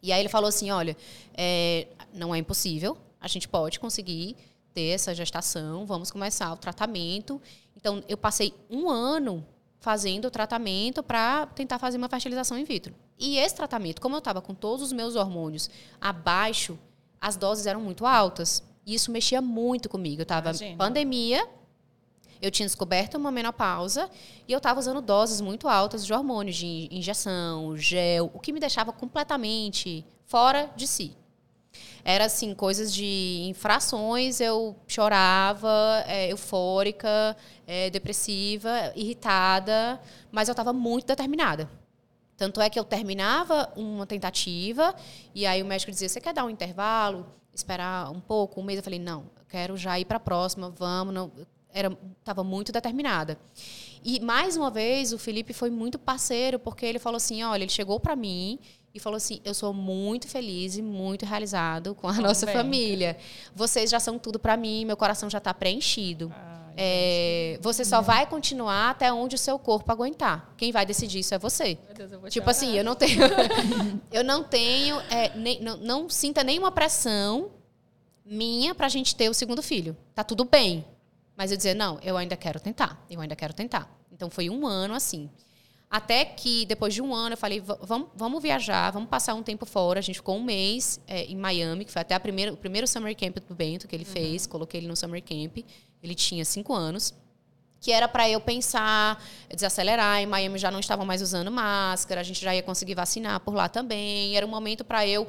E 0.00 0.12
aí 0.12 0.20
ele 0.20 0.28
falou 0.28 0.48
assim, 0.48 0.70
olha, 0.70 0.96
é, 1.34 1.88
não 2.14 2.32
é 2.32 2.38
impossível, 2.38 2.96
a 3.20 3.26
gente 3.26 3.48
pode 3.48 3.80
conseguir 3.80 4.36
ter 4.72 4.90
essa 4.90 5.12
gestação, 5.12 5.84
vamos 5.84 6.12
começar 6.12 6.52
o 6.52 6.56
tratamento. 6.56 7.42
Então 7.76 8.04
eu 8.08 8.16
passei 8.16 8.54
um 8.70 8.88
ano 8.88 9.44
fazendo 9.80 10.26
o 10.26 10.30
tratamento 10.30 11.02
para 11.02 11.46
tentar 11.46 11.80
fazer 11.80 11.98
uma 11.98 12.08
fertilização 12.08 12.56
in 12.56 12.64
vitro. 12.64 12.94
E 13.18 13.38
esse 13.38 13.54
tratamento, 13.54 14.00
como 14.00 14.14
eu 14.14 14.20
estava 14.20 14.40
com 14.40 14.54
todos 14.54 14.84
os 14.84 14.92
meus 14.92 15.16
hormônios 15.16 15.68
abaixo, 16.00 16.78
as 17.20 17.36
doses 17.36 17.66
eram 17.66 17.80
muito 17.80 18.06
altas. 18.06 18.62
E 18.86 18.94
isso 18.94 19.10
mexia 19.10 19.42
muito 19.42 19.88
comigo. 19.88 20.20
Eu 20.20 20.24
estava 20.24 20.52
pandemia, 20.76 21.46
eu 22.40 22.50
tinha 22.50 22.66
descoberto 22.66 23.16
uma 23.16 23.30
menopausa 23.30 24.08
e 24.46 24.52
eu 24.52 24.58
estava 24.58 24.78
usando 24.78 25.00
doses 25.00 25.40
muito 25.40 25.68
altas 25.68 26.06
de 26.06 26.12
hormônios, 26.12 26.56
de 26.56 26.88
injeção, 26.90 27.76
gel, 27.76 28.30
o 28.32 28.38
que 28.38 28.52
me 28.52 28.60
deixava 28.60 28.92
completamente 28.92 30.04
fora 30.24 30.70
de 30.76 30.86
si. 30.86 31.16
Era 32.04 32.24
assim, 32.24 32.54
coisas 32.54 32.94
de 32.94 33.44
infrações, 33.48 34.40
eu 34.40 34.76
chorava, 34.86 36.04
é, 36.06 36.30
eufórica, 36.30 37.36
é, 37.66 37.90
depressiva, 37.90 38.92
irritada, 38.96 40.00
mas 40.30 40.48
eu 40.48 40.52
estava 40.52 40.72
muito 40.72 41.06
determinada. 41.06 41.68
Tanto 42.38 42.60
é 42.60 42.70
que 42.70 42.78
eu 42.78 42.84
terminava 42.84 43.70
uma 43.76 44.06
tentativa 44.06 44.94
e 45.34 45.44
aí 45.44 45.60
o 45.60 45.66
médico 45.66 45.90
dizia: 45.90 46.08
Você 46.08 46.20
quer 46.20 46.32
dar 46.32 46.44
um 46.44 46.50
intervalo? 46.50 47.26
Esperar 47.52 48.12
um 48.12 48.20
pouco, 48.20 48.60
um 48.60 48.64
mês? 48.64 48.76
Eu 48.78 48.84
falei: 48.84 49.00
Não, 49.00 49.24
quero 49.48 49.76
já 49.76 49.98
ir 49.98 50.04
para 50.04 50.18
a 50.18 50.20
próxima, 50.20 50.70
vamos. 50.70 51.12
Não. 51.12 51.32
Era, 51.70 51.94
estava 52.18 52.42
muito 52.42 52.72
determinada. 52.72 53.36
E 54.02 54.20
mais 54.20 54.56
uma 54.56 54.70
vez 54.70 55.12
o 55.12 55.18
Felipe 55.18 55.52
foi 55.52 55.68
muito 55.68 55.98
parceiro 55.98 56.60
porque 56.60 56.86
ele 56.86 57.00
falou 57.00 57.16
assim: 57.16 57.42
Olha, 57.42 57.64
ele 57.64 57.72
chegou 57.72 57.98
para 57.98 58.14
mim 58.14 58.60
e 58.94 59.00
falou 59.00 59.16
assim: 59.16 59.40
Eu 59.44 59.52
sou 59.52 59.74
muito 59.74 60.28
feliz 60.28 60.76
e 60.76 60.82
muito 60.82 61.26
realizado 61.26 61.92
com 61.92 62.06
a 62.06 62.14
nossa 62.14 62.46
família. 62.46 63.18
Vocês 63.52 63.90
já 63.90 63.98
são 63.98 64.16
tudo 64.16 64.38
para 64.38 64.56
mim, 64.56 64.84
meu 64.84 64.96
coração 64.96 65.28
já 65.28 65.38
está 65.38 65.52
preenchido. 65.52 66.32
Ah. 66.32 66.57
É, 66.80 67.58
você 67.60 67.84
só 67.84 68.00
vai 68.00 68.24
continuar 68.24 68.90
até 68.90 69.12
onde 69.12 69.34
o 69.34 69.38
seu 69.38 69.58
corpo 69.58 69.90
aguentar. 69.90 70.54
Quem 70.56 70.70
vai 70.70 70.86
decidir 70.86 71.18
isso 71.18 71.34
é 71.34 71.38
você. 71.38 71.76
Deus, 71.92 72.32
tipo 72.32 72.48
assim, 72.48 72.76
eu 72.76 72.84
não 72.84 72.94
tenho, 72.94 73.20
eu 74.12 74.22
não 74.22 74.44
tenho, 74.44 74.96
é, 75.10 75.36
nem, 75.36 75.60
não, 75.60 75.76
não, 75.78 76.08
sinta 76.08 76.44
nenhuma 76.44 76.70
pressão 76.70 77.50
minha 78.24 78.76
para 78.76 78.86
a 78.86 78.88
gente 78.88 79.16
ter 79.16 79.28
o 79.28 79.34
segundo 79.34 79.60
filho. 79.60 79.96
Tá 80.14 80.22
tudo 80.22 80.44
bem, 80.44 80.84
mas 81.36 81.50
eu 81.50 81.56
dizer 81.56 81.74
não, 81.74 81.98
eu 82.00 82.16
ainda 82.16 82.36
quero 82.36 82.60
tentar, 82.60 83.04
eu 83.10 83.20
ainda 83.20 83.34
quero 83.34 83.52
tentar. 83.52 83.92
Então 84.12 84.30
foi 84.30 84.48
um 84.48 84.64
ano 84.64 84.94
assim. 84.94 85.28
Até 85.90 86.24
que, 86.24 86.64
depois 86.66 86.94
de 86.94 87.02
um 87.02 87.12
ano, 87.12 87.32
eu 87.32 87.36
falei, 87.38 87.60
vamos, 87.60 88.08
vamos 88.14 88.42
viajar, 88.42 88.92
vamos 88.92 89.08
passar 89.08 89.34
um 89.34 89.42
tempo 89.42 89.66
fora. 89.66 89.98
A 89.98 90.02
gente 90.02 90.16
ficou 90.16 90.36
um 90.36 90.42
mês 90.42 91.00
é, 91.08 91.24
em 91.24 91.34
Miami, 91.34 91.84
que 91.84 91.90
foi 91.90 92.02
até 92.02 92.16
primeira, 92.18 92.52
o 92.52 92.56
primeiro 92.56 92.86
summer 92.86 93.16
camp 93.16 93.38
do 93.38 93.54
Bento 93.54 93.88
que 93.88 93.96
ele 93.96 94.04
uhum. 94.04 94.12
fez. 94.12 94.46
Coloquei 94.46 94.80
ele 94.80 94.86
no 94.86 94.94
summer 94.94 95.22
camp. 95.22 95.64
Ele 96.02 96.14
tinha 96.14 96.44
cinco 96.44 96.74
anos. 96.74 97.14
Que 97.80 97.92
era 97.92 98.08
para 98.08 98.28
eu 98.28 98.40
pensar, 98.40 99.22
desacelerar. 99.54 100.20
Em 100.20 100.26
Miami 100.26 100.58
já 100.58 100.70
não 100.70 100.80
estavam 100.80 101.06
mais 101.06 101.22
usando 101.22 101.50
máscara, 101.50 102.20
a 102.20 102.24
gente 102.24 102.40
já 102.40 102.52
ia 102.54 102.62
conseguir 102.62 102.94
vacinar 102.94 103.38
por 103.40 103.54
lá 103.54 103.68
também. 103.68 104.36
Era 104.36 104.44
um 104.44 104.48
momento 104.50 104.84
para 104.84 105.06
eu 105.06 105.28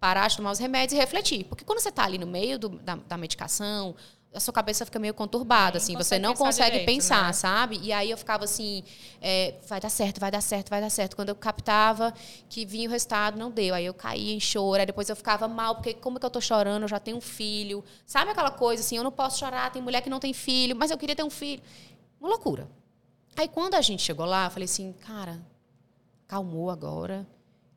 parar 0.00 0.28
de 0.28 0.36
tomar 0.38 0.50
os 0.50 0.58
remédios 0.58 0.94
e 0.94 1.00
refletir. 1.00 1.44
Porque 1.44 1.64
quando 1.64 1.78
você 1.78 1.90
está 1.90 2.04
ali 2.04 2.16
no 2.16 2.26
meio 2.26 2.58
do, 2.58 2.70
da, 2.70 2.96
da 2.96 3.18
medicação, 3.18 3.94
a 4.32 4.38
sua 4.38 4.54
cabeça 4.54 4.84
fica 4.84 4.98
meio 4.98 5.12
conturbada, 5.12 5.78
assim, 5.78 5.96
você 5.96 6.16
não 6.18 6.34
consegue 6.34 6.70
direito, 6.70 6.86
pensar, 6.86 7.26
né? 7.26 7.32
sabe? 7.32 7.80
E 7.82 7.92
aí 7.92 8.10
eu 8.10 8.16
ficava 8.16 8.44
assim, 8.44 8.84
é, 9.20 9.54
vai 9.66 9.80
dar 9.80 9.88
certo, 9.88 10.20
vai 10.20 10.30
dar 10.30 10.40
certo, 10.40 10.70
vai 10.70 10.80
dar 10.80 10.90
certo. 10.90 11.16
Quando 11.16 11.30
eu 11.30 11.34
captava 11.34 12.14
que 12.48 12.64
vinha 12.64 12.88
o 12.88 12.92
resultado, 12.92 13.36
não 13.36 13.50
deu. 13.50 13.74
Aí 13.74 13.84
eu 13.84 13.94
caía 13.94 14.32
em 14.32 14.38
choro, 14.38 14.78
aí 14.78 14.86
depois 14.86 15.08
eu 15.08 15.16
ficava 15.16 15.48
mal, 15.48 15.74
porque 15.74 15.94
como 15.94 16.20
que 16.20 16.24
eu 16.24 16.30
tô 16.30 16.40
chorando? 16.40 16.82
Eu 16.82 16.88
já 16.88 17.00
tenho 17.00 17.16
um 17.16 17.20
filho. 17.20 17.82
Sabe 18.06 18.30
aquela 18.30 18.52
coisa 18.52 18.82
assim, 18.82 18.96
eu 18.96 19.02
não 19.02 19.10
posso 19.10 19.38
chorar, 19.40 19.72
tem 19.72 19.82
mulher 19.82 20.00
que 20.00 20.10
não 20.10 20.20
tem 20.20 20.32
filho, 20.32 20.76
mas 20.76 20.92
eu 20.92 20.98
queria 20.98 21.16
ter 21.16 21.24
um 21.24 21.30
filho. 21.30 21.60
Uma 22.20 22.28
loucura. 22.28 22.68
Aí 23.36 23.48
quando 23.48 23.74
a 23.74 23.80
gente 23.80 24.02
chegou 24.02 24.26
lá, 24.26 24.46
eu 24.46 24.50
falei 24.50 24.66
assim, 24.66 24.92
cara, 24.92 25.40
calmou 26.28 26.70
agora. 26.70 27.26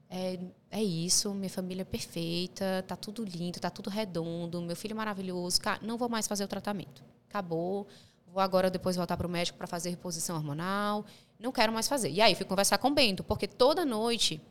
É, 0.07 0.37
é 0.75 0.81
isso, 0.81 1.31
minha 1.35 1.51
família 1.51 1.83
é 1.83 1.85
perfeita, 1.85 2.83
tá 2.87 2.95
tudo 2.95 3.23
lindo, 3.23 3.59
tá 3.59 3.69
tudo 3.69 3.91
redondo, 3.91 4.59
meu 4.59 4.75
filho 4.75 4.93
é 4.93 4.95
maravilhoso, 4.95 5.59
não 5.83 5.99
vou 5.99 6.09
mais 6.09 6.27
fazer 6.27 6.43
o 6.43 6.47
tratamento. 6.47 7.03
Acabou. 7.29 7.87
Vou 8.25 8.41
agora 8.41 8.71
depois 8.71 8.95
voltar 8.95 9.15
para 9.15 9.27
o 9.27 9.29
médico 9.29 9.55
para 9.55 9.67
fazer 9.67 9.91
reposição 9.91 10.35
hormonal. 10.35 11.05
Não 11.39 11.51
quero 11.51 11.71
mais 11.71 11.87
fazer. 11.87 12.09
E 12.09 12.19
aí 12.19 12.33
fui 12.33 12.45
conversar 12.45 12.79
com 12.79 12.87
o 12.87 12.91
Bento, 12.91 13.23
porque 13.23 13.47
toda 13.47 13.85
noite 13.85 14.41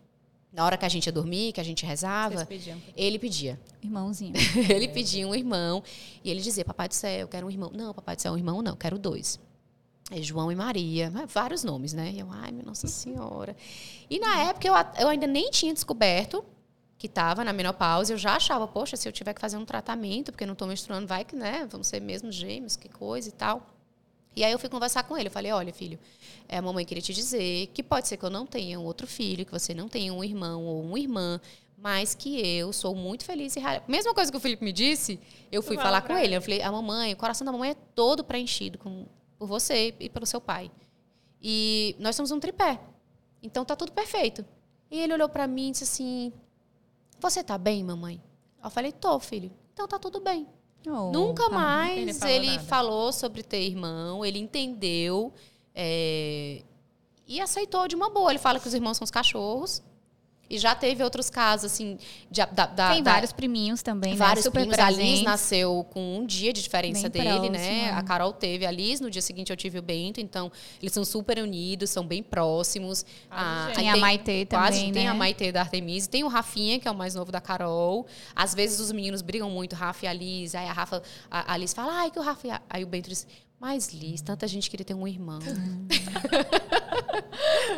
na 0.52 0.64
hora 0.64 0.76
que 0.76 0.84
a 0.84 0.88
gente 0.88 1.06
ia 1.06 1.12
dormir, 1.12 1.52
que 1.52 1.60
a 1.60 1.64
gente 1.64 1.84
rezava, 1.84 2.46
ele 2.94 3.18
pedia. 3.18 3.58
Irmãozinho. 3.82 4.34
ele 4.70 4.86
pedia 4.86 5.26
um 5.26 5.34
irmão. 5.34 5.82
E 6.22 6.30
ele 6.30 6.40
dizia, 6.40 6.64
papai 6.64 6.86
do 6.86 6.94
céu, 6.94 7.20
eu 7.20 7.28
quero 7.28 7.46
um 7.46 7.50
irmão. 7.50 7.72
Não, 7.74 7.92
papai 7.92 8.14
do 8.14 8.22
céu, 8.22 8.34
um 8.34 8.36
irmão 8.36 8.62
não, 8.62 8.76
quero 8.76 8.98
dois. 8.98 9.40
É 10.12 10.22
João 10.22 10.52
e 10.52 10.54
Maria, 10.54 11.12
vários 11.26 11.64
nomes, 11.64 11.92
né? 11.92 12.12
E 12.12 12.20
eu, 12.20 12.28
ai, 12.30 12.52
minha 12.52 12.64
Nossa 12.64 12.86
Senhora. 12.86 13.56
E 14.10 14.18
na 14.18 14.40
época 14.40 14.68
eu, 14.68 14.74
eu 15.00 15.08
ainda 15.08 15.26
nem 15.26 15.50
tinha 15.50 15.72
descoberto 15.72 16.44
que 16.98 17.06
estava 17.06 17.42
na 17.42 17.52
menopausa, 17.52 18.12
eu 18.12 18.18
já 18.18 18.36
achava, 18.36 18.68
poxa, 18.68 18.96
se 18.96 19.08
eu 19.08 19.12
tiver 19.12 19.34
que 19.34 19.40
fazer 19.40 19.56
um 19.56 19.64
tratamento, 19.64 20.30
porque 20.30 20.46
não 20.46 20.52
estou 20.52 20.68
menstruando, 20.68 21.06
vai 21.06 21.24
que, 21.24 21.34
né, 21.34 21.66
vamos 21.68 21.88
ser 21.88 22.00
mesmo 22.00 22.30
gêmeos, 22.30 22.76
que 22.76 22.88
coisa 22.88 23.28
e 23.28 23.32
tal. 23.32 23.74
E 24.36 24.44
aí 24.44 24.52
eu 24.52 24.58
fui 24.58 24.68
conversar 24.68 25.02
com 25.02 25.18
ele, 25.18 25.26
eu 25.26 25.32
falei, 25.32 25.50
olha, 25.50 25.72
filho, 25.72 25.98
é, 26.48 26.58
a 26.58 26.62
mamãe 26.62 26.84
queria 26.84 27.02
te 27.02 27.12
dizer 27.12 27.66
que 27.74 27.82
pode 27.82 28.06
ser 28.06 28.16
que 28.16 28.24
eu 28.24 28.30
não 28.30 28.46
tenha 28.46 28.78
um 28.78 28.84
outro 28.84 29.06
filho, 29.06 29.44
que 29.44 29.50
você 29.50 29.74
não 29.74 29.88
tenha 29.88 30.14
um 30.14 30.22
irmão 30.22 30.64
ou 30.64 30.80
uma 30.80 30.98
irmã, 30.98 31.40
mas 31.76 32.14
que 32.14 32.38
eu 32.40 32.72
sou 32.72 32.94
muito 32.94 33.24
feliz 33.24 33.56
e 33.56 33.60
realizada. 33.60 33.84
Mesma 33.88 34.14
coisa 34.14 34.30
que 34.30 34.36
o 34.36 34.40
Felipe 34.40 34.64
me 34.64 34.72
disse, 34.72 35.18
eu 35.50 35.60
fui 35.60 35.76
falar 35.76 36.02
com 36.02 36.16
ele. 36.16 36.36
Eu 36.36 36.40
falei, 36.40 36.62
a 36.62 36.70
mamãe, 36.70 37.12
o 37.12 37.16
coração 37.16 37.44
da 37.44 37.50
mamãe 37.50 37.70
é 37.70 37.76
todo 37.96 38.22
preenchido 38.22 38.78
com 38.78 39.06
por 39.42 39.48
você 39.48 39.92
e 39.98 40.08
pelo 40.08 40.24
seu 40.24 40.40
pai. 40.40 40.70
E 41.42 41.96
nós 41.98 42.14
somos 42.14 42.30
um 42.30 42.38
tripé. 42.38 42.80
Então 43.42 43.64
tá 43.64 43.74
tudo 43.74 43.90
perfeito. 43.90 44.44
E 44.88 45.00
ele 45.00 45.12
olhou 45.12 45.28
para 45.28 45.48
mim 45.48 45.68
e 45.68 45.70
disse 45.72 45.82
assim: 45.82 46.32
Você 47.18 47.42
tá 47.42 47.58
bem, 47.58 47.82
mamãe? 47.82 48.22
Eu 48.62 48.70
falei: 48.70 48.92
Tô, 48.92 49.18
filho. 49.18 49.50
Então 49.72 49.88
tá 49.88 49.98
tudo 49.98 50.20
bem. 50.20 50.46
Oh, 50.86 51.10
Nunca 51.10 51.44
tá. 51.44 51.50
mais 51.50 51.98
ele, 51.98 52.12
falou, 52.14 52.34
ele 52.34 52.58
falou, 52.60 53.12
sobre 53.12 53.42
ter 53.42 53.62
irmão, 53.62 54.24
ele 54.24 54.38
entendeu 54.38 55.32
é, 55.72 56.62
e 57.26 57.40
aceitou 57.40 57.88
de 57.88 57.96
uma 57.96 58.10
boa. 58.10 58.30
Ele 58.30 58.38
fala 58.38 58.60
que 58.60 58.68
os 58.68 58.74
irmãos 58.74 58.96
são 58.96 59.04
os 59.04 59.10
cachorros. 59.10 59.82
E 60.52 60.58
já 60.58 60.74
teve 60.74 61.02
outros 61.02 61.30
casos, 61.30 61.72
assim, 61.72 61.96
de, 62.30 62.44
da, 62.44 62.66
da, 62.66 62.90
Tem 62.90 63.02
vários 63.02 63.32
priminhos 63.32 63.80
também, 63.80 64.10
né? 64.10 64.16
vários 64.18 64.44
né? 64.44 64.50
Presentes. 64.50 64.78
A 64.78 64.90
Liz 64.90 65.22
nasceu 65.22 65.86
com 65.90 66.18
um 66.18 66.26
dia 66.26 66.52
de 66.52 66.62
diferença 66.62 67.08
bem 67.08 67.22
dele, 67.22 67.48
próximo. 67.48 67.52
né? 67.52 67.90
A 67.92 68.02
Carol 68.02 68.34
teve 68.34 68.66
a 68.66 68.70
Liz, 68.70 69.00
no 69.00 69.10
dia 69.10 69.22
seguinte 69.22 69.48
eu 69.48 69.56
tive 69.56 69.78
o 69.78 69.82
Bento, 69.82 70.20
então 70.20 70.52
eles 70.78 70.92
são 70.92 71.06
super 71.06 71.38
unidos, 71.38 71.88
são 71.88 72.06
bem 72.06 72.22
próximos. 72.22 73.06
Ah, 73.30 73.68
tem, 73.68 73.76
tem 73.76 73.90
a 73.90 73.96
Maitê 73.96 74.44
também, 74.44 74.66
quase, 74.66 74.86
né? 74.88 74.92
Tem 74.92 75.08
a 75.08 75.14
Maitê 75.14 75.50
da 75.50 75.60
Artemise, 75.62 76.06
tem 76.06 76.22
o 76.22 76.28
Rafinha, 76.28 76.78
que 76.78 76.86
é 76.86 76.90
o 76.90 76.94
mais 76.94 77.14
novo 77.14 77.32
da 77.32 77.40
Carol. 77.40 78.06
Às 78.36 78.54
vezes 78.54 78.78
os 78.78 78.92
meninos 78.92 79.22
brigam 79.22 79.48
muito, 79.48 79.74
Rafa 79.74 80.04
e 80.04 80.08
a 80.08 80.12
Liz. 80.12 80.54
Aí 80.54 80.68
a 80.68 80.72
Rafa, 80.74 81.02
a, 81.30 81.54
a 81.54 81.56
Liz 81.56 81.72
fala, 81.72 81.94
ai, 81.94 82.10
que 82.10 82.18
o 82.18 82.22
Rafa... 82.22 82.60
Aí 82.68 82.84
o 82.84 82.86
Bento 82.86 83.08
diz, 83.08 83.26
mas 83.62 83.94
Liz, 83.94 84.20
tanta 84.20 84.48
gente 84.48 84.68
queria 84.68 84.84
ter 84.84 84.92
um 84.92 85.06
irmão. 85.06 85.38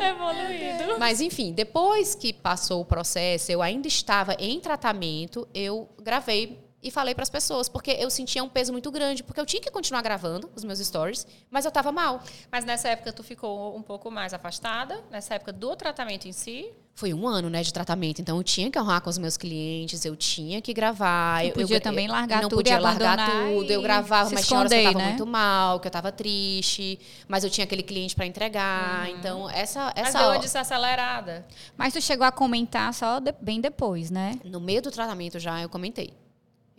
Evoluído. 0.01 0.97
Mas 0.97 1.21
enfim, 1.21 1.53
depois 1.53 2.15
que 2.15 2.33
passou 2.33 2.81
o 2.81 2.85
processo, 2.85 3.51
eu 3.51 3.61
ainda 3.61 3.87
estava 3.87 4.35
em 4.39 4.59
tratamento, 4.59 5.47
eu 5.53 5.87
gravei 6.01 6.59
e 6.81 6.89
falei 6.89 7.13
para 7.13 7.21
as 7.21 7.29
pessoas, 7.29 7.69
porque 7.69 7.91
eu 7.91 8.09
sentia 8.09 8.43
um 8.43 8.49
peso 8.49 8.71
muito 8.71 8.89
grande, 8.89 9.23
porque 9.23 9.39
eu 9.39 9.45
tinha 9.45 9.61
que 9.61 9.69
continuar 9.69 10.01
gravando 10.01 10.49
os 10.55 10.63
meus 10.63 10.79
stories, 10.79 11.27
mas 11.51 11.65
eu 11.65 11.69
estava 11.69 11.91
mal. 11.91 12.19
Mas 12.51 12.65
nessa 12.65 12.89
época 12.89 13.13
tu 13.13 13.21
ficou 13.21 13.77
um 13.77 13.83
pouco 13.83 14.09
mais 14.09 14.33
afastada, 14.33 15.03
nessa 15.11 15.35
época 15.35 15.53
do 15.53 15.75
tratamento 15.75 16.27
em 16.27 16.31
si? 16.31 16.73
Foi 16.97 17.13
um 17.13 17.27
ano, 17.27 17.49
né, 17.49 17.61
de 17.61 17.73
tratamento, 17.73 18.21
então 18.21 18.37
eu 18.37 18.43
tinha 18.43 18.71
que 18.71 18.79
honrar 18.79 19.01
com 19.01 19.09
os 19.09 19.17
meus 19.17 19.35
clientes, 19.35 20.05
eu 20.05 20.15
tinha 20.15 20.61
que 20.61 20.73
gravar. 20.73 21.41
Não 21.43 21.49
eu, 21.49 21.53
podia 21.53 21.75
eu, 21.75 21.81
também 21.81 22.07
largar 22.07 22.41
não 22.41 22.47
tudo 22.47 22.59
podia 22.59 22.75
e 22.75 22.79
largar 22.79 23.17
tudo. 23.49 23.69
Eu 23.69 23.81
gravava, 23.81 24.29
mas 24.29 24.47
tinha 24.47 24.59
horas 24.61 24.71
que 24.71 24.77
eu 24.77 24.79
estava 24.79 24.99
né? 24.99 25.09
muito 25.09 25.25
mal, 25.27 25.77
que 25.81 25.87
eu 25.87 25.89
estava 25.89 26.09
triste, 26.09 26.97
mas 27.27 27.43
eu 27.43 27.49
tinha 27.49 27.65
aquele 27.65 27.83
cliente 27.83 28.15
para 28.15 28.25
entregar. 28.25 29.09
Então, 29.09 29.49
essa 29.49 29.91
Mas 29.93 30.07
essa 30.07 30.19
deu 30.19 30.27
uma 30.29 30.37
ó, 30.37 30.39
desacelerada. 30.39 31.45
Mas 31.77 31.91
tu 31.91 32.01
chegou 32.01 32.25
a 32.25 32.31
comentar 32.31 32.93
só 32.93 33.19
de- 33.19 33.35
bem 33.41 33.59
depois, 33.59 34.09
né? 34.09 34.39
no 34.45 34.61
meio 34.61 34.81
do 34.81 34.89
tratamento 34.89 35.37
já 35.37 35.61
eu 35.61 35.67
comentei. 35.67 36.13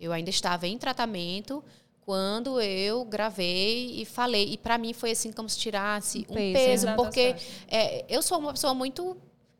Eu 0.00 0.12
ainda 0.14 0.30
estava 0.30 0.66
em 0.66 0.78
tratamento 0.78 1.62
quando 2.00 2.58
eu 2.58 3.04
gravei 3.04 4.00
e 4.00 4.06
falei. 4.06 4.52
E 4.52 4.56
para 4.56 4.78
mim 4.78 4.94
foi 4.94 5.10
assim 5.10 5.30
como 5.30 5.46
se 5.46 5.58
tirasse 5.58 6.24
Um 6.26 6.32
um 6.32 6.34
peso, 6.36 6.54
peso, 6.54 6.86
né? 6.86 6.94
porque 6.96 7.36
é, 7.68 8.04
eu 8.08 8.22
sou 8.22 8.38
uma 8.38 8.52
pessoa 8.52 8.72
muito 8.72 9.14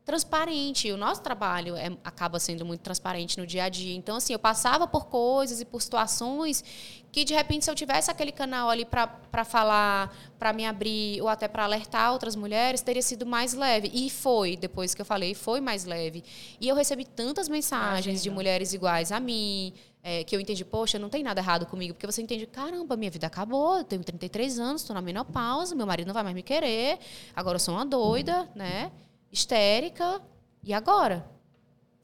transparente. 0.07 0.89
O 0.89 0.95
nosso 0.95 1.21
trabalho 1.21 1.75
é- 1.75 1.91
acaba 2.01 2.39
sendo 2.39 2.65
muito 2.65 2.79
transparente 2.79 3.37
no 3.37 3.45
dia 3.45 3.65
a 3.65 3.69
dia. 3.69 3.93
Então, 3.93 4.15
assim, 4.15 4.31
eu 4.31 4.39
passava 4.39 4.87
por 4.87 5.07
coisas 5.07 5.59
e 5.59 5.65
por 5.65 5.81
situações 5.81 6.63
que, 7.11 7.25
de 7.25 7.33
repente, 7.33 7.65
se 7.65 7.69
eu 7.69 7.75
tivesse 7.75 8.09
aquele 8.09 8.31
canal 8.31 8.69
ali 8.69 8.85
para 8.85 9.43
falar, 9.43 10.15
para 10.39 10.53
me 10.53 10.65
abrir 10.65 11.21
ou 11.21 11.27
até 11.27 11.45
para 11.49 11.65
alertar 11.65 12.13
outras 12.13 12.37
mulheres, 12.37 12.81
teria 12.81 13.01
sido 13.01 13.25
mais 13.25 13.53
leve. 13.53 13.91
E 13.93 14.09
foi, 14.09 14.55
depois 14.55 14.95
que 14.95 15.01
eu 15.01 15.05
falei, 15.05 15.33
foi 15.35 15.59
mais 15.59 15.83
leve. 15.83 16.23
E 16.61 16.69
eu 16.69 16.75
recebi 16.75 17.03
tantas 17.03 17.49
mensagens 17.49 18.23
de 18.23 18.29
mulheres 18.29 18.71
iguais 18.71 19.11
a 19.11 19.19
mim, 19.19 19.73
é, 20.01 20.23
que 20.23 20.33
eu 20.33 20.39
entendi, 20.39 20.63
poxa, 20.63 20.97
não 20.97 21.09
tem 21.09 21.21
nada 21.21 21.41
errado 21.41 21.65
comigo, 21.65 21.93
porque 21.93 22.05
você 22.07 22.21
entende, 22.21 22.45
caramba, 22.45 22.95
minha 22.95 23.11
vida 23.11 23.27
acabou, 23.27 23.79
eu 23.79 23.83
tenho 23.83 24.01
33 24.01 24.57
anos, 24.57 24.81
estou 24.81 24.93
na 24.93 25.01
menopausa, 25.01 25.75
meu 25.75 25.85
marido 25.85 26.07
não 26.07 26.13
vai 26.13 26.23
mais 26.23 26.33
me 26.35 26.43
querer, 26.43 26.97
agora 27.35 27.57
eu 27.57 27.59
sou 27.59 27.73
uma 27.73 27.85
doida, 27.85 28.47
né? 28.55 28.89
Histérica, 29.31 30.21
e 30.63 30.73
agora? 30.73 31.29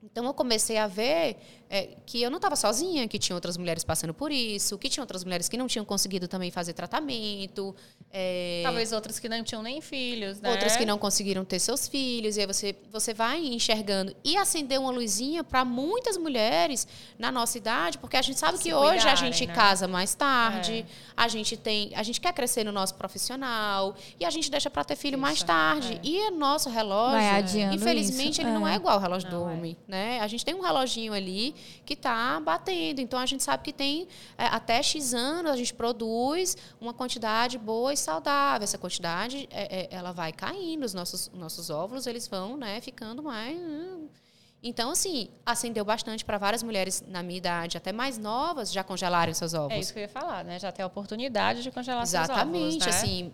Então 0.02 0.26
eu 0.26 0.34
comecei 0.34 0.78
a 0.78 0.88
ver 0.88 1.38
é, 1.76 1.90
que 2.06 2.22
eu 2.22 2.30
não 2.30 2.38
estava 2.38 2.56
sozinha, 2.56 3.08
que 3.08 3.18
tinha 3.18 3.36
outras 3.36 3.58
mulheres 3.58 3.84
passando 3.84 4.14
por 4.14 4.32
isso, 4.32 4.78
que 4.78 4.88
tinha 4.88 5.02
outras 5.02 5.24
mulheres 5.24 5.50
que 5.50 5.58
não 5.58 5.66
tinham 5.66 5.84
conseguido 5.84 6.28
também 6.28 6.52
fazer 6.52 6.74
tratamento. 6.74 7.76
é, 8.12 8.62
Talvez 8.64 8.92
outras 8.92 9.18
que 9.20 9.28
não 9.28 9.44
tinham 9.44 9.64
nem 9.64 9.82
filhos, 9.82 10.40
né? 10.40 10.52
outras 10.52 10.78
que 10.78 10.86
não 10.86 11.00
conseguiram 11.00 11.44
ter 11.44 11.58
seus 11.58 11.88
filhos, 11.88 12.38
e 12.38 12.42
aí 12.42 12.46
você, 12.46 12.76
você 12.92 13.12
vai 13.12 13.40
enxergando 13.44 14.16
e 14.24 14.38
acender 14.38 14.80
uma 14.80 14.92
luzinha 14.92 15.44
para 15.44 15.66
muitas 15.66 16.16
mulheres 16.16 16.88
na 17.18 17.32
nossa 17.32 17.58
idade, 17.58 17.98
porque 17.98 18.18
a 18.18 18.22
gente 18.22 18.38
sabe 18.40 18.60
Se 18.60 18.66
que 18.66 18.74
hoje 18.76 19.00
a 19.08 19.12
cuidarem, 19.16 19.34
gente 19.34 19.48
né? 19.48 19.54
casa 19.56 19.88
mais 19.88 20.14
tarde, 20.14 20.86
É. 20.88 21.14
a 21.18 21.28
gente 21.28 21.58
tem, 21.58 21.92
a 21.96 22.04
gente 22.04 22.22
quer 22.22 22.34
crescer 22.34 22.64
no 22.64 22.72
nosso 22.72 22.94
profissional 22.94 23.96
e 24.20 24.26
a 24.26 24.30
gente 24.30 24.52
deixa 24.52 24.70
para 24.70 24.84
ter 24.84 24.96
filho 24.96 25.18
mais 25.18 25.38
Isso, 25.38 25.46
tarde. 25.48 25.94
é. 25.96 26.00
E 26.04 26.28
o 26.28 26.32
nosso 26.38 26.70
relógio, 26.70 27.18
infelizmente, 27.74 28.34
isso, 28.34 28.42
ele 28.42 28.52
não 28.52 28.68
é. 28.68 28.74
é 28.74 28.76
igual 28.76 28.94
ao 28.96 29.00
relógio 29.02 29.28
do 29.28 29.40
Não 29.40 29.50
é. 29.50 29.54
homem, 29.54 29.78
né? 29.88 30.20
A 30.20 30.28
gente 30.28 30.46
tem 30.46 30.54
um 30.54 30.62
reloginho 30.62 31.14
ali 31.14 31.56
que 31.86 31.94
está 31.94 32.40
batendo, 32.40 33.00
então 33.02 33.20
a 33.20 33.26
gente 33.26 33.44
sabe 33.44 33.64
que 33.64 33.74
tem 33.74 34.08
é, 34.38 34.46
até 34.46 34.82
X 34.82 35.14
anos 35.14 35.52
a 35.52 35.56
gente 35.56 35.74
produz 35.74 36.58
uma 36.80 36.94
quantidade 36.94 37.58
boa 37.58 37.94
e 37.94 37.98
saudável. 37.98 38.64
Essa 38.64 38.78
quantidade 38.78 39.48
é, 39.52 39.82
é, 39.82 39.88
ela 39.92 40.12
vai 40.12 40.32
caindo, 40.32 40.84
os 40.84 40.94
nossos, 40.94 41.30
nossos 41.34 41.70
óvulos 41.70 42.08
eles 42.08 42.28
vão 42.28 42.58
né, 42.58 42.82
ficando 42.82 43.22
mais. 43.24 43.58
hum. 43.58 44.08
Então, 44.66 44.92
assim, 44.92 45.28
acendeu 45.46 45.84
bastante 45.84 46.24
para 46.24 46.38
várias 46.38 46.64
mulheres 46.64 47.04
na 47.06 47.22
minha 47.22 47.38
idade, 47.38 47.76
até 47.76 47.92
mais 47.92 48.18
novas, 48.18 48.72
já 48.72 48.82
congelaram 48.82 49.34
seus 49.34 49.54
É 49.54 49.60
óvulos. 49.60 49.84
isso 49.84 49.92
que 49.92 50.00
eu 50.00 50.04
ia 50.04 50.10
falar, 50.10 50.46
né? 50.46 50.58
Já 50.58 50.72
tem 50.72 50.82
a 50.84 50.88
oportunidade 50.88 51.62
de 51.62 51.70
congelar 51.70 52.04
Exatamente. 52.04 52.72
seus 52.72 52.84
óvulos, 52.84 52.86
né? 52.86 52.90
Assim, 52.90 53.34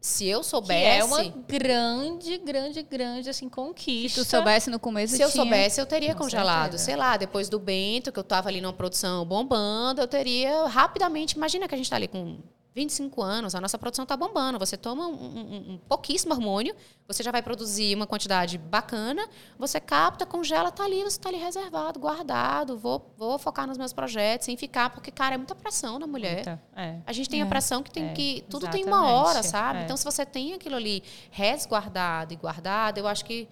se 0.00 0.26
eu 0.26 0.40
Que 0.40 0.46
soubesse. 0.46 0.98
é 1.00 1.04
uma 1.04 1.24
grande, 1.24 2.38
grande, 2.38 2.82
grande, 2.82 3.28
assim, 3.30 3.46
Se 3.46 3.50
conquista. 3.50 4.22
tu 4.22 4.28
soubesse 4.28 4.70
no 4.70 4.78
começo, 4.78 5.16
Se 5.16 5.22
eu 5.22 5.28
tinha... 5.30 5.42
soubesse, 5.42 5.80
eu 5.80 5.86
teria 5.86 6.14
Com 6.14 6.22
congelado. 6.24 6.62
certeza. 6.72 6.84
Sei 6.84 6.96
lá, 6.96 7.16
depois 7.16 7.48
do 7.48 7.58
Bento, 7.58 8.12
que 8.12 8.18
eu 8.18 8.24
tava 8.24 8.48
ali 8.48 8.60
numa 8.60 8.72
produção 8.72 9.24
bombando, 9.24 10.00
eu 10.00 10.06
teria 10.08 10.66
rapidamente. 10.66 11.36
Imagina 11.36 11.66
que 11.66 11.74
a 11.74 11.78
gente 11.78 11.90
tá 11.90 11.96
ali 11.96 12.08
com 12.08 12.38
25 12.78 13.20
anos, 13.22 13.54
a 13.56 13.60
nossa 13.60 13.76
produção 13.76 14.06
tá 14.06 14.16
bombando. 14.16 14.58
Você 14.58 14.76
toma 14.76 15.06
um, 15.06 15.12
um- 15.12 15.72
um 15.74 15.78
pouquíssimo 15.88 16.32
hormônio, 16.32 16.74
você 17.08 17.22
já 17.22 17.30
vai 17.32 17.42
produzir 17.42 17.94
uma 17.96 18.06
quantidade 18.06 18.56
bacana, 18.56 19.28
você 19.58 19.80
capta, 19.80 20.24
congela, 20.24 20.70
tá 20.70 20.84
ali, 20.84 21.02
você 21.02 21.18
tá 21.18 21.28
ali 21.28 21.38
reservado, 21.38 21.98
guardado. 21.98 22.78
Vou, 22.78 23.12
vou 23.16 23.38
focar 23.38 23.66
nos 23.66 23.76
meus 23.76 23.92
projetos 23.92 24.44
sem 24.46 24.56
ficar, 24.56 24.90
porque, 24.90 25.10
cara, 25.10 25.34
é 25.34 25.38
muita 25.38 25.54
pressão 25.56 25.98
na 25.98 26.06
mulher. 26.06 26.60
É. 26.76 26.98
A 27.04 27.12
gente 27.12 27.28
tem 27.28 27.42
a 27.42 27.46
É. 27.46 27.48
pressão 27.48 27.82
que 27.82 27.90
tem 27.90 28.10
É, 28.10 28.12
que. 28.12 28.44
Tudo 28.48 28.68
tem 28.68 28.84
uma 28.84 29.10
hora, 29.10 29.42
sabe? 29.42 29.80
é. 29.80 29.82
Então, 29.84 29.96
se 29.96 30.04
você 30.04 30.24
tem 30.24 30.54
aquilo 30.54 30.76
ali 30.76 31.02
resguardado 31.30 32.32
e 32.32 32.36
guardado, 32.36 32.98
eu 32.98 33.06
acho 33.08 33.24
que 33.24 33.48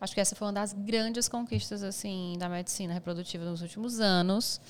Acho 0.00 0.14
que 0.14 0.20
essa 0.20 0.36
foi 0.36 0.46
uma 0.46 0.52
das 0.52 0.72
grandes 0.72 1.28
conquistas 1.28 1.82
assim 1.82 2.36
da 2.38 2.48
medicina 2.48 2.94
reprodutiva 2.94 3.44
nos 3.44 3.60
últimos 3.60 3.98
anos, 3.98 4.60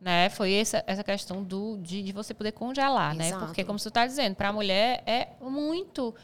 né? 0.00 0.30
Foi 0.30 0.52
essa, 0.54 0.82
essa 0.86 1.04
questão 1.04 1.42
do 1.42 1.76
de, 1.78 2.02
de 2.02 2.12
você 2.12 2.32
poder 2.32 2.52
congelar, 2.52 3.14
né? 3.14 3.28
Exato. 3.28 3.46
Porque 3.46 3.64
como 3.64 3.78
você 3.78 3.88
está 3.88 4.06
dizendo, 4.06 4.34
para 4.34 4.48
a 4.48 4.52
mulher 4.52 5.02
é 5.06 5.28
muito 5.40 6.14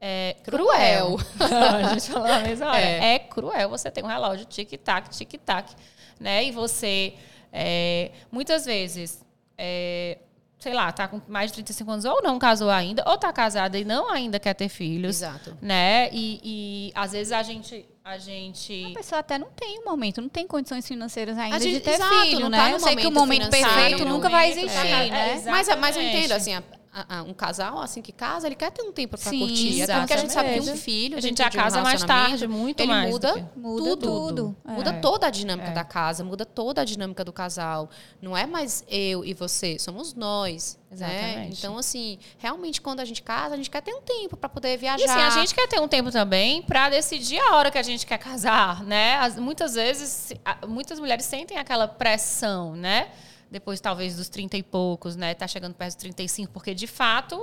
é, 0.00 0.36
Cruel. 0.44 1.16
cruel. 1.16 1.18
a 1.76 1.94
gente 1.94 2.10
falou 2.10 2.28
na 2.28 2.40
mesma 2.40 2.66
hora. 2.68 2.80
É. 2.80 3.14
É. 3.14 3.18
cruel 3.18 3.70
você 3.70 3.90
ter 3.90 4.04
um 4.04 4.08
relógio 4.08 4.44
tic-tac, 4.44 5.08
tic-tac, 5.10 5.74
né? 6.20 6.44
E 6.44 6.50
você 6.50 7.14
é, 7.52 8.10
muitas 8.30 8.66
vezes 8.66 9.24
é, 9.56 10.18
sei 10.58 10.74
lá, 10.74 10.92
tá 10.92 11.08
com 11.08 11.20
mais 11.26 11.50
de 11.50 11.54
35 11.56 11.90
anos 11.90 12.04
ou 12.04 12.22
não 12.22 12.38
casou 12.38 12.70
ainda, 12.70 13.02
ou 13.06 13.18
tá 13.18 13.32
casada 13.32 13.78
e 13.78 13.84
não 13.84 14.10
ainda 14.10 14.38
quer 14.38 14.54
ter 14.54 14.68
filhos 14.68 15.16
Exato. 15.16 15.56
né? 15.60 16.08
E, 16.12 16.40
e 16.44 16.92
às 16.94 17.12
vezes 17.12 17.32
a 17.32 17.42
gente 17.42 17.84
a 18.04 18.12
A 18.12 18.18
gente 18.18 18.92
pessoa 18.94 19.20
até 19.20 19.38
não 19.38 19.48
tem 19.54 19.78
um 19.78 19.84
momento, 19.84 20.20
não 20.20 20.28
tem 20.28 20.46
condições 20.46 20.86
financeiras 20.86 21.38
ainda 21.38 21.58
gente- 21.60 21.74
de 21.74 21.80
ter 21.80 21.92
exato, 21.92 22.14
filho, 22.22 22.40
não 22.40 22.48
né? 22.48 22.58
tá 22.58 22.70
eu 22.72 22.80
sei 22.80 22.96
que 22.96 23.06
o 23.06 23.10
momento 23.12 23.48
perfeito 23.48 24.04
nunca 24.04 24.28
vai 24.28 24.48
momento, 24.50 24.64
existir, 24.66 24.86
é, 24.86 25.08
né? 25.10 25.30
é, 25.46 25.50
Mas, 25.50 25.68
mas 25.78 25.96
eu 25.96 26.02
entendo, 26.02 26.32
assim, 26.32 26.52
a- 26.54 26.58
a- 26.58 26.60
a- 26.60 26.81
um 27.26 27.32
casal, 27.32 27.80
assim, 27.80 28.02
que 28.02 28.12
casa, 28.12 28.46
ele 28.46 28.54
quer 28.54 28.70
ter 28.70 28.82
um 28.82 28.92
tempo 28.92 29.16
Sim, 29.16 29.38
curtir. 29.38 29.82
Até 29.82 29.98
porque 29.98 30.12
a 30.12 30.16
gente 30.18 30.32
sabe 30.32 30.48
que 30.50 30.54
um 30.54 30.58
exatamente. 30.58 30.82
filho, 30.84 31.16
a 31.16 31.20
gente 31.20 31.38
já 31.38 31.48
de 31.48 31.56
um 31.56 31.60
casa 31.62 31.80
mais 31.80 32.02
tarde, 32.04 32.46
muito 32.46 32.80
ele 32.80 32.88
mais. 32.92 33.10
muda 33.10 33.32
que- 33.32 33.58
Muda 33.58 33.82
tudo. 33.82 33.96
tudo. 33.96 34.56
É. 34.66 34.72
Muda 34.72 34.92
toda 35.00 35.26
a 35.26 35.30
dinâmica 35.30 35.68
É. 35.70 35.72
da 35.72 35.84
casa, 35.84 36.22
muda 36.22 36.44
toda 36.44 36.82
a 36.82 36.84
dinâmica 36.84 37.24
do 37.24 37.32
casal. 37.32 37.88
Não 38.20 38.36
é 38.36 38.44
mais 38.46 38.84
eu 38.88 39.24
e 39.24 39.32
você, 39.32 39.78
somos 39.78 40.12
nós. 40.12 40.78
Né? 40.90 40.96
Exatamente. 40.96 41.58
Então, 41.58 41.78
assim, 41.78 42.18
realmente, 42.36 42.78
quando 42.82 43.00
a 43.00 43.04
gente 43.06 43.22
casa, 43.22 43.54
a 43.54 43.56
gente 43.56 43.70
quer 43.70 43.80
ter 43.80 43.94
um 43.94 44.02
tempo 44.02 44.36
pra 44.36 44.46
poder 44.50 44.76
viajar. 44.76 45.00
E 45.02 45.08
assim, 45.08 45.20
a 45.20 45.30
gente 45.30 45.54
quer 45.54 45.66
ter 45.66 45.80
um 45.80 45.88
tempo 45.88 46.10
também 46.10 46.60
para 46.60 46.90
decidir 46.90 47.38
a 47.40 47.56
hora 47.56 47.70
que 47.70 47.78
a 47.78 47.82
gente 47.82 48.04
quer 48.04 48.18
casar, 48.18 48.84
né? 48.84 49.16
As- 49.16 49.36
muitas 49.38 49.72
vezes, 49.72 50.34
muitas 50.68 51.00
mulheres 51.00 51.24
sentem 51.24 51.56
aquela 51.56 51.88
pressão, 51.88 52.76
né? 52.76 53.08
Depois, 53.52 53.80
talvez, 53.80 54.16
dos 54.16 54.28
30 54.30 54.56
e 54.56 54.62
poucos, 54.62 55.14
né? 55.14 55.34
Tá 55.34 55.46
chegando 55.46 55.74
perto 55.74 55.90
dos 55.94 55.96
35, 56.02 56.50
porque 56.52 56.72
de 56.74 56.86
fato 56.86 57.38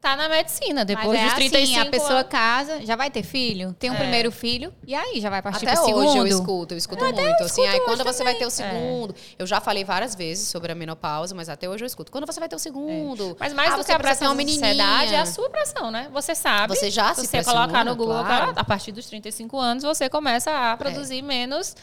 tá 0.00 0.16
na 0.16 0.28
medicina. 0.28 0.84
Depois 0.84 1.08
Mas 1.18 1.20
é 1.20 1.24
dos 1.24 1.34
35 1.34 1.62
assim, 1.80 1.88
a 1.88 1.90
pessoa 1.90 2.18
anos- 2.20 2.28
casa, 2.28 2.84
já 2.86 2.96
vai 2.96 3.08
ter 3.10 3.22
filho, 3.22 3.72
tem 3.78 3.88
um 3.90 3.94
É. 3.94 3.98
primeiro 3.98 4.32
filho, 4.32 4.72
e 4.84 4.94
aí 4.96 5.20
já 5.20 5.30
vai 5.30 5.40
partir 5.42 5.64
Até 5.68 5.76
pro 5.76 5.84
hoje 5.94 6.08
segundo. 6.10 6.16
eu 6.16 6.26
escuto, 6.26 6.74
eu 6.74 6.78
escuto 6.78 7.04
muito. 7.04 7.42
assim, 7.44 7.64
aí 7.66 7.78
quando 7.80 8.02
você 8.02 8.24
vai 8.24 8.34
ter 8.34 8.44
o 8.46 8.50
segundo. 8.50 9.14
Eu 9.38 9.46
já 9.46 9.60
falei 9.60 9.84
várias 9.84 10.14
vezes 10.16 10.48
sobre 10.48 10.72
a 10.72 10.74
menopausa, 10.74 11.34
mas 11.36 11.48
até 11.48 11.68
hoje 11.68 11.84
eu 11.84 11.86
escuto. 11.86 12.10
Quando 12.10 12.26
você 12.26 12.38
vai 12.40 12.48
ter 12.48 12.56
o 12.56 12.58
segundo? 12.58 13.36
Mas 13.38 13.52
mais 13.52 13.72
Ah, 13.72 13.76
do 13.76 13.82
você 13.82 13.86
que 13.86 13.92
a 13.92 13.98
pressão 14.00 14.28
da 14.30 14.34
menininha. 14.34 14.60
sociedade 14.74 15.14
é 15.14 15.18
a 15.20 15.26
sua 15.26 15.48
pressão, 15.50 15.90
né? 15.92 16.08
Você 16.12 16.34
sabe. 16.34 16.74
Você 16.76 16.90
já 16.90 17.14
se 17.14 17.24
você 17.26 17.44
colocar 17.44 17.84
no 17.84 17.94
Google, 17.94 18.24
claro. 18.24 18.52
a 18.56 18.64
partir 18.64 18.90
dos 18.92 19.06
35 19.06 19.56
anos, 19.58 19.84
você 19.84 20.08
começa 20.08 20.50
a 20.72 20.76
produzir 20.76 21.22
menos. 21.22 21.76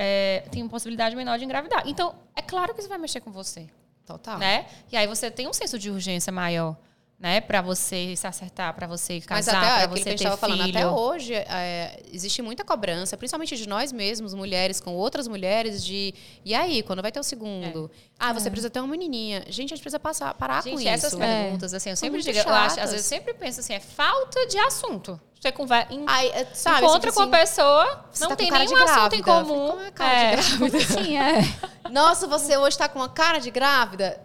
É, 0.00 0.44
tem 0.52 0.62
uma 0.62 0.68
possibilidade 0.68 1.16
menor 1.16 1.36
de 1.38 1.44
engravidar. 1.44 1.82
Então, 1.84 2.14
é 2.36 2.40
claro 2.40 2.72
que 2.72 2.78
isso 2.78 2.88
vai 2.88 2.98
mexer 2.98 3.20
com 3.20 3.32
você. 3.32 3.68
Total. 4.06 4.38
Né? 4.38 4.66
E 4.92 4.96
aí 4.96 5.08
você 5.08 5.28
tem 5.28 5.48
um 5.48 5.52
senso 5.52 5.76
de 5.76 5.90
urgência 5.90 6.32
maior, 6.32 6.76
né? 7.18 7.40
Pra 7.40 7.60
você 7.60 8.14
se 8.16 8.26
acertar, 8.26 8.72
pra 8.74 8.86
você 8.86 9.20
casar, 9.20 9.80
aquilo 9.82 9.96
você 9.96 10.02
que 10.04 10.08
a 10.08 10.12
gente 10.12 10.18
ter 10.18 10.24
estava 10.24 10.36
falando, 10.36 10.62
filho. 10.64 10.78
até 10.78 10.86
hoje 10.86 11.34
é, 11.34 12.00
existe 12.12 12.40
muita 12.42 12.64
cobrança, 12.64 13.16
principalmente 13.16 13.56
de 13.56 13.68
nós 13.68 13.90
mesmos, 13.90 14.34
mulheres, 14.34 14.80
com 14.80 14.94
outras 14.94 15.26
mulheres, 15.26 15.84
de 15.84 16.14
e 16.44 16.54
aí, 16.54 16.82
quando 16.82 17.02
vai 17.02 17.10
ter 17.10 17.18
o 17.18 17.24
segundo? 17.24 17.90
Ah, 18.18 18.32
você 18.32 18.48
precisa 18.48 18.70
ter 18.70 18.78
uma 18.78 18.88
menininha. 18.88 19.40
Gente, 19.48 19.72
a 19.72 19.76
gente 19.76 19.82
precisa 19.82 19.98
passar, 19.98 20.32
parar 20.34 20.62
com 20.62 20.68
É. 20.68 20.72
Gente, 20.72 20.82
isso. 20.82 21.06
essas 21.06 21.14
perguntas, 21.18 21.74
assim, 21.74 21.90
eu 21.90 21.96
sempre 21.96 22.22
digo, 22.22 22.38
eu 22.38 22.54
acho, 22.54 22.80
às 22.80 22.90
vezes 22.92 23.04
eu 23.10 23.16
sempre 23.18 23.34
penso 23.34 23.60
assim, 23.60 23.74
é 23.74 23.80
falta 23.80 24.46
de 24.46 24.58
assunto. 24.58 25.20
Você 25.40 25.52
conversa, 25.52 25.88
Ai, 26.06 26.28
é, 26.28 26.46
sabe, 26.52 26.84
encontra 26.84 27.12
com 27.12 27.20
a 27.20 27.22
assim, 27.22 27.30
pessoa, 27.30 28.04
você 28.10 28.24
não 28.24 28.30
tá 28.30 28.36
com 28.36 28.42
tem 28.42 28.50
nenhum 28.50 28.76
assunto 28.76 29.14
em 29.14 29.22
comum. 29.22 29.68
Como 29.68 29.82
é 29.82 29.90
cara 29.92 30.36
de 30.36 30.54
É. 30.54 30.56
grávida? 30.56 30.80
Sim, 30.86 31.16
é. 31.16 31.88
Nossa, 31.90 32.26
você 32.26 32.56
hoje 32.56 32.76
tá 32.76 32.88
com 32.88 32.98
uma 32.98 33.08
cara 33.08 33.38
de 33.38 33.50
grávida? 33.50 34.20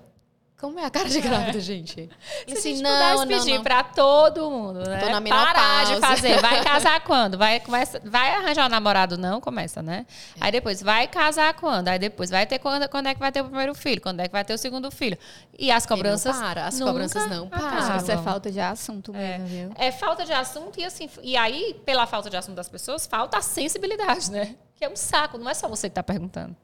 Como 0.63 0.79
é 0.79 0.85
a 0.85 0.89
cara 0.89 1.09
de 1.09 1.19
grávida, 1.19 1.59
gente? 1.59 1.93
Se 1.93 1.99
Ele 1.99 2.11
a 2.47 2.53
assim, 2.53 2.69
gente 2.75 2.83
não, 2.83 2.89
pudesse 2.89 3.15
não, 3.17 3.27
pedir 3.27 3.55
não. 3.55 3.63
pra 3.63 3.83
todo 3.83 4.49
mundo, 4.49 4.79
né? 4.79 4.97
Tô 4.97 5.09
na 5.09 5.21
Parar 5.21 5.83
de 5.87 5.99
fazer. 5.99 6.39
Vai 6.39 6.63
casar 6.63 7.01
quando? 7.01 7.37
Vai, 7.37 7.59
começa, 7.59 7.99
vai 8.01 8.33
arranjar 8.35 8.67
um 8.67 8.69
namorado? 8.69 9.17
Não, 9.17 9.41
começa, 9.41 9.81
né? 9.83 10.05
Aí 10.39 10.53
depois, 10.53 10.81
vai 10.81 11.05
casar 11.05 11.53
quando? 11.55 11.89
Aí 11.89 11.99
depois, 11.99 12.29
vai 12.29 12.45
ter 12.45 12.59
quando, 12.59 12.87
quando 12.87 13.07
é 13.07 13.13
que 13.13 13.19
vai 13.19 13.29
ter 13.29 13.41
o 13.41 13.43
primeiro 13.43 13.75
filho? 13.75 13.99
Quando 13.99 14.21
é 14.21 14.25
que 14.25 14.31
vai 14.31 14.45
ter 14.45 14.53
o 14.53 14.57
segundo 14.57 14.89
filho? 14.89 15.17
E 15.59 15.69
as 15.69 15.85
cobranças 15.85 16.37
para, 16.37 16.65
as 16.65 16.79
nunca 16.79 16.91
cobranças 16.93 17.29
não 17.29 17.49
param. 17.49 17.97
Isso 17.97 18.11
é 18.13 18.17
falta 18.19 18.49
de 18.49 18.61
assunto 18.61 19.11
mesmo, 19.11 19.45
viu? 19.45 19.71
É 19.75 19.91
falta 19.91 20.23
de 20.23 20.31
assunto 20.31 20.79
e 20.79 20.85
assim, 20.85 21.09
e 21.21 21.35
aí, 21.35 21.77
pela 21.85 22.07
falta 22.07 22.29
de 22.29 22.37
assunto 22.37 22.55
das 22.55 22.69
pessoas, 22.69 23.05
falta 23.05 23.37
a 23.37 23.41
sensibilidade, 23.41 24.31
né? 24.31 24.55
Que 24.77 24.85
é 24.85 24.89
um 24.89 24.95
saco, 24.95 25.37
não 25.37 25.49
é 25.49 25.53
só 25.53 25.67
você 25.67 25.89
que 25.89 25.95
tá 25.95 26.03
perguntando. 26.03 26.55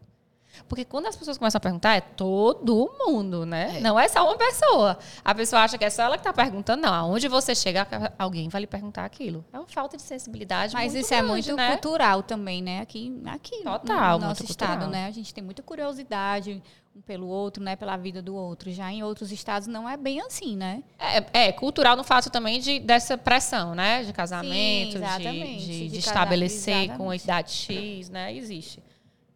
Porque 0.68 0.84
quando 0.86 1.07
as 1.07 1.16
pessoas 1.16 1.38
começam 1.38 1.57
a 1.57 1.62
perguntar, 1.62 1.95
é 1.95 2.01
todo 2.01 2.91
mundo, 3.05 3.45
né? 3.45 3.78
É. 3.78 3.80
Não 3.80 3.99
é 3.99 4.07
só 4.07 4.24
uma 4.26 4.38
pessoa. 4.38 4.97
A 5.24 5.34
pessoa 5.36 5.62
acha 5.64 5.78
que 5.78 5.86
é 5.86 5.89
só 5.89 6.03
ela 6.03 6.18
que 6.18 6.24
tá 6.24 6.34
perguntando. 6.34 6.82
Não, 6.82 6.93
aonde 6.93 7.28
você 7.28 7.53
chega, 7.55 7.88
alguém 8.18 8.49
vai 8.49 8.62
lhe 8.62 8.68
perguntar 8.68 9.05
aquilo. 9.05 9.43
É 9.53 9.57
uma 9.57 9.68
falta 9.68 9.97
de 9.97 10.03
sensibilidade 10.03 10.74
Mas 10.74 10.93
isso 10.93 11.14
é 11.14 11.18
grande, 11.18 11.32
muito 11.32 11.55
né? 11.55 11.72
cultural 11.72 12.24
também, 12.24 12.62
né? 12.62 12.82
Aqui, 12.82 13.22
aqui 13.28 13.64
Total, 13.64 14.20
no 14.20 14.28
nosso 14.28 14.43
estado, 14.43 14.70
cultural. 14.70 14.89
né? 14.89 15.05
A 15.07 15.12
gente 15.12 15.34
tem 15.34 15.43
muita 15.43 15.62
curiosidade 15.64 16.62
um 16.95 17.01
pelo 17.01 17.28
outro, 17.28 17.64
né? 17.64 17.76
Pela 17.76 17.95
vida 17.97 18.22
do 18.22 18.36
outro. 18.36 18.72
Já 18.72 18.91
em 18.91 19.03
outros 19.03 19.32
estados 19.32 19.68
não 19.68 19.88
é 19.88 19.95
bem 19.95 20.22
assim, 20.22 20.57
né? 20.57 20.84
É, 20.97 21.45
é, 21.47 21.51
cultural 21.51 21.95
no 21.95 22.03
fato 22.03 22.30
também 22.30 22.60
de, 22.60 22.80
dessa 22.80 23.18
pressão, 23.18 23.74
né? 23.76 24.03
De 24.03 24.12
casamento, 24.12 24.91
de- 24.91 24.97
exatamente. 24.97 25.66
de, 25.66 25.66
de 25.66 25.88
De 25.89 25.97
casa- 25.97 26.07
estabelecer 26.10 26.88
com 26.97 27.14
exatamente. 27.14 27.24
idade 27.24 27.51
X, 27.51 28.10
né? 28.10 28.36
Existe. 28.36 28.84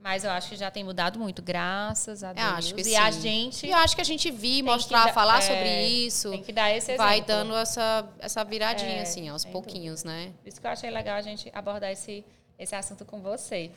Mas 0.04 0.26
eu 0.26 0.32
acho 0.32 0.50
que 0.50 0.56
já 0.58 0.70
tem 0.70 0.84
mudado 0.84 1.18
muito, 1.18 1.42
graças 1.42 2.24
a 2.26 2.32
Eu 2.32 2.34
Deus. 2.36 2.48
acho 2.58 2.76
que 2.76 2.82
e 2.82 2.84
sim. 2.84 2.96
a 2.98 3.10
gente 3.10 3.66
E 3.66 3.70
eu 3.72 3.78
acho 3.78 3.96
que 3.96 4.02
a 4.02 4.06
gente 4.06 4.30
vir, 4.30 4.62
mostrar, 4.62 5.06
dar- 5.06 5.14
falar 5.14 5.38
é, 5.38 5.42
sobre 5.42 5.82
isso, 5.88 6.30
tem 6.32 6.44
que 6.44 6.52
dar 6.52 6.70
esse 6.76 6.98
vai 6.98 7.20
exemplo. 7.20 7.28
dando 7.34 7.56
essa, 7.56 8.06
essa 8.20 8.44
viradinha, 8.44 8.98
É, 8.98 9.02
assim, 9.02 9.30
aos 9.30 9.46
pouquinhos, 9.46 10.04
né? 10.04 10.34
Por 10.42 10.50
isso 10.50 10.60
que 10.60 10.68
eu 10.68 10.72
achei 10.72 10.90
legal 10.90 11.16
a 11.16 11.22
gente 11.22 11.50
abordar 11.54 11.90
esse, 11.90 12.24
esse 12.60 12.76
assunto 12.76 13.06
com 13.06 13.22
você. 13.22 13.72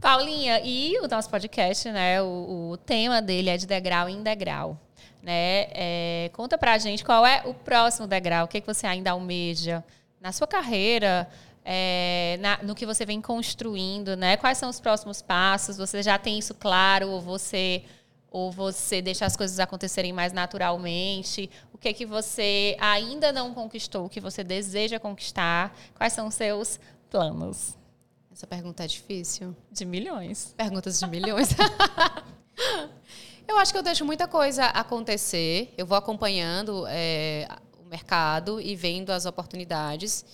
Paulinha, 0.00 0.60
e 0.64 0.98
o 0.98 1.06
nosso 1.06 1.30
podcast, 1.30 1.88
né? 1.92 2.20
O, 2.20 2.70
o 2.72 2.76
tema 2.76 3.22
dele 3.22 3.50
é 3.50 3.56
de 3.56 3.66
degrau 3.66 4.08
em 4.08 4.22
degrau. 4.24 4.76
Né? 5.22 5.66
É, 5.72 6.30
conta 6.32 6.58
pra 6.58 6.78
gente 6.78 7.04
qual 7.04 7.24
é 7.24 7.42
o 7.44 7.52
próximo 7.54 8.06
degrau, 8.08 8.46
o 8.46 8.48
que, 8.48 8.60
que 8.60 8.66
você 8.66 8.86
ainda 8.86 9.10
almeja 9.12 9.84
na 10.20 10.32
sua 10.32 10.46
carreira, 10.46 11.28
é, 11.64 12.38
na- 12.40 12.58
no 12.62 12.74
que 12.74 12.86
você 12.86 13.04
vem 13.04 13.20
construindo, 13.20 14.16
né? 14.16 14.36
Quais 14.36 14.58
são 14.58 14.68
os 14.68 14.80
próximos 14.80 15.20
passos? 15.22 15.76
Você 15.76 16.02
já 16.02 16.18
tem 16.18 16.38
isso 16.38 16.54
claro 16.54 17.08
ou 17.10 17.20
você 17.20 17.84
ou 18.32 18.52
você 18.52 19.02
deixa 19.02 19.26
as 19.26 19.36
coisas 19.36 19.58
acontecerem 19.58 20.12
mais 20.12 20.32
naturalmente? 20.32 21.50
O 21.72 21.78
que 21.78 21.92
que 21.92 22.06
você 22.06 22.76
ainda 22.80 23.32
não 23.32 23.52
conquistou, 23.52 24.06
o 24.06 24.08
que 24.08 24.20
você 24.20 24.44
deseja 24.44 25.00
conquistar? 25.00 25.76
Quais 25.96 26.12
são 26.12 26.28
os 26.28 26.34
seus 26.34 26.78
planos? 27.10 27.76
Essa 28.32 28.46
pergunta 28.46 28.84
é 28.84 28.86
difícil. 28.86 29.54
De 29.70 29.84
milhões. 29.84 30.54
Perguntas 30.56 31.00
de 31.00 31.06
milhões. 31.08 31.48
eu 33.46 33.58
acho 33.58 33.72
que 33.72 33.78
eu 33.78 33.82
deixo 33.82 34.04
muita 34.04 34.28
coisa 34.28 34.66
acontecer. 34.66 35.74
Eu 35.76 35.84
vou 35.84 35.98
acompanhando 35.98 36.86
é, 36.88 37.48
o 37.84 37.84
mercado 37.88 38.60
e 38.60 38.76
vendo 38.76 39.10
as 39.10 39.26
oportunidades. 39.26 40.24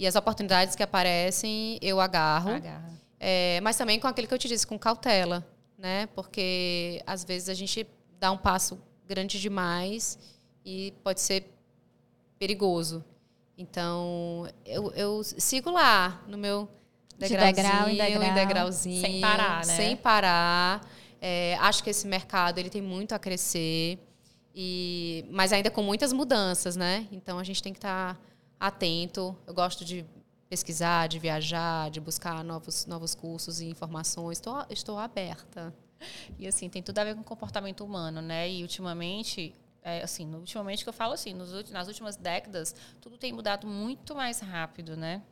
E 0.00 0.06
as 0.06 0.16
oportunidades 0.16 0.74
que 0.74 0.82
aparecem, 0.82 1.78
eu 1.82 2.00
agarro. 2.00 2.52
Agarra. 2.52 2.90
É, 3.20 3.60
mas 3.60 3.76
também 3.76 4.00
com 4.00 4.08
aquilo 4.08 4.26
que 4.26 4.32
eu 4.32 4.38
te 4.38 4.48
disse, 4.48 4.66
com 4.66 4.78
cautela, 4.78 5.46
né? 5.76 6.06
Porque 6.14 7.02
às 7.06 7.22
vezes 7.22 7.50
a 7.50 7.54
gente 7.54 7.86
dá 8.18 8.32
um 8.32 8.38
passo 8.38 8.80
grande 9.06 9.38
demais 9.38 10.18
e 10.64 10.94
pode 11.04 11.20
ser 11.20 11.44
perigoso. 12.38 13.04
Então, 13.58 14.48
eu, 14.64 14.90
eu 14.92 15.22
sigo 15.22 15.70
lá 15.70 16.22
no 16.26 16.38
meu 16.38 16.66
De 17.18 17.28
degrauzinho, 17.28 17.54
degrau 17.54 17.88
em 17.90 17.96
degrau. 17.96 18.34
degrauzinho, 18.34 19.00
Sem 19.02 19.20
parar, 19.20 19.66
né? 19.66 19.76
Sem 19.76 19.96
parar. 19.98 20.88
É, 21.20 21.58
acho 21.60 21.84
que 21.84 21.90
esse 21.90 22.06
mercado 22.06 22.56
ele 22.56 22.70
tem 22.70 22.80
muito 22.80 23.14
a 23.14 23.18
crescer, 23.18 23.98
e, 24.54 25.26
mas 25.30 25.52
ainda 25.52 25.70
com 25.70 25.82
muitas 25.82 26.10
mudanças, 26.10 26.74
né? 26.74 27.06
Então 27.12 27.38
a 27.38 27.44
gente 27.44 27.62
tem 27.62 27.74
que 27.74 27.76
estar 27.78 28.18
atento. 28.60 29.34
Eu 29.46 29.54
gosto 29.54 29.84
de 29.84 30.04
pesquisar, 30.48 31.06
de 31.06 31.18
viajar, 31.18 31.90
de 31.90 32.00
buscar 32.00 32.44
novos, 32.44 32.84
novos 32.84 33.14
cursos 33.14 33.60
e 33.60 33.66
informações. 33.66 34.36
Estou, 34.38 34.66
estou 34.68 34.98
aberta. 34.98 35.74
E 36.38 36.46
assim, 36.46 36.68
tem 36.68 36.82
tudo 36.82 36.98
a 36.98 37.04
ver 37.04 37.14
com 37.14 37.22
comportamento 37.22 37.84
humano, 37.84 38.20
né? 38.20 38.50
E 38.50 38.62
ultimamente, 38.62 39.54
é, 39.82 40.02
assim, 40.02 40.34
ultimamente 40.34 40.82
que 40.82 40.88
eu 40.88 40.92
falo 40.92 41.14
assim, 41.14 41.32
nos, 41.32 41.70
nas 41.70 41.88
últimas 41.88 42.16
décadas, 42.16 42.74
tudo 43.00 43.16
tem 43.16 43.32
mudado 43.32 43.66
muito 43.66 44.14
mais 44.14 44.40
rápido, 44.40 44.96
né? 44.96 45.22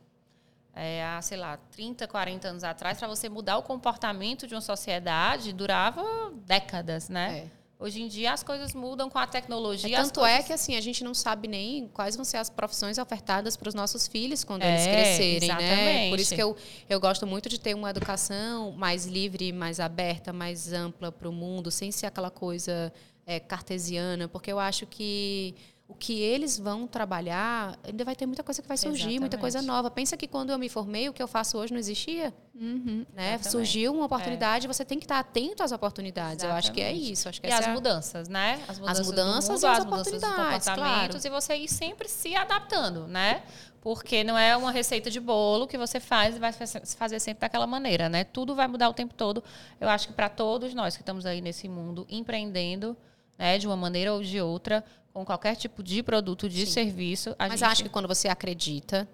É, 0.73 1.03
há, 1.03 1.21
sei 1.21 1.37
lá, 1.37 1.57
30, 1.57 2.07
40 2.07 2.47
anos 2.47 2.63
atrás, 2.63 2.97
para 2.97 3.07
você 3.07 3.27
mudar 3.27 3.57
o 3.57 3.63
comportamento 3.63 4.47
de 4.47 4.55
uma 4.55 4.61
sociedade, 4.61 5.51
durava 5.51 6.03
décadas, 6.45 7.09
né? 7.09 7.39
É. 7.39 7.58
Hoje 7.81 8.01
em 8.01 8.09
dia 8.09 8.33
as 8.33 8.43
coisas 8.43 8.73
mudam 8.73 9.09
com 9.09 9.17
a 9.17 9.25
tecnologia. 9.25 9.95
É, 9.95 10.01
tanto 10.01 10.19
é 10.25 10.31
coisas- 10.31 10.45
que 10.47 10.53
assim 10.53 10.75
a 10.75 10.81
gente 10.81 11.01
não 11.01 11.13
sabe 11.13 11.47
nem 11.47 11.87
quais 11.87 12.13
vão 12.17 12.25
ser 12.25 12.35
as 12.35 12.49
profissões 12.49 12.97
ofertadas 12.97 13.55
para 13.55 13.69
os 13.69 13.73
nossos 13.73 14.05
filhos 14.05 14.43
quando 14.43 14.63
É, 14.63 14.69
eles 14.73 14.85
crescerem, 14.85 15.47
né? 15.47 15.55
exatamente. 15.55 16.09
Por 16.09 16.19
isso 16.19 16.35
que 16.35 16.43
eu, 16.43 16.57
eu 16.89 16.99
gosto 16.99 17.25
muito 17.25 17.47
de 17.47 17.57
ter 17.57 17.73
uma 17.73 17.89
educação 17.89 18.73
mais 18.73 19.05
livre, 19.05 19.53
mais 19.53 19.79
aberta, 19.79 20.33
mais 20.33 20.73
ampla 20.73 21.09
para 21.09 21.29
o 21.29 21.31
mundo, 21.31 21.71
sem 21.71 21.89
ser 21.89 22.07
aquela 22.07 22.29
coisa 22.29 22.91
é, 23.25 23.39
cartesiana, 23.39 24.27
porque 24.27 24.51
eu 24.51 24.59
acho 24.59 24.85
que 24.85 25.55
o 25.89 25.95
que 25.95 26.21
eles 26.21 26.57
vão 26.59 26.85
trabalhar 26.85 27.77
ainda 27.83 28.05
vai 28.05 28.15
ter 28.15 28.27
muita 28.27 28.43
coisa 28.43 28.61
que 28.61 28.67
vai 28.67 28.77
surgir, 28.77 29.19
muita 29.19 29.37
coisa 29.39 29.57
Exatamente. 29.57 29.75
nova. 29.75 29.89
Pensa 29.91 30.15
que 30.15 30.27
quando 30.27 30.51
eu 30.51 30.59
me 30.59 30.69
formei, 30.69 31.09
o 31.09 31.13
que 31.13 31.21
eu 31.21 31.27
faço 31.27 31.57
hoje 31.57 31.73
não 31.73 31.79
existia, 31.79 32.31
Uhum. 32.53 33.05
né? 33.13 33.33
Exatamente. 33.33 33.49
Surgiu 33.51 33.91
uma 33.93 34.05
oportunidade, 34.05 34.67
você 34.67 34.85
tem 34.85 34.99
que 34.99 35.05
estar 35.05 35.17
atento 35.19 35.63
às 35.63 35.71
oportunidades. 35.71 36.43
Eu 36.45 36.51
acho 36.51 36.71
que 36.71 36.79
é 36.79 36.89
Exatamente. 36.91 37.11
isso. 37.11 37.27
Acho 37.29 37.41
que 37.41 37.47
E 37.47 37.51
as 37.51 37.65
é 37.67 37.73
mudanças, 37.73 38.29
né? 38.29 38.61
As 38.67 38.77
mudanças, 38.79 38.99
do 39.07 39.11
mudanças 39.11 39.49
mundo, 39.49 39.63
e 39.63 39.65
as 39.65 39.77
as 39.79 39.85
oportunidades, 39.85 40.67
comportamentos 40.67 41.25
e 41.25 41.29
você 41.29 41.55
ir 41.55 41.67
sempre 41.67 42.07
se 42.07 42.35
adaptando, 42.35 43.07
né? 43.07 43.41
Porque 43.81 44.23
não 44.23 44.37
é 44.37 44.55
uma 44.55 44.71
receita 44.71 45.09
de 45.09 45.19
bolo 45.19 45.65
que 45.65 45.77
você 45.77 45.99
faz 45.99 46.35
e 46.35 46.39
vai 46.39 46.51
fa- 46.51 46.65
fazer 46.97 47.19
sempre 47.19 47.41
daquela 47.41 47.65
maneira, 47.65 48.07
né? 48.09 48.23
Tudo 48.25 48.53
vai 48.53 48.67
mudar 48.67 48.89
o 48.89 48.93
tempo 48.93 49.13
todo. 49.15 49.43
Eu 49.81 49.89
acho 49.89 50.07
que 50.09 50.13
para 50.13 50.29
todos 50.29 50.73
nós 50.75 50.95
que 50.95 51.01
estamos 51.01 51.25
aí 51.25 51.41
nesse 51.41 51.67
mundo 51.67 52.05
empreendendo, 52.09 52.95
né, 53.39 53.57
de 53.57 53.65
uma 53.65 53.77
maneira 53.77 54.13
ou 54.13 54.21
de 54.21 54.41
outra, 54.41 54.83
com 55.13 55.23
qualquer 55.23 55.55
tipo 55.55 55.81
de 55.81 56.03
produto, 56.03 56.49
de 56.49 56.65
Sim. 56.65 56.73
serviço, 56.73 57.33
Mas 57.39 57.51
gente 57.51 57.63
acho 57.63 57.83
que 57.83 57.89
quando 57.89 58.07
você 58.07 58.27
acredita 58.27 59.07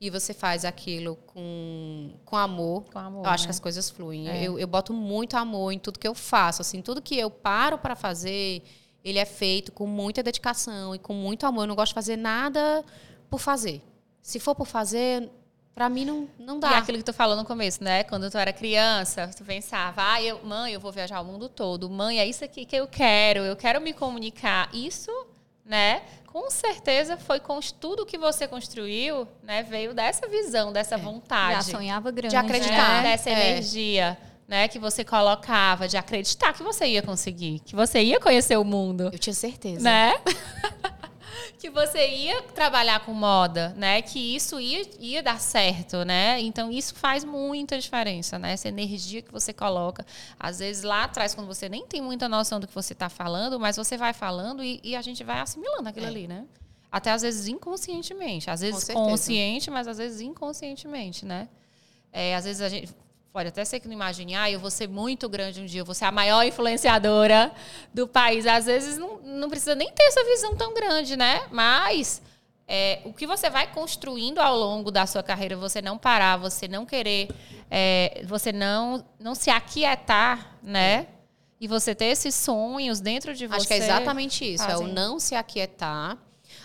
e 0.00 0.08
você 0.10 0.32
faz 0.32 0.64
aquilo 0.64 1.16
com, 1.26 2.12
com 2.24 2.36
amor, 2.36 2.84
com 2.92 2.98
amor, 2.98 3.24
eu 3.24 3.30
acho 3.30 3.44
né? 3.44 3.46
que 3.48 3.50
as 3.50 3.60
coisas 3.60 3.90
fluem. 3.90 4.28
É. 4.28 4.44
Eu, 4.44 4.58
eu 4.58 4.66
boto 4.66 4.92
muito 4.92 5.36
amor 5.36 5.72
em 5.72 5.78
tudo 5.78 5.98
que 5.98 6.06
eu 6.06 6.14
faço. 6.14 6.62
Assim, 6.62 6.80
tudo 6.80 7.02
que 7.02 7.18
eu 7.18 7.30
paro 7.30 7.76
para 7.78 7.96
fazer, 7.96 8.62
ele 9.02 9.18
é 9.18 9.24
feito 9.24 9.72
com 9.72 9.86
muita 9.86 10.22
dedicação 10.22 10.94
e 10.94 10.98
com 10.98 11.12
muito 11.12 11.44
amor. 11.44 11.64
Eu 11.64 11.68
não 11.68 11.74
gosto 11.74 11.90
de 11.90 11.94
fazer 11.94 12.16
nada 12.16 12.84
por 13.28 13.40
fazer. 13.40 13.82
Se 14.22 14.38
for 14.38 14.54
por 14.54 14.66
fazer, 14.66 15.30
para 15.74 15.88
mim 15.88 16.04
não, 16.04 16.28
não 16.38 16.56
E 16.56 16.60
dá. 16.60 16.78
aquilo 16.78 16.98
que 16.98 17.04
tu 17.04 17.12
falou 17.12 17.36
no 17.36 17.44
começo, 17.44 17.82
né? 17.82 18.04
Quando 18.04 18.30
tu 18.30 18.38
era 18.38 18.52
criança, 18.52 19.28
tu 19.36 19.44
pensava, 19.44 20.12
ah, 20.12 20.22
eu, 20.22 20.40
mãe, 20.44 20.72
eu 20.72 20.80
vou 20.80 20.92
viajar 20.92 21.20
o 21.20 21.24
mundo 21.24 21.48
todo. 21.48 21.90
Mãe, 21.90 22.20
é 22.20 22.26
isso 22.26 22.44
aqui 22.44 22.64
que 22.64 22.76
eu 22.76 22.86
quero. 22.86 23.40
Eu 23.40 23.56
quero 23.56 23.80
me 23.80 23.92
comunicar. 23.92 24.68
Isso, 24.72 25.10
né? 25.64 26.02
Com 26.26 26.50
certeza 26.50 27.16
foi 27.16 27.38
com 27.40 27.58
tudo 27.80 28.04
que 28.06 28.18
você 28.18 28.46
construiu, 28.48 29.26
né? 29.42 29.62
Veio 29.62 29.94
dessa 29.94 30.28
visão, 30.28 30.72
dessa 30.72 30.96
Já 30.96 31.02
vontade. 31.04 31.64
sonhava 31.70 32.10
grande. 32.10 32.30
De 32.34 32.36
acreditar. 32.36 33.02
né? 33.02 33.10
Dessa 33.10 33.30
É. 33.30 33.32
energia, 33.50 34.18
né? 34.48 34.66
Que 34.68 34.78
você 34.78 35.04
colocava, 35.04 35.86
de 35.88 35.96
acreditar 35.96 36.52
que 36.52 36.62
você 36.62 36.86
ia 36.86 37.02
conseguir, 37.02 37.60
que 37.60 37.74
você 37.74 38.00
ia 38.02 38.18
conhecer 38.20 38.56
o 38.56 38.64
mundo 38.64 39.10
Eu 39.12 39.18
tinha 39.18 39.34
certeza. 39.34 39.82
né? 39.82 40.14
que 41.58 41.70
você 41.70 42.08
ia 42.08 42.42
trabalhar 42.42 43.00
com 43.04 43.12
moda, 43.12 43.74
né? 43.76 44.02
Que 44.02 44.34
isso 44.34 44.60
ia, 44.60 44.82
ia 44.98 45.22
dar 45.22 45.40
certo, 45.40 46.04
né? 46.04 46.40
Então 46.40 46.70
isso 46.70 46.94
faz 46.94 47.24
muita 47.24 47.78
diferença, 47.78 48.38
né? 48.38 48.52
Essa 48.52 48.68
energia 48.68 49.22
que 49.22 49.32
você 49.32 49.52
coloca. 49.52 50.04
Às 50.38 50.58
vezes 50.58 50.82
lá 50.82 51.04
atrás, 51.04 51.34
quando 51.34 51.46
você 51.46 51.68
nem 51.68 51.86
tem 51.86 52.00
muita 52.00 52.28
noção 52.28 52.58
do 52.60 52.66
que 52.66 52.74
você 52.74 52.92
está 52.92 53.08
falando, 53.08 53.58
mas 53.58 53.76
você 53.76 53.96
vai 53.96 54.12
falando 54.12 54.62
e, 54.62 54.80
e 54.82 54.96
a 54.96 55.02
gente 55.02 55.22
vai 55.24 55.40
assimilando 55.40 55.88
aquilo 55.88 56.06
É. 56.06 56.08
ali, 56.08 56.28
né? 56.28 56.44
Até 56.90 57.10
às 57.10 57.22
vezes 57.22 57.48
inconscientemente. 57.48 58.48
Às 58.50 58.60
vezes 58.60 58.88
consciente, 58.88 59.70
mas 59.70 59.88
às 59.88 59.98
vezes 59.98 60.20
inconscientemente, 60.20 61.26
né? 61.26 61.48
É, 62.12 62.36
às 62.36 62.44
vezes 62.44 62.62
a 62.62 62.68
gente 62.68 62.94
pode 63.34 63.48
até 63.48 63.64
ser 63.64 63.80
que 63.80 63.88
não 63.88 63.94
imagine, 63.94 64.36
ah, 64.36 64.48
eu 64.48 64.60
vou 64.60 64.70
ser 64.70 64.88
muito 64.88 65.28
grande 65.28 65.60
um 65.60 65.66
dia, 65.66 65.80
eu 65.80 65.84
vou 65.84 65.92
ser 65.94 66.04
a 66.04 66.12
maior 66.12 66.44
influenciadora 66.44 67.50
do 67.92 68.06
país. 68.06 68.46
Às 68.46 68.66
vezes 68.66 68.96
não, 68.96 69.18
não 69.24 69.50
precisa 69.50 69.74
nem 69.74 69.90
ter 69.90 70.04
essa 70.04 70.22
visão 70.24 70.54
tão 70.54 70.72
grande, 70.72 71.16
né? 71.16 71.44
Mas 71.50 72.22
é, 72.68 73.00
o 73.04 73.12
que 73.12 73.26
você 73.26 73.50
vai 73.50 73.66
construindo 73.66 74.38
ao 74.38 74.56
longo 74.56 74.88
da 74.88 75.04
sua 75.04 75.20
carreira, 75.20 75.56
você 75.56 75.82
não 75.82 75.98
parar, 75.98 76.36
você 76.36 76.68
não 76.68 76.86
querer, 76.86 77.28
é, 77.68 78.22
você 78.24 78.52
não, 78.52 79.04
não 79.18 79.34
se 79.34 79.50
aquietar, 79.50 80.56
né? 80.62 81.08
E 81.60 81.66
você 81.66 81.92
ter 81.92 82.06
esses 82.06 82.36
sonhos 82.36 83.00
dentro 83.00 83.34
de 83.34 83.48
você. 83.48 83.56
Acho 83.56 83.66
que 83.66 83.74
é 83.74 83.78
exatamente 83.78 84.44
isso. 84.54 84.62
É 84.62 84.68
o 84.68 84.70
fazem- 84.78 84.92
não 84.92 85.18
se 85.18 85.34
aquietar. 85.34 86.16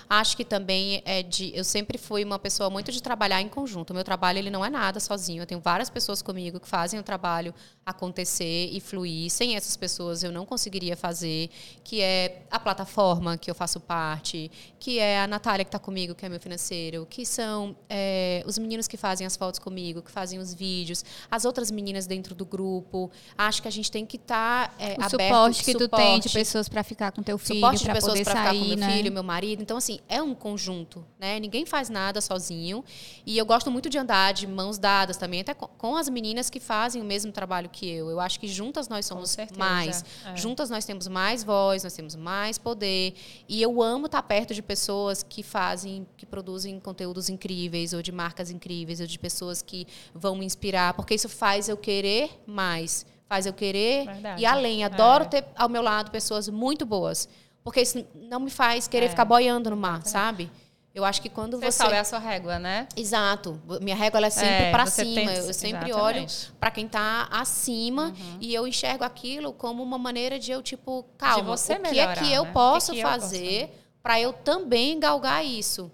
Acho 0.09 0.35
que 0.35 0.43
também 0.43 1.03
é 1.05 1.21
de. 1.21 1.55
Eu 1.55 1.63
sempre 1.63 1.95
fui 1.99 2.23
uma 2.23 2.39
pessoa 2.39 2.67
muito 2.67 2.91
de 2.91 3.01
trabalhar 3.01 3.41
em 3.41 3.47
conjunto. 3.47 3.91
O 3.91 3.93
meu 3.93 4.03
trabalho 4.03 4.39
ele 4.39 4.49
não 4.49 4.65
é 4.65 4.69
nada 4.69 4.99
sozinho. 4.99 5.43
Eu 5.43 5.45
tenho 5.45 5.61
várias 5.61 5.87
pessoas 5.87 6.19
comigo 6.19 6.59
que 6.59 6.67
fazem 6.67 6.99
o 6.99 7.03
trabalho 7.03 7.53
acontecer 7.85 8.69
e 8.71 8.79
fluir. 8.79 9.29
Sem 9.29 9.55
essas 9.55 9.77
pessoas 9.77 10.23
eu 10.23 10.31
não 10.31 10.47
conseguiria 10.47 10.97
fazer. 10.97 11.51
Que 11.83 12.01
é 12.01 12.41
a 12.49 12.59
plataforma 12.59 13.37
que 13.37 13.51
eu 13.51 13.55
faço 13.55 13.79
parte, 13.79 14.49
que 14.79 14.97
é 14.97 15.21
a 15.21 15.27
Natália 15.27 15.63
que 15.63 15.69
está 15.69 15.77
comigo, 15.77 16.15
que 16.15 16.25
é 16.25 16.29
meu 16.29 16.39
financeiro, 16.39 17.05
que 17.07 17.23
são 17.23 17.75
é, 17.87 18.43
os 18.47 18.57
meninos 18.57 18.87
que 18.87 18.97
fazem 18.97 19.27
as 19.27 19.37
fotos 19.37 19.59
comigo, 19.59 20.01
que 20.01 20.09
fazem 20.09 20.39
os 20.39 20.55
vídeos, 20.55 21.05
as 21.29 21.45
outras 21.45 21.69
meninas 21.69 22.07
dentro 22.07 22.33
do 22.33 22.45
grupo. 22.45 23.11
Acho 23.37 23.61
que 23.61 23.67
a 23.67 23.71
gente 23.71 23.91
tem 23.91 24.07
que 24.07 24.17
estar 24.17 24.73
é, 24.79 24.93
O 24.93 25.03
aberto. 25.03 25.11
suporte 25.11 25.63
que 25.63 25.73
tu 25.73 25.87
tem 25.87 26.19
de 26.19 26.29
suporte 26.29 26.29
pessoas 26.33 26.67
para 26.67 26.83
ficar 26.83 27.11
com 27.11 27.21
teu 27.21 27.37
filho, 27.37 27.59
suporte 27.59 27.83
de 27.85 27.91
pessoas 27.91 28.21
para 28.21 28.35
ficar 28.35 28.53
com 28.55 28.65
meu 28.65 28.77
né? 28.77 28.91
filho, 28.91 29.11
meu 29.11 29.23
marido. 29.23 29.61
Então, 29.61 29.77
assim, 29.77 29.98
é 30.07 30.21
um 30.21 30.33
conjunto, 30.33 31.05
né? 31.19 31.39
Ninguém 31.39 31.65
faz 31.65 31.89
nada 31.89 32.21
sozinho. 32.21 32.83
E 33.25 33.37
eu 33.37 33.45
gosto 33.45 33.69
muito 33.69 33.89
de 33.89 33.97
andar 33.97 34.33
de 34.33 34.47
mãos 34.47 34.77
dadas 34.77 35.17
também, 35.17 35.41
até 35.41 35.53
com, 35.53 35.95
as 35.95 36.07
meninas 36.09 36.49
que 36.49 36.59
fazem 36.59 37.01
o 37.01 37.05
mesmo 37.05 37.31
trabalho 37.31 37.69
que 37.69 37.89
eu. 37.89 38.09
Eu 38.09 38.19
acho 38.19 38.39
que 38.39 38.47
juntas 38.47 38.87
nós 38.87 39.05
somos 39.05 39.35
mais. 39.57 40.03
é. 40.25 40.35
Juntas 40.35 40.69
nós 40.69 40.85
temos 40.85 41.07
mais 41.07 41.43
voz, 41.43 41.83
nós 41.83 41.93
temos 41.93 42.15
mais 42.15 42.57
poder. 42.57 43.13
E 43.47 43.61
eu 43.61 43.81
amo 43.81 44.05
estar 44.05 44.21
perto 44.23 44.53
de 44.53 44.61
pessoas 44.61 45.23
que 45.23 45.43
fazem, 45.43 46.07
que 46.15 46.25
produzem 46.25 46.79
conteúdos 46.79 47.29
incríveis, 47.29 47.93
ou 47.93 48.01
de 48.01 48.11
marcas 48.11 48.49
incríveis, 48.51 48.99
ou 48.99 49.07
de 49.07 49.17
pessoas 49.19 49.61
que 49.61 49.87
vão 50.13 50.35
me 50.35 50.45
inspirar, 50.45 50.93
porque 50.93 51.13
isso 51.15 51.27
faz 51.29 51.67
eu 51.67 51.77
querer 51.77 52.29
mais. 52.45 53.05
Faz 53.27 53.45
eu 53.45 53.53
querer 53.53 54.05
Verdade. 54.07 54.41
e 54.41 54.45
além. 54.45 54.83
Adoro 54.83 55.25
É. 55.25 55.27
ter 55.27 55.45
ao 55.55 55.69
meu 55.69 55.83
lado 55.83 56.09
pessoas 56.09 56.49
muito 56.49 56.83
boas. 56.83 57.29
Porque 57.63 57.81
isso 57.81 58.05
não 58.15 58.39
me 58.39 58.49
faz 58.49 58.87
querer 58.87 59.05
É. 59.07 59.09
ficar 59.09 59.25
boiando 59.25 59.69
no 59.69 59.77
mar, 59.77 60.01
sabe? 60.05 60.49
Eu 60.93 61.05
acho 61.05 61.21
que 61.21 61.29
quando 61.29 61.57
Você 61.59 61.71
você. 61.71 61.83
sobe 61.83 61.95
a 61.97 62.03
sua 62.03 62.19
régua, 62.19 62.57
né? 62.57 62.87
Exato. 62.95 63.61
Minha 63.79 63.95
régua 63.95 64.25
é 64.25 64.29
sempre 64.29 64.65
É, 64.65 64.85
você 64.85 65.05
cima. 65.05 65.15
tem- 65.15 65.25
eu 65.35 65.53
sempre 65.53 65.89
exatamente. 65.91 65.93
olho 65.93 66.53
para 66.59 66.71
quem 66.71 66.87
tá 66.87 67.27
acima 67.31 68.05
Uhum. 68.07 68.37
e 68.41 68.53
eu 68.53 68.65
enxergo 68.67 69.03
aquilo 69.03 69.53
como 69.53 69.83
uma 69.83 69.97
maneira 69.99 70.39
de 70.39 70.51
eu, 70.51 70.61
tipo, 70.63 71.05
calma, 71.17 71.43
você 71.55 71.73
o 71.73 71.75
que 71.79 71.87
é 71.87 71.91
melhorar, 71.91 72.15
que 72.23 72.33
eu 72.33 72.41
né? 72.43 72.47
Que 72.47 72.53
posso 72.53 72.91
que 72.91 73.01
posso 73.03 73.13
fazer 73.21 73.71
para 74.01 74.19
eu 74.19 74.33
também 74.33 74.99
galgar 74.99 75.45
isso? 75.45 75.91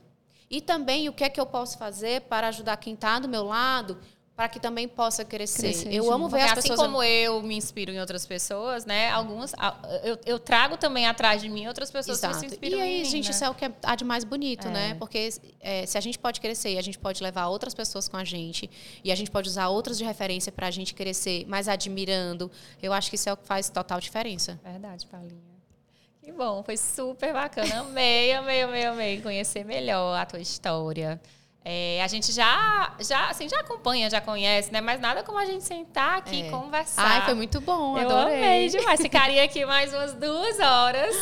E 0.50 0.62
também 0.62 1.10
o 1.10 1.14
que 1.14 1.24
é 1.24 1.30
que 1.30 1.40
eu 1.42 1.46
posso 1.46 1.78
fazer 1.78 2.22
para 2.22 2.48
ajudar 2.48 2.78
quem 2.78 2.96
tá 2.96 3.20
do 3.20 3.28
meu 3.28 3.44
lado 3.44 3.98
para 4.36 4.50
que 4.50 4.60
também 4.60 4.86
possa 4.86 5.24
crescer. 5.24 5.62
Crescer 5.62 5.94
eu 5.94 6.12
amo 6.12 6.28
ver 6.28 6.40
Porque 6.40 6.52
as 6.52 6.58
assim 6.60 6.68
pessoas 6.70 6.88
como 6.88 7.02
eu 7.02 7.42
me 7.42 7.56
inspiro 7.56 7.92
em 7.92 8.00
outras 8.02 8.26
pessoas, 8.26 8.86
né? 8.86 9.10
Algumas. 9.10 9.54
Eu, 10.04 10.20
eu 10.26 10.38
trago 10.38 10.76
também 10.76 11.08
atrás 11.08 11.42
de 11.42 11.48
mim 11.48 11.68
outras 11.68 11.90
pessoas 11.90 12.20
que 12.20 12.28
se 12.28 12.32
Exato. 12.32 12.46
inspiram 12.46 12.78
E 12.80 12.82
aí, 12.82 12.96
em 12.96 13.04
mim, 13.04 13.06
gente, 13.06 13.26
né? 13.26 13.32
isso 13.32 13.46
é 13.46 13.50
o 13.50 13.56
que 13.56 13.72
há 13.82 13.96
de 13.96 14.04
mais 14.04 14.26
bonito, 14.26 14.68
É. 14.68 14.72
né? 14.72 14.96
Porque 14.96 15.30
é, 15.62 15.86
se 15.86 15.98
a 15.98 16.02
gente 16.02 16.20
pode 16.20 16.42
crescer 16.42 16.74
e 16.74 16.78
a 16.78 16.82
gente 16.82 17.00
pode 17.00 17.24
levar 17.24 17.48
outras 17.48 17.74
pessoas 17.74 18.10
com 18.10 18.18
a 18.18 18.26
gente, 18.26 18.70
e 19.04 19.10
a 19.12 19.16
gente 19.16 19.32
pode 19.32 19.48
usar 19.48 19.70
outras 19.70 19.98
de 19.98 20.04
referência 20.04 20.52
para 20.52 20.68
a 20.68 20.72
gente 20.72 20.94
crescer, 20.94 21.46
mas 21.48 21.70
admirando, 21.70 22.52
eu 22.84 22.92
acho 22.92 23.10
que 23.10 23.16
isso 23.16 23.30
é 23.30 23.34
o 23.34 23.38
que 23.38 23.48
faz 23.48 23.70
total 23.70 24.02
diferença. 24.02 24.60
Verdade, 24.64 25.08
Paulinha. 25.08 25.56
Que 26.22 26.32
bom, 26.34 26.62
foi 26.62 26.76
super 26.76 27.32
bacana. 27.32 27.80
Amei, 27.82 28.34
amei, 28.34 28.64
amei, 28.64 28.84
amei 28.86 29.22
conhecer 29.22 29.64
melhor 29.64 30.20
a 30.20 30.26
tua 30.26 30.40
história. 30.40 31.22
É, 31.68 32.00
a 32.04 32.08
gente 32.08 32.32
já, 32.32 32.94
já, 33.00 33.28
assim, 33.30 33.50
já 33.50 33.60
acompanha, 33.60 34.08
já 34.08 34.22
conhece, 34.22 34.72
né? 34.72 34.82
Mas 34.82 35.00
nada 35.02 35.24
como 35.24 35.40
a 35.40 35.46
gente 35.46 35.64
sentar 35.64 36.20
aqui 36.20 36.36
e 36.36 36.48
É. 36.48 36.52
conversar. 36.52 37.04
Ai, 37.04 37.22
foi 37.26 37.34
muito 37.34 37.60
bom, 37.60 37.98
Eu 37.98 38.08
adorei. 38.08 38.38
amei 38.44 38.70
demais. 38.70 39.02
Ficaria 39.02 39.44
aqui 39.44 39.66
mais 39.66 39.92
umas 39.92 40.14
duas 40.14 40.60
horas 40.60 41.16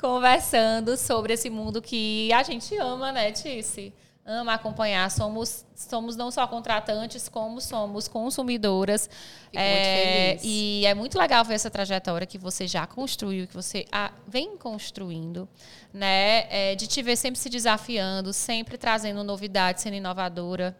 conversando 0.00 0.96
sobre 0.96 1.32
esse 1.34 1.50
mundo 1.50 1.82
que 1.82 2.32
a 2.32 2.42
gente 2.44 2.76
ama, 2.76 3.10
né, 3.12 3.32
Tice? 3.32 3.92
Ama 4.30 4.54
acompanhar. 4.54 5.10
Somos, 5.10 5.66
somos 5.74 6.14
não 6.14 6.30
só 6.30 6.46
contratantes, 6.46 7.28
como 7.28 7.60
somos 7.60 8.06
consumidoras. 8.06 9.10
Fico 9.50 9.58
muito 9.60 9.82
feliz. 9.82 10.42
E 10.44 10.86
é 10.86 10.94
muito 10.94 11.18
legal 11.18 11.44
ver 11.44 11.54
essa 11.54 11.68
trajetória 11.68 12.24
que 12.24 12.38
você 12.38 12.64
já 12.68 12.86
construiu, 12.86 13.48
que 13.48 13.54
você 13.54 13.84
ah, 13.90 14.12
vem 14.28 14.56
construindo, 14.56 15.48
né? 15.92 16.46
É, 16.48 16.76
de 16.76 16.86
te 16.86 17.02
ver 17.02 17.16
sempre 17.16 17.40
se 17.40 17.50
desafiando, 17.50 18.32
sempre 18.32 18.78
trazendo 18.78 19.24
novidades, 19.24 19.82
sendo 19.82 19.96
inovadora. 19.96 20.78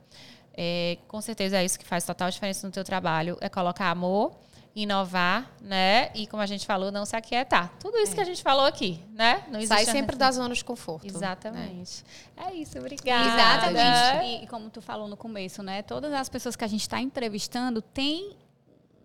É, 0.57 0.99
com 1.09 1.21
certeza 1.21 1.57
é 1.59 1.65
isso 1.65 1.77
que 1.77 1.85
faz 1.85 2.05
total 2.05 2.31
diferença 2.31 2.65
no 2.65 2.73
teu 2.73 2.85
trabalho, 2.85 3.37
é 3.41 3.49
colocar 3.49 3.91
amor, 3.91 4.33
inovar, 4.75 5.51
né? 5.61 6.11
E 6.15 6.27
como 6.27 6.43
a 6.43 6.47
gente 6.47 6.65
falou, 6.67 6.93
não 6.93 7.05
se 7.05 7.17
aquietar. 7.17 7.73
Tudo 7.81 7.99
isso 7.99 8.15
que 8.15 8.21
a 8.21 8.25
gente 8.25 8.43
falou 8.43 8.65
aqui, 8.65 9.03
né? 9.15 9.43
Não 9.51 9.59
É. 9.61 9.67
Sai 9.67 9.85
sempre 9.85 10.17
da 10.17 10.31
zona 10.31 10.55
de 10.55 10.65
conforto. 10.65 11.05
né? 11.05 11.11
Exatamente. 11.11 12.05
É 12.37 12.55
isso, 12.55 12.79
obrigada. 12.79 13.71
Exatamente. 13.71 14.45
E 14.45 14.47
como 14.47 14.71
tu 14.71 14.81
falou 14.81 15.09
no 15.09 15.17
começo, 15.17 15.63
né? 15.63 15.83
Todas 15.83 16.13
as 16.13 16.29
pessoas 16.29 16.55
que 16.57 16.65
a 16.65 16.69
gente 16.69 16.83
está 16.83 17.01
entrevistando 17.01 17.83
têm 17.83 18.37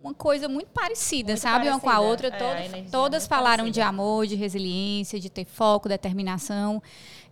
uma 0.06 0.14
coisa 0.14 0.48
muito 0.48 0.68
parecida, 0.68 1.32
Muito 1.32 1.40
sabe? 1.42 1.68
Uma 1.68 1.78
com 1.80 1.88
a 1.88 1.92
parecida. 1.94 2.10
outra. 2.10 2.28
É, 2.28 2.30
Todo- 2.30 2.74
a 2.74 2.78
é 2.78 2.82
todas 2.90 3.26
falaram 3.26 3.64
de 3.64 3.80
parecida. 3.80 3.86
amor, 3.88 4.26
de 4.26 4.34
resiliência, 4.34 5.18
de 5.20 5.28
ter 5.30 5.44
foco, 5.44 5.88
determinação. 5.88 6.82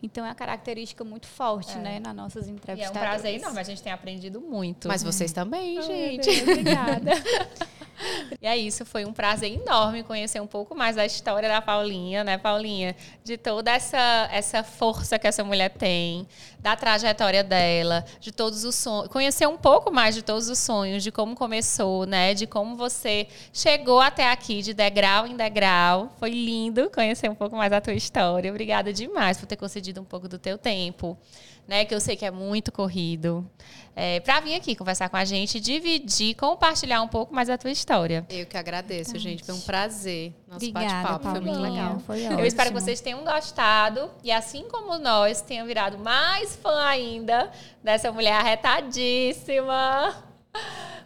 Então 0.03 0.23
é 0.25 0.29
uma 0.29 0.35
característica 0.35 1.03
muito 1.03 1.27
forte, 1.27 1.79
né? 1.79 1.99
Nas 1.99 2.15
nossas 2.15 2.47
E 2.47 2.51
é 2.51 2.53
um 2.53 2.57
entrevistas. 2.57 2.93
prazer 2.93 3.35
enorme, 3.41 3.59
a 3.59 3.63
gente 3.63 3.83
tem 3.83 3.91
aprendido 3.93 4.39
muito. 4.39 4.87
Mas 4.87 5.03
vocês 5.03 5.33
também, 5.33 5.81
gente. 5.81 6.27
Deus, 6.27 6.43
obrigada. 6.43 7.11
e 8.43 8.47
é 8.47 8.55
isso, 8.57 8.85
foi 8.85 9.05
um 9.07 9.13
prazer 9.15 9.51
enorme 9.53 10.03
conhecer 10.03 10.41
um 10.41 10.47
pouco 10.47 10.75
mais 10.75 10.97
da 10.97 11.07
história 11.07 11.49
da 11.49 11.63
Paulinha, 11.63 12.23
né, 12.23 12.37
Paulinha? 12.37 12.95
De 13.23 13.39
toda 13.39 13.71
essa, 13.71 14.29
essa 14.31 14.63
força 14.63 15.19
que 15.19 15.27
essa 15.27 15.43
mulher 15.43 15.71
tem, 15.71 16.27
da 16.59 16.77
trajetória 16.77 17.43
dela, 17.43 18.05
de 18.21 18.31
todos 18.31 18.65
os 18.65 18.75
sonhos. 18.75 19.09
Conhecer 19.09 19.47
um 19.49 19.57
pouco 19.57 19.91
mais 19.91 20.15
de 20.15 20.21
todos 20.23 20.51
os 20.51 20.59
sonhos, 20.59 21.03
de 21.03 21.11
como 21.11 21.35
começou, 21.35 22.05
né? 22.05 22.35
De 22.35 22.47
como 22.47 22.64
você 22.77 23.29
chegou 23.53 24.01
até 24.01 24.31
aqui, 24.31 24.63
de 24.63 24.73
degrau 24.73 25.27
em 25.27 25.37
degrau. 25.37 26.13
Foi 26.19 26.31
lindo 26.31 26.91
conhecer 26.91 27.31
um 27.31 27.35
pouco 27.35 27.57
mais 27.57 27.71
da 27.71 27.81
tua 27.81 27.95
história. 27.95 28.51
Obrigada 28.51 28.93
demais 28.93 29.37
por 29.37 29.47
ter 29.47 29.57
concedido 29.57 30.01
um 30.01 30.05
pouco 30.05 30.29
do 30.29 30.39
teu 30.39 30.57
tempo 30.57 31.19
né? 31.67 31.85
Que 31.85 31.95
eu 31.95 32.01
sei 32.01 32.17
que 32.17 32.25
é 32.25 32.31
muito 32.31 32.71
corrido. 32.71 33.49
É, 33.97 34.19
para 34.21 34.41
vir 34.41 34.55
aqui 34.55 34.75
conversar 34.75 35.09
com 35.09 35.17
a 35.17 35.25
gente, 35.25 35.61
dividir, 35.61 36.35
compartilhar 36.35 37.01
um 37.01 37.09
pouco 37.09 37.35
mais 37.35 37.49
da 37.49 37.57
tua 37.57 37.71
história. 37.71 38.27
Eu 38.29 38.45
que 38.47 38.57
agradeço, 38.57 39.17
gente. 39.19 39.45
Foi 39.45 39.55
um 39.55 39.61
prazer. 39.61 40.33
Nosso 40.49 40.71
bate-papo 40.73 41.31
foi 41.31 41.41
muito 41.41 41.61
legal. 41.61 42.01
Foi 42.01 42.25
Eu 42.25 42.45
espero 42.45 42.71
que 42.71 42.81
vocês 42.81 43.01
tenham 43.01 43.25
gostado 43.25 44.11
e, 44.23 44.33
assim 44.33 44.65
como 44.69 44.99
nós, 44.99 45.41
tenham 45.41 45.67
virado 45.67 45.99
mais 45.99 46.57
fã 46.57 46.85
ainda 46.85 47.51
dessa 47.83 48.11
mulher 48.11 48.35
arretadíssima. 48.35 50.15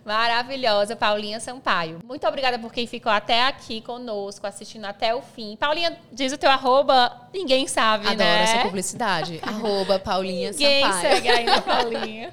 Maravilhosa, 0.09 0.97
Paulinha 0.97 1.39
Sampaio. 1.39 2.01
Muito 2.03 2.27
obrigada 2.27 2.59
por 2.59 2.73
quem 2.73 2.87
ficou 2.87 3.13
até 3.13 3.43
aqui 3.47 3.83
conosco, 3.83 4.47
assistindo 4.47 4.87
até 4.87 5.15
o 5.15 5.21
fim. 5.21 5.55
Paulinha, 5.55 5.99
diz 6.11 6.33
o 6.33 6.39
teu 6.39 6.51
arroba, 6.51 7.29
ninguém 7.31 7.69
sabe, 7.69 8.07
Adoro 8.07 8.19
né? 8.19 8.43
essa 8.43 8.63
publicidade. 8.63 9.39
Arroba 9.45 9.99
Paulinha 9.99 10.51
Ninguém 10.53 10.83
Sampaio. 10.83 11.01
segue 11.03 11.29
ainda 11.29 11.61
Paulinha. 11.63 12.33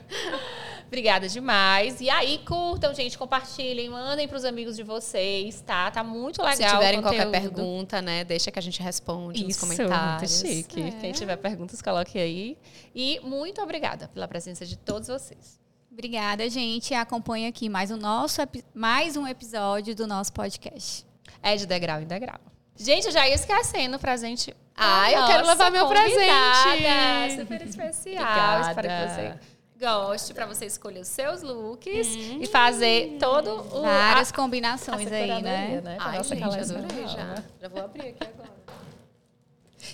Obrigada 0.88 1.28
demais. 1.28 2.00
E 2.00 2.10
aí, 2.10 2.38
curtam, 2.48 2.94
gente, 2.94 3.18
compartilhem, 3.18 3.90
mandem 3.90 4.26
para 4.26 4.38
os 4.38 4.46
amigos 4.46 4.78
de 4.78 4.84
vocês, 4.84 5.60
tá? 5.60 5.92
Tá 5.92 6.02
muito 6.02 6.42
legal. 6.42 6.56
Se 6.56 6.76
tiverem 6.76 7.02
qualquer 7.02 7.30
pergunta, 7.30 8.02
né, 8.02 8.24
deixa 8.24 8.52
que 8.52 8.60
a 8.60 8.62
gente 8.62 8.82
responde 8.82 9.44
nos 9.44 9.58
Isso, 9.58 9.60
comentários. 9.60 10.42
muito 10.42 10.56
chique. 10.56 10.92
Quem 11.02 11.12
tiver 11.12 11.36
perguntas, 11.36 11.82
coloque 11.82 12.18
aí. 12.18 12.58
E 12.96 13.20
muito 13.22 13.62
obrigada 13.62 14.08
pela 14.14 14.30
presença 14.30 14.66
de 14.66 14.78
todos 14.78 15.10
vocês. 15.10 15.65
Obrigada, 16.00 16.50
gente. 16.50 16.94
Acompanhe 16.94 17.48
aqui 17.48 17.70
mais, 17.70 17.90
o 17.90 17.96
nosso, 17.96 18.42
mais 18.74 19.16
um 19.16 19.26
episódio 19.26 19.96
do 19.96 20.06
nosso 20.06 20.34
podcast. 20.34 21.06
É 21.42 21.56
de 21.56 21.66
degrau 21.66 22.02
em 22.02 22.06
degrau. 22.06 22.38
Gente, 22.76 23.06
eu 23.06 23.14
já 23.14 23.26
ia 23.26 23.34
esquecendo 23.34 23.96
o 23.96 24.00
presente. 24.00 24.54
Ah, 24.76 25.04
da 25.10 25.12
eu 25.14 25.26
quero 25.26 25.48
levar 25.48 25.72
meu 25.72 25.88
presente. 25.88 27.40
Super 27.40 27.62
especial. 27.62 28.24
Obrigada. 28.26 28.70
Espero 28.70 28.88
que 28.90 29.40
você 29.40 29.56
goste, 29.80 30.34
para 30.34 30.46
você 30.46 30.66
escolher 30.66 31.00
os 31.00 31.08
seus 31.08 31.42
looks 31.42 32.08
e 32.42 32.46
fazer 32.46 33.16
todo 33.18 33.52
o... 33.74 33.82
Várias 33.82 34.34
a- 34.34 34.36
combinações 34.36 35.10
a 35.10 35.16
aí, 35.16 35.42
né? 35.42 35.82
pra 35.82 36.06
Ai, 36.08 36.18
nossa 36.18 36.36
gente, 36.36 36.44
adorei 36.60 37.08
já. 37.08 37.44
Já 37.62 37.70
vou 37.70 37.82
abrir 37.86 38.10
aqui 38.10 38.18
agora. 38.28 38.54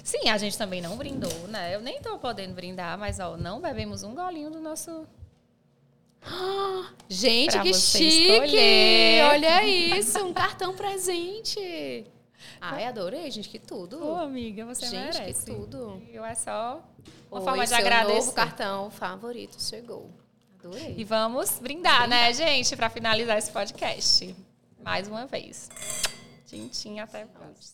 Sim, 0.04 0.30
a 0.30 0.38
gente 0.40 0.58
também 0.58 0.82
não 0.82 0.98
brindou, 0.98 1.48
né? 1.48 1.76
Eu 1.76 1.82
nem 1.82 2.02
tô 2.02 2.18
podendo 2.18 2.56
brindar, 2.56 2.98
mas 2.98 3.20
ó, 3.20 3.38
não 3.38 3.62
bebemos 3.62 4.02
um 4.02 4.16
golinho 4.16 4.50
do 4.50 4.60
nosso. 4.60 5.06
Gente, 7.10 7.52
Pra 7.52 7.62
que 7.64 7.74
chique! 7.74 8.32
escolher. 8.32 9.24
Olha 9.32 9.66
isso, 9.66 10.24
um 10.26 10.34
cartão 10.34 10.74
presente. 10.76 12.06
Ai, 12.60 12.86
adorei, 12.86 13.30
gente, 13.32 13.50
que 13.50 13.60
tudo. 13.60 14.06
Ô, 14.06 14.16
amiga, 14.16 14.66
você 14.66 14.86
gente, 14.86 15.18
merece. 15.18 15.46
que 15.46 15.52
tudo. 15.52 16.02
Eu 16.12 16.24
é 16.24 16.36
só 16.36 16.82
uma 17.30 17.40
Oi, 17.40 17.46
forma 17.46 17.66
de 17.66 17.74
agradecer. 17.74 18.14
novo 18.20 18.32
cartão 18.34 18.90
favorito 18.92 19.62
chegou. 19.62 20.10
Adorei. 20.60 20.94
E 20.98 21.04
vamos 21.04 21.58
brindar, 21.60 22.08
né, 22.08 22.32
gente, 22.34 22.76
para 22.76 22.90
finalizar 22.90 23.38
esse 23.38 23.52
podcast. 23.52 24.36
Mais 24.84 25.08
uma 25.08 25.26
vez. 25.26 25.70
Tchim, 26.48 27.00
até 27.00 27.26
mais. 27.26 27.70